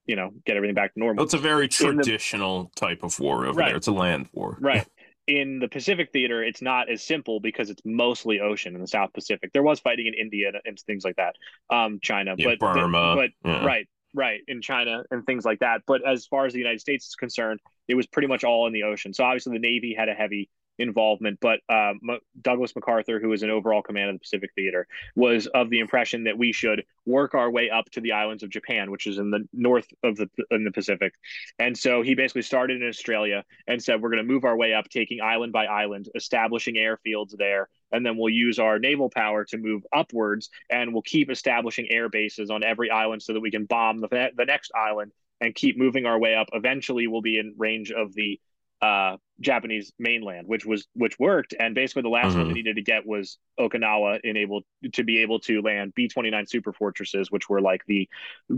you 0.06 0.16
know, 0.16 0.30
get 0.44 0.56
everything 0.56 0.74
back 0.74 0.92
to 0.94 1.00
normal. 1.00 1.24
It's 1.24 1.32
a 1.34 1.38
very 1.38 1.68
the- 1.68 1.72
traditional 1.72 2.72
type 2.74 3.04
of 3.04 3.18
war 3.20 3.46
over 3.46 3.58
Right. 3.58 3.68
there. 3.68 3.76
It's 3.76 3.86
a 3.86 3.92
land 3.92 4.28
war. 4.32 4.58
Right. 4.60 4.86
In 5.28 5.58
the 5.60 5.68
Pacific 5.68 6.10
theater, 6.12 6.42
it's 6.44 6.60
not 6.60 6.90
as 6.90 7.02
simple 7.02 7.38
because 7.40 7.70
it's 7.70 7.80
mostly 7.84 8.40
ocean 8.40 8.74
in 8.74 8.80
the 8.80 8.86
South 8.88 9.12
Pacific. 9.14 9.52
There 9.52 9.62
was 9.62 9.80
fighting 9.80 10.06
in 10.06 10.14
India 10.14 10.52
and, 10.64 10.78
things 10.80 11.04
like 11.04 11.16
that, 11.16 11.36
um, 11.70 11.98
China, 12.02 12.34
Yeah, 12.36 12.54
but 12.58 12.74
Burma. 12.74 13.14
but 13.16 13.30
yeah. 13.48 13.64
right, 13.64 13.88
right, 14.12 14.40
in 14.48 14.60
China 14.60 15.04
and 15.10 15.24
things 15.24 15.44
like 15.44 15.60
that. 15.60 15.82
But 15.86 16.06
as 16.06 16.26
far 16.26 16.46
as 16.46 16.52
the 16.52 16.58
United 16.58 16.80
States 16.80 17.06
is 17.06 17.14
concerned, 17.14 17.60
it 17.88 17.94
was 17.94 18.06
pretty 18.06 18.28
much 18.28 18.42
all 18.44 18.66
in 18.66 18.72
the 18.72 18.82
ocean. 18.82 19.14
So 19.14 19.24
obviously 19.24 19.52
the 19.54 19.60
Navy 19.60 19.94
had 19.96 20.08
a 20.10 20.14
heavy 20.14 20.50
involvement, 20.78 21.38
but 21.40 21.60
uh, 21.68 21.92
M- 22.08 22.20
Douglas 22.40 22.74
MacArthur, 22.74 23.20
who 23.20 23.28
was 23.28 23.42
in 23.42 23.50
overall 23.50 23.82
command 23.82 24.10
of 24.10 24.16
the 24.16 24.20
Pacific 24.20 24.50
Theater, 24.54 24.86
was 25.14 25.46
of 25.46 25.70
the 25.70 25.78
impression 25.78 26.24
that 26.24 26.38
we 26.38 26.52
should 26.52 26.84
work 27.06 27.34
our 27.34 27.50
way 27.50 27.70
up 27.70 27.90
to 27.90 28.00
the 28.00 28.12
islands 28.12 28.42
of 28.42 28.50
Japan, 28.50 28.90
which 28.90 29.06
is 29.06 29.18
in 29.18 29.30
the 29.30 29.46
north 29.52 29.86
of 30.02 30.16
the 30.16 30.28
in 30.50 30.64
the 30.64 30.70
Pacific. 30.70 31.14
And 31.58 31.76
so 31.76 32.02
he 32.02 32.14
basically 32.14 32.42
started 32.42 32.82
in 32.82 32.88
Australia 32.88 33.44
and 33.66 33.82
said, 33.82 34.00
"We're 34.00 34.10
going 34.10 34.26
to 34.26 34.32
move 34.32 34.44
our 34.44 34.56
way 34.56 34.74
up, 34.74 34.88
taking 34.88 35.20
island 35.20 35.52
by 35.52 35.66
island, 35.66 36.08
establishing 36.14 36.74
airfields 36.76 37.36
there." 37.36 37.68
And 37.92 38.04
then 38.04 38.16
we'll 38.16 38.32
use 38.32 38.58
our 38.58 38.78
naval 38.78 39.08
power 39.08 39.44
to 39.44 39.56
move 39.56 39.82
upwards, 39.92 40.50
and 40.68 40.92
we'll 40.92 41.02
keep 41.02 41.30
establishing 41.30 41.86
air 41.90 42.08
bases 42.08 42.50
on 42.50 42.64
every 42.64 42.90
island 42.90 43.22
so 43.22 43.34
that 43.34 43.40
we 43.40 43.52
can 43.52 43.66
bomb 43.66 44.00
the, 44.00 44.30
the 44.36 44.44
next 44.44 44.72
island 44.74 45.12
and 45.40 45.54
keep 45.54 45.76
moving 45.78 46.06
our 46.06 46.18
way 46.18 46.34
up. 46.34 46.48
Eventually, 46.52 47.06
we'll 47.06 47.22
be 47.22 47.38
in 47.38 47.54
range 47.56 47.92
of 47.92 48.14
the 48.14 48.40
uh, 48.84 49.16
Japanese 49.40 49.92
mainland, 49.98 50.46
which 50.46 50.64
was 50.66 50.86
which 50.94 51.18
worked. 51.18 51.54
And 51.58 51.74
basically, 51.74 52.02
the 52.02 52.08
last 52.20 52.36
one 52.36 52.44
Mhm. 52.44 52.48
they 52.48 52.54
needed 52.60 52.76
to 52.76 52.82
get 52.82 53.06
was 53.06 53.38
Okinawa, 53.58 54.20
enabled 54.24 54.64
to 54.92 55.04
be 55.04 55.16
able 55.22 55.38
to 55.40 55.62
land 55.62 55.94
B 55.94 56.08
twenty 56.08 56.30
nine 56.30 56.46
super 56.46 56.72
fortresses, 56.72 57.30
which 57.30 57.48
were 57.48 57.60
like 57.60 57.82
the 57.86 58.08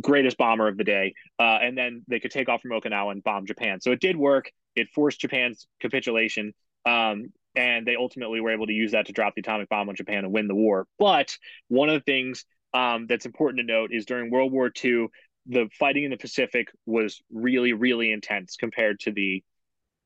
greatest 0.01 0.37
bomber 0.37 0.69
of 0.69 0.77
the 0.77 0.85
day. 0.85 1.15
Uh, 1.39 1.59
and 1.63 1.79
then 1.79 2.05
they 2.09 2.21
could 2.21 2.33
take 2.33 2.49
off 2.49 2.63
from 2.63 2.73
Okinawa 2.73 3.13
and 3.13 3.23
bomb 3.23 3.47
Japan. 3.47 3.81
So 3.81 3.93
it 3.93 4.01
did 4.01 4.17
work. 4.17 4.51
It 4.75 4.89
forced 4.95 5.21
Japan's 5.21 5.67
capitulation. 5.81 6.53
Um, 6.85 7.33
and 7.55 7.87
they 7.87 7.97
ultimately 7.97 8.41
were 8.41 8.51
able 8.51 8.67
to 8.67 8.73
use 8.73 8.93
that 8.93 9.07
to 9.07 9.13
drop 9.13 9.35
the 9.35 9.41
atomic 9.41 9.69
bomb 9.69 9.89
on 9.89 9.97
Japan 9.97 10.25
and 10.25 10.33
win 10.33 10.49
the 10.49 10.55
war. 10.55 10.87
But 10.99 11.37
one 11.69 11.89
of 11.89 11.95
the 11.95 12.13
things 12.13 12.45
um, 12.75 13.07
that's 13.07 13.27
important 13.27 13.61
to 13.61 13.67
note 13.73 13.91
is 13.93 14.05
during 14.07 14.31
World 14.31 14.53
War 14.53 14.71
II, 14.85 15.07
the 15.47 15.69
fighting 15.79 16.05
in 16.05 16.11
the 16.11 16.17
Pacific 16.19 16.69
was 16.85 17.23
really, 17.33 17.73
really 17.73 18.11
intense 18.13 18.57
compared 18.57 19.01
to 19.01 19.13
the 19.13 19.43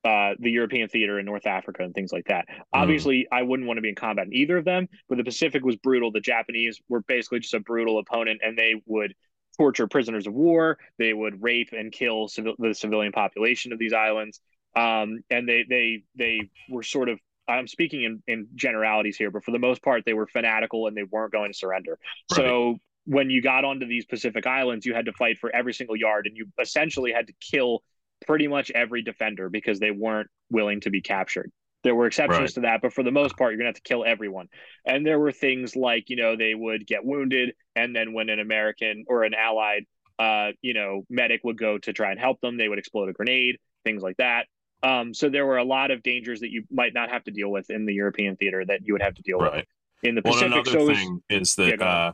uh, 0.03 0.33
the 0.39 0.49
European 0.49 0.87
theater 0.87 1.19
in 1.19 1.25
North 1.25 1.45
Africa 1.45 1.83
and 1.83 1.93
things 1.93 2.11
like 2.11 2.25
that. 2.25 2.45
Obviously, 2.73 3.27
I 3.31 3.43
wouldn't 3.43 3.67
want 3.67 3.77
to 3.77 3.81
be 3.81 3.89
in 3.89 3.95
combat 3.95 4.27
in 4.27 4.33
either 4.33 4.57
of 4.57 4.65
them, 4.65 4.87
but 5.07 5.17
the 5.17 5.23
Pacific 5.23 5.63
was 5.63 5.75
brutal. 5.75 6.11
The 6.11 6.21
Japanese 6.21 6.79
were 6.89 7.01
basically 7.01 7.39
just 7.39 7.53
a 7.53 7.59
brutal 7.59 7.99
opponent, 7.99 8.41
and 8.43 8.57
they 8.57 8.81
would 8.85 9.13
torture 9.57 9.87
prisoners 9.87 10.27
of 10.27 10.33
war. 10.33 10.77
They 10.97 11.13
would 11.13 11.41
rape 11.41 11.69
and 11.71 11.91
kill 11.91 12.27
civil- 12.27 12.55
the 12.57 12.73
civilian 12.73 13.11
population 13.11 13.73
of 13.73 13.79
these 13.79 13.93
islands. 13.93 14.39
Um, 14.75 15.19
and 15.29 15.47
they 15.47 15.65
they 15.69 16.03
they 16.15 16.49
were 16.69 16.83
sort 16.83 17.09
of 17.09 17.19
I'm 17.47 17.67
speaking 17.67 18.03
in, 18.03 18.23
in 18.27 18.47
generalities 18.55 19.17
here, 19.17 19.29
but 19.29 19.43
for 19.43 19.51
the 19.51 19.59
most 19.59 19.83
part, 19.83 20.03
they 20.05 20.13
were 20.13 20.27
fanatical 20.27 20.87
and 20.87 20.95
they 20.95 21.03
weren't 21.03 21.33
going 21.33 21.51
to 21.51 21.57
surrender. 21.57 21.99
Right. 22.31 22.37
So 22.37 22.77
when 23.05 23.29
you 23.29 23.41
got 23.41 23.65
onto 23.65 23.87
these 23.87 24.05
Pacific 24.05 24.45
Islands, 24.47 24.85
you 24.85 24.93
had 24.93 25.05
to 25.05 25.13
fight 25.13 25.37
for 25.39 25.53
every 25.53 25.73
single 25.73 25.95
yard, 25.95 26.27
and 26.27 26.37
you 26.37 26.47
essentially 26.59 27.11
had 27.11 27.27
to 27.27 27.33
kill 27.41 27.83
pretty 28.25 28.47
much 28.47 28.71
every 28.71 29.01
defender 29.01 29.49
because 29.49 29.79
they 29.79 29.91
weren't 29.91 30.29
willing 30.49 30.81
to 30.81 30.89
be 30.89 31.01
captured. 31.01 31.51
There 31.83 31.95
were 31.95 32.05
exceptions 32.05 32.39
Right. 32.39 32.49
to 32.55 32.59
that, 32.61 32.81
but 32.81 32.93
for 32.93 33.03
the 33.03 33.11
most 33.11 33.35
part, 33.37 33.51
you're 33.51 33.57
gonna 33.57 33.69
have 33.69 33.75
to 33.75 33.81
kill 33.81 34.05
everyone. 34.05 34.47
And 34.85 35.05
there 35.05 35.19
were 35.19 35.31
things 35.31 35.75
like 35.75 36.09
you 36.09 36.15
know 36.15 36.35
they 36.35 36.53
would 36.53 36.85
get 36.85 37.03
wounded, 37.03 37.53
and 37.75 37.95
then 37.95 38.13
when 38.13 38.29
an 38.29 38.39
American 38.39 39.05
or 39.07 39.23
an 39.23 39.33
allied, 39.33 39.85
uh, 40.19 40.51
you 40.61 40.73
know, 40.75 41.03
medic 41.09 41.41
would 41.43 41.57
go 41.57 41.79
to 41.79 41.93
try 41.93 42.11
and 42.11 42.19
help 42.19 42.39
them, 42.41 42.57
they 42.57 42.67
would 42.69 42.77
explode 42.77 43.09
a 43.09 43.13
grenade, 43.13 43.57
things 43.83 44.03
like 44.03 44.17
that. 44.17 44.45
Um, 44.83 45.13
so 45.13 45.29
there 45.29 45.45
were 45.45 45.57
a 45.57 45.63
lot 45.63 45.89
of 45.91 46.03
dangers 46.03 46.41
that 46.41 46.51
you 46.51 46.63
might 46.71 46.93
not 46.93 47.09
have 47.09 47.23
to 47.23 47.31
deal 47.31 47.49
with 47.49 47.69
in 47.71 47.85
the 47.85 47.93
European 47.93 48.35
theater 48.35 48.63
that 48.65 48.81
you 48.85 48.93
would 48.93 49.01
have 49.01 49.15
to 49.15 49.21
deal 49.23 49.39
with 49.39 49.65
in 50.03 50.15
the 50.15 50.21
Well, 50.23 50.33
Pacific. 50.33 50.53
another 50.53 50.71
so 50.71 50.79
it 50.81 50.87
was- 50.87 51.21
is 51.29 51.55
Yeah, 51.57 51.65
that 51.65 51.81
ahead. 51.81 51.81
uh, 51.81 52.13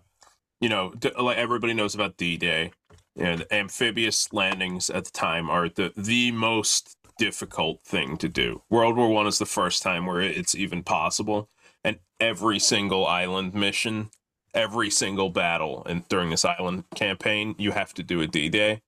you 0.62 0.70
know, 0.70 0.94
like 1.20 1.38
everybody 1.38 1.74
knows 1.74 1.94
about 1.96 2.16
D-Day. 2.18 2.72
You 3.18 3.24
know, 3.24 3.36
the 3.38 3.54
amphibious 3.54 4.32
landings 4.32 4.90
at 4.92 5.06
the 5.06 5.12
time 5.12 5.50
are 5.50 5.70
the 5.70 5.92
the 5.98 6.32
most 6.32 6.96
difficult 7.18 7.84
thing 7.84 8.16
to 8.18 8.30
do. 8.30 8.62
World 8.70 8.96
War 8.96 9.10
One 9.10 9.26
is 9.26 9.40
the 9.40 9.46
first 9.48 9.82
time 9.82 10.06
where 10.06 10.22
it's 10.22 10.54
even 10.54 10.84
possible, 10.84 11.50
and 11.84 11.98
every 12.20 12.60
single 12.60 13.08
island 13.08 13.56
mission, 13.56 14.12
every 14.54 14.92
single 14.92 15.32
battle, 15.32 15.84
and 15.88 16.08
during 16.10 16.30
this 16.30 16.46
island 16.46 16.84
campaign, 16.94 17.56
you 17.58 17.72
have 17.72 17.92
to 17.96 18.04
do 18.04 18.22
a 18.22 18.28
D-Day. 18.28 18.82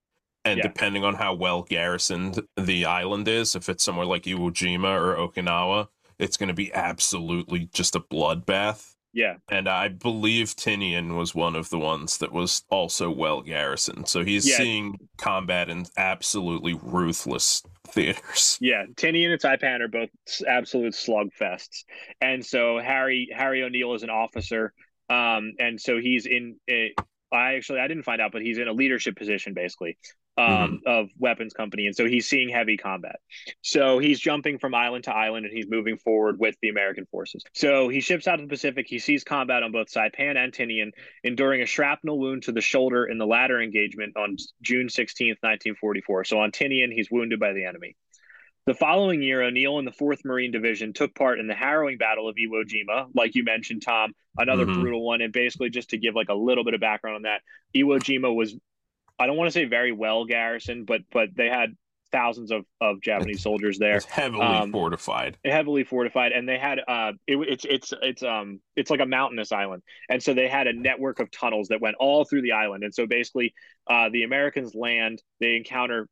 And 0.44 0.58
Yeah. 0.58 0.62
depending 0.68 1.04
on 1.04 1.16
how 1.16 1.34
well 1.34 1.62
garrisoned 1.62 2.40
the 2.56 2.86
island 2.86 3.26
is, 3.28 3.56
if 3.56 3.68
it's 3.68 3.82
somewhere 3.82 4.06
like 4.06 4.22
Iwo 4.22 4.50
Jima 4.52 4.94
or 4.96 5.16
Okinawa, 5.16 5.88
it's 6.18 6.36
going 6.36 6.48
to 6.48 6.54
be 6.54 6.72
absolutely 6.72 7.68
just 7.74 7.96
a 7.96 8.00
bloodbath. 8.00 8.94
Yeah, 9.12 9.36
And 9.50 9.68
I 9.68 9.88
believe 9.88 10.56
Tinian 10.56 11.16
was 11.16 11.34
one 11.34 11.56
of 11.56 11.70
the 11.70 11.78
ones 11.78 12.18
that 12.18 12.32
was 12.32 12.62
also 12.70 13.10
well 13.10 13.42
garrisoned. 13.42 14.08
So 14.08 14.24
he's 14.24 14.46
Yeah. 14.46 14.56
seeing 14.56 14.98
combat 15.18 15.68
in 15.68 15.86
absolutely 15.96 16.74
ruthless 16.74 17.62
theaters. 17.88 18.60
Yeah, 18.70 18.84
Tinian 18.94 19.32
and 19.32 19.40
Saipan 19.40 19.80
are 19.80 19.88
both 19.88 20.10
absolute 20.46 20.92
slugfests, 20.92 21.84
and 22.20 22.44
so 22.44 22.78
Harry 22.78 23.28
Harry 23.34 23.62
O'Neill 23.62 23.94
is 23.94 24.02
an 24.02 24.10
officer, 24.10 24.74
um, 25.08 25.52
and 25.58 25.80
so 25.80 25.98
he's 25.98 26.26
in. 26.26 26.56
A, 26.68 26.92
I 27.32 27.54
actually 27.54 27.80
I 27.80 27.88
didn't 27.88 28.02
find 28.02 28.20
out, 28.20 28.32
but 28.32 28.42
he's 28.42 28.58
in 28.58 28.68
a 28.68 28.72
leadership 28.72 29.16
position 29.16 29.54
basically. 29.54 29.96
Um, 30.40 30.80
of 30.86 31.08
weapons 31.18 31.52
company, 31.52 31.86
and 31.86 31.94
so 31.94 32.06
he's 32.06 32.28
seeing 32.28 32.48
heavy 32.48 32.76
combat. 32.76 33.16
So 33.62 33.98
he's 33.98 34.18
jumping 34.18 34.58
from 34.58 34.74
island 34.74 35.04
to 35.04 35.14
island, 35.14 35.46
and 35.46 35.54
he's 35.54 35.66
moving 35.68 35.96
forward 35.96 36.38
with 36.38 36.56
the 36.62 36.68
American 36.68 37.06
forces. 37.06 37.44
So 37.54 37.88
he 37.88 38.00
ships 38.00 38.26
out 38.26 38.36
to 38.36 38.42
the 38.42 38.48
Pacific. 38.48 38.86
He 38.88 38.98
sees 38.98 39.24
combat 39.24 39.62
on 39.62 39.72
both 39.72 39.88
Saipan 39.88 40.36
and 40.36 40.52
Tinian, 40.52 40.92
enduring 41.24 41.62
a 41.62 41.66
shrapnel 41.66 42.18
wound 42.18 42.44
to 42.44 42.52
the 42.52 42.60
shoulder 42.60 43.04
in 43.06 43.18
the 43.18 43.26
latter 43.26 43.60
engagement 43.60 44.16
on 44.16 44.36
June 44.62 44.88
16th, 44.88 45.38
1944. 45.42 46.24
So 46.24 46.40
on 46.40 46.50
Tinian, 46.50 46.92
he's 46.92 47.10
wounded 47.10 47.40
by 47.40 47.52
the 47.52 47.64
enemy. 47.64 47.96
The 48.66 48.74
following 48.74 49.22
year, 49.22 49.42
O'Neill 49.42 49.78
and 49.78 49.86
the 49.86 49.92
4th 49.92 50.24
Marine 50.24 50.52
Division 50.52 50.92
took 50.92 51.14
part 51.14 51.40
in 51.40 51.46
the 51.46 51.54
harrowing 51.54 51.96
Battle 51.96 52.28
of 52.28 52.36
Iwo 52.36 52.62
Jima, 52.64 53.06
like 53.14 53.34
you 53.34 53.42
mentioned, 53.42 53.82
Tom, 53.82 54.12
another 54.36 54.66
mm-hmm. 54.66 54.80
brutal 54.80 55.04
one. 55.04 55.22
And 55.22 55.32
basically, 55.32 55.70
just 55.70 55.90
to 55.90 55.98
give 55.98 56.14
like 56.14 56.28
a 56.28 56.34
little 56.34 56.62
bit 56.62 56.74
of 56.74 56.80
background 56.80 57.16
on 57.16 57.22
that, 57.22 57.40
Iwo 57.74 57.98
Jima 57.98 58.34
was, 58.34 58.54
I 59.20 59.26
don't 59.26 59.36
want 59.36 59.48
to 59.48 59.52
say 59.52 59.66
very 59.66 59.92
well 59.92 60.24
garrisoned, 60.24 60.86
but 60.86 61.02
but 61.12 61.28
they 61.36 61.48
had 61.48 61.76
thousands 62.10 62.50
of, 62.50 62.64
of 62.80 63.00
Japanese 63.00 63.42
soldiers 63.42 63.78
there. 63.78 63.96
It's 63.96 64.04
heavily 64.06 64.42
um, 64.42 64.72
fortified. 64.72 65.38
Heavily 65.44 65.84
fortified, 65.84 66.32
and 66.32 66.48
they 66.48 66.58
had 66.58 66.80
uh, 66.88 67.12
it, 67.26 67.36
it's 67.36 67.64
it's 67.64 67.92
it's 68.02 68.22
um 68.22 68.60
it's 68.76 68.90
like 68.90 69.00
a 69.00 69.06
mountainous 69.06 69.52
island, 69.52 69.82
and 70.08 70.22
so 70.22 70.34
they 70.34 70.48
had 70.48 70.66
a 70.66 70.72
network 70.72 71.20
of 71.20 71.30
tunnels 71.30 71.68
that 71.68 71.80
went 71.80 71.96
all 72.00 72.24
through 72.24 72.42
the 72.42 72.52
island, 72.52 72.82
and 72.82 72.94
so 72.94 73.06
basically, 73.06 73.54
uh, 73.86 74.08
the 74.08 74.22
Americans 74.22 74.74
land, 74.74 75.22
they 75.38 75.56
encounter 75.56 76.08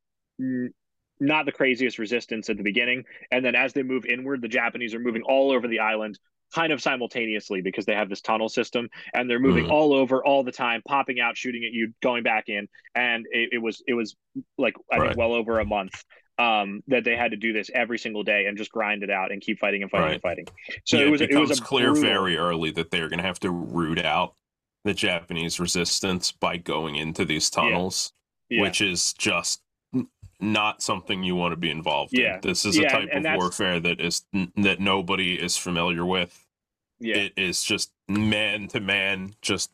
not 1.21 1.47
the 1.47 1.53
craziest 1.53 1.99
resistance 1.99 2.49
at 2.49 2.57
the 2.57 2.63
beginning. 2.63 3.05
And 3.31 3.45
then 3.45 3.55
as 3.57 3.73
they 3.73 3.83
move 3.83 4.07
inward, 4.07 4.41
the 4.41 4.49
Japanese 4.49 4.95
are 4.95 5.01
moving 5.01 5.23
all 5.23 5.51
over 5.51 5.67
the 5.67 5.81
island 5.81 6.19
kind 6.55 6.73
of 6.73 6.81
simultaneously 6.81 7.61
because 7.61 7.85
they 7.85 7.95
have 7.95 8.09
this 8.09 8.21
tunnel 8.21 8.49
system 8.49 8.89
and 9.15 9.29
they're 9.29 9.39
moving 9.39 9.67
mm. 9.67 9.71
all 9.71 9.93
over 9.93 10.25
all 10.25 10.43
the 10.43 10.53
time, 10.53 10.83
popping 10.87 11.21
out, 11.21 11.37
shooting 11.37 11.65
at 11.65 11.73
you, 11.73 11.93
going 12.03 12.23
back 12.23 12.49
in. 12.49 12.69
And 12.95 13.27
it, 13.31 13.51
it 13.53 13.59
was 13.59 13.83
it 13.87 13.95
was 13.95 14.17
like 14.57 14.75
I 14.91 14.97
right. 14.97 15.07
think 15.09 15.19
well 15.19 15.33
over 15.33 15.61
a 15.61 15.65
month 15.65 16.05
um, 16.39 16.83
that 16.87 17.05
they 17.05 17.17
had 17.17 17.33
to 17.33 17.37
do 17.37 17.53
this 17.53 17.71
every 17.75 17.99
single 17.99 18.23
day 18.23 18.47
and 18.47 18.57
just 18.57 18.71
grind 18.71 19.03
it 19.03 19.11
out 19.11 19.33
and 19.33 19.41
keep 19.41 19.59
fighting 19.59 19.83
and 19.83 19.91
fighting 19.91 20.07
right. 20.07 20.13
and 20.15 20.23
fighting. 20.23 20.47
So 20.85 20.99
yeah, 20.99 21.07
it 21.07 21.11
was 21.11 21.21
it, 21.21 21.31
it 21.31 21.39
was 21.39 21.61
clear 21.61 21.93
brutal... 21.93 22.11
very 22.11 22.37
early 22.37 22.71
that 22.73 22.91
they're 22.91 23.09
going 23.09 23.19
to 23.19 23.27
have 23.27 23.41
to 23.41 23.51
root 23.51 24.05
out 24.05 24.35
the 24.85 24.95
Japanese 24.95 25.59
resistance 25.59 26.33
by 26.33 26.57
going 26.57 26.95
into 26.95 27.25
these 27.25 27.51
tunnels, 27.51 28.13
yeah. 28.49 28.59
Yeah. 28.59 28.63
which 28.63 28.81
is 28.81 29.13
just 29.15 29.61
not 30.41 30.83
something 30.83 31.23
you 31.23 31.35
want 31.35 31.53
to 31.53 31.57
be 31.57 31.71
involved 31.71 32.17
yeah. 32.17 32.37
in. 32.37 32.41
This 32.43 32.65
is 32.65 32.77
yeah, 32.79 32.87
a 32.87 32.91
type 32.91 33.09
and, 33.13 33.27
and 33.27 33.27
of 33.27 33.37
warfare 33.37 33.81
that 33.81 34.01
is 34.01 34.23
that 34.57 34.81
nobody 34.81 35.35
is 35.35 35.57
familiar 35.57 36.05
with. 36.05 36.47
Yeah. 37.01 37.17
It 37.17 37.33
is 37.37 37.63
just 37.63 37.93
man 38.09 38.69
to 38.69 38.81
man, 38.81 39.35
just 39.43 39.71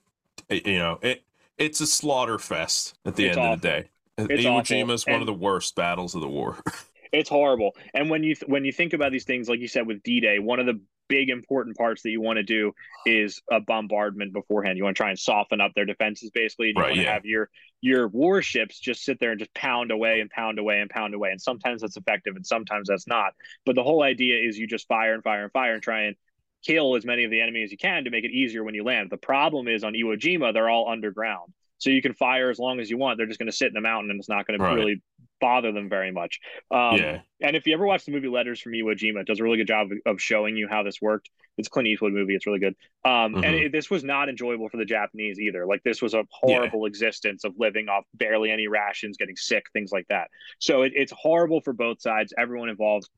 you 0.51 0.79
know, 0.79 0.99
it 1.03 1.25
it's 1.59 1.81
a 1.81 1.87
slaughter 1.87 2.39
fest 2.39 2.95
at 3.05 3.17
the 3.17 3.27
it's 3.27 3.37
end 3.37 3.47
awful. 3.47 3.55
of 3.55 3.61
the 3.61 3.69
day. 3.69 3.91
It's 4.17 4.45
Iwo 4.45 4.61
Jima 4.61 4.93
is 4.93 5.07
one 5.07 5.21
of 5.21 5.27
the 5.27 5.35
worst 5.35 5.75
battles 5.75 6.15
of 6.15 6.21
the 6.21 6.29
war. 6.29 6.59
it's 7.13 7.29
horrible. 7.29 7.77
And 7.93 8.11
when 8.11 8.23
you 8.23 8.35
th- 8.35 8.49
when 8.49 8.65
you 8.65 8.73
think 8.73 8.93
about 8.93 9.13
these 9.13 9.25
things, 9.25 9.49
like 9.49 9.61
you 9.61 9.69
said 9.69 9.87
with 9.87 10.03
D 10.03 10.21
Day, 10.21 10.39
one 10.39 10.61
of 10.61 10.67
the 10.67 10.81
big 11.09 11.31
important 11.31 11.77
parts 11.77 12.03
that 12.03 12.11
you 12.11 12.21
want 12.21 12.37
to 12.37 12.43
do 12.43 12.73
is 13.07 13.41
a 13.51 13.61
bombardment 13.61 14.33
beforehand. 14.33 14.79
You 14.79 14.85
want 14.85 14.97
to 14.97 15.03
try 15.03 15.11
and 15.11 15.19
soften 15.19 15.61
up 15.61 15.73
their 15.75 15.85
defenses 15.85 16.31
basically. 16.31 16.69
You 16.69 16.75
right, 16.77 16.87
want 16.87 16.97
to 16.97 17.03
yeah. 17.03 17.13
have 17.15 17.25
your 17.25 17.51
your 17.81 18.09
warships 18.09 18.79
just 18.79 19.05
sit 19.05 19.21
there 19.21 19.31
and 19.31 19.39
just 19.39 19.53
pound 19.55 19.91
away 19.91 20.21
and 20.21 20.31
pound 20.31 20.59
away 20.59 20.81
and 20.81 20.89
pound 20.89 21.15
away. 21.15 21.31
And 21.31 21.41
sometimes 21.41 21.83
that's 21.83 21.97
effective 21.97 22.37
and 22.37 22.47
sometimes 22.47 22.89
that's 22.89 23.07
not. 23.07 23.35
But 23.67 23.75
the 23.75 23.83
whole 23.83 24.03
idea 24.03 24.39
is 24.39 24.59
you 24.59 24.67
just 24.67 24.89
fire 24.89 25.15
and 25.15 25.23
fire 25.23 25.45
and 25.45 25.53
fire 25.53 25.75
and 25.75 25.83
try 25.83 26.03
and 26.05 26.17
kill 26.65 26.97
as 26.97 27.05
many 27.05 27.25
of 27.25 27.31
the 27.31 27.41
enemy 27.41 27.63
as 27.63 27.71
you 27.71 27.77
can 27.77 28.05
to 28.05 28.11
make 28.11 28.25
it 28.25 28.31
easier 28.31 28.65
when 28.65 28.75
you 28.75 28.85
land. 28.85 29.11
The 29.11 29.19
problem 29.19 29.69
is 29.69 29.85
on 29.85 29.93
Iwo 29.93 30.19
Jima, 30.19 30.55
they're 30.55 30.71
all 30.71 30.89
underground. 30.89 31.53
So 31.85 31.91
you 31.91 32.01
can 32.01 32.15
fire 32.15 32.49
as 32.49 32.59
long 32.59 32.81
as 32.81 32.89
you 32.89 32.97
want. 32.97 33.19
They're 33.19 33.27
just 33.27 33.39
going 33.39 33.51
to 33.51 33.57
sit 33.57 33.69
in 33.69 33.75
the 33.75 33.83
mountain 33.83 34.11
and 34.11 34.19
it's 34.19 34.29
not 34.29 34.47
going 34.47 34.59
right. 34.59 34.71
to 34.71 34.75
really 34.75 35.03
bother 35.39 35.71
them 35.71 35.91
very 35.91 36.11
much. 36.11 36.41
Um, 36.71 36.97
yeah. 36.97 37.21
And 37.43 37.55
if 37.55 37.67
you 37.67 37.75
ever 37.75 37.85
watch 37.85 38.07
the 38.07 38.13
movie 38.13 38.29
Letters 38.29 38.59
from 38.59 38.73
Iwo 38.73 38.97
Jima, 38.97 39.21
it 39.21 39.27
does 39.27 39.39
a 39.39 39.43
really 39.43 39.59
good 39.59 39.67
job 39.67 39.89
of, 39.93 39.99
of 40.07 40.21
showing 40.21 40.57
you 40.57 40.67
how 40.67 40.83
this 40.83 41.03
worked. 41.03 41.29
It's 41.59 41.69
a 41.69 41.71
Clint 41.71 41.89
Eastwood 41.89 42.15
movie. 42.15 42.35
It's 42.35 42.47
really 42.47 42.59
good. 42.59 42.75
Um, 43.05 43.13
mm-hmm. 43.13 43.45
And 43.45 43.55
it, 43.55 43.73
this 43.73 43.91
was 43.91 44.03
not 44.03 44.31
enjoyable 44.31 44.71
for 44.71 44.79
the 44.79 44.87
Japanese 44.87 45.39
either. 45.39 45.67
Like 45.67 45.83
this 45.83 46.01
was 46.01 46.15
a 46.15 46.25
horrible 46.31 46.81
yeah. 46.81 46.89
existence 46.89 47.45
of 47.45 47.53
living 47.59 47.91
off 47.91 48.05
barely 48.15 48.51
any 48.51 48.67
rations, 48.67 49.19
getting 49.19 49.37
sick, 49.37 49.67
things 49.75 49.93
like 49.93 50.07
that. 50.09 50.29
So 50.59 50.83
it, 50.83 50.93
it's 50.97 51.13
horrible 51.15 51.61
for 51.61 51.75
both 51.75 52.01
sides. 52.01 52.33
Everyone 52.39 52.71
involved. 52.71 53.11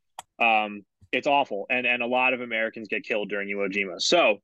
Um, 0.43 0.85
it's 1.13 1.29
awful, 1.29 1.67
and 1.71 1.87
and 1.87 2.03
a 2.03 2.07
lot 2.07 2.35
of 2.35 2.41
Americans 2.41 2.89
get 2.89 3.05
killed 3.05 3.29
during 3.29 3.49
Iwo 3.49 3.73
Jima. 3.73 4.03
So 4.03 4.39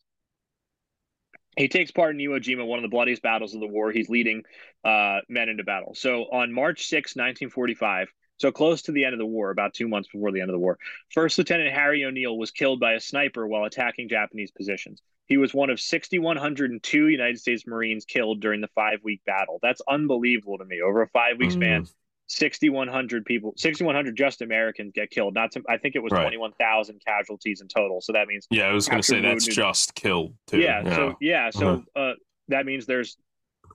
he 1.56 1.68
takes 1.68 1.90
part 1.90 2.14
in 2.14 2.20
Iwo 2.20 2.40
Jima, 2.40 2.66
one 2.66 2.78
of 2.78 2.82
the 2.82 2.88
bloodiest 2.88 3.22
battles 3.22 3.54
of 3.54 3.60
the 3.60 3.66
war. 3.66 3.92
He's 3.92 4.08
leading 4.08 4.42
uh, 4.84 5.18
men 5.28 5.48
into 5.48 5.64
battle. 5.64 5.94
So 5.94 6.22
on 6.24 6.52
March 6.52 6.86
6, 6.86 7.14
1945, 7.16 8.08
so 8.38 8.50
close 8.50 8.82
to 8.82 8.92
the 8.92 9.04
end 9.04 9.12
of 9.12 9.18
the 9.18 9.26
war, 9.26 9.50
about 9.50 9.74
two 9.74 9.86
months 9.86 10.08
before 10.12 10.32
the 10.32 10.40
end 10.40 10.50
of 10.50 10.54
the 10.54 10.58
war, 10.58 10.78
First 11.10 11.38
Lieutenant 11.38 11.72
Harry 11.72 12.04
O'Neill 12.04 12.36
was 12.36 12.50
killed 12.50 12.80
by 12.80 12.94
a 12.94 13.00
sniper 13.00 13.46
while 13.46 13.64
attacking 13.64 14.08
Japanese 14.08 14.50
positions. 14.50 15.02
He 15.26 15.36
was 15.36 15.54
one 15.54 15.70
of 15.70 15.80
6,102 15.80 17.08
United 17.08 17.38
States 17.38 17.66
Marines 17.66 18.04
killed 18.04 18.40
during 18.40 18.60
the 18.60 18.68
five 18.74 18.98
week 19.04 19.20
battle. 19.24 19.58
That's 19.62 19.80
unbelievable 19.88 20.58
to 20.58 20.64
me. 20.64 20.80
Over 20.80 21.02
a 21.02 21.08
five 21.08 21.38
week 21.38 21.50
mm. 21.50 21.52
span, 21.52 21.86
6,100 22.28 23.24
people, 23.24 23.52
6,100 23.56 24.16
just 24.16 24.42
Americans 24.42 24.92
get 24.94 25.10
killed. 25.10 25.34
Not 25.34 25.52
to, 25.52 25.62
I 25.68 25.76
think 25.76 25.96
it 25.96 26.02
was 26.02 26.12
right. 26.12 26.22
21,000 26.22 27.00
casualties 27.06 27.60
in 27.60 27.68
total. 27.68 28.00
So 28.00 28.12
that 28.12 28.26
means, 28.26 28.46
yeah, 28.50 28.64
I 28.64 28.72
was 28.72 28.88
going 28.88 29.02
to 29.02 29.06
say 29.06 29.20
that's 29.20 29.46
wounded. 29.46 29.54
just 29.54 29.94
killed 29.94 30.34
too. 30.46 30.58
Yeah. 30.58 30.82
yeah. 30.84 30.96
So, 30.96 31.14
yeah. 31.20 31.50
So, 31.50 31.68
uh-huh. 31.68 32.00
uh, 32.00 32.12
that 32.48 32.66
means 32.66 32.86
there's 32.86 33.16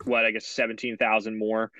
what, 0.06 0.26
I 0.26 0.32
guess 0.32 0.48
17,000 0.48 1.38
more 1.38 1.72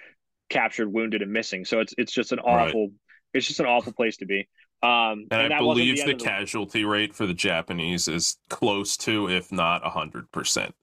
captured, 0.50 0.92
wounded, 0.92 1.22
and 1.22 1.32
missing. 1.32 1.66
So 1.66 1.80
it's, 1.80 1.94
it's 1.98 2.12
just 2.12 2.32
an 2.32 2.40
awful, 2.40 2.88
right. 2.88 2.92
it's 3.34 3.48
just 3.48 3.60
an 3.60 3.66
awful 3.66 3.94
place 3.94 4.18
to 4.18 4.26
be. 4.26 4.48
Um, 4.84 5.26
and, 5.32 5.42
and 5.42 5.54
I 5.54 5.60
believe 5.60 5.98
the, 5.98 6.14
the 6.14 6.16
casualty 6.16 6.84
the... 6.84 6.88
rate 6.88 7.16
for 7.16 7.26
the 7.26 7.34
Japanese 7.34 8.08
is 8.08 8.38
close 8.50 8.96
to, 8.98 9.28
if 9.28 9.52
not 9.52 9.84
hundred 9.84 10.32
percent. 10.32 10.76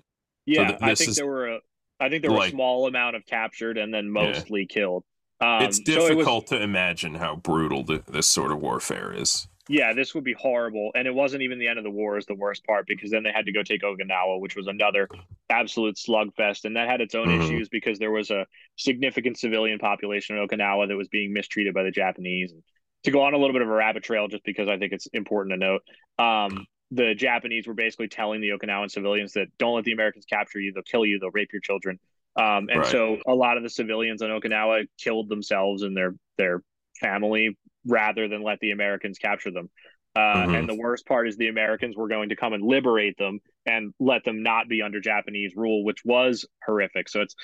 Yeah. 0.46 0.62
So 0.62 0.64
th- 0.66 0.78
I 0.82 0.94
think 0.96 1.10
is... 1.10 1.16
there 1.16 1.26
were, 1.26 1.46
a, 1.46 1.58
I 2.00 2.08
think 2.08 2.22
there 2.22 2.32
were 2.32 2.38
like, 2.38 2.48
a 2.48 2.56
small 2.56 2.88
amount 2.88 3.14
of 3.14 3.24
captured 3.24 3.78
and 3.78 3.94
then 3.94 4.10
mostly 4.10 4.66
yeah. 4.68 4.74
killed. 4.74 5.04
Um, 5.40 5.62
it's 5.62 5.80
difficult 5.80 6.48
so 6.48 6.56
it 6.56 6.60
was, 6.60 6.60
to 6.60 6.62
imagine 6.62 7.14
how 7.16 7.36
brutal 7.36 7.84
th- 7.84 8.04
this 8.06 8.26
sort 8.26 8.52
of 8.52 8.58
warfare 8.58 9.12
is. 9.12 9.48
Yeah, 9.68 9.94
this 9.94 10.14
would 10.14 10.24
be 10.24 10.34
horrible. 10.34 10.90
And 10.94 11.08
it 11.08 11.14
wasn't 11.14 11.42
even 11.42 11.58
the 11.58 11.68
end 11.68 11.78
of 11.78 11.84
the 11.84 11.90
war 11.90 12.18
is 12.18 12.26
the 12.26 12.34
worst 12.34 12.64
part 12.66 12.86
because 12.86 13.10
then 13.10 13.22
they 13.22 13.32
had 13.32 13.46
to 13.46 13.52
go 13.52 13.62
take 13.62 13.82
Okinawa, 13.82 14.40
which 14.40 14.56
was 14.56 14.66
another 14.66 15.08
absolute 15.48 15.96
slugfest. 15.96 16.64
And 16.64 16.76
that 16.76 16.88
had 16.88 17.00
its 17.00 17.14
own 17.14 17.28
mm-hmm. 17.28 17.42
issues 17.42 17.68
because 17.70 17.98
there 17.98 18.10
was 18.10 18.30
a 18.30 18.46
significant 18.76 19.38
civilian 19.38 19.78
population 19.78 20.36
in 20.36 20.46
Okinawa 20.46 20.88
that 20.88 20.96
was 20.96 21.08
being 21.08 21.32
mistreated 21.32 21.72
by 21.72 21.82
the 21.82 21.90
Japanese. 21.90 22.52
And 22.52 22.62
to 23.04 23.10
go 23.10 23.22
on 23.22 23.32
a 23.32 23.38
little 23.38 23.54
bit 23.54 23.62
of 23.62 23.68
a 23.68 23.72
rabbit 23.72 24.02
trail, 24.02 24.28
just 24.28 24.44
because 24.44 24.68
I 24.68 24.76
think 24.76 24.92
it's 24.92 25.06
important 25.12 25.54
to 25.54 25.58
note, 25.58 25.82
um, 26.18 26.66
the 26.90 27.14
Japanese 27.14 27.66
were 27.66 27.74
basically 27.74 28.08
telling 28.08 28.42
the 28.42 28.50
Okinawan 28.50 28.90
civilians 28.90 29.32
that 29.32 29.48
don't 29.58 29.74
let 29.74 29.84
the 29.84 29.92
Americans 29.92 30.26
capture 30.26 30.60
you, 30.60 30.72
they'll 30.72 30.82
kill 30.82 31.06
you, 31.06 31.18
they'll 31.18 31.30
rape 31.30 31.52
your 31.52 31.60
children. 31.60 31.98
Um, 32.36 32.68
and 32.68 32.80
right. 32.80 32.86
so 32.86 33.18
a 33.26 33.34
lot 33.34 33.56
of 33.56 33.62
the 33.62 33.70
civilians 33.70 34.22
on 34.22 34.30
Okinawa 34.30 34.86
killed 34.98 35.28
themselves 35.28 35.82
and 35.82 35.96
their 35.96 36.14
their 36.36 36.62
family 37.00 37.56
rather 37.86 38.28
than 38.28 38.42
let 38.42 38.58
the 38.60 38.72
Americans 38.72 39.18
capture 39.18 39.50
them. 39.50 39.70
Uh, 40.16 40.20
mm-hmm. 40.20 40.54
And 40.54 40.68
the 40.68 40.76
worst 40.76 41.06
part 41.06 41.28
is 41.28 41.36
the 41.36 41.48
Americans 41.48 41.96
were 41.96 42.08
going 42.08 42.28
to 42.28 42.36
come 42.36 42.52
and 42.52 42.62
liberate 42.62 43.18
them 43.18 43.40
and 43.66 43.92
let 43.98 44.24
them 44.24 44.42
not 44.42 44.68
be 44.68 44.80
under 44.80 45.00
Japanese 45.00 45.54
rule, 45.56 45.84
which 45.84 46.04
was 46.04 46.46
horrific. 46.64 47.08
So 47.08 47.20
it's 47.20 47.34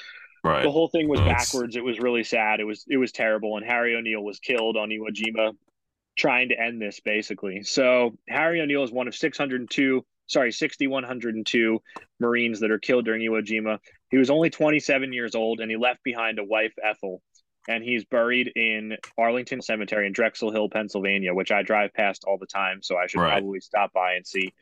right. 0.44 0.62
the 0.62 0.70
whole 0.70 0.88
thing 0.88 1.08
was 1.08 1.20
That's... 1.20 1.50
backwards. 1.50 1.76
It 1.76 1.82
was 1.82 1.98
really 1.98 2.22
sad. 2.22 2.60
It 2.60 2.64
was 2.64 2.84
it 2.88 2.96
was 2.96 3.10
terrible. 3.10 3.56
And 3.56 3.66
Harry 3.66 3.96
O'Neill 3.96 4.22
was 4.22 4.38
killed 4.38 4.76
on 4.76 4.88
Iwo 4.90 5.08
Jima 5.12 5.52
trying 6.16 6.50
to 6.50 6.60
end 6.60 6.80
this 6.80 7.00
basically. 7.00 7.62
So 7.62 8.16
Harry 8.28 8.60
O'Neill 8.60 8.84
is 8.84 8.92
one 8.92 9.08
of 9.08 9.14
602 9.14 10.04
sorry, 10.30 10.52
6,102 10.52 11.82
Marines 12.20 12.60
that 12.60 12.70
are 12.70 12.78
killed 12.78 13.04
during 13.04 13.22
Iwo 13.22 13.42
Jima. 13.42 13.78
He 14.10 14.16
was 14.16 14.30
only 14.30 14.50
27 14.50 15.12
years 15.12 15.34
old 15.34 15.60
and 15.60 15.70
he 15.70 15.76
left 15.76 16.02
behind 16.02 16.38
a 16.38 16.44
wife, 16.44 16.72
Ethel. 16.82 17.20
And 17.68 17.84
he's 17.84 18.04
buried 18.04 18.50
in 18.56 18.96
Arlington 19.18 19.60
Cemetery 19.60 20.06
in 20.06 20.12
Drexel 20.12 20.50
Hill, 20.50 20.70
Pennsylvania, 20.70 21.34
which 21.34 21.52
I 21.52 21.62
drive 21.62 21.92
past 21.92 22.24
all 22.26 22.38
the 22.38 22.46
time. 22.46 22.82
So 22.82 22.96
I 22.96 23.06
should 23.06 23.20
right. 23.20 23.32
probably 23.32 23.60
stop 23.60 23.92
by 23.92 24.14
and 24.14 24.26
see 24.26 24.52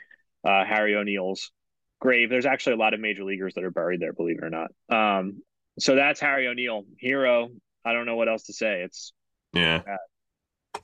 uh, 0.44 0.64
Harry 0.64 0.96
O'Neill's 0.96 1.52
grave. 2.00 2.28
There's 2.28 2.46
actually 2.46 2.74
a 2.74 2.78
lot 2.78 2.94
of 2.94 3.00
major 3.00 3.24
leaguers 3.24 3.54
that 3.54 3.64
are 3.64 3.70
buried 3.70 4.00
there, 4.00 4.12
believe 4.12 4.38
it 4.38 4.44
or 4.44 4.50
not. 4.50 4.70
Um, 4.90 5.42
so 5.78 5.94
that's 5.94 6.18
Harry 6.20 6.48
O'Neill, 6.48 6.84
hero. 6.98 7.50
I 7.84 7.92
don't 7.92 8.06
know 8.06 8.16
what 8.16 8.28
else 8.28 8.44
to 8.44 8.52
say. 8.52 8.82
It's 8.82 9.12
yeah, 9.52 9.82
um, 10.74 10.82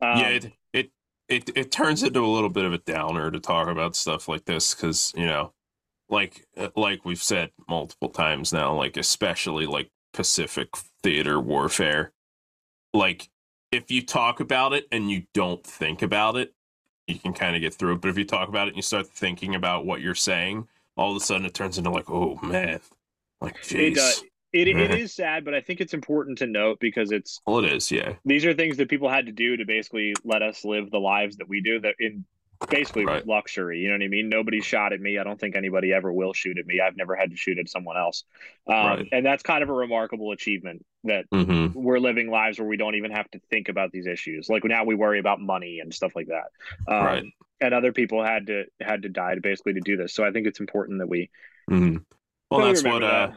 yeah. 0.00 0.28
It, 0.28 0.52
it 0.72 0.90
it 1.28 1.50
it 1.56 1.72
turns 1.72 2.02
into 2.02 2.24
a 2.24 2.26
little 2.26 2.50
bit 2.50 2.64
of 2.64 2.72
a 2.72 2.78
downer 2.78 3.30
to 3.30 3.40
talk 3.40 3.68
about 3.68 3.96
stuff 3.96 4.28
like 4.28 4.44
this 4.44 4.74
because 4.74 5.12
you 5.16 5.26
know 5.26 5.52
like 6.08 6.46
uh, 6.56 6.68
like 6.76 7.04
we've 7.04 7.22
said 7.22 7.50
multiple 7.68 8.08
times 8.08 8.52
now 8.52 8.74
like 8.74 8.96
especially 8.96 9.66
like 9.66 9.90
pacific 10.12 10.68
theater 11.02 11.40
warfare 11.40 12.12
like 12.92 13.28
if 13.72 13.90
you 13.90 14.02
talk 14.02 14.38
about 14.38 14.72
it 14.72 14.86
and 14.92 15.10
you 15.10 15.24
don't 15.32 15.64
think 15.64 16.02
about 16.02 16.36
it 16.36 16.52
you 17.06 17.18
can 17.18 17.32
kind 17.32 17.56
of 17.56 17.62
get 17.62 17.74
through 17.74 17.94
it 17.94 18.00
but 18.00 18.08
if 18.08 18.18
you 18.18 18.24
talk 18.24 18.48
about 18.48 18.68
it 18.68 18.70
and 18.70 18.76
you 18.76 18.82
start 18.82 19.06
thinking 19.06 19.54
about 19.54 19.86
what 19.86 20.00
you're 20.00 20.14
saying 20.14 20.68
all 20.96 21.10
of 21.10 21.16
a 21.16 21.20
sudden 21.20 21.46
it 21.46 21.54
turns 21.54 21.78
into 21.78 21.90
like 21.90 22.08
oh 22.10 22.38
man 22.42 22.80
like 23.40 23.60
geez. 23.62 23.96
it, 23.96 23.98
uh, 23.98 24.26
it, 24.54 24.68
it 24.68 24.90
is 24.92 25.12
sad, 25.12 25.44
but 25.44 25.54
I 25.54 25.60
think 25.60 25.80
it's 25.80 25.94
important 25.94 26.38
to 26.38 26.46
note 26.46 26.78
because 26.80 27.10
it's 27.10 27.40
well, 27.46 27.58
it 27.64 27.72
is, 27.72 27.90
yeah. 27.90 28.14
These 28.24 28.44
are 28.44 28.54
things 28.54 28.76
that 28.76 28.88
people 28.88 29.08
had 29.08 29.26
to 29.26 29.32
do 29.32 29.56
to 29.56 29.64
basically 29.64 30.14
let 30.24 30.42
us 30.42 30.64
live 30.64 30.90
the 30.90 31.00
lives 31.00 31.36
that 31.38 31.48
we 31.48 31.60
do 31.60 31.80
that 31.80 31.96
in 31.98 32.24
basically 32.70 33.04
right. 33.04 33.26
luxury. 33.26 33.80
You 33.80 33.88
know 33.88 33.94
what 33.94 34.04
I 34.04 34.08
mean? 34.08 34.28
Nobody 34.28 34.60
shot 34.60 34.92
at 34.92 35.00
me. 35.00 35.18
I 35.18 35.24
don't 35.24 35.38
think 35.38 35.56
anybody 35.56 35.92
ever 35.92 36.12
will 36.12 36.32
shoot 36.32 36.58
at 36.58 36.66
me. 36.66 36.80
I've 36.80 36.96
never 36.96 37.16
had 37.16 37.30
to 37.30 37.36
shoot 37.36 37.58
at 37.58 37.68
someone 37.68 37.96
else. 37.96 38.24
Um, 38.66 38.74
right. 38.74 39.08
And 39.12 39.26
that's 39.26 39.42
kind 39.42 39.62
of 39.62 39.68
a 39.68 39.72
remarkable 39.72 40.32
achievement 40.32 40.84
that 41.04 41.28
mm-hmm. 41.30 41.78
we're 41.78 41.98
living 41.98 42.30
lives 42.30 42.58
where 42.58 42.68
we 42.68 42.76
don't 42.76 42.94
even 42.94 43.10
have 43.10 43.30
to 43.32 43.40
think 43.50 43.68
about 43.68 43.92
these 43.92 44.06
issues. 44.06 44.48
Like 44.48 44.64
now 44.64 44.84
we 44.84 44.94
worry 44.94 45.18
about 45.18 45.40
money 45.40 45.80
and 45.80 45.92
stuff 45.92 46.12
like 46.14 46.28
that. 46.28 46.92
Um, 46.92 47.04
right. 47.04 47.24
And 47.60 47.74
other 47.74 47.92
people 47.92 48.22
had 48.24 48.46
to 48.48 48.64
had 48.80 49.02
to 49.02 49.08
die 49.08 49.34
to 49.34 49.40
basically 49.40 49.74
to 49.74 49.80
do 49.80 49.96
this. 49.96 50.14
So 50.14 50.24
I 50.24 50.30
think 50.30 50.46
it's 50.46 50.60
important 50.60 50.98
that 51.00 51.08
we. 51.08 51.30
Mm-hmm. 51.70 51.98
Well, 52.50 52.66
that's 52.66 52.84
what. 52.84 53.02
Uh, 53.02 53.26
that. 53.28 53.36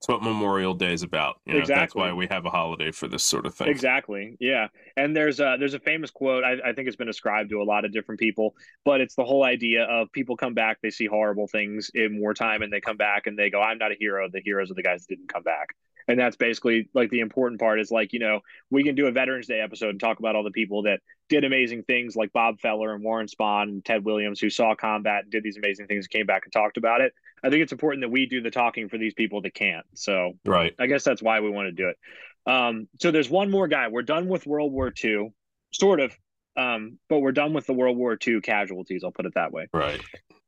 That's 0.00 0.08
what 0.08 0.22
Memorial 0.22 0.74
Day 0.74 0.92
is 0.92 1.02
about. 1.02 1.40
You 1.44 1.54
know, 1.54 1.58
exactly. 1.58 1.80
That's 1.80 1.94
why 1.94 2.12
we 2.12 2.28
have 2.28 2.46
a 2.46 2.50
holiday 2.50 2.92
for 2.92 3.08
this 3.08 3.24
sort 3.24 3.46
of 3.46 3.54
thing. 3.54 3.66
Exactly. 3.66 4.36
Yeah. 4.38 4.68
And 4.96 5.16
there's 5.16 5.40
a 5.40 5.56
there's 5.58 5.74
a 5.74 5.80
famous 5.80 6.12
quote. 6.12 6.44
I, 6.44 6.52
I 6.64 6.72
think 6.72 6.86
it's 6.86 6.96
been 6.96 7.08
ascribed 7.08 7.50
to 7.50 7.60
a 7.60 7.64
lot 7.64 7.84
of 7.84 7.92
different 7.92 8.20
people, 8.20 8.54
but 8.84 9.00
it's 9.00 9.16
the 9.16 9.24
whole 9.24 9.42
idea 9.42 9.84
of 9.84 10.12
people 10.12 10.36
come 10.36 10.54
back, 10.54 10.78
they 10.82 10.90
see 10.90 11.06
horrible 11.06 11.48
things 11.48 11.90
in 11.94 12.20
wartime, 12.20 12.62
and 12.62 12.72
they 12.72 12.80
come 12.80 12.96
back 12.96 13.26
and 13.26 13.36
they 13.36 13.50
go, 13.50 13.60
"I'm 13.60 13.78
not 13.78 13.90
a 13.90 13.96
hero. 13.98 14.28
The 14.32 14.40
heroes 14.40 14.70
are 14.70 14.74
the 14.74 14.84
guys 14.84 15.04
that 15.04 15.16
didn't 15.16 15.32
come 15.32 15.42
back." 15.42 15.74
And 16.08 16.18
that's 16.18 16.36
basically 16.36 16.88
like 16.94 17.10
the 17.10 17.20
important 17.20 17.60
part 17.60 17.78
is 17.78 17.90
like 17.90 18.12
you 18.12 18.18
know 18.18 18.40
we 18.70 18.82
can 18.82 18.94
do 18.94 19.06
a 19.06 19.12
veterans 19.12 19.46
day 19.46 19.60
episode 19.60 19.90
and 19.90 20.00
talk 20.00 20.18
about 20.18 20.34
all 20.34 20.42
the 20.42 20.50
people 20.50 20.82
that 20.82 21.00
did 21.28 21.44
amazing 21.44 21.82
things 21.84 22.16
like 22.16 22.32
bob 22.32 22.58
feller 22.58 22.94
and 22.94 23.04
warren 23.04 23.26
spahn 23.26 23.64
and 23.64 23.84
ted 23.84 24.04
williams 24.04 24.40
who 24.40 24.50
saw 24.50 24.74
combat 24.74 25.22
and 25.22 25.30
did 25.30 25.42
these 25.42 25.56
amazing 25.58 25.86
things 25.86 26.06
and 26.06 26.10
came 26.10 26.26
back 26.26 26.44
and 26.44 26.52
talked 26.52 26.76
about 26.76 27.00
it. 27.00 27.12
I 27.42 27.50
think 27.50 27.62
it's 27.62 27.72
important 27.72 28.02
that 28.02 28.08
we 28.08 28.26
do 28.26 28.40
the 28.40 28.50
talking 28.50 28.88
for 28.88 28.98
these 28.98 29.14
people 29.14 29.42
that 29.42 29.54
can't. 29.54 29.86
So 29.94 30.32
right. 30.44 30.74
I 30.78 30.86
guess 30.86 31.04
that's 31.04 31.22
why 31.22 31.40
we 31.40 31.50
want 31.50 31.66
to 31.66 31.72
do 31.72 31.88
it. 31.88 32.50
Um, 32.50 32.88
so 33.00 33.10
there's 33.10 33.30
one 33.30 33.50
more 33.50 33.68
guy. 33.68 33.88
We're 33.88 34.02
done 34.02 34.28
with 34.28 34.46
world 34.46 34.72
war 34.72 34.92
ii 35.04 35.30
sort 35.72 36.00
of 36.00 36.16
um, 36.56 36.98
but 37.08 37.20
we're 37.20 37.32
done 37.32 37.52
with 37.52 37.66
the 37.66 37.72
world 37.72 37.96
war 37.96 38.18
ii 38.26 38.40
casualties 38.40 39.04
i'll 39.04 39.12
put 39.12 39.26
it 39.26 39.34
that 39.34 39.52
way. 39.52 39.68
Right. 39.72 40.00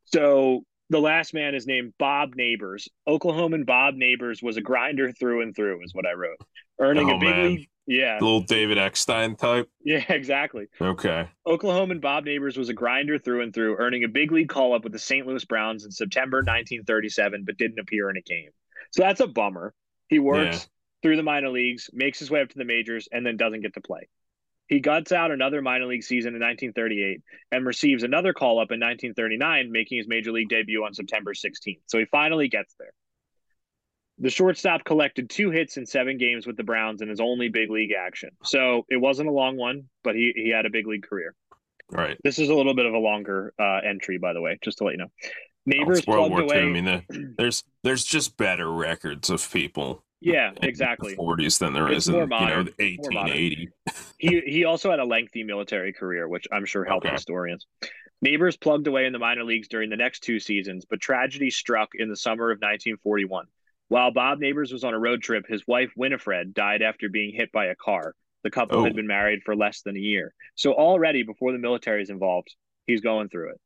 So 0.07 0.65
the 0.91 1.01
last 1.01 1.33
man 1.33 1.55
is 1.55 1.67
named 1.67 1.95
Bob 1.99 2.35
Neighbors. 2.35 2.89
Oklahoman 3.09 3.65
Bob 3.65 3.95
Neighbors 3.95 4.43
was 4.43 4.57
a 4.57 4.61
grinder 4.61 5.13
through 5.13 5.43
and 5.43 5.55
through, 5.55 5.83
is 5.85 5.95
what 5.95 6.05
I 6.05 6.13
wrote. 6.13 6.37
Earning 6.81 7.09
oh, 7.09 7.17
a 7.17 7.19
big 7.21 7.29
man. 7.29 7.47
league. 7.47 7.69
Yeah. 7.87 8.15
Little 8.21 8.43
David 8.43 8.77
Eckstein 8.77 9.37
type. 9.37 9.69
Yeah, 9.85 10.05
exactly. 10.09 10.67
Okay. 10.81 11.29
Oklahoman 11.47 12.01
Bob 12.01 12.25
Neighbors 12.25 12.57
was 12.57 12.69
a 12.69 12.75
grinder 12.75 13.19
through 13.19 13.43
and 13.43 13.55
through, 13.55 13.77
earning 13.79 14.05
a 14.05 14.09
big 14.09 14.33
league 14.33 14.49
call 14.49 14.75
up 14.75 14.83
with 14.83 14.93
the 14.93 14.99
St. 14.99 15.27
Louis 15.27 15.45
Browns 15.45 15.85
in 15.85 15.93
September 15.93 16.39
1937, 16.39 17.45
but 17.45 17.57
didn't 17.57 17.79
appear 17.79 18.11
in 18.11 18.17
a 18.17 18.23
game. 18.23 18.51
So 18.91 19.03
that's 19.03 19.21
a 19.21 19.29
bummer. 19.29 19.73
He 20.09 20.19
works 20.19 20.57
yeah. 20.57 20.65
through 21.03 21.17
the 21.17 21.23
minor 21.23 21.51
leagues, 21.51 21.89
makes 21.93 22.19
his 22.19 22.31
way 22.31 22.41
up 22.41 22.49
to 22.49 22.59
the 22.59 22.65
majors, 22.65 23.09
and 23.13 23.25
then 23.25 23.37
doesn't 23.37 23.63
get 23.63 23.75
to 23.75 23.81
play. 23.81 24.09
He 24.71 24.79
guts 24.79 25.11
out 25.11 25.33
another 25.33 25.61
minor 25.61 25.87
league 25.87 26.05
season 26.05 26.29
in 26.29 26.41
1938 26.41 27.21
and 27.51 27.67
receives 27.67 28.05
another 28.05 28.33
call 28.33 28.61
up 28.61 28.71
in 28.71 28.79
1939, 28.79 29.73
making 29.73 29.99
his 29.99 30.07
major 30.07 30.31
league 30.31 30.49
debut 30.49 30.85
on 30.85 30.95
September 30.95 31.35
16th. 31.35 31.81
So 31.87 31.99
he 31.99 32.05
finally 32.05 32.49
gets 32.49 32.77
there. 32.79 32.93
The 34.21 34.31
shortstop 34.31 34.85
collected 34.85 35.29
two 35.29 35.51
hits 35.51 35.77
in 35.77 35.87
seven 35.87 36.19
games 36.19 36.47
with 36.47 36.57
the 36.57 36.63
Browns 36.63 37.03
in 37.03 37.09
his 37.09 37.19
only 37.19 37.49
big 37.49 37.69
league 37.69 37.93
action. 37.93 38.31
So 38.45 38.87
it 38.89 38.99
wasn't 38.99 39.29
a 39.29 39.33
long 39.33 39.57
one, 39.57 39.89
but 40.05 40.15
he, 40.15 40.33
he 40.37 40.51
had 40.51 40.67
a 40.67 40.71
big 40.71 40.87
league 40.87 41.03
career. 41.03 41.35
Right. 41.91 42.17
This 42.23 42.39
is 42.39 42.49
a 42.49 42.55
little 42.55 42.75
bit 42.75 42.87
of 42.87 42.95
a 42.95 42.99
longer 42.99 43.53
uh, 43.59 43.81
entry, 43.85 44.19
by 44.19 44.35
the 44.35 44.41
way, 44.41 44.57
just 44.63 44.79
to 44.79 44.85
let 44.85 44.93
you 44.93 44.99
know. 44.99 45.11
Neighbors 45.67 46.03
oh, 46.07 46.29
plugged 46.29 46.39
away. 46.39 46.57
II. 46.59 46.63
I 46.63 46.67
mean, 46.67 46.85
the, 46.85 47.35
there's 47.39 47.65
there's 47.83 48.05
just 48.05 48.37
better 48.37 48.71
records 48.71 49.31
of 49.31 49.51
people 49.53 50.05
yeah, 50.21 50.51
exactly. 50.63 51.15
Forties 51.15 51.59
than 51.59 51.73
there 51.73 51.89
it's 51.89 52.07
is 52.07 52.15
in 52.15 52.15
you 52.15 52.27
know 52.27 52.65
eighteen 52.79 53.29
eighty. 53.29 53.69
he 54.19 54.41
he 54.47 54.65
also 54.65 54.91
had 54.91 55.01
a 55.01 55.05
lengthy 55.05 55.43
military 55.43 55.93
career, 55.93 56.29
which 56.29 56.47
I'm 56.53 56.67
sure 56.67 56.85
helped 56.85 57.07
okay. 57.07 57.15
historians. 57.15 57.67
Neighbors 58.23 58.57
plugged 58.57 58.87
away 58.87 59.07
in 59.07 59.15
the 59.15 59.19
minor 59.19 59.45
leagues 59.45 59.69
during 59.69 59.89
the 59.89 59.97
next 59.97 60.21
two 60.21 60.39
seasons, 60.39 60.85
but 60.89 61.01
tragedy 61.01 61.49
struck 61.49 61.91
in 61.95 62.11
the 62.11 62.17
summer 62.17 62.51
of 62.51 62.57
1941. 62.57 63.47
While 63.89 64.13
Bob 64.13 64.39
Neighbors 64.39 64.73
was 64.73 64.85
on 64.85 64.93
a 64.93 64.99
road 64.99 65.23
trip, 65.23 65.47
his 65.49 65.67
wife 65.67 65.91
Winifred 65.97 66.53
died 66.53 66.83
after 66.83 67.09
being 67.09 67.35
hit 67.35 67.51
by 67.51 67.67
a 67.67 67.75
car. 67.75 68.15
The 68.45 68.51
couple 68.51 68.79
oh. 68.79 68.85
had 68.85 68.95
been 68.95 69.07
married 69.07 69.41
for 69.45 69.57
less 69.57 69.83
than 69.83 69.97
a 69.97 70.01
year. 70.01 70.35
So 70.55 70.75
already 70.75 71.23
before 71.23 71.53
the 71.53 71.59
military 71.59 72.03
is 72.03 72.11
involved, 72.11 72.55
he's 72.87 73.01
going 73.01 73.31
through 73.31 73.51
it. 73.51 73.61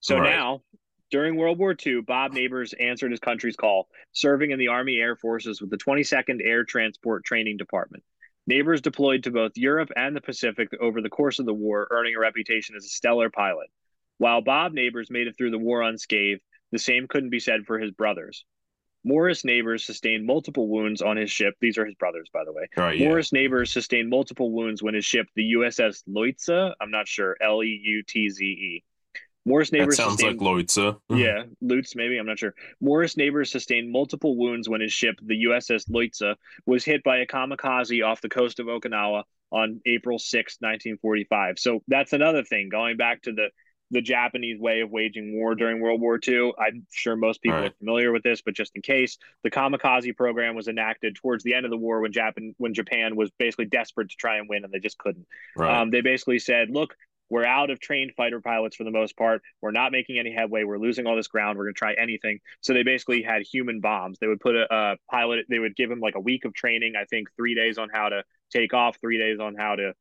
So 0.00 0.18
right. 0.18 0.30
now 0.30 0.62
during 1.10 1.36
World 1.36 1.58
War 1.58 1.74
II, 1.84 2.02
Bob 2.02 2.32
Neighbors 2.32 2.72
answered 2.74 3.10
his 3.10 3.20
country's 3.20 3.56
call, 3.56 3.88
serving 4.12 4.50
in 4.50 4.58
the 4.58 4.68
Army 4.68 4.96
Air 4.96 5.16
Forces 5.16 5.60
with 5.60 5.70
the 5.70 5.78
22nd 5.78 6.40
Air 6.44 6.64
Transport 6.64 7.24
Training 7.24 7.56
Department. 7.56 8.02
Neighbors 8.46 8.80
deployed 8.80 9.24
to 9.24 9.30
both 9.30 9.56
Europe 9.56 9.90
and 9.96 10.14
the 10.14 10.20
Pacific 10.20 10.68
over 10.80 11.00
the 11.00 11.08
course 11.08 11.38
of 11.38 11.46
the 11.46 11.54
war, 11.54 11.88
earning 11.90 12.14
a 12.14 12.20
reputation 12.20 12.76
as 12.76 12.84
a 12.84 12.88
stellar 12.88 13.30
pilot. 13.30 13.68
While 14.18 14.40
Bob 14.40 14.72
Neighbors 14.72 15.10
made 15.10 15.26
it 15.26 15.36
through 15.36 15.50
the 15.50 15.58
war 15.58 15.82
unscathed, 15.82 16.42
the 16.72 16.78
same 16.78 17.08
couldn't 17.08 17.30
be 17.30 17.40
said 17.40 17.66
for 17.66 17.78
his 17.78 17.90
brothers. 17.90 18.44
Morris 19.04 19.44
Neighbors 19.44 19.84
sustained 19.84 20.26
multiple 20.26 20.68
wounds 20.68 21.00
on 21.00 21.16
his 21.16 21.30
ship. 21.30 21.54
These 21.60 21.78
are 21.78 21.86
his 21.86 21.94
brothers, 21.94 22.28
by 22.32 22.44
the 22.44 22.52
way. 22.52 22.66
Oh, 22.76 22.88
yeah. 22.88 23.06
Morris 23.06 23.32
Neighbors 23.32 23.72
sustained 23.72 24.10
multiple 24.10 24.50
wounds 24.50 24.82
when 24.82 24.94
his 24.94 25.04
ship, 25.04 25.28
the 25.36 25.52
USS 25.52 26.02
Leutze, 26.08 26.74
I'm 26.80 26.90
not 26.90 27.06
sure, 27.06 27.36
L 27.40 27.62
E 27.62 27.80
U 27.84 28.02
T 28.02 28.28
Z 28.28 28.44
E, 28.44 28.84
Morris 29.46 29.70
Neighbors 29.70 29.96
that 29.96 30.02
sounds 30.02 30.12
sustained, 30.14 30.40
like 30.40 30.66
Leutze. 30.66 30.98
yeah, 31.08 31.44
Lutz 31.60 31.94
maybe 31.94 32.18
I'm 32.18 32.26
not 32.26 32.38
sure. 32.38 32.52
Morris 32.80 33.16
Neighbors 33.16 33.50
sustained 33.50 33.90
multiple 33.90 34.36
wounds 34.36 34.68
when 34.68 34.80
his 34.80 34.92
ship, 34.92 35.14
the 35.22 35.44
USS 35.44 35.88
Leutze, 35.88 36.34
was 36.66 36.84
hit 36.84 37.02
by 37.04 37.18
a 37.18 37.26
kamikaze 37.26 38.04
off 38.04 38.20
the 38.20 38.28
coast 38.28 38.58
of 38.58 38.66
Okinawa 38.66 39.22
on 39.52 39.80
April 39.86 40.18
6, 40.18 40.56
1945. 40.58 41.58
So 41.60 41.80
that's 41.86 42.12
another 42.12 42.42
thing. 42.42 42.68
Going 42.68 42.96
back 42.96 43.22
to 43.22 43.32
the 43.32 43.50
the 43.92 44.00
Japanese 44.00 44.58
way 44.58 44.80
of 44.80 44.90
waging 44.90 45.32
war 45.36 45.54
during 45.54 45.80
World 45.80 46.00
War 46.00 46.18
II. 46.26 46.52
I'm 46.58 46.84
sure 46.92 47.14
most 47.14 47.40
people 47.40 47.58
right. 47.58 47.70
are 47.70 47.74
familiar 47.78 48.10
with 48.10 48.24
this, 48.24 48.42
but 48.42 48.52
just 48.52 48.72
in 48.74 48.82
case, 48.82 49.16
the 49.44 49.50
kamikaze 49.50 50.16
program 50.16 50.56
was 50.56 50.66
enacted 50.66 51.14
towards 51.14 51.44
the 51.44 51.54
end 51.54 51.64
of 51.64 51.70
the 51.70 51.76
war 51.76 52.00
when 52.00 52.10
Japan 52.10 52.52
when 52.58 52.74
Japan 52.74 53.14
was 53.14 53.30
basically 53.38 53.66
desperate 53.66 54.10
to 54.10 54.16
try 54.16 54.38
and 54.38 54.48
win 54.48 54.64
and 54.64 54.72
they 54.72 54.80
just 54.80 54.98
couldn't. 54.98 55.26
Right. 55.56 55.80
Um, 55.80 55.90
they 55.90 56.00
basically 56.00 56.40
said, 56.40 56.70
"Look, 56.70 56.96
we're 57.28 57.44
out 57.44 57.70
of 57.70 57.80
trained 57.80 58.12
fighter 58.16 58.40
pilots 58.40 58.76
for 58.76 58.84
the 58.84 58.90
most 58.90 59.16
part. 59.16 59.42
We're 59.60 59.72
not 59.72 59.92
making 59.92 60.18
any 60.18 60.32
headway. 60.32 60.64
We're 60.64 60.78
losing 60.78 61.06
all 61.06 61.16
this 61.16 61.28
ground. 61.28 61.58
We're 61.58 61.64
going 61.64 61.74
to 61.74 61.78
try 61.78 61.94
anything. 61.94 62.40
So 62.60 62.72
they 62.72 62.82
basically 62.82 63.22
had 63.22 63.42
human 63.42 63.80
bombs. 63.80 64.18
They 64.20 64.26
would 64.26 64.40
put 64.40 64.54
a, 64.54 64.66
a, 64.72 64.96
pilot, 65.10 65.46
they 65.48 65.58
would 65.58 65.76
give 65.76 65.90
him 65.90 66.00
like 66.00 66.14
a 66.14 66.20
week 66.20 66.44
of 66.44 66.54
training, 66.54 66.94
I 67.00 67.04
think 67.04 67.28
three 67.36 67.54
days 67.54 67.78
on 67.78 67.88
how 67.92 68.08
to 68.08 68.22
take 68.50 68.74
off, 68.74 68.98
three 69.00 69.18
days 69.18 69.40
on 69.40 69.54
how 69.56 69.76
to 69.76 69.92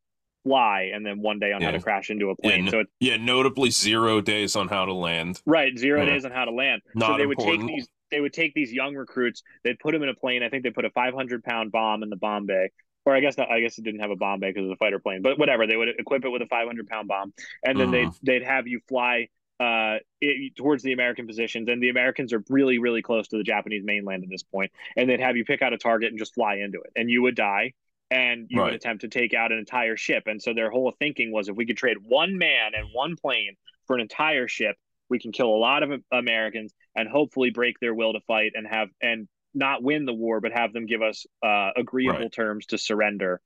fly, 0.44 0.92
and 0.94 1.06
then 1.06 1.22
one 1.22 1.40
day 1.40 1.52
on 1.52 1.62
yeah. 1.62 1.68
how 1.68 1.72
to 1.72 1.82
crash 1.82 2.10
into 2.10 2.30
a 2.30 2.36
plane. 2.36 2.66
Yeah, 2.66 2.72
so 2.72 2.84
yeah, 3.00 3.18
notably 3.18 3.72
zero 3.72 4.22
days 4.22 4.56
on 4.56 4.68
how 4.68 4.86
to 4.86 4.94
land. 4.94 5.42
Right, 5.46 5.78
zero 5.78 6.04
yeah. 6.04 6.12
days 6.12 6.26
on 6.26 6.32
how 6.32 6.46
to 6.46 6.52
land. 6.52 6.82
Not 6.94 7.08
so 7.08 7.18
they 7.18 7.24
important. 7.24 7.64
would 7.64 7.68
take 7.68 7.76
these 7.76 7.88
they 8.12 8.22
would 8.22 8.34
take 8.34 8.54
these 8.54 8.72
young 8.72 8.96
recruits, 8.96 9.42
they'd 9.64 9.80
put 9.80 9.92
them 9.92 10.04
in 10.04 10.10
a 10.10 10.14
plane. 10.14 10.44
I 10.44 10.50
think 10.50 10.64
they 10.64 10.70
put 10.70 10.86
a 10.86 10.92
500 10.92 11.44
pound 11.44 11.72
bomb 11.72 12.04
in 12.04 12.10
the 12.10 12.16
bomb 12.16 12.46
bay 12.46 12.70
or 13.06 13.16
I 13.16 13.20
guess 13.20 13.38
not, 13.38 13.50
I 13.52 13.62
guess 13.62 13.78
it 13.78 13.84
didn't 13.84 14.02
have 14.02 14.12
a 14.12 14.16
bomb 14.16 14.40
bay 14.40 14.50
because 14.50 14.62
it 14.62 14.70
was 14.70 14.74
a 14.74 14.78
fighter 14.78 15.00
plane, 15.00 15.22
but 15.22 15.38
whatever. 15.38 15.68
They 15.68 15.78
would 15.78 15.90
equip 16.00 16.26
it 16.26 16.30
with 16.30 16.42
a 16.42 16.48
500 16.48 16.88
pound 16.88 17.08
bomb, 17.08 17.34
and 17.64 17.80
then 17.80 17.94
uh-huh. 17.94 18.12
they'd 18.24 18.42
they'd 18.42 18.46
have 18.46 18.68
you 18.68 18.80
fly 18.88 19.30
uh 19.60 19.98
it, 20.20 20.56
towards 20.58 20.84
the 20.84 20.92
American 20.92 21.28
positions, 21.28 21.70
and 21.70 21.82
the 21.82 21.90
Americans 21.90 22.34
are 22.34 22.44
really 22.50 22.80
really 22.80 23.02
close 23.02 23.28
to 23.30 23.38
the 23.38 23.44
Japanese 23.44 23.84
mainland 23.86 24.24
at 24.24 24.30
this 24.30 24.44
point, 24.44 24.72
and 24.98 25.10
they'd 25.10 25.20
have 25.20 25.38
you 25.38 25.46
pick 25.46 25.62
out 25.62 25.74
a 25.74 25.78
target 25.78 26.10
and 26.10 26.20
just 26.20 26.34
fly 26.34 26.56
into 26.56 26.82
it, 26.82 26.92
and 26.96 27.10
you 27.10 27.22
would 27.22 27.36
die. 27.36 27.74
And 28.12 28.46
you 28.50 28.60
right. 28.60 28.66
would 28.66 28.76
attempt 28.76 29.02
to 29.02 29.08
take 29.08 29.34
out 29.34 29.52
an 29.52 29.58
entire 29.58 29.98
ship. 29.98 30.28
And 30.28 30.40
so 30.40 30.54
their 30.54 30.70
whole 30.70 30.94
thinking 31.00 31.32
was 31.32 31.50
if 31.50 31.56
we 31.56 31.66
could 31.66 31.76
trade 31.76 31.98
one 32.06 32.38
man 32.38 32.74
and 32.78 32.90
one 32.94 33.16
plane 33.16 33.56
for 33.88 33.96
an 33.96 34.02
entire 34.02 34.48
ship, 34.48 34.76
we 35.10 35.18
can 35.18 35.32
kill 35.32 35.48
a 35.48 35.58
lot 35.58 35.82
of 35.82 36.02
Americans 36.12 36.72
and 36.96 37.10
hopefully 37.10 37.50
break 37.50 37.80
their 37.80 37.96
will 37.96 38.14
to 38.14 38.20
fight 38.28 38.52
and 38.54 38.68
have 38.68 38.90
and 39.02 39.28
not 39.56 39.82
win 39.82 40.06
the 40.06 40.14
war, 40.14 40.42
but 40.42 40.52
have 40.52 40.74
them 40.74 40.86
give 40.86 41.02
us 41.02 41.26
uh, 41.44 41.72
agreeable 41.76 42.20
right. 42.20 42.32
terms 42.32 42.66
to 42.68 42.78
surrender 42.78 43.42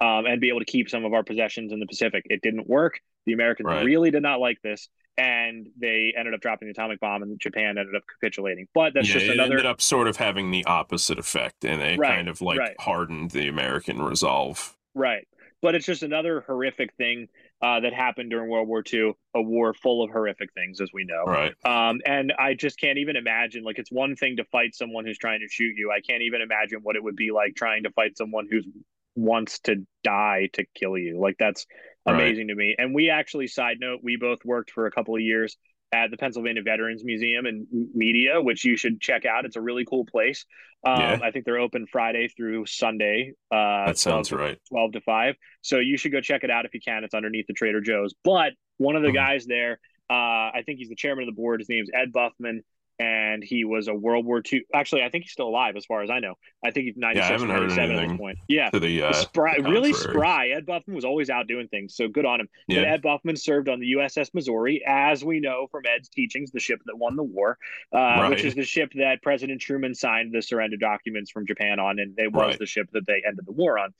um, 0.00 0.26
and 0.26 0.40
be 0.40 0.48
able 0.48 0.60
to 0.60 0.64
keep 0.64 0.88
some 0.88 1.04
of 1.04 1.12
our 1.12 1.22
possessions 1.22 1.72
in 1.72 1.80
the 1.80 1.86
Pacific. 1.86 2.24
It 2.26 2.42
didn't 2.42 2.68
work. 2.68 3.00
The 3.26 3.32
Americans 3.34 3.66
right. 3.66 3.84
really 3.84 4.10
did 4.10 4.22
not 4.22 4.40
like 4.40 4.60
this, 4.62 4.88
and 5.18 5.68
they 5.78 6.14
ended 6.16 6.32
up 6.34 6.40
dropping 6.40 6.68
the 6.68 6.72
atomic 6.72 7.00
bomb, 7.00 7.22
and 7.22 7.38
Japan 7.38 7.76
ended 7.78 7.94
up 7.94 8.02
capitulating. 8.08 8.66
But 8.74 8.94
that's 8.94 9.08
yeah, 9.08 9.14
just 9.14 9.26
it 9.26 9.32
another. 9.32 9.52
ended 9.52 9.66
up 9.66 9.80
sort 9.80 10.08
of 10.08 10.16
having 10.16 10.50
the 10.50 10.64
opposite 10.64 11.18
effect, 11.18 11.64
and 11.64 11.82
it 11.82 11.98
right, 11.98 12.16
kind 12.16 12.28
of 12.28 12.40
like 12.40 12.76
hardened 12.78 13.32
the 13.32 13.48
American 13.48 14.00
resolve. 14.00 14.74
Right, 14.94 15.28
but 15.60 15.74
it's 15.74 15.86
just 15.86 16.02
another 16.02 16.40
horrific 16.46 16.94
thing 16.94 17.28
uh, 17.62 17.80
that 17.80 17.92
happened 17.92 18.30
during 18.30 18.48
World 18.48 18.68
War 18.68 18.82
II, 18.90 19.12
a 19.34 19.42
war 19.42 19.74
full 19.74 20.02
of 20.02 20.10
horrific 20.10 20.52
things, 20.54 20.80
as 20.80 20.90
we 20.92 21.04
know. 21.04 21.24
Right. 21.24 21.52
Um, 21.64 22.00
and 22.06 22.32
I 22.38 22.54
just 22.54 22.80
can't 22.80 22.98
even 22.98 23.16
imagine. 23.16 23.64
Like, 23.64 23.78
it's 23.78 23.92
one 23.92 24.16
thing 24.16 24.36
to 24.36 24.44
fight 24.44 24.74
someone 24.74 25.04
who's 25.04 25.18
trying 25.18 25.40
to 25.40 25.48
shoot 25.48 25.74
you. 25.76 25.90
I 25.90 26.00
can't 26.00 26.22
even 26.22 26.40
imagine 26.40 26.80
what 26.82 26.96
it 26.96 27.04
would 27.04 27.16
be 27.16 27.30
like 27.32 27.54
trying 27.54 27.82
to 27.82 27.90
fight 27.90 28.16
someone 28.16 28.46
who's 28.50 28.66
wants 29.14 29.58
to 29.60 29.84
die 30.04 30.48
to 30.54 30.64
kill 30.74 30.96
you. 30.96 31.20
Like, 31.20 31.36
that's 31.38 31.66
amazing 32.06 32.48
right. 32.48 32.54
to 32.54 32.54
me. 32.54 32.74
And 32.78 32.94
we 32.94 33.10
actually, 33.10 33.46
side 33.46 33.76
note, 33.80 34.00
we 34.02 34.16
both 34.16 34.44
worked 34.44 34.70
for 34.70 34.86
a 34.86 34.90
couple 34.90 35.14
of 35.14 35.20
years 35.20 35.56
at 35.92 36.10
the 36.10 36.16
Pennsylvania 36.16 36.62
Veterans 36.62 37.04
Museum 37.04 37.46
and 37.46 37.66
Media, 37.94 38.40
which 38.40 38.64
you 38.64 38.76
should 38.76 39.00
check 39.00 39.24
out. 39.24 39.44
It's 39.44 39.56
a 39.56 39.60
really 39.60 39.84
cool 39.84 40.04
place. 40.04 40.44
Um, 40.86 41.00
yeah. 41.00 41.18
I 41.22 41.30
think 41.30 41.44
they're 41.44 41.58
open 41.58 41.86
Friday 41.90 42.28
through 42.28 42.66
Sunday. 42.66 43.32
Uh, 43.50 43.86
that 43.86 43.98
sounds 43.98 44.28
12 44.28 44.40
right. 44.40 44.58
12 44.68 44.92
to 44.92 45.00
5. 45.00 45.34
So 45.62 45.78
you 45.78 45.96
should 45.96 46.12
go 46.12 46.20
check 46.20 46.44
it 46.44 46.50
out 46.50 46.64
if 46.64 46.74
you 46.74 46.80
can. 46.80 47.04
It's 47.04 47.14
underneath 47.14 47.46
the 47.46 47.54
Trader 47.54 47.80
Joe's. 47.80 48.14
But 48.24 48.52
one 48.78 48.96
of 48.96 49.02
the 49.02 49.08
mm. 49.08 49.14
guys 49.14 49.46
there, 49.46 49.80
uh, 50.08 50.54
I 50.54 50.62
think 50.64 50.78
he's 50.78 50.88
the 50.88 50.96
chairman 50.96 51.24
of 51.24 51.34
the 51.34 51.40
board. 51.40 51.60
His 51.60 51.68
name's 51.68 51.90
Ed 51.92 52.12
Buffman 52.12 52.62
and 53.00 53.42
he 53.42 53.64
was 53.64 53.88
a 53.88 53.94
World 53.94 54.26
War 54.26 54.42
II. 54.52 54.62
Actually, 54.74 55.02
I 55.02 55.08
think 55.08 55.24
he's 55.24 55.32
still 55.32 55.48
alive, 55.48 55.74
as 55.74 55.86
far 55.86 56.02
as 56.02 56.10
I 56.10 56.18
know. 56.18 56.34
I 56.62 56.70
think 56.70 56.84
he's 56.84 56.96
96, 56.98 57.40
yeah, 57.40 57.46
97 57.46 57.96
at 57.96 58.08
this 58.08 58.18
point. 58.18 58.38
Yeah, 58.46 58.68
the, 58.70 59.02
uh, 59.04 59.12
spry, 59.14 59.56
really 59.56 59.94
spry. 59.94 60.48
Ed 60.48 60.66
Buffman 60.66 60.94
was 60.94 61.06
always 61.06 61.30
out 61.30 61.48
doing 61.48 61.66
things, 61.68 61.96
so 61.96 62.08
good 62.08 62.26
on 62.26 62.40
him. 62.40 62.48
Yeah. 62.68 62.82
Ed 62.82 63.00
Buffman 63.00 63.36
served 63.36 63.70
on 63.70 63.80
the 63.80 63.92
USS 63.92 64.34
Missouri, 64.34 64.82
as 64.86 65.24
we 65.24 65.40
know 65.40 65.66
from 65.70 65.84
Ed's 65.86 66.10
teachings, 66.10 66.50
the 66.50 66.60
ship 66.60 66.80
that 66.84 66.98
won 66.98 67.16
the 67.16 67.22
war, 67.22 67.56
uh, 67.94 67.98
right. 67.98 68.30
which 68.30 68.44
is 68.44 68.54
the 68.54 68.64
ship 68.64 68.92
that 68.96 69.22
President 69.22 69.62
Truman 69.62 69.94
signed 69.94 70.34
the 70.34 70.42
surrender 70.42 70.76
documents 70.76 71.30
from 71.30 71.46
Japan 71.46 71.80
on, 71.80 71.98
and 71.98 72.18
it 72.18 72.30
was 72.30 72.42
right. 72.42 72.58
the 72.58 72.66
ship 72.66 72.90
that 72.92 73.06
they 73.06 73.22
ended 73.26 73.46
the 73.46 73.52
war 73.52 73.78
on. 73.78 73.94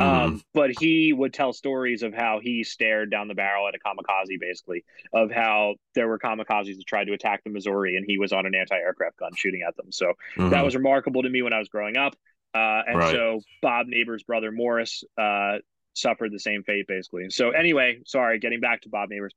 Mm-hmm. 0.00 0.24
Um, 0.24 0.42
but 0.54 0.70
he 0.78 1.12
would 1.12 1.32
tell 1.32 1.52
stories 1.52 2.02
of 2.02 2.14
how 2.14 2.40
he 2.42 2.64
stared 2.64 3.10
down 3.10 3.28
the 3.28 3.34
barrel 3.34 3.68
at 3.68 3.74
a 3.74 3.78
kamikaze, 3.78 4.40
basically, 4.40 4.84
of 5.12 5.30
how 5.30 5.74
there 5.94 6.08
were 6.08 6.18
kamikazes 6.18 6.76
that 6.76 6.86
tried 6.86 7.04
to 7.04 7.12
attack 7.12 7.44
the 7.44 7.50
Missouri, 7.50 7.96
and 7.96 8.04
he 8.06 8.18
was 8.18 8.32
on 8.32 8.46
an 8.46 8.54
anti-aircraft 8.54 9.18
gun 9.18 9.32
shooting 9.36 9.62
at 9.66 9.76
them. 9.76 9.92
So 9.92 10.14
mm-hmm. 10.36 10.50
that 10.50 10.64
was 10.64 10.74
remarkable 10.74 11.22
to 11.22 11.28
me 11.28 11.42
when 11.42 11.52
I 11.52 11.58
was 11.58 11.68
growing 11.68 11.96
up. 11.96 12.14
Uh, 12.52 12.82
and 12.86 12.98
right. 12.98 13.12
so 13.12 13.40
Bob 13.62 13.86
Neighbors' 13.86 14.24
brother 14.24 14.50
Morris 14.50 15.04
uh, 15.16 15.58
suffered 16.00 16.32
the 16.32 16.38
same 16.38 16.62
fate, 16.62 16.86
basically. 16.86 17.30
So 17.30 17.50
anyway, 17.50 18.00
sorry, 18.06 18.38
getting 18.38 18.60
back 18.60 18.82
to 18.82 18.88
Bob 18.88 19.10
Neighbors. 19.10 19.34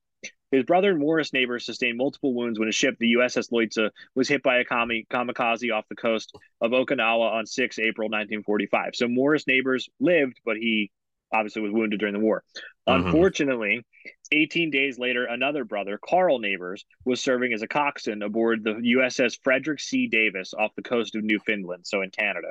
His 0.52 0.64
brother 0.64 0.96
Morris 0.96 1.34
Neighbors 1.34 1.66
sustained 1.66 1.98
multiple 1.98 2.34
wounds 2.36 2.60
when 2.60 2.70
a 2.70 2.72
ship, 2.72 2.96
the 3.00 3.14
USS 3.14 3.52
Leutze, 3.52 3.90
was 4.14 4.30
hit 4.30 4.44
by 4.44 4.58
a 4.58 4.66
kamikaze 4.66 5.74
off 5.74 5.88
the 5.90 5.96
coast 5.96 6.36
of 6.62 6.72
Okinawa 6.72 7.32
on 7.32 7.48
6 7.48 7.80
April 7.80 8.08
1945. 8.08 8.92
So 8.94 9.08
Morris 9.08 9.48
Neighbors 9.48 9.90
lived, 10.00 10.40
but 10.46 10.58
he 10.58 10.92
obviously 11.34 11.64
was 11.64 11.72
wounded 11.72 12.00
during 12.00 12.14
the 12.14 12.20
war. 12.20 12.44
Mm-hmm. 12.88 13.08
Unfortunately, 13.08 13.82
18 14.32 14.70
days 14.70 15.00
later, 15.00 15.26
another 15.26 15.66
brother, 15.66 16.00
Carl 16.08 16.40
Neighbors, 16.40 16.86
was 17.04 17.22
serving 17.22 17.54
as 17.54 17.64
a 17.64 17.68
coxswain 17.68 18.22
aboard 18.22 18.64
the 18.64 18.74
USS 18.74 19.40
Frederick 19.44 19.80
C. 19.80 20.08
Davis 20.08 20.54
off 20.54 20.76
the 20.76 20.84
coast 20.84 21.16
of 21.16 21.24
Newfoundland, 21.24 21.88
so 21.88 22.02
in 22.02 22.12
Canada. 22.12 22.50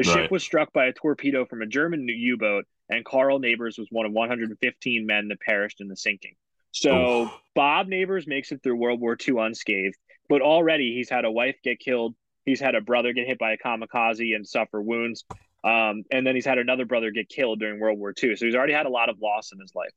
The 0.00 0.08
right. 0.08 0.22
ship 0.22 0.30
was 0.30 0.42
struck 0.42 0.72
by 0.72 0.86
a 0.86 0.92
torpedo 0.92 1.44
from 1.44 1.60
a 1.60 1.66
German 1.66 2.08
U 2.08 2.38
boat, 2.38 2.64
and 2.88 3.04
Carl 3.04 3.38
Neighbors 3.38 3.76
was 3.76 3.88
one 3.90 4.06
of 4.06 4.12
115 4.12 5.06
men 5.06 5.28
that 5.28 5.40
perished 5.40 5.80
in 5.80 5.88
the 5.88 5.96
sinking. 5.96 6.34
So 6.72 7.24
Oof. 7.24 7.30
Bob 7.54 7.88
Neighbors 7.88 8.26
makes 8.26 8.50
it 8.50 8.62
through 8.62 8.76
World 8.76 9.00
War 9.00 9.16
II 9.16 9.38
unscathed, 9.38 9.96
but 10.28 10.40
already 10.40 10.94
he's 10.94 11.10
had 11.10 11.24
a 11.26 11.30
wife 11.30 11.56
get 11.62 11.80
killed. 11.80 12.14
He's 12.46 12.60
had 12.60 12.74
a 12.74 12.80
brother 12.80 13.12
get 13.12 13.26
hit 13.26 13.38
by 13.38 13.52
a 13.52 13.58
kamikaze 13.58 14.34
and 14.34 14.46
suffer 14.46 14.80
wounds. 14.80 15.24
Um, 15.62 16.04
and 16.10 16.26
then 16.26 16.34
he's 16.34 16.46
had 16.46 16.56
another 16.56 16.86
brother 16.86 17.10
get 17.10 17.28
killed 17.28 17.60
during 17.60 17.78
World 17.78 17.98
War 17.98 18.14
II. 18.22 18.36
So 18.36 18.46
he's 18.46 18.54
already 18.54 18.72
had 18.72 18.86
a 18.86 18.90
lot 18.90 19.10
of 19.10 19.20
loss 19.20 19.52
in 19.52 19.60
his 19.60 19.74
life. 19.74 19.92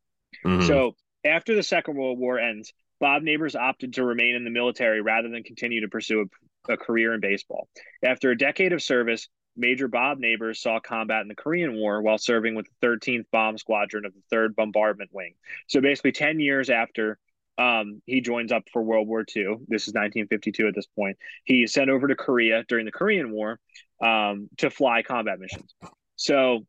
Mm-hmm. 0.46 0.68
So 0.68 0.96
after 1.24 1.56
the 1.56 1.64
Second 1.64 1.96
World 1.96 2.20
War 2.20 2.38
ends, 2.38 2.74
Bob 3.00 3.24
Neighbors 3.24 3.56
opted 3.56 3.94
to 3.94 4.04
remain 4.04 4.36
in 4.36 4.44
the 4.44 4.50
military 4.50 5.02
rather 5.02 5.30
than 5.30 5.44
continue 5.44 5.82
to 5.82 5.88
pursue 5.88 6.28
a, 6.68 6.74
a 6.74 6.78
career 6.78 7.14
in 7.14 7.22
baseball. 7.22 7.70
After 8.04 8.32
a 8.32 8.38
decade 8.38 8.74
of 8.74 8.82
service, 8.82 9.30
Major 9.56 9.88
Bob 9.88 10.20
Neighbors 10.20 10.62
saw 10.62 10.80
combat 10.80 11.22
in 11.22 11.28
the 11.28 11.36
Korean 11.36 11.76
War 11.76 12.02
while 12.02 12.18
serving 12.18 12.56
with 12.56 12.68
the 12.82 12.88
13th 12.88 13.26
Bomb 13.32 13.58
Squadron 13.58 14.06
of 14.06 14.14
the 14.14 14.36
3rd 14.36 14.56
Bombardment 14.56 15.12
Wing. 15.14 15.34
So 15.68 15.82
basically, 15.82 16.12
10 16.12 16.40
years 16.40 16.70
after 16.70 17.20
um, 17.58 18.02
he 18.06 18.22
joins 18.22 18.52
up 18.52 18.64
for 18.72 18.82
World 18.82 19.08
War 19.08 19.22
II, 19.22 19.58
this 19.68 19.88
is 19.88 19.94
1952 19.94 20.68
at 20.68 20.76
this 20.76 20.88
point, 20.88 21.18
he 21.44 21.68
sent 21.68 21.90
over 21.90 22.08
to 22.08 22.16
Korea 22.16 22.64
during 22.68 22.86
the 22.86 22.92
Korean 22.92 23.32
War 23.32 23.60
um, 24.02 24.50
to 24.58 24.70
fly 24.70 25.04
combat 25.04 25.40
missions. 25.40 25.76
So 26.16 26.66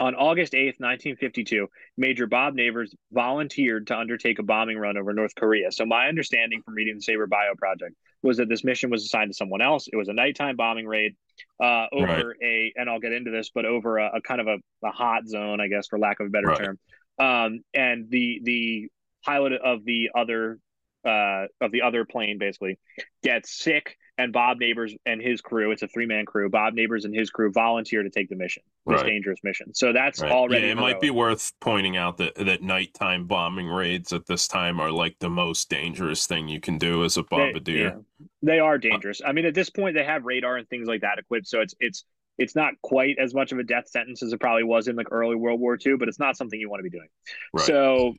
on 0.00 0.14
August 0.14 0.54
8th, 0.54 0.80
1952, 0.80 1.68
Major 1.96 2.26
Bob 2.26 2.54
Neighbors 2.54 2.94
volunteered 3.12 3.86
to 3.88 3.98
undertake 3.98 4.38
a 4.38 4.42
bombing 4.42 4.78
run 4.78 4.96
over 4.96 5.12
North 5.12 5.34
Korea. 5.36 5.70
So, 5.70 5.86
my 5.86 6.08
understanding 6.08 6.62
from 6.62 6.74
reading 6.74 6.96
the 6.96 7.12
SABR 7.12 7.28
Bio 7.28 7.54
Project 7.56 7.94
was 8.24 8.38
that 8.38 8.48
this 8.48 8.64
mission 8.64 8.90
was 8.90 9.04
assigned 9.04 9.30
to 9.30 9.36
someone 9.36 9.60
else. 9.60 9.86
It 9.92 9.96
was 9.96 10.08
a 10.08 10.12
nighttime 10.12 10.56
bombing 10.56 10.86
raid 10.86 11.14
uh, 11.62 11.86
over 11.92 12.28
right. 12.28 12.36
a, 12.42 12.72
and 12.76 12.88
I'll 12.88 12.98
get 12.98 13.12
into 13.12 13.30
this, 13.30 13.50
but 13.54 13.66
over 13.66 13.98
a, 13.98 14.16
a 14.16 14.20
kind 14.22 14.40
of 14.40 14.46
a, 14.46 14.56
a, 14.82 14.90
hot 14.90 15.28
zone, 15.28 15.60
I 15.60 15.68
guess, 15.68 15.86
for 15.86 15.98
lack 15.98 16.20
of 16.20 16.26
a 16.26 16.30
better 16.30 16.48
right. 16.48 16.58
term. 16.58 16.78
Um, 17.18 17.60
and 17.74 18.10
the 18.10 18.40
the 18.42 18.88
pilot 19.24 19.52
of 19.52 19.84
the 19.84 20.10
other 20.14 20.58
uh, 21.04 21.46
of 21.60 21.70
the 21.70 21.82
other 21.82 22.04
plane 22.04 22.38
basically 22.38 22.78
gets 23.22 23.56
sick 23.56 23.96
and 24.16 24.32
Bob 24.32 24.58
Neighbors 24.58 24.94
and 25.06 25.20
his 25.20 25.40
crew, 25.40 25.72
it's 25.72 25.82
a 25.82 25.88
three 25.88 26.06
man 26.06 26.24
crew. 26.24 26.48
Bob 26.48 26.74
Neighbors 26.74 27.04
and 27.04 27.14
his 27.14 27.30
crew 27.30 27.50
volunteer 27.50 28.02
to 28.02 28.10
take 28.10 28.28
the 28.28 28.36
mission, 28.36 28.62
this 28.86 28.96
right. 28.96 29.06
dangerous 29.06 29.40
mission. 29.42 29.74
So 29.74 29.92
that's 29.92 30.20
right. 30.20 30.30
already. 30.30 30.66
Yeah, 30.66 30.72
it 30.72 30.76
might 30.76 31.00
be 31.00 31.10
worth 31.10 31.52
pointing 31.60 31.96
out 31.96 32.18
that 32.18 32.34
that 32.36 32.62
nighttime 32.62 33.26
bombing 33.26 33.68
raids 33.68 34.12
at 34.12 34.26
this 34.26 34.46
time 34.46 34.80
are 34.80 34.92
like 34.92 35.16
the 35.18 35.30
most 35.30 35.68
dangerous 35.68 36.26
thing 36.26 36.48
you 36.48 36.60
can 36.60 36.78
do 36.78 37.04
as 37.04 37.16
a 37.16 37.22
bombardier. 37.22 37.60
They, 37.60 37.72
yeah, 37.72 38.26
they 38.42 38.58
are 38.60 38.78
dangerous. 38.78 39.20
I 39.24 39.32
mean, 39.32 39.46
at 39.46 39.54
this 39.54 39.70
point, 39.70 39.94
they 39.94 40.04
have 40.04 40.24
radar 40.24 40.56
and 40.56 40.68
things 40.68 40.86
like 40.86 41.00
that 41.00 41.18
equipped, 41.18 41.48
so 41.48 41.60
it's 41.60 41.74
it's 41.80 42.04
it's 42.38 42.56
not 42.56 42.74
quite 42.82 43.16
as 43.18 43.34
much 43.34 43.52
of 43.52 43.58
a 43.58 43.62
death 43.62 43.88
sentence 43.88 44.22
as 44.22 44.32
it 44.32 44.40
probably 44.40 44.64
was 44.64 44.88
in 44.88 44.96
like 44.96 45.08
early 45.10 45.36
World 45.36 45.60
War 45.60 45.78
II, 45.84 45.96
but 45.96 46.08
it's 46.08 46.18
not 46.18 46.36
something 46.36 46.58
you 46.58 46.68
want 46.68 46.80
to 46.80 46.88
be 46.88 46.96
doing. 46.96 47.08
Right. 47.52 47.66
So 47.66 48.14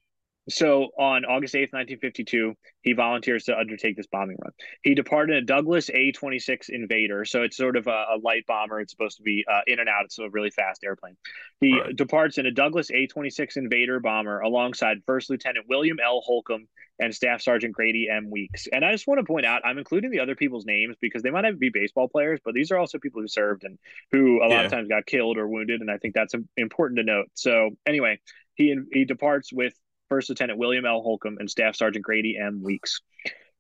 so 0.48 0.90
on 1.00 1.26
August 1.26 1.56
8th, 1.56 1.74
1952, 1.74 2.54
he 2.82 2.94
volunteers 2.94 3.46
to 3.46 3.58
undertake 3.58 3.98
this 3.98 4.08
bombing 4.12 4.38
run. 4.42 4.52
He 4.84 4.94
departed 4.94 5.38
a 5.38 5.42
Douglas 5.42 5.90
A 5.90 6.12
26 6.12 6.70
Invader. 6.70 7.26
So 7.26 7.42
it's 7.42 7.58
sort 7.58 7.76
of 7.76 7.88
a, 7.88 8.06
a, 8.14 8.18
light 8.24 8.46
bomber. 8.46 8.80
It's 8.80 8.92
supposed 8.92 9.18
to 9.18 9.24
be 9.24 9.44
uh, 9.52 9.62
in 9.66 9.80
and 9.80 9.90
out. 9.90 10.06
It's 10.06 10.20
a 10.20 10.30
really 10.30 10.52
fast 10.52 10.84
airplane. 10.84 11.18
He 11.60 11.80
right. 11.80 11.96
departs 11.96 12.38
in 12.38 12.46
a 12.46 12.52
Douglas 12.52 12.92
A 12.92 13.08
26 13.08 13.58
Invader 13.58 14.00
bomber 14.00 14.40
alongside 14.40 14.98
First 15.08 15.30
Lieutenant 15.30 15.66
William 15.68 15.98
L. 16.04 16.22
Holcomb 16.22 16.68
and 17.00 17.14
Staff 17.14 17.42
Sergeant 17.42 17.74
Grady 17.74 18.08
M. 18.10 18.30
Weeks. 18.30 18.68
And 18.72 18.86
I 18.86 18.92
just 18.92 19.08
want 19.08 19.20
to 19.20 19.26
point 19.26 19.46
out, 19.46 19.64
I'm 19.66 19.78
including 19.78 20.12
the 20.12 20.20
other 20.20 20.36
people's 20.36 20.66
names 20.66 20.96
because 21.02 21.24
they 21.24 21.32
might 21.32 21.42
not 21.42 21.60
be 21.60 21.70
baseball 21.70 22.08
players, 22.08 22.40
but 22.46 22.54
these 22.54 22.72
are 22.72 22.78
also 22.78 23.00
people 23.00 23.22
who 23.22 23.28
served 23.28 23.64
and 23.64 23.78
who 24.12 24.42
a 24.42 24.46
lot 24.46 24.52
yeah. 24.52 24.62
of 24.64 24.72
times 24.72 24.88
got 24.88 25.06
killed 25.06 25.38
or 25.38 25.48
wounded. 25.48 25.82
And 25.82 25.92
I 25.92 25.98
think 25.98 26.14
that's 26.14 26.34
important 26.56 27.00
to 27.00 27.04
note. 27.04 27.28
So 27.34 27.72
anyway, 27.86 28.20
he 28.56 28.76
he 28.92 29.06
departs 29.06 29.52
with 29.52 29.74
First 30.10 30.30
Lieutenant 30.30 30.60
William 30.60 30.86
L. 30.86 31.02
Holcomb 31.02 31.38
and 31.40 31.50
Staff 31.50 31.76
Sergeant 31.76 32.06
Grady 32.06 32.38
M. 32.38 32.62
Weeks. 32.64 33.02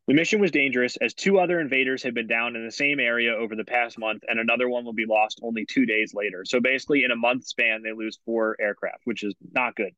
The 0.08 0.14
mission 0.14 0.40
was 0.40 0.52
dangerous 0.52 0.98
as 0.98 1.16
two 1.16 1.40
other 1.40 1.60
invaders 1.60 2.04
had 2.04 2.14
been 2.14 2.28
down 2.28 2.56
in 2.56 2.64
the 2.64 2.72
same 2.72 3.00
area 3.00 3.34
over 3.34 3.56
the 3.56 3.66
past 3.66 3.98
month, 3.98 4.24
and 4.28 4.40
another 4.40 4.70
one 4.70 4.86
will 4.86 4.94
be 4.94 5.08
lost 5.08 5.40
only 5.42 5.66
two 5.66 5.88
days 5.88 6.14
later. 6.14 6.46
So 6.46 6.60
basically, 6.60 7.04
in 7.04 7.10
a 7.10 7.16
month 7.16 7.48
span, 7.48 7.82
they 7.82 7.92
lose 7.92 8.20
four 8.24 8.56
aircraft, 8.60 9.02
which 9.06 9.24
is 9.24 9.34
not 9.54 9.76
good. 9.76 9.94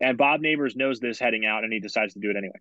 And 0.00 0.16
Bob 0.16 0.40
Neighbors 0.40 0.76
knows 0.76 1.00
this 1.00 1.18
heading 1.18 1.44
out, 1.44 1.64
and 1.64 1.72
he 1.72 1.80
decides 1.80 2.14
to 2.14 2.20
do 2.20 2.30
it 2.30 2.36
anyway. 2.36 2.60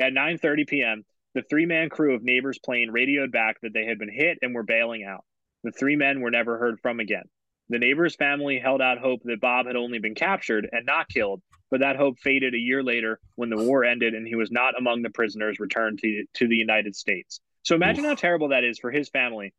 At 0.00 0.14
9:30 0.14 0.66
p.m., 0.66 1.04
the 1.34 1.42
three-man 1.42 1.90
crew 1.90 2.14
of 2.14 2.22
Neighbors' 2.22 2.58
plane 2.58 2.90
radioed 2.90 3.32
back 3.32 3.60
that 3.60 3.74
they 3.74 3.84
had 3.84 3.98
been 3.98 4.12
hit 4.12 4.38
and 4.40 4.54
were 4.54 4.62
bailing 4.62 5.04
out. 5.04 5.24
The 5.62 5.72
three 5.72 5.96
men 5.96 6.22
were 6.22 6.30
never 6.30 6.56
heard 6.56 6.80
from 6.80 7.00
again. 7.00 7.24
The 7.68 7.78
Neighbors' 7.78 8.16
family 8.16 8.58
held 8.58 8.80
out 8.80 8.98
hope 8.98 9.20
that 9.24 9.42
Bob 9.42 9.66
had 9.66 9.76
only 9.76 9.98
been 9.98 10.14
captured 10.14 10.68
and 10.72 10.86
not 10.86 11.08
killed, 11.10 11.42
but 11.70 11.80
that 11.80 11.96
hope 11.96 12.18
faded 12.18 12.54
a 12.54 12.58
year 12.58 12.82
later 12.82 13.20
when 13.36 13.50
the 13.50 13.56
war 13.56 13.84
ended 13.84 14.14
and 14.14 14.26
he 14.26 14.34
was 14.34 14.50
not 14.50 14.78
among 14.78 15.02
the 15.02 15.10
prisoners 15.10 15.60
returned 15.60 15.98
to, 16.00 16.24
to 16.34 16.48
the 16.48 16.56
United 16.56 16.96
States. 16.96 17.40
So 17.62 17.74
imagine 17.74 18.04
how 18.04 18.14
terrible 18.14 18.48
that 18.48 18.64
is 18.64 18.78
for 18.78 18.90
his 18.90 19.08
family. 19.08 19.52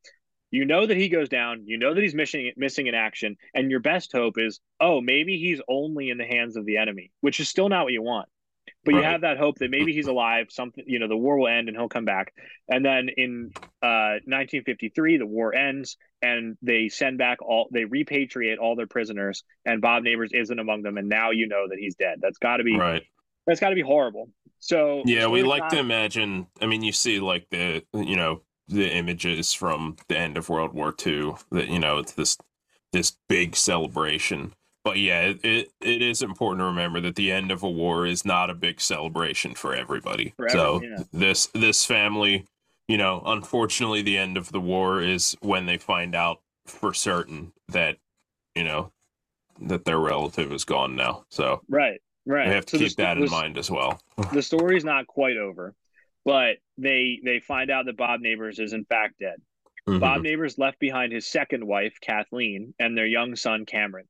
You 0.49 0.65
know 0.65 0.85
that 0.85 0.97
he 0.97 1.07
goes 1.07 1.29
down, 1.29 1.63
you 1.65 1.77
know 1.77 1.93
that 1.93 2.01
he's 2.01 2.15
missing 2.15 2.51
missing 2.57 2.87
in 2.87 2.95
action, 2.95 3.37
and 3.53 3.71
your 3.71 3.79
best 3.79 4.11
hope 4.11 4.37
is, 4.37 4.59
oh, 4.81 4.99
maybe 4.99 5.37
he's 5.37 5.61
only 5.69 6.09
in 6.09 6.17
the 6.17 6.25
hands 6.25 6.57
of 6.57 6.65
the 6.65 6.77
enemy, 6.77 7.11
which 7.21 7.39
is 7.39 7.47
still 7.47 7.69
not 7.69 7.85
what 7.85 7.93
you 7.93 8.01
want 8.01 8.27
but 8.83 8.93
right. 8.93 8.99
you 8.99 9.03
have 9.03 9.21
that 9.21 9.37
hope 9.37 9.59
that 9.59 9.69
maybe 9.69 9.93
he's 9.93 10.07
alive 10.07 10.47
something 10.49 10.83
you 10.87 10.99
know 10.99 11.07
the 11.07 11.17
war 11.17 11.37
will 11.37 11.47
end 11.47 11.67
and 11.67 11.77
he'll 11.77 11.89
come 11.89 12.05
back. 12.05 12.33
And 12.67 12.83
then 12.83 13.09
in 13.15 13.51
uh, 13.81 14.19
1953 14.25 15.17
the 15.17 15.25
war 15.25 15.53
ends 15.53 15.97
and 16.21 16.57
they 16.61 16.89
send 16.89 17.17
back 17.17 17.41
all 17.41 17.67
they 17.71 17.83
repatriate 17.83 18.57
all 18.59 18.75
their 18.75 18.87
prisoners 18.87 19.43
and 19.65 19.81
bob 19.81 20.03
neighbors 20.03 20.31
isn't 20.33 20.59
among 20.59 20.81
them. 20.81 20.97
And 20.97 21.09
now 21.09 21.31
you 21.31 21.47
know 21.47 21.67
that 21.69 21.77
he's 21.77 21.95
dead. 21.95 22.19
That's 22.21 22.37
got 22.37 22.57
to 22.57 22.63
be 22.63 22.77
right. 22.77 23.03
that's 23.45 23.59
got 23.59 23.69
to 23.69 23.75
be 23.75 23.81
horrible. 23.81 24.29
So 24.59 25.03
yeah 25.05 25.27
we 25.27 25.43
like 25.43 25.63
not... 25.63 25.71
to 25.71 25.79
imagine 25.79 26.47
i 26.61 26.67
mean 26.67 26.83
you 26.83 26.91
see 26.91 27.19
like 27.19 27.47
the 27.49 27.83
you 27.93 28.15
know 28.15 28.43
the 28.67 28.89
images 28.89 29.53
from 29.53 29.95
the 30.07 30.17
end 30.17 30.37
of 30.37 30.49
world 30.49 30.73
war 30.73 30.95
ii 31.05 31.33
that 31.51 31.67
you 31.67 31.79
know 31.79 31.97
it's 31.97 32.13
this 32.13 32.37
this 32.93 33.17
big 33.27 33.55
celebration 33.55 34.53
but 34.83 34.97
yeah, 34.97 35.21
it, 35.21 35.39
it, 35.43 35.71
it 35.81 36.01
is 36.01 36.21
important 36.21 36.61
to 36.61 36.65
remember 36.65 36.99
that 37.01 37.15
the 37.15 37.31
end 37.31 37.51
of 37.51 37.63
a 37.63 37.69
war 37.69 38.05
is 38.05 38.25
not 38.25 38.49
a 38.49 38.55
big 38.55 38.81
celebration 38.81 39.53
for 39.53 39.75
everybody. 39.75 40.33
Forever, 40.37 40.53
so 40.53 40.81
yeah. 40.81 41.03
this 41.13 41.47
this 41.47 41.85
family, 41.85 42.45
you 42.87 42.97
know, 42.97 43.21
unfortunately, 43.25 44.01
the 44.01 44.17
end 44.17 44.37
of 44.37 44.51
the 44.51 44.61
war 44.61 45.01
is 45.01 45.35
when 45.41 45.65
they 45.65 45.77
find 45.77 46.15
out 46.15 46.41
for 46.65 46.93
certain 46.93 47.53
that 47.69 47.97
you 48.55 48.63
know 48.63 48.91
that 49.61 49.85
their 49.85 49.99
relative 49.99 50.51
is 50.51 50.63
gone 50.63 50.95
now. 50.95 51.25
So 51.29 51.61
right, 51.69 52.01
right, 52.25 52.47
they 52.47 52.55
have 52.55 52.65
to 52.67 52.77
so 52.77 52.83
keep 52.83 52.95
the, 52.95 53.03
that 53.03 53.17
in 53.17 53.25
the, 53.25 53.31
mind 53.31 53.57
as 53.57 53.69
well. 53.69 54.01
the 54.33 54.41
story's 54.41 54.83
not 54.83 55.05
quite 55.07 55.37
over. 55.37 55.75
but 56.25 56.57
they 56.77 57.19
they 57.23 57.39
find 57.39 57.69
out 57.69 57.85
that 57.85 57.97
Bob 57.97 58.19
Neighbors 58.21 58.59
is 58.59 58.73
in 58.73 58.85
fact 58.85 59.19
dead. 59.19 59.41
Mm-hmm. 59.87 59.99
Bob 59.99 60.21
Neighbors 60.21 60.57
left 60.57 60.79
behind 60.79 61.11
his 61.11 61.27
second 61.27 61.65
wife, 61.65 61.97
Kathleen, 62.01 62.73
and 62.79 62.97
their 62.97 63.07
young 63.07 63.35
son, 63.35 63.65
Cameron. 63.65 64.05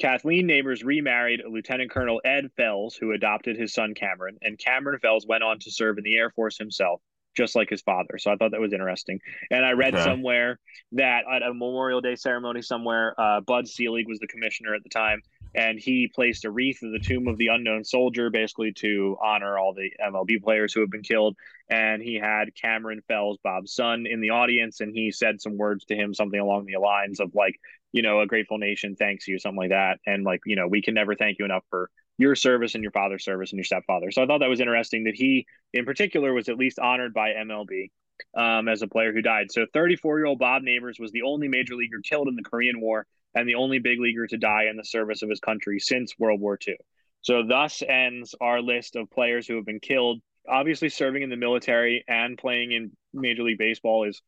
Kathleen 0.00 0.46
Neighbors 0.46 0.82
remarried 0.82 1.42
Lieutenant 1.48 1.90
Colonel 1.90 2.20
Ed 2.24 2.50
Fells, 2.56 2.96
who 2.96 3.12
adopted 3.12 3.56
his 3.56 3.72
son 3.72 3.94
Cameron, 3.94 4.38
and 4.42 4.58
Cameron 4.58 4.98
Fells 5.00 5.26
went 5.26 5.44
on 5.44 5.58
to 5.60 5.70
serve 5.70 5.98
in 5.98 6.04
the 6.04 6.16
Air 6.16 6.30
Force 6.30 6.58
himself, 6.58 7.00
just 7.36 7.54
like 7.54 7.70
his 7.70 7.82
father. 7.82 8.18
So 8.18 8.32
I 8.32 8.36
thought 8.36 8.50
that 8.50 8.60
was 8.60 8.72
interesting. 8.72 9.20
And 9.50 9.64
I 9.64 9.72
read 9.72 9.94
okay. 9.94 10.04
somewhere 10.04 10.58
that 10.92 11.24
at 11.30 11.42
a 11.42 11.54
Memorial 11.54 12.00
Day 12.00 12.16
ceremony 12.16 12.60
somewhere, 12.62 13.14
uh, 13.18 13.40
Bud 13.40 13.68
Selig 13.68 14.08
was 14.08 14.18
the 14.18 14.26
commissioner 14.26 14.74
at 14.74 14.82
the 14.82 14.88
time, 14.88 15.22
and 15.54 15.78
he 15.78 16.10
placed 16.12 16.44
a 16.44 16.50
wreath 16.50 16.82
at 16.82 16.90
the 16.90 16.98
tomb 16.98 17.28
of 17.28 17.38
the 17.38 17.46
unknown 17.46 17.84
soldier, 17.84 18.30
basically 18.30 18.72
to 18.72 19.16
honor 19.22 19.56
all 19.56 19.74
the 19.74 19.92
MLB 20.04 20.42
players 20.42 20.72
who 20.72 20.80
have 20.80 20.90
been 20.90 21.02
killed. 21.02 21.36
And 21.70 22.02
he 22.02 22.16
had 22.16 22.54
Cameron 22.56 23.02
Fells, 23.06 23.38
Bob's 23.44 23.72
son, 23.72 24.06
in 24.10 24.20
the 24.20 24.30
audience, 24.30 24.80
and 24.80 24.92
he 24.92 25.12
said 25.12 25.40
some 25.40 25.56
words 25.56 25.84
to 25.86 25.94
him, 25.94 26.12
something 26.12 26.40
along 26.40 26.66
the 26.66 26.80
lines 26.80 27.20
of 27.20 27.32
like, 27.34 27.60
you 27.94 28.02
know, 28.02 28.20
a 28.20 28.26
grateful 28.26 28.58
nation 28.58 28.96
thanks 28.96 29.28
you, 29.28 29.38
something 29.38 29.56
like 29.56 29.70
that, 29.70 30.00
and 30.04 30.24
like, 30.24 30.40
you 30.44 30.56
know, 30.56 30.66
we 30.66 30.82
can 30.82 30.94
never 30.94 31.14
thank 31.14 31.38
you 31.38 31.44
enough 31.44 31.62
for 31.70 31.88
your 32.18 32.34
service 32.34 32.74
and 32.74 32.82
your 32.82 32.90
father's 32.90 33.24
service 33.24 33.52
and 33.52 33.56
your 33.56 33.64
stepfather. 33.64 34.10
So 34.10 34.20
I 34.20 34.26
thought 34.26 34.40
that 34.40 34.48
was 34.48 34.58
interesting 34.58 35.04
that 35.04 35.14
he, 35.14 35.46
in 35.72 35.84
particular, 35.84 36.32
was 36.32 36.48
at 36.48 36.58
least 36.58 36.80
honored 36.80 37.14
by 37.14 37.30
MLB 37.30 37.90
um, 38.36 38.66
as 38.66 38.82
a 38.82 38.88
player 38.88 39.12
who 39.12 39.22
died. 39.22 39.52
So 39.52 39.66
34 39.72 40.18
year 40.18 40.26
old 40.26 40.40
Bob 40.40 40.62
Neighbors 40.62 40.98
was 40.98 41.12
the 41.12 41.22
only 41.22 41.46
major 41.46 41.76
leaguer 41.76 42.00
killed 42.02 42.26
in 42.26 42.34
the 42.34 42.42
Korean 42.42 42.80
War 42.80 43.06
and 43.32 43.48
the 43.48 43.54
only 43.54 43.78
big 43.78 44.00
leaguer 44.00 44.26
to 44.26 44.36
die 44.36 44.64
in 44.68 44.76
the 44.76 44.84
service 44.84 45.22
of 45.22 45.30
his 45.30 45.38
country 45.38 45.78
since 45.78 46.18
World 46.18 46.40
War 46.40 46.58
II. 46.66 46.74
So, 47.22 47.44
thus 47.48 47.80
ends 47.88 48.34
our 48.40 48.60
list 48.60 48.96
of 48.96 49.08
players 49.08 49.46
who 49.46 49.54
have 49.54 49.66
been 49.66 49.80
killed. 49.80 50.20
Obviously, 50.48 50.88
serving 50.88 51.22
in 51.22 51.30
the 51.30 51.36
military 51.36 52.04
and 52.08 52.36
playing 52.36 52.72
in 52.72 52.90
Major 53.12 53.44
League 53.44 53.58
Baseball 53.58 54.08
is 54.08 54.20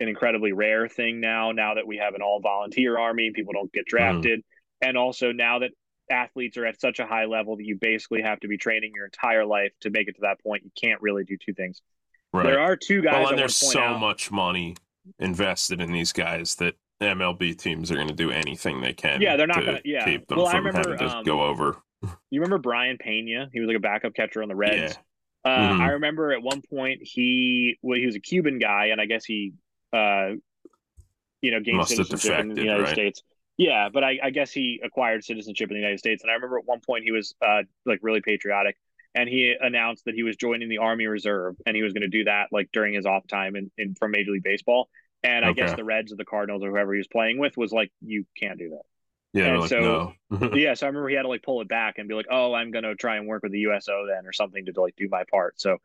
an 0.00 0.08
incredibly 0.08 0.52
rare 0.52 0.88
thing 0.88 1.20
now. 1.20 1.52
Now 1.52 1.74
that 1.74 1.86
we 1.86 1.98
have 1.98 2.14
an 2.14 2.22
all 2.22 2.40
volunteer 2.40 2.98
army, 2.98 3.30
people 3.34 3.52
don't 3.52 3.72
get 3.72 3.86
mm-hmm. 3.86 3.96
drafted. 3.96 4.40
Mm. 4.40 4.88
And 4.88 4.96
also, 4.96 5.32
now 5.32 5.60
that 5.60 5.70
athletes 6.10 6.56
are 6.56 6.66
at 6.66 6.80
such 6.80 7.00
a 7.00 7.06
high 7.06 7.26
level 7.26 7.56
that 7.56 7.64
you 7.64 7.76
basically 7.80 8.22
have 8.22 8.40
to 8.40 8.48
be 8.48 8.56
training 8.56 8.92
your 8.94 9.04
entire 9.04 9.44
life 9.44 9.72
to 9.80 9.90
make 9.90 10.08
it 10.08 10.14
to 10.14 10.22
that 10.22 10.42
point, 10.42 10.62
you 10.64 10.70
can't 10.80 11.00
really 11.02 11.24
do 11.24 11.36
two 11.44 11.54
things. 11.54 11.82
Right. 12.32 12.44
There 12.44 12.60
are 12.60 12.76
two 12.76 13.02
guys. 13.02 13.24
Well, 13.24 13.28
and 13.30 13.38
there's 13.38 13.56
so 13.56 13.80
out. 13.80 14.00
much 14.00 14.30
money 14.30 14.76
invested 15.18 15.80
in 15.80 15.92
these 15.92 16.12
guys 16.12 16.56
that 16.56 16.74
MLB 17.00 17.56
teams 17.56 17.90
are 17.90 17.94
going 17.94 18.08
to 18.08 18.14
do 18.14 18.30
anything 18.30 18.80
they 18.80 18.92
can. 18.92 19.20
Yeah, 19.20 19.36
they're 19.36 19.46
not 19.46 19.64
going 19.64 19.82
to. 19.82 19.88
Yeah, 19.88 20.04
keep 20.04 20.26
them 20.26 20.38
well, 20.38 20.48
from 20.48 20.66
remember, 20.66 20.90
having 20.90 21.08
to 21.08 21.16
um, 21.18 21.24
go 21.24 21.42
over. 21.42 21.76
You 22.30 22.40
remember 22.40 22.58
Brayan 22.58 22.96
Peña? 22.96 23.48
He 23.52 23.58
was 23.58 23.66
like 23.66 23.76
a 23.76 23.80
backup 23.80 24.14
catcher 24.14 24.40
on 24.40 24.48
the 24.48 24.54
Reds. 24.54 24.96
Yeah. 25.44 25.50
Uh, 25.50 25.72
mm-hmm. 25.72 25.82
I 25.82 25.88
remember 25.92 26.30
at 26.30 26.40
one 26.42 26.62
point 26.62 27.00
he 27.02 27.76
well, 27.82 27.98
he 27.98 28.06
was 28.06 28.14
a 28.14 28.20
Cuban 28.20 28.60
guy, 28.60 28.86
and 28.92 29.00
I 29.00 29.06
guess 29.06 29.24
he, 29.24 29.54
uh, 29.92 30.30
you 31.40 31.50
know, 31.50 31.60
gained 31.60 31.78
Must 31.78 31.90
citizenship 31.90 32.40
in 32.40 32.54
the 32.54 32.62
United 32.62 32.82
right? 32.84 32.92
States. 32.92 33.22
Yeah, 33.56 33.88
but 33.92 34.04
I, 34.04 34.18
I, 34.22 34.30
guess 34.30 34.52
he 34.52 34.80
acquired 34.84 35.24
citizenship 35.24 35.68
in 35.68 35.74
the 35.74 35.80
United 35.80 35.98
States, 35.98 36.22
and 36.22 36.30
I 36.30 36.34
remember 36.34 36.58
at 36.58 36.64
one 36.64 36.80
point 36.80 37.04
he 37.04 37.10
was 37.10 37.34
uh, 37.44 37.62
like 37.84 37.98
really 38.02 38.20
patriotic, 38.20 38.76
and 39.14 39.28
he 39.28 39.54
announced 39.60 40.04
that 40.04 40.14
he 40.14 40.22
was 40.22 40.36
joining 40.36 40.68
the 40.68 40.78
Army 40.78 41.06
Reserve, 41.06 41.56
and 41.66 41.74
he 41.74 41.82
was 41.82 41.92
going 41.92 42.02
to 42.02 42.08
do 42.08 42.24
that 42.24 42.48
like 42.52 42.68
during 42.72 42.94
his 42.94 43.04
off 43.04 43.26
time 43.26 43.56
in, 43.56 43.70
in 43.76 43.94
from 43.96 44.12
Major 44.12 44.30
League 44.30 44.44
Baseball. 44.44 44.88
And 45.24 45.44
I 45.44 45.52
guess 45.52 45.74
the 45.74 45.82
Reds 45.82 46.12
or 46.12 46.16
the 46.16 46.24
Cardinals 46.24 46.62
or 46.62 46.70
whoever 46.70 46.92
he 46.94 46.98
was 46.98 47.08
playing 47.08 47.38
with 47.38 47.56
was 47.56 47.72
like, 47.72 47.90
you 48.00 48.24
can't 48.38 48.56
do 48.56 48.70
that. 48.70 48.82
Yeah, 49.32 49.58
like, 49.58 49.68
so 49.68 50.14
no. 50.30 50.50
yeah, 50.54 50.74
so 50.74 50.86
I 50.86 50.88
remember 50.88 51.08
he 51.08 51.16
had 51.16 51.22
to 51.22 51.28
like 51.28 51.42
pull 51.42 51.60
it 51.60 51.68
back 51.68 51.98
and 51.98 52.08
be 52.08 52.14
like, 52.14 52.26
"Oh, 52.30 52.54
I'm 52.54 52.70
gonna 52.70 52.94
try 52.94 53.16
and 53.16 53.26
work 53.26 53.42
with 53.42 53.52
the 53.52 53.58
USO 53.60 54.06
then, 54.06 54.26
or 54.26 54.32
something 54.32 54.64
to 54.64 54.80
like 54.80 54.96
do 54.96 55.08
my 55.10 55.24
part." 55.30 55.60
So 55.60 55.78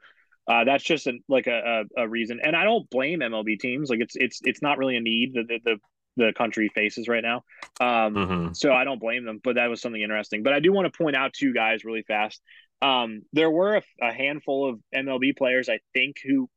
uh, 0.47 0.63
that's 0.65 0.83
just 0.83 1.07
like 1.29 1.47
a, 1.47 1.85
a, 1.97 2.03
a, 2.03 2.07
reason, 2.07 2.39
and 2.43 2.55
I 2.55 2.63
don't 2.63 2.89
blame 2.89 3.19
MLB 3.19 3.59
teams. 3.59 3.89
Like 3.89 3.99
it's 4.01 4.15
it's 4.15 4.39
it's 4.43 4.61
not 4.61 4.77
really 4.77 4.97
a 4.97 5.01
need 5.01 5.33
that 5.35 5.47
the, 5.47 5.59
the 5.63 5.77
the 6.15 6.33
country 6.37 6.69
faces 6.73 7.07
right 7.07 7.23
now. 7.23 7.43
Um, 7.79 8.13
mm-hmm. 8.13 8.53
So 8.53 8.73
I 8.73 8.83
don't 8.83 8.99
blame 8.99 9.25
them, 9.25 9.39
but 9.43 9.55
that 9.55 9.67
was 9.67 9.81
something 9.81 10.01
interesting. 10.01 10.43
But 10.43 10.53
I 10.53 10.59
do 10.59 10.71
want 10.71 10.91
to 10.91 10.97
point 10.97 11.15
out 11.15 11.33
two 11.33 11.53
guys 11.53 11.85
really 11.85 12.03
fast. 12.03 12.41
Um, 12.81 13.21
there 13.31 13.49
were 13.49 13.77
a, 13.77 13.81
a 14.01 14.13
handful 14.13 14.69
of 14.69 14.79
MLB 14.93 15.37
players, 15.37 15.69
I 15.69 15.79
think, 15.93 16.17
who 16.23 16.49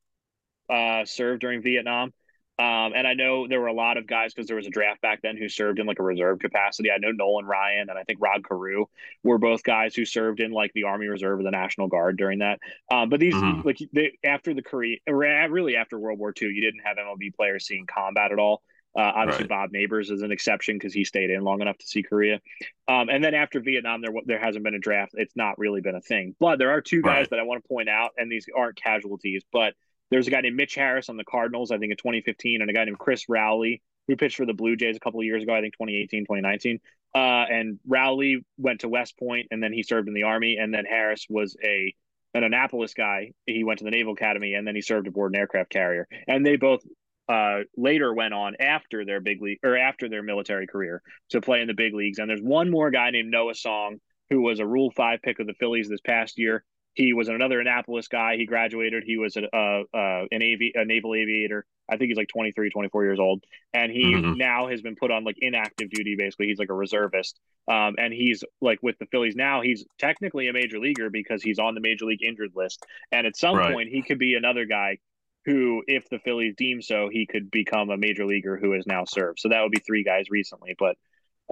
uh, 0.68 1.04
served 1.04 1.40
during 1.40 1.62
Vietnam. 1.62 2.12
Um, 2.58 2.92
and 2.94 3.06
I 3.06 3.12
know 3.12 3.46
there 3.46 3.60
were 3.60 3.66
a 3.66 3.74
lot 3.74 3.98
of 3.98 4.06
guys 4.06 4.32
because 4.32 4.46
there 4.46 4.56
was 4.56 4.66
a 4.66 4.70
draft 4.70 5.02
back 5.02 5.20
then 5.20 5.36
who 5.36 5.46
served 5.46 5.78
in 5.78 5.86
like 5.86 5.98
a 5.98 6.02
reserve 6.02 6.38
capacity. 6.38 6.90
I 6.90 6.96
know 6.96 7.10
Nolan 7.10 7.44
Ryan 7.44 7.90
and 7.90 7.98
I 7.98 8.02
think 8.04 8.18
Rod 8.20 8.42
Carew 8.48 8.86
were 9.22 9.36
both 9.36 9.62
guys 9.62 9.94
who 9.94 10.06
served 10.06 10.40
in 10.40 10.52
like 10.52 10.72
the 10.72 10.84
Army 10.84 11.06
Reserve 11.06 11.40
or 11.40 11.42
the 11.42 11.50
National 11.50 11.88
Guard 11.88 12.16
during 12.16 12.38
that. 12.38 12.60
Um, 12.90 13.10
but 13.10 13.20
these 13.20 13.34
mm-hmm. 13.34 13.60
like 13.66 13.78
they, 13.92 14.18
after 14.24 14.54
the 14.54 14.62
Korea, 14.62 14.98
really 15.06 15.76
after 15.76 15.98
World 15.98 16.18
War 16.18 16.32
II, 16.40 16.48
you 16.48 16.62
didn't 16.62 16.80
have 16.82 16.96
MLB 16.96 17.34
players 17.34 17.66
seeing 17.66 17.84
combat 17.86 18.32
at 18.32 18.38
all. 18.38 18.62
Uh, 18.96 19.12
obviously, 19.14 19.42
right. 19.42 19.50
Bob 19.50 19.72
Neighbors 19.72 20.10
is 20.10 20.22
an 20.22 20.32
exception 20.32 20.76
because 20.76 20.94
he 20.94 21.04
stayed 21.04 21.28
in 21.28 21.42
long 21.42 21.60
enough 21.60 21.76
to 21.76 21.86
see 21.86 22.02
Korea. 22.02 22.40
Um, 22.88 23.10
and 23.10 23.22
then 23.22 23.34
after 23.34 23.60
Vietnam, 23.60 24.00
there 24.00 24.12
there 24.24 24.38
hasn't 24.38 24.64
been 24.64 24.74
a 24.74 24.78
draft. 24.78 25.12
It's 25.14 25.36
not 25.36 25.58
really 25.58 25.82
been 25.82 25.96
a 25.96 26.00
thing. 26.00 26.34
But 26.40 26.58
there 26.58 26.70
are 26.70 26.80
two 26.80 27.02
guys 27.02 27.18
right. 27.18 27.30
that 27.30 27.38
I 27.38 27.42
want 27.42 27.62
to 27.62 27.68
point 27.68 27.90
out, 27.90 28.12
and 28.16 28.32
these 28.32 28.46
aren't 28.56 28.76
casualties, 28.76 29.42
but 29.52 29.74
there's 30.10 30.26
a 30.26 30.30
guy 30.30 30.40
named 30.40 30.56
Mitch 30.56 30.74
Harris 30.74 31.08
on 31.08 31.16
the 31.16 31.24
Cardinals, 31.24 31.70
I 31.70 31.78
think 31.78 31.90
in 31.90 31.96
2015, 31.96 32.60
and 32.60 32.70
a 32.70 32.72
guy 32.72 32.84
named 32.84 32.98
Chris 32.98 33.28
Rowley 33.28 33.82
who 34.06 34.16
pitched 34.16 34.36
for 34.36 34.46
the 34.46 34.54
Blue 34.54 34.76
Jays 34.76 34.96
a 34.96 35.00
couple 35.00 35.20
of 35.20 35.26
years 35.26 35.42
ago, 35.42 35.54
I 35.54 35.60
think 35.60 35.74
2018, 35.74 36.24
2019. 36.24 36.78
Uh, 37.14 37.18
and 37.18 37.80
Rowley 37.86 38.44
went 38.58 38.80
to 38.80 38.88
West 38.88 39.18
Point 39.18 39.48
and 39.50 39.62
then 39.62 39.72
he 39.72 39.82
served 39.82 40.08
in 40.08 40.14
the 40.14 40.24
Army. 40.24 40.58
And 40.58 40.72
then 40.72 40.84
Harris 40.84 41.26
was 41.28 41.56
a 41.64 41.94
an 42.34 42.44
Annapolis 42.44 42.92
guy. 42.92 43.32
He 43.46 43.64
went 43.64 43.78
to 43.78 43.84
the 43.84 43.90
Naval 43.90 44.12
Academy 44.12 44.54
and 44.54 44.66
then 44.66 44.74
he 44.74 44.82
served 44.82 45.06
aboard 45.06 45.32
an 45.32 45.40
aircraft 45.40 45.70
carrier. 45.70 46.06
And 46.28 46.44
they 46.44 46.56
both 46.56 46.82
uh, 47.28 47.60
later 47.76 48.12
went 48.12 48.34
on 48.34 48.56
after 48.60 49.04
their 49.04 49.20
big 49.20 49.40
league 49.40 49.58
or 49.64 49.76
after 49.76 50.08
their 50.08 50.22
military 50.22 50.66
career 50.66 51.02
to 51.30 51.40
play 51.40 51.62
in 51.62 51.66
the 51.66 51.74
big 51.74 51.94
leagues. 51.94 52.18
And 52.18 52.28
there's 52.28 52.42
one 52.42 52.70
more 52.70 52.90
guy 52.90 53.10
named 53.10 53.30
Noah 53.30 53.54
Song 53.54 53.96
who 54.28 54.42
was 54.42 54.60
a 54.60 54.66
Rule 54.66 54.90
Five 54.90 55.22
pick 55.22 55.38
of 55.38 55.46
the 55.46 55.54
Phillies 55.54 55.88
this 55.88 56.00
past 56.00 56.38
year. 56.38 56.64
He 56.96 57.12
was 57.12 57.28
another 57.28 57.60
Annapolis 57.60 58.08
guy. 58.08 58.36
He 58.38 58.46
graduated. 58.46 59.04
He 59.04 59.18
was 59.18 59.36
a, 59.36 59.42
a, 59.52 59.82
a 59.94 60.26
an 60.32 60.42
avi- 60.42 60.72
a 60.74 60.86
naval 60.86 61.14
aviator. 61.14 61.66
I 61.90 61.98
think 61.98 62.08
he's 62.08 62.16
like 62.16 62.28
23, 62.28 62.70
24 62.70 63.04
years 63.04 63.20
old. 63.20 63.44
And 63.74 63.92
he 63.92 64.14
mm-hmm. 64.14 64.38
now 64.38 64.68
has 64.68 64.80
been 64.80 64.96
put 64.96 65.10
on 65.10 65.22
like 65.22 65.36
inactive 65.38 65.90
duty, 65.90 66.16
basically. 66.16 66.46
He's 66.46 66.58
like 66.58 66.70
a 66.70 66.74
reservist. 66.74 67.38
Um, 67.70 67.96
and 67.98 68.14
he's 68.14 68.42
like 68.62 68.78
with 68.82 68.98
the 68.98 69.04
Phillies 69.12 69.36
now, 69.36 69.60
he's 69.60 69.84
technically 69.98 70.48
a 70.48 70.54
major 70.54 70.78
leaguer 70.78 71.10
because 71.10 71.42
he's 71.42 71.58
on 71.58 71.74
the 71.74 71.82
major 71.82 72.06
league 72.06 72.24
injured 72.24 72.52
list. 72.56 72.82
And 73.12 73.26
at 73.26 73.36
some 73.36 73.56
right. 73.56 73.74
point, 73.74 73.90
he 73.90 74.00
could 74.00 74.18
be 74.18 74.34
another 74.34 74.64
guy 74.64 74.96
who, 75.44 75.82
if 75.86 76.08
the 76.08 76.18
Phillies 76.20 76.54
deem 76.56 76.80
so, 76.80 77.10
he 77.12 77.26
could 77.26 77.50
become 77.50 77.90
a 77.90 77.98
major 77.98 78.24
leaguer 78.24 78.56
who 78.56 78.72
has 78.72 78.86
now 78.86 79.04
served. 79.04 79.38
So 79.38 79.50
that 79.50 79.60
would 79.62 79.70
be 79.70 79.82
three 79.86 80.02
guys 80.02 80.30
recently. 80.30 80.74
But 80.78 80.96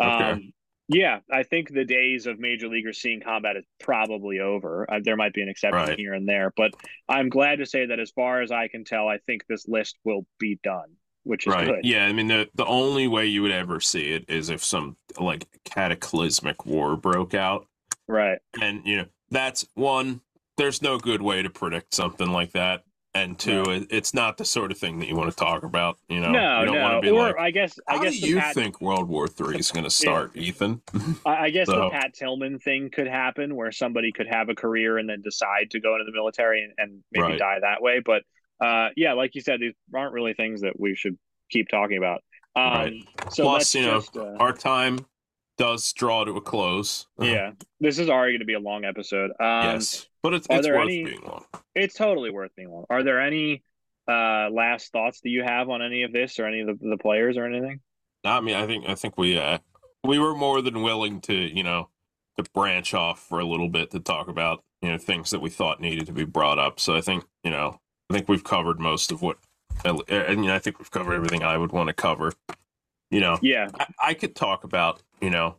um, 0.02 0.22
okay. 0.22 0.52
Yeah, 0.88 1.20
I 1.32 1.44
think 1.44 1.72
the 1.72 1.84
days 1.84 2.26
of 2.26 2.38
major 2.38 2.68
leaguers 2.68 3.00
seeing 3.00 3.20
combat 3.20 3.56
is 3.56 3.64
probably 3.80 4.40
over. 4.40 4.90
Uh, 4.90 5.00
there 5.02 5.16
might 5.16 5.32
be 5.32 5.40
an 5.40 5.48
exception 5.48 5.88
right. 5.88 5.98
here 5.98 6.12
and 6.12 6.28
there, 6.28 6.52
but 6.56 6.72
I'm 7.08 7.30
glad 7.30 7.60
to 7.60 7.66
say 7.66 7.86
that 7.86 7.98
as 7.98 8.10
far 8.10 8.42
as 8.42 8.50
I 8.50 8.68
can 8.68 8.84
tell, 8.84 9.08
I 9.08 9.18
think 9.26 9.46
this 9.48 9.66
list 9.66 9.96
will 10.04 10.26
be 10.38 10.58
done, 10.62 10.96
which 11.22 11.46
is 11.46 11.54
right. 11.54 11.66
good. 11.66 11.84
Yeah, 11.84 12.04
I 12.04 12.12
mean 12.12 12.28
the 12.28 12.50
the 12.54 12.66
only 12.66 13.08
way 13.08 13.26
you 13.26 13.40
would 13.42 13.50
ever 13.50 13.80
see 13.80 14.12
it 14.12 14.26
is 14.28 14.50
if 14.50 14.62
some 14.62 14.96
like 15.18 15.46
cataclysmic 15.64 16.66
war 16.66 16.96
broke 16.96 17.32
out. 17.32 17.66
Right. 18.06 18.38
And 18.60 18.82
you 18.84 18.98
know, 18.98 19.06
that's 19.30 19.66
one 19.74 20.20
there's 20.56 20.82
no 20.82 20.98
good 20.98 21.22
way 21.22 21.42
to 21.42 21.50
predict 21.50 21.94
something 21.94 22.30
like 22.30 22.52
that 22.52 22.84
and 23.14 23.38
two, 23.38 23.62
no. 23.62 23.86
it's 23.90 24.12
not 24.12 24.36
the 24.36 24.44
sort 24.44 24.72
of 24.72 24.78
thing 24.78 24.98
that 24.98 25.08
you 25.08 25.14
want 25.14 25.30
to 25.30 25.36
talk 25.36 25.62
about. 25.62 25.98
You 26.08 26.20
know, 26.20 26.30
no, 26.30 26.60
you 26.60 26.66
don't 26.66 26.74
no. 26.74 26.82
want 26.82 26.94
to 26.96 27.00
be 27.00 27.10
or 27.10 27.28
like, 27.28 27.38
I 27.38 27.50
guess, 27.50 27.78
I 27.86 27.96
how 27.96 28.02
guess 28.02 28.18
do 28.18 28.28
you 28.28 28.38
Pat... 28.38 28.54
think 28.54 28.80
World 28.80 29.08
War 29.08 29.28
Three 29.28 29.56
is 29.56 29.70
going 29.70 29.84
to 29.84 29.90
start, 29.90 30.32
yeah. 30.34 30.42
Ethan? 30.42 30.82
I 31.26 31.50
guess 31.50 31.66
so. 31.66 31.76
the 31.76 31.90
Pat 31.90 32.14
Tillman 32.14 32.58
thing 32.58 32.90
could 32.90 33.06
happen, 33.06 33.54
where 33.54 33.70
somebody 33.70 34.12
could 34.12 34.26
have 34.26 34.48
a 34.48 34.54
career 34.54 34.98
and 34.98 35.08
then 35.08 35.22
decide 35.22 35.70
to 35.70 35.80
go 35.80 35.94
into 35.94 36.04
the 36.04 36.12
military 36.12 36.64
and, 36.64 36.72
and 36.76 37.04
maybe 37.12 37.28
right. 37.28 37.38
die 37.38 37.58
that 37.60 37.80
way. 37.80 38.00
But 38.04 38.22
uh, 38.60 38.88
yeah, 38.96 39.12
like 39.12 39.34
you 39.34 39.40
said, 39.40 39.60
these 39.60 39.74
aren't 39.94 40.12
really 40.12 40.34
things 40.34 40.62
that 40.62 40.78
we 40.78 40.94
should 40.96 41.16
keep 41.50 41.68
talking 41.68 41.98
about. 41.98 42.22
Um, 42.56 42.64
right. 42.64 42.92
So 43.30 43.44
Plus, 43.44 43.74
you 43.74 43.84
just, 43.84 44.14
know, 44.14 44.34
uh, 44.34 44.36
our 44.38 44.52
time 44.52 44.98
does 45.56 45.92
draw 45.92 46.24
to 46.24 46.32
a 46.32 46.40
close. 46.40 47.06
Yeah, 47.20 47.52
this 47.80 47.98
is 47.98 48.08
already 48.08 48.32
going 48.32 48.40
to 48.40 48.46
be 48.46 48.54
a 48.54 48.60
long 48.60 48.84
episode. 48.84 49.30
Um, 49.40 49.74
yes, 49.74 50.06
but 50.24 50.32
it's, 50.32 50.46
it's 50.48 50.66
worth 50.66 50.84
any, 50.84 51.04
being 51.04 51.20
long. 51.22 51.44
It's 51.74 51.94
totally 51.94 52.30
worth 52.30 52.50
being 52.56 52.70
long. 52.70 52.86
Are 52.88 53.02
there 53.02 53.20
any 53.20 53.62
uh, 54.08 54.48
last 54.50 54.90
thoughts 54.90 55.20
that 55.20 55.28
you 55.28 55.44
have 55.44 55.68
on 55.68 55.82
any 55.82 56.02
of 56.02 56.12
this 56.14 56.38
or 56.38 56.46
any 56.46 56.60
of 56.60 56.66
the, 56.66 56.88
the 56.88 56.96
players 56.96 57.36
or 57.36 57.44
anything? 57.44 57.80
I 58.24 58.40
mean, 58.40 58.54
I 58.54 58.66
think 58.66 58.88
I 58.88 58.94
think 58.94 59.18
we 59.18 59.38
uh, 59.38 59.58
we 60.02 60.18
were 60.18 60.34
more 60.34 60.62
than 60.62 60.82
willing 60.82 61.20
to 61.22 61.34
you 61.34 61.62
know 61.62 61.90
to 62.38 62.50
branch 62.54 62.94
off 62.94 63.20
for 63.20 63.38
a 63.38 63.44
little 63.44 63.68
bit 63.68 63.90
to 63.90 64.00
talk 64.00 64.28
about 64.28 64.64
you 64.80 64.90
know 64.90 64.96
things 64.96 65.30
that 65.30 65.42
we 65.42 65.50
thought 65.50 65.78
needed 65.78 66.06
to 66.06 66.12
be 66.12 66.24
brought 66.24 66.58
up. 66.58 66.80
So 66.80 66.96
I 66.96 67.02
think 67.02 67.24
you 67.44 67.50
know 67.50 67.78
I 68.08 68.14
think 68.14 68.26
we've 68.26 68.42
covered 68.42 68.80
most 68.80 69.12
of 69.12 69.20
what, 69.20 69.36
and 69.84 70.00
you 70.08 70.48
know, 70.48 70.54
I 70.54 70.58
think 70.58 70.78
we've 70.78 70.90
covered 70.90 71.12
everything 71.12 71.42
I 71.42 71.58
would 71.58 71.72
want 71.72 71.88
to 71.88 71.94
cover. 71.94 72.32
You 73.10 73.20
know, 73.20 73.38
yeah, 73.42 73.68
I, 73.78 73.86
I 74.02 74.14
could 74.14 74.34
talk 74.34 74.64
about 74.64 75.02
you 75.20 75.28
know 75.28 75.56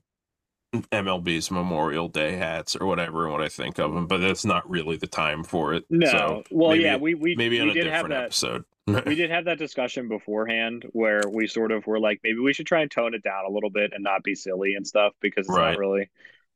MLB's 0.84 1.52
Memorial 1.52 2.08
Day 2.08 2.34
hats 2.36 2.76
or 2.76 2.86
whatever, 2.88 3.30
what 3.30 3.42
I 3.42 3.50
think 3.50 3.80
of 3.80 3.94
them, 3.94 4.08
but 4.08 4.20
that's 4.20 4.46
not 4.46 4.70
really 4.70 4.98
the 4.98 5.08
time 5.08 5.44
for 5.44 5.74
it. 5.74 5.86
No, 5.90 6.06
so 6.08 6.44
well, 6.52 6.72
maybe, 6.72 6.84
yeah, 6.84 6.98
we 6.98 7.14
we 7.16 7.36
maybe 7.36 7.58
we 7.58 7.62
on 7.62 7.70
a 7.70 7.74
did 7.74 7.84
different 7.86 8.10
that. 8.10 8.24
episode. 8.26 8.66
we 9.06 9.16
did 9.16 9.30
have 9.32 9.46
that 9.46 9.58
discussion 9.58 10.08
beforehand 10.08 10.86
where 10.94 11.22
we 11.30 11.48
sort 11.48 11.72
of 11.72 11.86
were 11.88 12.00
like 12.00 12.20
maybe 12.24 12.40
we 12.40 12.54
should 12.54 12.68
try 12.68 12.82
and 12.82 12.92
tone 12.92 13.14
it 13.14 13.24
down 13.24 13.46
a 13.46 13.50
little 13.50 13.70
bit 13.72 13.92
and 13.94 14.04
not 14.04 14.24
be 14.24 14.36
silly 14.36 14.76
and 14.76 14.86
stuff 14.88 15.14
because 15.22 15.48
it's 15.48 15.58
Right. 15.58 15.72
not 15.72 15.80
really 15.80 16.10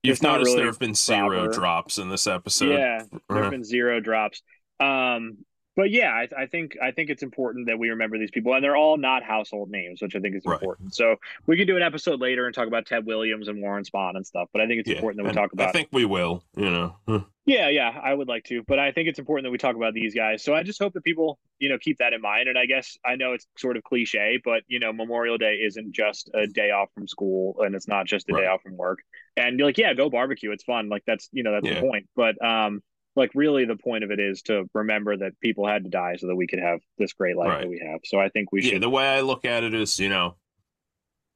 You've 0.03 0.21
noticed 0.21 0.47
really 0.49 0.57
there 0.59 0.65
have 0.67 0.79
been 0.79 0.95
zero 0.95 1.45
proper. 1.45 1.51
drops 1.53 1.97
in 1.97 2.09
this 2.09 2.27
episode. 2.27 2.69
yeah 2.77 3.03
there 3.29 3.41
have 3.43 3.51
been 3.51 3.63
zero 3.65 3.99
drops 3.99 4.41
um 4.79 5.39
but 5.79 5.91
yeah 5.91 6.11
I, 6.11 6.27
I 6.43 6.45
think 6.47 6.75
i 6.81 6.91
think 6.91 7.09
it's 7.09 7.23
important 7.23 7.67
that 7.67 7.79
we 7.79 7.89
remember 7.89 8.17
these 8.17 8.31
people 8.31 8.53
and 8.53 8.61
they're 8.61 8.75
all 8.75 8.97
not 8.97 9.23
household 9.23 9.69
names 9.71 10.01
which 10.01 10.13
i 10.15 10.19
think 10.19 10.35
is 10.35 10.43
Right. 10.45 10.55
important 10.61 10.93
so 10.93 11.15
we 11.47 11.55
can 11.55 11.67
do 11.67 11.77
an 11.77 11.83
episode 11.83 12.19
later 12.19 12.45
and 12.45 12.53
talk 12.53 12.67
about 12.67 12.85
ted 12.85 13.05
williams 13.05 13.47
and 13.47 13.61
warren 13.61 13.85
spahn 13.85 14.17
and 14.17 14.27
stuff 14.27 14.49
but 14.51 14.61
i 14.61 14.67
think 14.67 14.81
it's 14.81 14.89
Yeah, 14.89 14.95
important 14.95 15.23
that 15.23 15.29
we 15.31 15.33
talk 15.41 15.53
about 15.53 15.69
I 15.69 15.71
think 15.71 15.87
we 15.93 16.03
will. 16.05 16.43
You 16.57 16.69
know, 16.71 17.25
Yeah, 17.45 17.69
yeah, 17.69 17.89
I 17.89 18.13
would 18.13 18.27
like 18.27 18.43
to, 18.45 18.63
but 18.67 18.77
I 18.79 18.91
think 18.91 19.07
it's 19.07 19.17
important 19.19 19.45
that 19.45 19.51
we 19.51 19.57
talk 19.57 19.75
about 19.75 19.93
these 19.93 20.13
guys. 20.13 20.43
So 20.43 20.53
I 20.53 20.63
just 20.63 20.79
hope 20.79 20.93
that 20.93 21.03
people, 21.03 21.39
you 21.57 21.69
know, 21.69 21.77
keep 21.79 21.97
that 21.99 22.13
in 22.13 22.21
mind. 22.21 22.47
And 22.49 22.57
I 22.59 22.65
guess 22.65 22.97
I 23.05 23.15
know 23.15 23.33
it's 23.33 23.47
sort 23.57 23.77
of 23.77 23.83
cliche, 23.83 24.39
but 24.43 24.63
you 24.67 24.79
know, 24.79 24.91
Memorial 24.93 25.37
Day 25.37 25.55
isn't 25.65 25.93
just 25.93 26.29
a 26.33 26.45
day 26.47 26.69
off 26.71 26.89
from 26.93 27.07
school, 27.07 27.55
and 27.61 27.73
it's 27.75 27.87
not 27.87 28.05
just 28.07 28.29
a 28.29 28.33
day 28.33 28.45
off 28.45 28.61
from 28.61 28.77
work. 28.77 28.99
And 29.37 29.57
you're 29.57 29.67
like, 29.67 29.77
yeah, 29.77 29.93
go 29.93 30.09
barbecue, 30.09 30.51
it's 30.51 30.63
fun. 30.63 30.89
Like 30.89 31.03
that's 31.07 31.29
you 31.31 31.43
know 31.43 31.53
that's 31.53 31.65
Yeah. 31.65 31.75
the 31.75 31.87
point. 31.87 32.07
But 32.15 32.43
um, 32.43 32.81
like 33.19 33.31
really, 33.35 33.65
the 33.65 33.75
point 33.75 34.03
of 34.03 34.09
it 34.11 34.19
is 34.19 34.41
to 34.43 34.67
remember 34.73 35.15
that 35.17 35.39
people 35.39 35.67
had 35.67 35.83
to 35.83 35.89
die 35.89 36.15
so 36.17 36.27
that 36.27 36.35
we 36.35 36.47
could 36.47 36.59
have 36.59 36.79
this 36.97 37.13
great 37.13 37.37
life 37.37 37.49
Right. 37.49 37.61
that 37.61 37.69
we 37.69 37.79
have. 37.85 37.99
So 38.05 38.19
I 38.19 38.29
think 38.29 38.51
we 38.51 38.63
yeah. 38.63 38.71
should. 38.71 38.81
The 38.81 38.89
way 38.89 39.07
I 39.07 39.21
look 39.21 39.45
at 39.45 39.63
it 39.63 39.73
is, 39.75 39.99
you 39.99 40.09
know, 40.09 40.35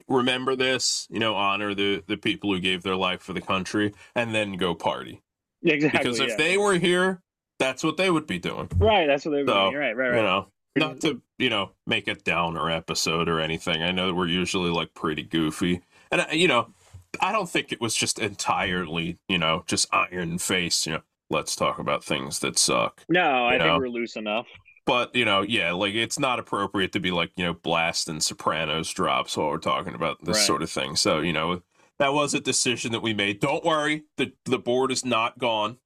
remember 0.08 0.56
this. 0.56 1.08
You 1.10 1.20
know, 1.20 1.36
honor 1.36 1.74
the 1.76 2.04
the 2.08 2.18
people 2.18 2.52
who 2.54 2.60
gave 2.60 2.84
their 2.84 2.96
life 2.96 3.22
for 3.22 3.34
the 3.34 3.42
country, 3.42 3.94
and 4.16 4.34
then 4.34 4.54
go 4.54 4.74
party. 4.74 5.22
exactly. 5.64 6.00
Because 6.00 6.20
if 6.20 6.30
yeah. 6.30 6.36
they 6.38 6.58
were 6.58 6.76
here, 6.76 7.22
that's 7.60 7.84
what 7.84 7.98
they 7.98 8.10
would 8.10 8.28
be 8.28 8.40
doing. 8.40 8.70
right, 8.78 9.08
that's 9.08 9.26
what 9.26 9.32
they 9.32 9.44
would 9.44 9.50
So, 9.50 9.70
doing. 9.72 9.76
Right, 9.76 9.96
right, 9.96 10.10
right. 10.10 10.18
You 10.18 10.24
know, 10.24 10.48
not 10.76 11.02
to 11.02 11.22
you 11.38 11.50
know 11.50 11.72
make 11.86 12.08
a 12.08 12.16
downer 12.16 12.70
episode 12.70 13.30
or 13.30 13.40
anything. 13.40 13.82
I 13.84 13.92
know 13.92 14.14
we're 14.14 14.28
usually 14.28 14.72
like 14.72 14.94
pretty 14.94 15.24
goofy, 15.24 15.82
and 16.12 16.22
uh, 16.22 16.26
you 16.32 16.48
know, 16.48 16.74
I 17.20 17.32
don't 17.32 17.50
think 17.50 17.72
it 17.72 17.80
was 17.82 17.96
just 17.96 18.20
entirely 18.20 19.18
you 19.30 19.38
know 19.38 19.64
just 19.68 19.88
iron 19.94 20.38
face. 20.40 20.86
You 20.86 20.94
know, 20.94 21.02
let's 21.34 21.56
talk 21.56 21.80
about 21.80 22.04
things 22.04 22.40
that 22.40 22.58
suck. 22.58 23.04
no, 23.10 23.46
I 23.48 23.54
you 23.56 23.60
think 23.60 23.80
we're 23.80 23.90
loose 23.90 24.16
enough. 24.16 24.48
But 24.86 25.16
you 25.16 25.26
know, 25.26 25.42
yeah, 25.42 25.72
like 25.72 25.96
it's 25.96 26.20
not 26.20 26.40
appropriate 26.40 26.92
to 26.94 27.00
be 27.00 27.12
like 27.12 27.32
you 27.36 27.44
know 27.46 27.54
blasting 27.54 28.20
Sopranos 28.20 28.90
drops 28.92 29.36
while 29.38 29.50
we're 29.50 29.58
talking 29.58 29.94
about 29.96 30.24
this 30.24 30.38
Right. 30.38 30.46
sort 30.46 30.62
of 30.62 30.70
thing. 30.70 30.96
So 30.96 31.20
you 31.20 31.34
know, 31.34 31.62
that 32.00 32.14
was 32.14 32.34
a 32.34 32.40
decision 32.40 32.92
that 32.92 33.02
we 33.02 33.14
made. 33.14 33.40
Don't 33.40 33.64
worry, 33.64 34.04
the 34.18 34.34
the 34.46 34.60
board 34.60 34.92
is 34.92 35.04
not 35.06 35.38
gone. 35.40 35.78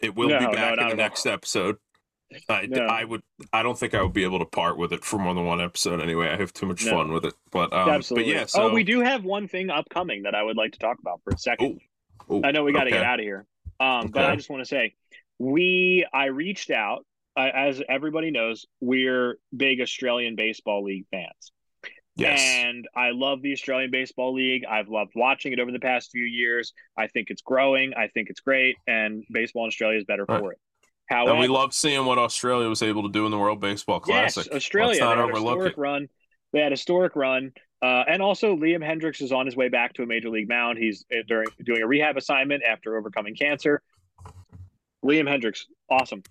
It 0.00 0.14
will 0.16 0.28
No, 0.28 0.38
be 0.38 0.46
back 0.46 0.54
not 0.56 0.78
in 0.78 0.84
the 0.86 0.90
all. 0.92 0.96
next 0.96 1.26
episode. 1.26 1.76
I, 2.48 2.66
No. 2.66 2.86
I 2.86 3.04
would 3.04 3.22
I 3.52 3.62
don't 3.62 3.78
think 3.78 3.94
I 3.94 4.02
would 4.02 4.12
be 4.14 4.24
able 4.24 4.38
to 4.38 4.44
part 4.46 4.76
with 4.78 4.92
it 4.92 5.04
for 5.04 5.18
more 5.18 5.34
than 5.34 5.44
one 5.44 5.60
episode 5.60 6.00
anyway. 6.00 6.28
I 6.30 6.36
have 6.36 6.52
too 6.54 6.66
much 6.66 6.84
No. 6.84 6.92
fun 6.92 7.12
with 7.12 7.24
it. 7.26 7.34
But 7.52 7.72
um 7.74 7.90
Absolutely. 7.90 8.32
but 8.32 8.38
yeah, 8.40 8.46
so 8.46 8.70
oh, 8.70 8.74
we 8.74 8.82
do 8.84 9.00
have 9.02 9.24
one 9.24 9.46
thing 9.48 9.68
upcoming 9.70 10.22
that 10.22 10.34
I 10.34 10.42
would 10.42 10.56
like 10.56 10.72
to 10.72 10.78
talk 10.78 10.98
about 10.98 11.20
for 11.22 11.34
a 11.34 11.38
second. 11.38 11.80
Ooh, 12.30 12.40
I 12.42 12.52
know 12.52 12.64
we 12.64 12.72
got 12.72 12.84
to 12.84 12.90
okay. 12.90 12.96
get 12.96 13.04
out 13.04 13.20
of 13.20 13.24
here. 13.24 13.44
Um, 13.80 14.08
but 14.08 14.24
I 14.24 14.36
just 14.36 14.50
want 14.50 14.60
to 14.62 14.66
say, 14.66 14.94
we 15.38 16.06
I 16.12 16.26
reached 16.26 16.70
out. 16.70 17.04
Uh, 17.36 17.50
as 17.52 17.82
everybody 17.88 18.30
knows, 18.30 18.64
we're 18.80 19.38
big 19.56 19.80
Australian 19.80 20.36
baseball 20.36 20.84
league 20.84 21.04
fans, 21.10 21.50
Yes. 22.14 22.40
and 22.40 22.86
I 22.94 23.10
love 23.10 23.42
the 23.42 23.52
Australian 23.52 23.90
baseball 23.90 24.32
league. 24.34 24.64
I've 24.64 24.86
loved 24.88 25.10
watching 25.16 25.52
it 25.52 25.58
over 25.58 25.72
the 25.72 25.80
past 25.80 26.10
few 26.12 26.22
years. 26.22 26.72
I 26.96 27.08
think 27.08 27.30
it's 27.30 27.42
growing. 27.42 27.92
I 27.94 28.06
think 28.06 28.30
it's 28.30 28.38
great, 28.40 28.76
and 28.86 29.24
baseball 29.32 29.64
in 29.64 29.68
Australia 29.68 29.98
is 29.98 30.04
better 30.04 30.24
Right. 30.28 30.38
for 30.38 30.52
it. 30.52 30.58
However, 31.06 31.32
and 31.32 31.40
we 31.40 31.48
love 31.48 31.74
seeing 31.74 32.06
what 32.06 32.18
Australia 32.18 32.68
was 32.68 32.82
able 32.82 33.02
to 33.02 33.08
do 33.10 33.24
in 33.26 33.32
the 33.32 33.38
World 33.38 33.60
Baseball 33.60 33.98
Classic. 33.98 34.46
Yes, 34.46 34.54
Australia. 34.54 34.88
Let's 34.90 34.98
They 35.00 35.04
not 35.04 35.16
had 35.18 35.24
overlook 35.24 35.54
historic 35.56 35.72
it. 35.76 35.80
run. 35.80 36.08
They 36.52 36.60
had 36.60 36.70
a 36.70 36.74
historic 36.74 37.16
run. 37.16 37.52
Uh, 37.82 38.04
and 38.08 38.22
also, 38.22 38.56
Liam 38.56 38.82
Hendriks 38.82 39.20
is 39.20 39.30
on 39.32 39.44
his 39.46 39.56
way 39.56 39.68
back 39.68 39.92
to 39.94 40.02
a 40.02 40.06
major 40.06 40.30
league 40.30 40.48
mound. 40.48 40.78
He's 40.78 41.04
uh, 41.12 41.18
during, 41.28 41.48
doing 41.64 41.82
a 41.82 41.86
rehab 41.86 42.16
assignment 42.16 42.62
after 42.62 42.96
overcoming 42.96 43.34
cancer. 43.34 43.82
Liam 45.04 45.28
Hendriks, 45.28 45.64
awesome. 45.90 46.22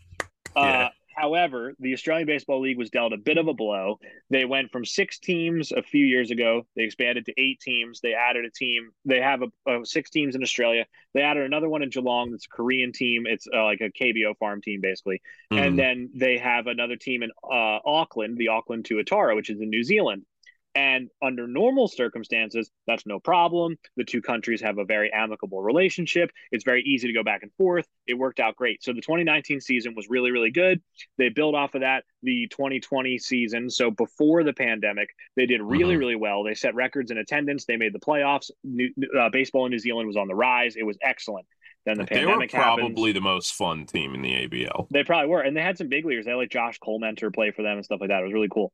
Uh, 0.55 0.61
Yeah. 0.63 0.89
However, 1.15 1.75
the 1.79 1.93
Australian 1.93 2.25
Baseball 2.25 2.59
League 2.59 2.79
was 2.79 2.89
dealt 2.89 3.13
a 3.13 3.17
bit 3.17 3.37
of 3.37 3.47
a 3.47 3.53
blow. 3.53 3.99
They 4.31 4.45
went 4.45 4.71
from 4.71 4.83
six 4.83 5.19
teams 5.19 5.71
a 5.71 5.83
few 5.83 6.03
years 6.03 6.31
ago. 6.31 6.65
They 6.75 6.81
expanded 6.85 7.27
to 7.27 7.33
eight 7.39 7.59
teams. 7.59 8.01
They 8.01 8.15
added 8.15 8.45
a 8.45 8.49
team. 8.49 8.89
They 9.05 9.21
have 9.21 9.43
a, 9.43 9.71
a 9.71 9.85
six 9.85 10.09
teams 10.09 10.33
in 10.35 10.41
Australia. 10.41 10.87
They 11.13 11.21
added 11.21 11.43
another 11.43 11.69
one 11.69 11.83
in 11.83 11.91
Geelong. 11.91 12.31
That's 12.31 12.47
a 12.47 12.49
Korean 12.49 12.91
team. 12.93 13.27
It's 13.27 13.45
uh, 13.55 13.63
like 13.63 13.79
a 13.81 13.91
KBO 13.91 14.35
farm 14.39 14.59
team, 14.63 14.81
basically 14.81 15.21
Mhm. 15.51 15.59
and 15.67 15.77
then 15.77 16.09
they 16.15 16.39
have 16.39 16.65
another 16.65 16.95
team 16.95 17.21
in 17.21 17.29
uh, 17.43 17.77
Auckland, 17.85 18.39
the 18.39 18.47
Auckland 18.47 18.85
Tuatara, 18.85 19.35
which 19.35 19.51
is 19.51 19.61
in 19.61 19.69
New 19.69 19.83
Zealand. 19.83 20.25
And 20.75 21.09
under 21.21 21.47
normal 21.47 21.87
circumstances, 21.87 22.71
that's 22.87 23.05
no 23.05 23.19
problem. 23.19 23.77
The 23.95 24.03
two 24.03 24.21
countries 24.21 24.61
have 24.61 24.79
a 24.79 24.85
very 24.85 25.13
amicable 25.13 25.61
relationship. 25.61 26.31
It's 26.51 26.63
very 26.63 26.81
easy 26.81 27.07
to 27.07 27.13
go 27.13 27.23
back 27.23 27.43
and 27.43 27.51
forth. 27.53 27.87
It 28.07 28.15
worked 28.15 28.39
out 28.39 28.55
great. 28.55 28.83
So 28.83 28.91
the 28.91 29.01
2019 29.01 29.61
season 29.61 29.93
was 29.95 30.07
really, 30.09 30.31
really 30.31 30.49
good. 30.51 30.81
They 31.17 31.29
built 31.29 31.53
off 31.53 31.75
of 31.75 31.81
that 31.81 32.05
the 32.23 32.47
2020 32.47 33.19
season. 33.19 33.69
So 33.69 33.91
before 33.91 34.43
the 34.43 34.53
pandemic, 34.53 35.09
they 35.35 35.45
did 35.45 35.61
really, 35.61 35.95
Mhm. 35.95 35.99
really 35.99 36.15
well. 36.15 36.43
They 36.43 36.55
set 36.55 36.73
records 36.73 37.11
in 37.11 37.17
attendance. 37.19 37.65
They 37.65 37.77
made 37.77 37.93
the 37.93 37.99
playoffs. 37.99 38.49
New, 38.63 38.89
uh, 39.17 39.29
baseball 39.29 39.65
in 39.65 39.71
New 39.71 39.79
Zealand 39.79 40.07
was 40.07 40.17
on 40.17 40.27
the 40.27 40.35
rise. 40.35 40.75
It 40.75 40.83
was 40.83 40.97
excellent. 41.01 41.45
Then 41.85 41.97
the 41.97 42.05
they 42.05 42.21
were 42.21 42.31
pandemic 42.31 42.51
happened. 42.51 42.95
probably 42.95 43.11
the 43.11 43.21
most 43.21 43.53
fun 43.55 43.85
team 43.85 44.15
in 44.15 44.21
the 44.21 44.47
ABL. 44.47 44.87
They 44.89 45.03
probably 45.03 45.27
were, 45.29 45.41
and 45.41 45.55
they 45.55 45.61
had 45.61 45.77
some 45.77 45.89
big 45.89 46.05
leaguers. 46.05 46.25
They 46.25 46.31
had 46.31 46.37
like 46.37 46.49
Josh 46.49 46.79
Collmenter 46.79 47.33
play 47.33 47.51
for 47.51 47.61
them 47.61 47.75
and 47.77 47.85
stuff 47.85 47.99
like 47.99 48.09
that. 48.09 48.21
It 48.21 48.23
was 48.23 48.33
really 48.33 48.49
cool. 48.49 48.71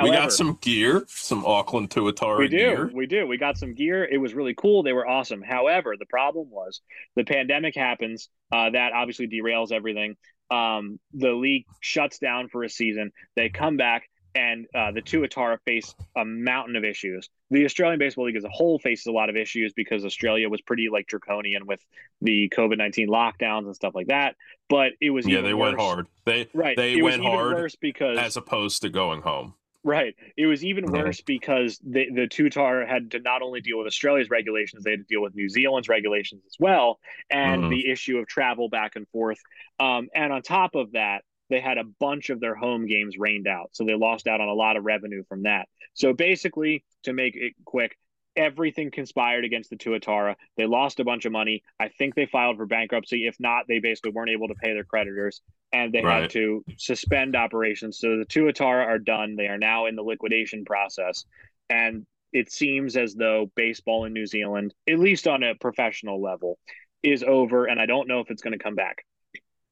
we 0.00 0.10
got 0.10 0.32
some 0.32 0.58
gear, 0.60 1.04
some 1.08 1.44
Auckland 1.44 1.90
Tuatara 1.90 2.38
we 2.38 2.48
do, 2.48 2.56
gear. 2.56 2.90
we 2.94 3.06
do. 3.06 3.26
We 3.26 3.36
got 3.36 3.56
some 3.58 3.74
gear. 3.74 4.04
It 4.04 4.18
was 4.18 4.32
really 4.34 4.54
cool. 4.54 4.82
They 4.84 4.92
were 4.92 5.06
awesome. 5.08 5.42
However, 5.42 5.94
the 5.98 6.06
problem 6.06 6.50
was 6.50 6.80
the 7.16 7.24
pandemic 7.24 7.74
happens. 7.74 8.28
Uh, 8.52 8.70
that 8.70 8.92
obviously 8.92 9.26
derails 9.26 9.72
everything. 9.72 10.14
Um, 10.50 11.00
the 11.14 11.32
league 11.32 11.64
shuts 11.80 12.18
down 12.18 12.48
for 12.48 12.62
a 12.62 12.68
season. 12.68 13.10
They 13.36 13.48
come 13.48 13.76
back, 13.76 14.04
and 14.34 14.66
uh, 14.74 14.92
the 14.92 15.02
Tuatara 15.02 15.58
face 15.64 15.94
a 16.16 16.24
mountain 16.24 16.76
of 16.76 16.84
issues. 16.84 17.28
The 17.50 17.64
Australian 17.64 17.98
Baseball 17.98 18.26
League 18.26 18.36
as 18.36 18.44
a 18.44 18.48
whole 18.48 18.78
faces 18.78 19.06
a 19.06 19.12
lot 19.12 19.28
of 19.28 19.36
issues 19.36 19.72
because 19.74 20.04
Australia 20.04 20.48
was 20.48 20.60
pretty 20.62 20.88
like 20.90 21.06
draconian 21.06 21.66
with 21.66 21.80
the 22.20 22.48
COVID 22.56 22.78
nineteen 22.78 23.08
lockdowns 23.08 23.66
and 23.66 23.74
stuff 23.76 23.94
like 23.94 24.06
that. 24.08 24.36
But 24.68 24.92
it 25.00 25.10
was 25.10 25.26
Yeah, 25.26 25.34
even 25.38 25.44
they 25.44 25.54
went 25.54 25.76
worse. 25.76 25.82
hard. 25.86 26.06
They 26.24 26.48
Right. 26.54 26.76
They 26.76 26.94
it 26.98 27.02
went 27.02 27.22
hard 27.22 27.54
worse 27.54 27.76
because 27.76 28.18
as 28.18 28.36
opposed 28.36 28.82
to 28.82 28.88
going 28.88 29.20
home. 29.22 29.54
Right. 29.84 30.14
It 30.36 30.46
was 30.46 30.64
even 30.64 30.84
Yeah. 30.84 31.02
worse 31.02 31.20
because 31.20 31.78
the 31.84 32.08
the 32.10 32.28
Tuatara 32.28 32.86
had 32.88 33.10
to 33.10 33.18
not 33.18 33.42
only 33.42 33.60
deal 33.60 33.78
with 33.78 33.88
Australia's 33.88 34.30
regulations, 34.30 34.84
they 34.84 34.92
had 34.92 35.00
to 35.00 35.06
deal 35.06 35.20
with 35.20 35.34
New 35.34 35.48
Zealand's 35.48 35.88
regulations 35.88 36.42
as 36.46 36.54
well, 36.58 37.00
and 37.30 37.64
Mhm. 37.64 37.70
the 37.70 37.90
issue 37.90 38.18
of 38.18 38.28
travel 38.28 38.68
back 38.68 38.94
and 38.96 39.08
forth. 39.08 39.38
Um, 39.80 40.08
and 40.14 40.32
on 40.32 40.40
top 40.42 40.76
of 40.76 40.92
that, 40.92 41.24
they 41.50 41.60
had 41.60 41.78
a 41.78 41.84
bunch 41.84 42.30
of 42.30 42.40
their 42.40 42.54
home 42.54 42.86
games 42.86 43.18
rained 43.18 43.46
out, 43.46 43.70
so 43.72 43.84
they 43.84 43.94
lost 43.94 44.26
out 44.26 44.40
on 44.40 44.48
a 44.48 44.54
lot 44.54 44.76
of 44.76 44.84
revenue 44.84 45.22
from 45.28 45.42
that. 45.42 45.68
So 45.94 46.12
basically, 46.12 46.84
to 47.04 47.12
make 47.12 47.36
it 47.36 47.54
quick. 47.64 47.96
Everything 48.34 48.90
conspired 48.90 49.44
against 49.44 49.68
the 49.68 49.76
Tuatara. 49.76 50.36
They 50.56 50.64
lost 50.64 51.00
a 51.00 51.04
bunch 51.04 51.26
of 51.26 51.32
money. 51.32 51.62
I 51.78 51.88
think 51.88 52.14
they 52.14 52.24
filed 52.24 52.56
for 52.56 52.64
bankruptcy. 52.64 53.26
If 53.26 53.36
not, 53.38 53.66
they 53.68 53.78
basically 53.78 54.12
weren't 54.12 54.30
able 54.30 54.48
to 54.48 54.54
pay 54.54 54.72
their 54.72 54.84
creditors 54.84 55.42
and 55.70 55.92
they 55.92 56.02
Right. 56.02 56.22
had 56.22 56.30
to 56.30 56.64
suspend 56.78 57.36
operations. 57.36 57.98
So 57.98 58.16
the 58.16 58.24
Tuatara 58.24 58.86
are 58.86 58.98
done. 58.98 59.36
They 59.36 59.48
are 59.48 59.58
now 59.58 59.84
in 59.84 59.96
the 59.96 60.02
liquidation 60.02 60.64
process. 60.64 61.26
And 61.68 62.06
it 62.32 62.50
seems 62.50 62.96
as 62.96 63.14
though 63.14 63.50
baseball 63.54 64.06
in 64.06 64.14
New 64.14 64.24
Zealand, 64.24 64.72
at 64.88 64.98
least 64.98 65.28
on 65.28 65.42
a 65.42 65.54
professional 65.54 66.22
level, 66.22 66.58
is 67.02 67.22
over. 67.22 67.66
And 67.66 67.78
I 67.78 67.84
don't 67.84 68.08
know 68.08 68.20
if 68.20 68.30
it's 68.30 68.40
going 68.40 68.58
to 68.58 68.64
come 68.64 68.76
back. 68.76 69.04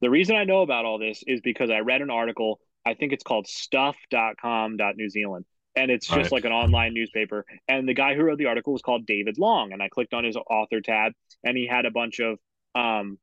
The 0.01 0.09
reason 0.09 0.35
I 0.35 0.43
know 0.43 0.61
about 0.61 0.85
all 0.85 0.99
this 0.99 1.23
is 1.27 1.41
because 1.41 1.69
I 1.69 1.79
read 1.79 2.01
an 2.01 2.09
article. 2.09 2.59
I 2.85 2.95
think 2.95 3.13
it's 3.13 3.23
called 3.23 3.47
stuff.com.new 3.47 5.09
Zealand. 5.09 5.45
And 5.75 5.89
it's 5.89 6.05
just 6.05 6.17
Right. 6.17 6.31
like 6.31 6.45
an 6.45 6.51
online 6.51 6.93
newspaper. 6.93 7.45
And 7.67 7.87
the 7.87 7.93
guy 7.93 8.15
who 8.15 8.23
wrote 8.23 8.37
the 8.37 8.47
article 8.47 8.73
was 8.73 8.81
called 8.81 9.05
David 9.05 9.37
Long. 9.37 9.71
And 9.71 9.81
I 9.81 9.87
clicked 9.87 10.13
on 10.13 10.23
his 10.23 10.35
author 10.35 10.81
tab 10.81 11.13
and 11.43 11.55
he 11.55 11.65
had 11.67 11.85
a 11.85 11.91
bunch 11.91 12.19
of 12.19 12.39
um, 12.75 13.19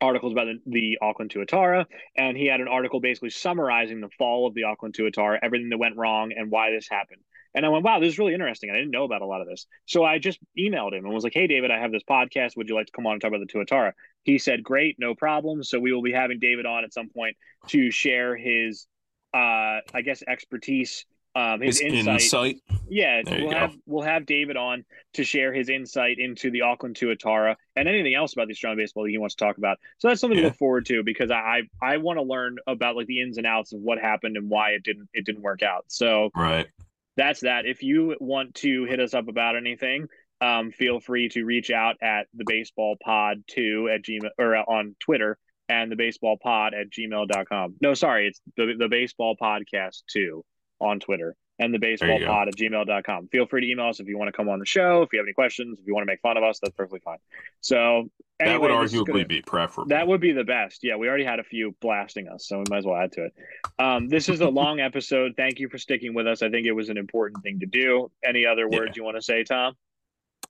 articles 0.00 0.32
about 0.32 0.46
the, 0.46 0.60
the 0.66 0.98
Auckland 1.00 1.30
Tuatara, 1.30 1.86
and 2.16 2.36
he 2.36 2.46
had 2.46 2.60
an 2.60 2.68
article 2.68 3.00
basically 3.00 3.30
summarizing 3.30 4.00
the 4.00 4.10
fall 4.18 4.46
of 4.46 4.54
the 4.54 4.64
Auckland 4.64 4.94
Tuatara, 4.94 5.38
everything 5.42 5.70
that 5.70 5.78
went 5.78 5.96
wrong, 5.96 6.32
and 6.36 6.50
why 6.50 6.70
this 6.70 6.88
happened. 6.88 7.22
And 7.56 7.64
I 7.64 7.70
went, 7.70 7.84
wow, 7.84 7.98
this 7.98 8.10
is 8.12 8.18
really 8.18 8.34
interesting. 8.34 8.70
I 8.70 8.74
didn't 8.74 8.90
know 8.90 9.04
about 9.04 9.22
a 9.22 9.26
lot 9.26 9.40
of 9.40 9.48
this. 9.48 9.66
So 9.86 10.04
I 10.04 10.18
just 10.18 10.38
emailed 10.58 10.92
him 10.92 11.04
and 11.06 11.12
was 11.12 11.24
like, 11.24 11.34
hey, 11.34 11.46
David, 11.46 11.70
I 11.70 11.80
have 11.80 11.90
this 11.90 12.02
podcast. 12.08 12.56
Would 12.56 12.68
you 12.68 12.74
like 12.74 12.86
to 12.86 12.92
come 12.92 13.06
on 13.06 13.14
and 13.14 13.20
talk 13.20 13.32
about 13.32 13.40
the 13.40 13.52
Tuatara? 13.52 13.92
He 14.24 14.38
said, 14.38 14.62
great, 14.62 14.96
no 14.98 15.14
problem. 15.14 15.64
So 15.64 15.80
we 15.80 15.92
will 15.92 16.02
be 16.02 16.12
having 16.12 16.38
David 16.38 16.66
on 16.66 16.84
at 16.84 16.92
some 16.92 17.08
point 17.08 17.36
to 17.68 17.90
share 17.90 18.36
his, 18.36 18.86
uh, 19.34 19.80
I 19.94 20.02
guess, 20.04 20.22
expertise 20.28 21.06
um, 21.36 21.60
his, 21.60 21.78
His 21.78 21.98
insight. 21.98 22.22
insight. 22.22 22.62
Yeah, 22.88 23.20
There 23.22 23.42
we'll 23.42 23.50
have 23.50 23.76
we'll 23.84 24.04
have 24.04 24.24
David 24.26 24.56
on 24.56 24.84
to 25.14 25.24
share 25.24 25.52
his 25.52 25.68
insight 25.68 26.18
into 26.18 26.50
the 26.50 26.62
Auckland 26.62 26.96
Tuatara 26.96 27.56
and 27.74 27.88
anything 27.88 28.14
else 28.14 28.32
about 28.32 28.46
the 28.46 28.52
Australian 28.52 28.78
baseball 28.78 29.02
league 29.04 29.12
he 29.12 29.18
wants 29.18 29.34
to 29.34 29.44
talk 29.44 29.58
about. 29.58 29.78
So 29.98 30.08
that's 30.08 30.20
something 30.20 30.38
to 30.38 30.44
look 30.44 30.56
forward 30.56 30.86
to 30.86 31.02
because 31.02 31.30
I 31.30 31.62
I, 31.82 31.94
I 31.94 31.96
want 31.98 32.18
to 32.18 32.22
learn 32.22 32.56
about 32.66 32.96
like 32.96 33.06
the 33.06 33.20
ins 33.20 33.38
and 33.38 33.46
outs 33.46 33.72
of 33.72 33.80
what 33.80 33.98
happened 33.98 34.36
and 34.36 34.48
why 34.48 34.70
it 34.70 34.82
didn't 34.82 35.08
it 35.12 35.26
didn't 35.26 35.42
work 35.42 35.62
out. 35.62 35.84
So 35.88 36.30
Right. 36.34 36.68
That's 37.16 37.40
that. 37.40 37.66
If 37.66 37.82
you 37.82 38.16
want 38.20 38.54
to 38.56 38.84
hit 38.84 39.00
us 39.00 39.14
up 39.14 39.28
about 39.28 39.56
anything, 39.56 40.08
um, 40.40 40.70
feel 40.70 41.00
free 41.00 41.28
to 41.30 41.44
reach 41.44 41.70
out 41.70 41.96
at 42.02 42.26
the 42.34 42.44
baseball 42.46 42.96
pod 43.02 43.42
two 43.48 43.88
at 43.92 44.02
gmail 44.02 44.30
or 44.38 44.56
on 44.56 44.94
Twitter 45.00 45.38
and 45.68 45.90
the 45.90 45.96
baseball 45.96 46.36
pod 46.40 46.74
at 46.74 46.90
gmail.com. 46.90 47.76
No, 47.80 47.94
sorry, 47.94 48.28
it's 48.28 48.40
the, 48.56 48.74
the 48.78 48.88
baseball 48.88 49.36
podcast 49.40 50.02
two 50.10 50.44
on 50.80 51.00
Twitter 51.00 51.34
and 51.58 51.72
the 51.72 51.78
baseball 51.78 52.18
pod 52.26 52.48
at 52.48 52.54
gmail.com. 52.56 53.28
Feel 53.28 53.46
free 53.46 53.62
to 53.62 53.66
email 53.70 53.86
us 53.86 53.98
if 54.00 54.06
you 54.08 54.18
want 54.18 54.28
to 54.28 54.32
come 54.36 54.48
on 54.48 54.58
the 54.58 54.66
show. 54.66 55.02
If 55.02 55.12
you 55.12 55.18
have 55.18 55.26
any 55.26 55.32
questions, 55.32 55.78
if 55.80 55.86
you 55.86 55.94
want 55.94 56.02
to 56.06 56.10
make 56.12 56.20
fun 56.20 56.36
of 56.36 56.44
us, 56.44 56.58
that's 56.60 56.74
perfectly 56.74 57.00
fine. 57.00 57.18
So 57.60 58.10
that 58.38 58.60
would 58.60 58.70
anyway, 58.70 58.84
this 58.84 58.92
is 58.92 59.00
arguably 59.00 59.06
gonna- 59.06 59.24
be 59.26 59.42
preferable. 59.42 59.88
that 59.88 60.06
would 60.06 60.20
be 60.20 60.32
the 60.32 60.44
best. 60.44 60.84
Yeah, 60.84 60.96
we 60.96 61.08
already 61.08 61.24
had 61.24 61.38
a 61.40 61.44
few 61.44 61.74
blasting 61.80 62.28
us, 62.28 62.46
so 62.46 62.58
we 62.58 62.64
might 62.68 62.78
as 62.78 62.84
well 62.84 62.96
add 62.96 63.12
to 63.12 63.24
it. 63.24 63.32
Um, 63.78 64.08
this 64.08 64.28
is 64.28 64.40
a 64.42 64.48
long 64.48 64.80
episode. 64.90 65.32
Thank 65.36 65.58
you 65.58 65.68
for 65.70 65.78
sticking 65.78 66.12
with 66.14 66.26
us. 66.26 66.42
I 66.42 66.50
think 66.50 66.66
it 66.66 66.72
was 66.72 66.90
an 66.90 66.98
important 66.98 67.42
thing 67.42 67.60
to 67.60 67.66
do. 67.66 68.10
Any 68.24 68.44
other 68.44 68.68
Yeah. 68.70 68.78
words 68.78 68.96
you 68.96 69.04
want 69.04 69.16
to 69.16 69.22
say, 69.22 69.42
Tom? 69.44 69.74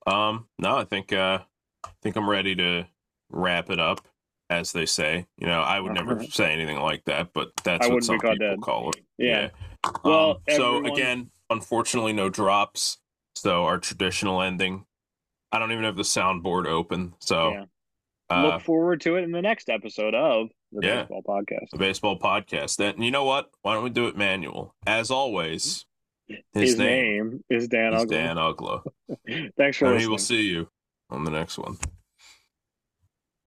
Um, 0.07 0.49
no, 0.59 0.77
I 0.77 0.85
think 0.85 1.13
uh 1.13 1.39
I 1.85 1.89
think 2.03 2.17
I'm 2.17 2.29
ready 2.29 2.55
to 2.57 2.87
wrap 3.31 3.71
it 3.71 3.79
up, 3.79 4.01
as 4.51 4.73
they 4.73 4.87
say. 4.87 5.27
You 5.39 5.47
know, 5.47 5.61
I 5.61 5.79
would 5.81 5.93
never 5.93 6.23
say 6.25 6.53
anything 6.53 6.79
like 6.81 7.05
that, 7.05 7.33
but 7.33 7.51
that's 7.65 7.87
I 7.87 7.93
what 7.93 8.03
some 8.05 8.19
people 8.19 8.37
dead. 8.37 8.61
call 8.61 8.91
it. 8.91 8.97
Yeah. 9.19 9.45
Um, 9.45 9.51
Well, 10.05 10.41
so 10.49 10.77
everyone- 10.79 10.93
again, 10.93 11.31
unfortunately, 11.51 12.13
no 12.13 12.29
drops. 12.29 12.99
So 13.35 13.65
our 13.65 13.79
traditional 13.79 14.41
ending. 14.43 14.87
I 15.53 15.59
don't 15.59 15.73
even 15.73 15.85
have 15.85 15.97
the 15.97 16.03
soundboard 16.03 16.67
open. 16.67 17.15
So 17.21 17.51
Yeah. 17.53 17.65
uh, 18.31 18.43
Look 18.47 18.63
forward 18.63 19.01
to 19.03 19.17
it 19.17 19.23
in 19.25 19.31
the 19.33 19.43
next 19.43 19.69
episode 19.69 20.15
of 20.15 20.49
the 20.73 20.87
Yeah. 20.87 21.03
Baseball 21.03 21.23
Podcast. 21.23 21.71
the 21.71 21.79
baseball 21.79 22.19
podcast. 22.19 22.77
Then 22.77 23.01
you 23.03 23.11
know 23.11 23.25
what? 23.25 23.51
Why 23.63 23.75
don't 23.75 23.85
we 23.85 23.91
do 23.91 24.07
it 24.09 24.17
manual? 24.17 24.75
As 24.87 25.11
always, 25.11 25.85
his, 26.27 26.39
His, 26.55 26.79
name, 26.79 27.45
is 27.49 27.69
Dan 27.69 27.95
is. 27.95 28.05
Dan 28.07 28.37
Uggla. 28.37 28.83
Thanks 29.57 29.77
for 29.79 29.87
And 29.87 29.95
listening. 29.95 29.99
we 29.99 30.07
will 30.09 30.19
see 30.19 30.43
you 30.43 30.69
on 31.11 31.25
the 31.25 31.31
next 31.31 31.57
one. 31.59 31.77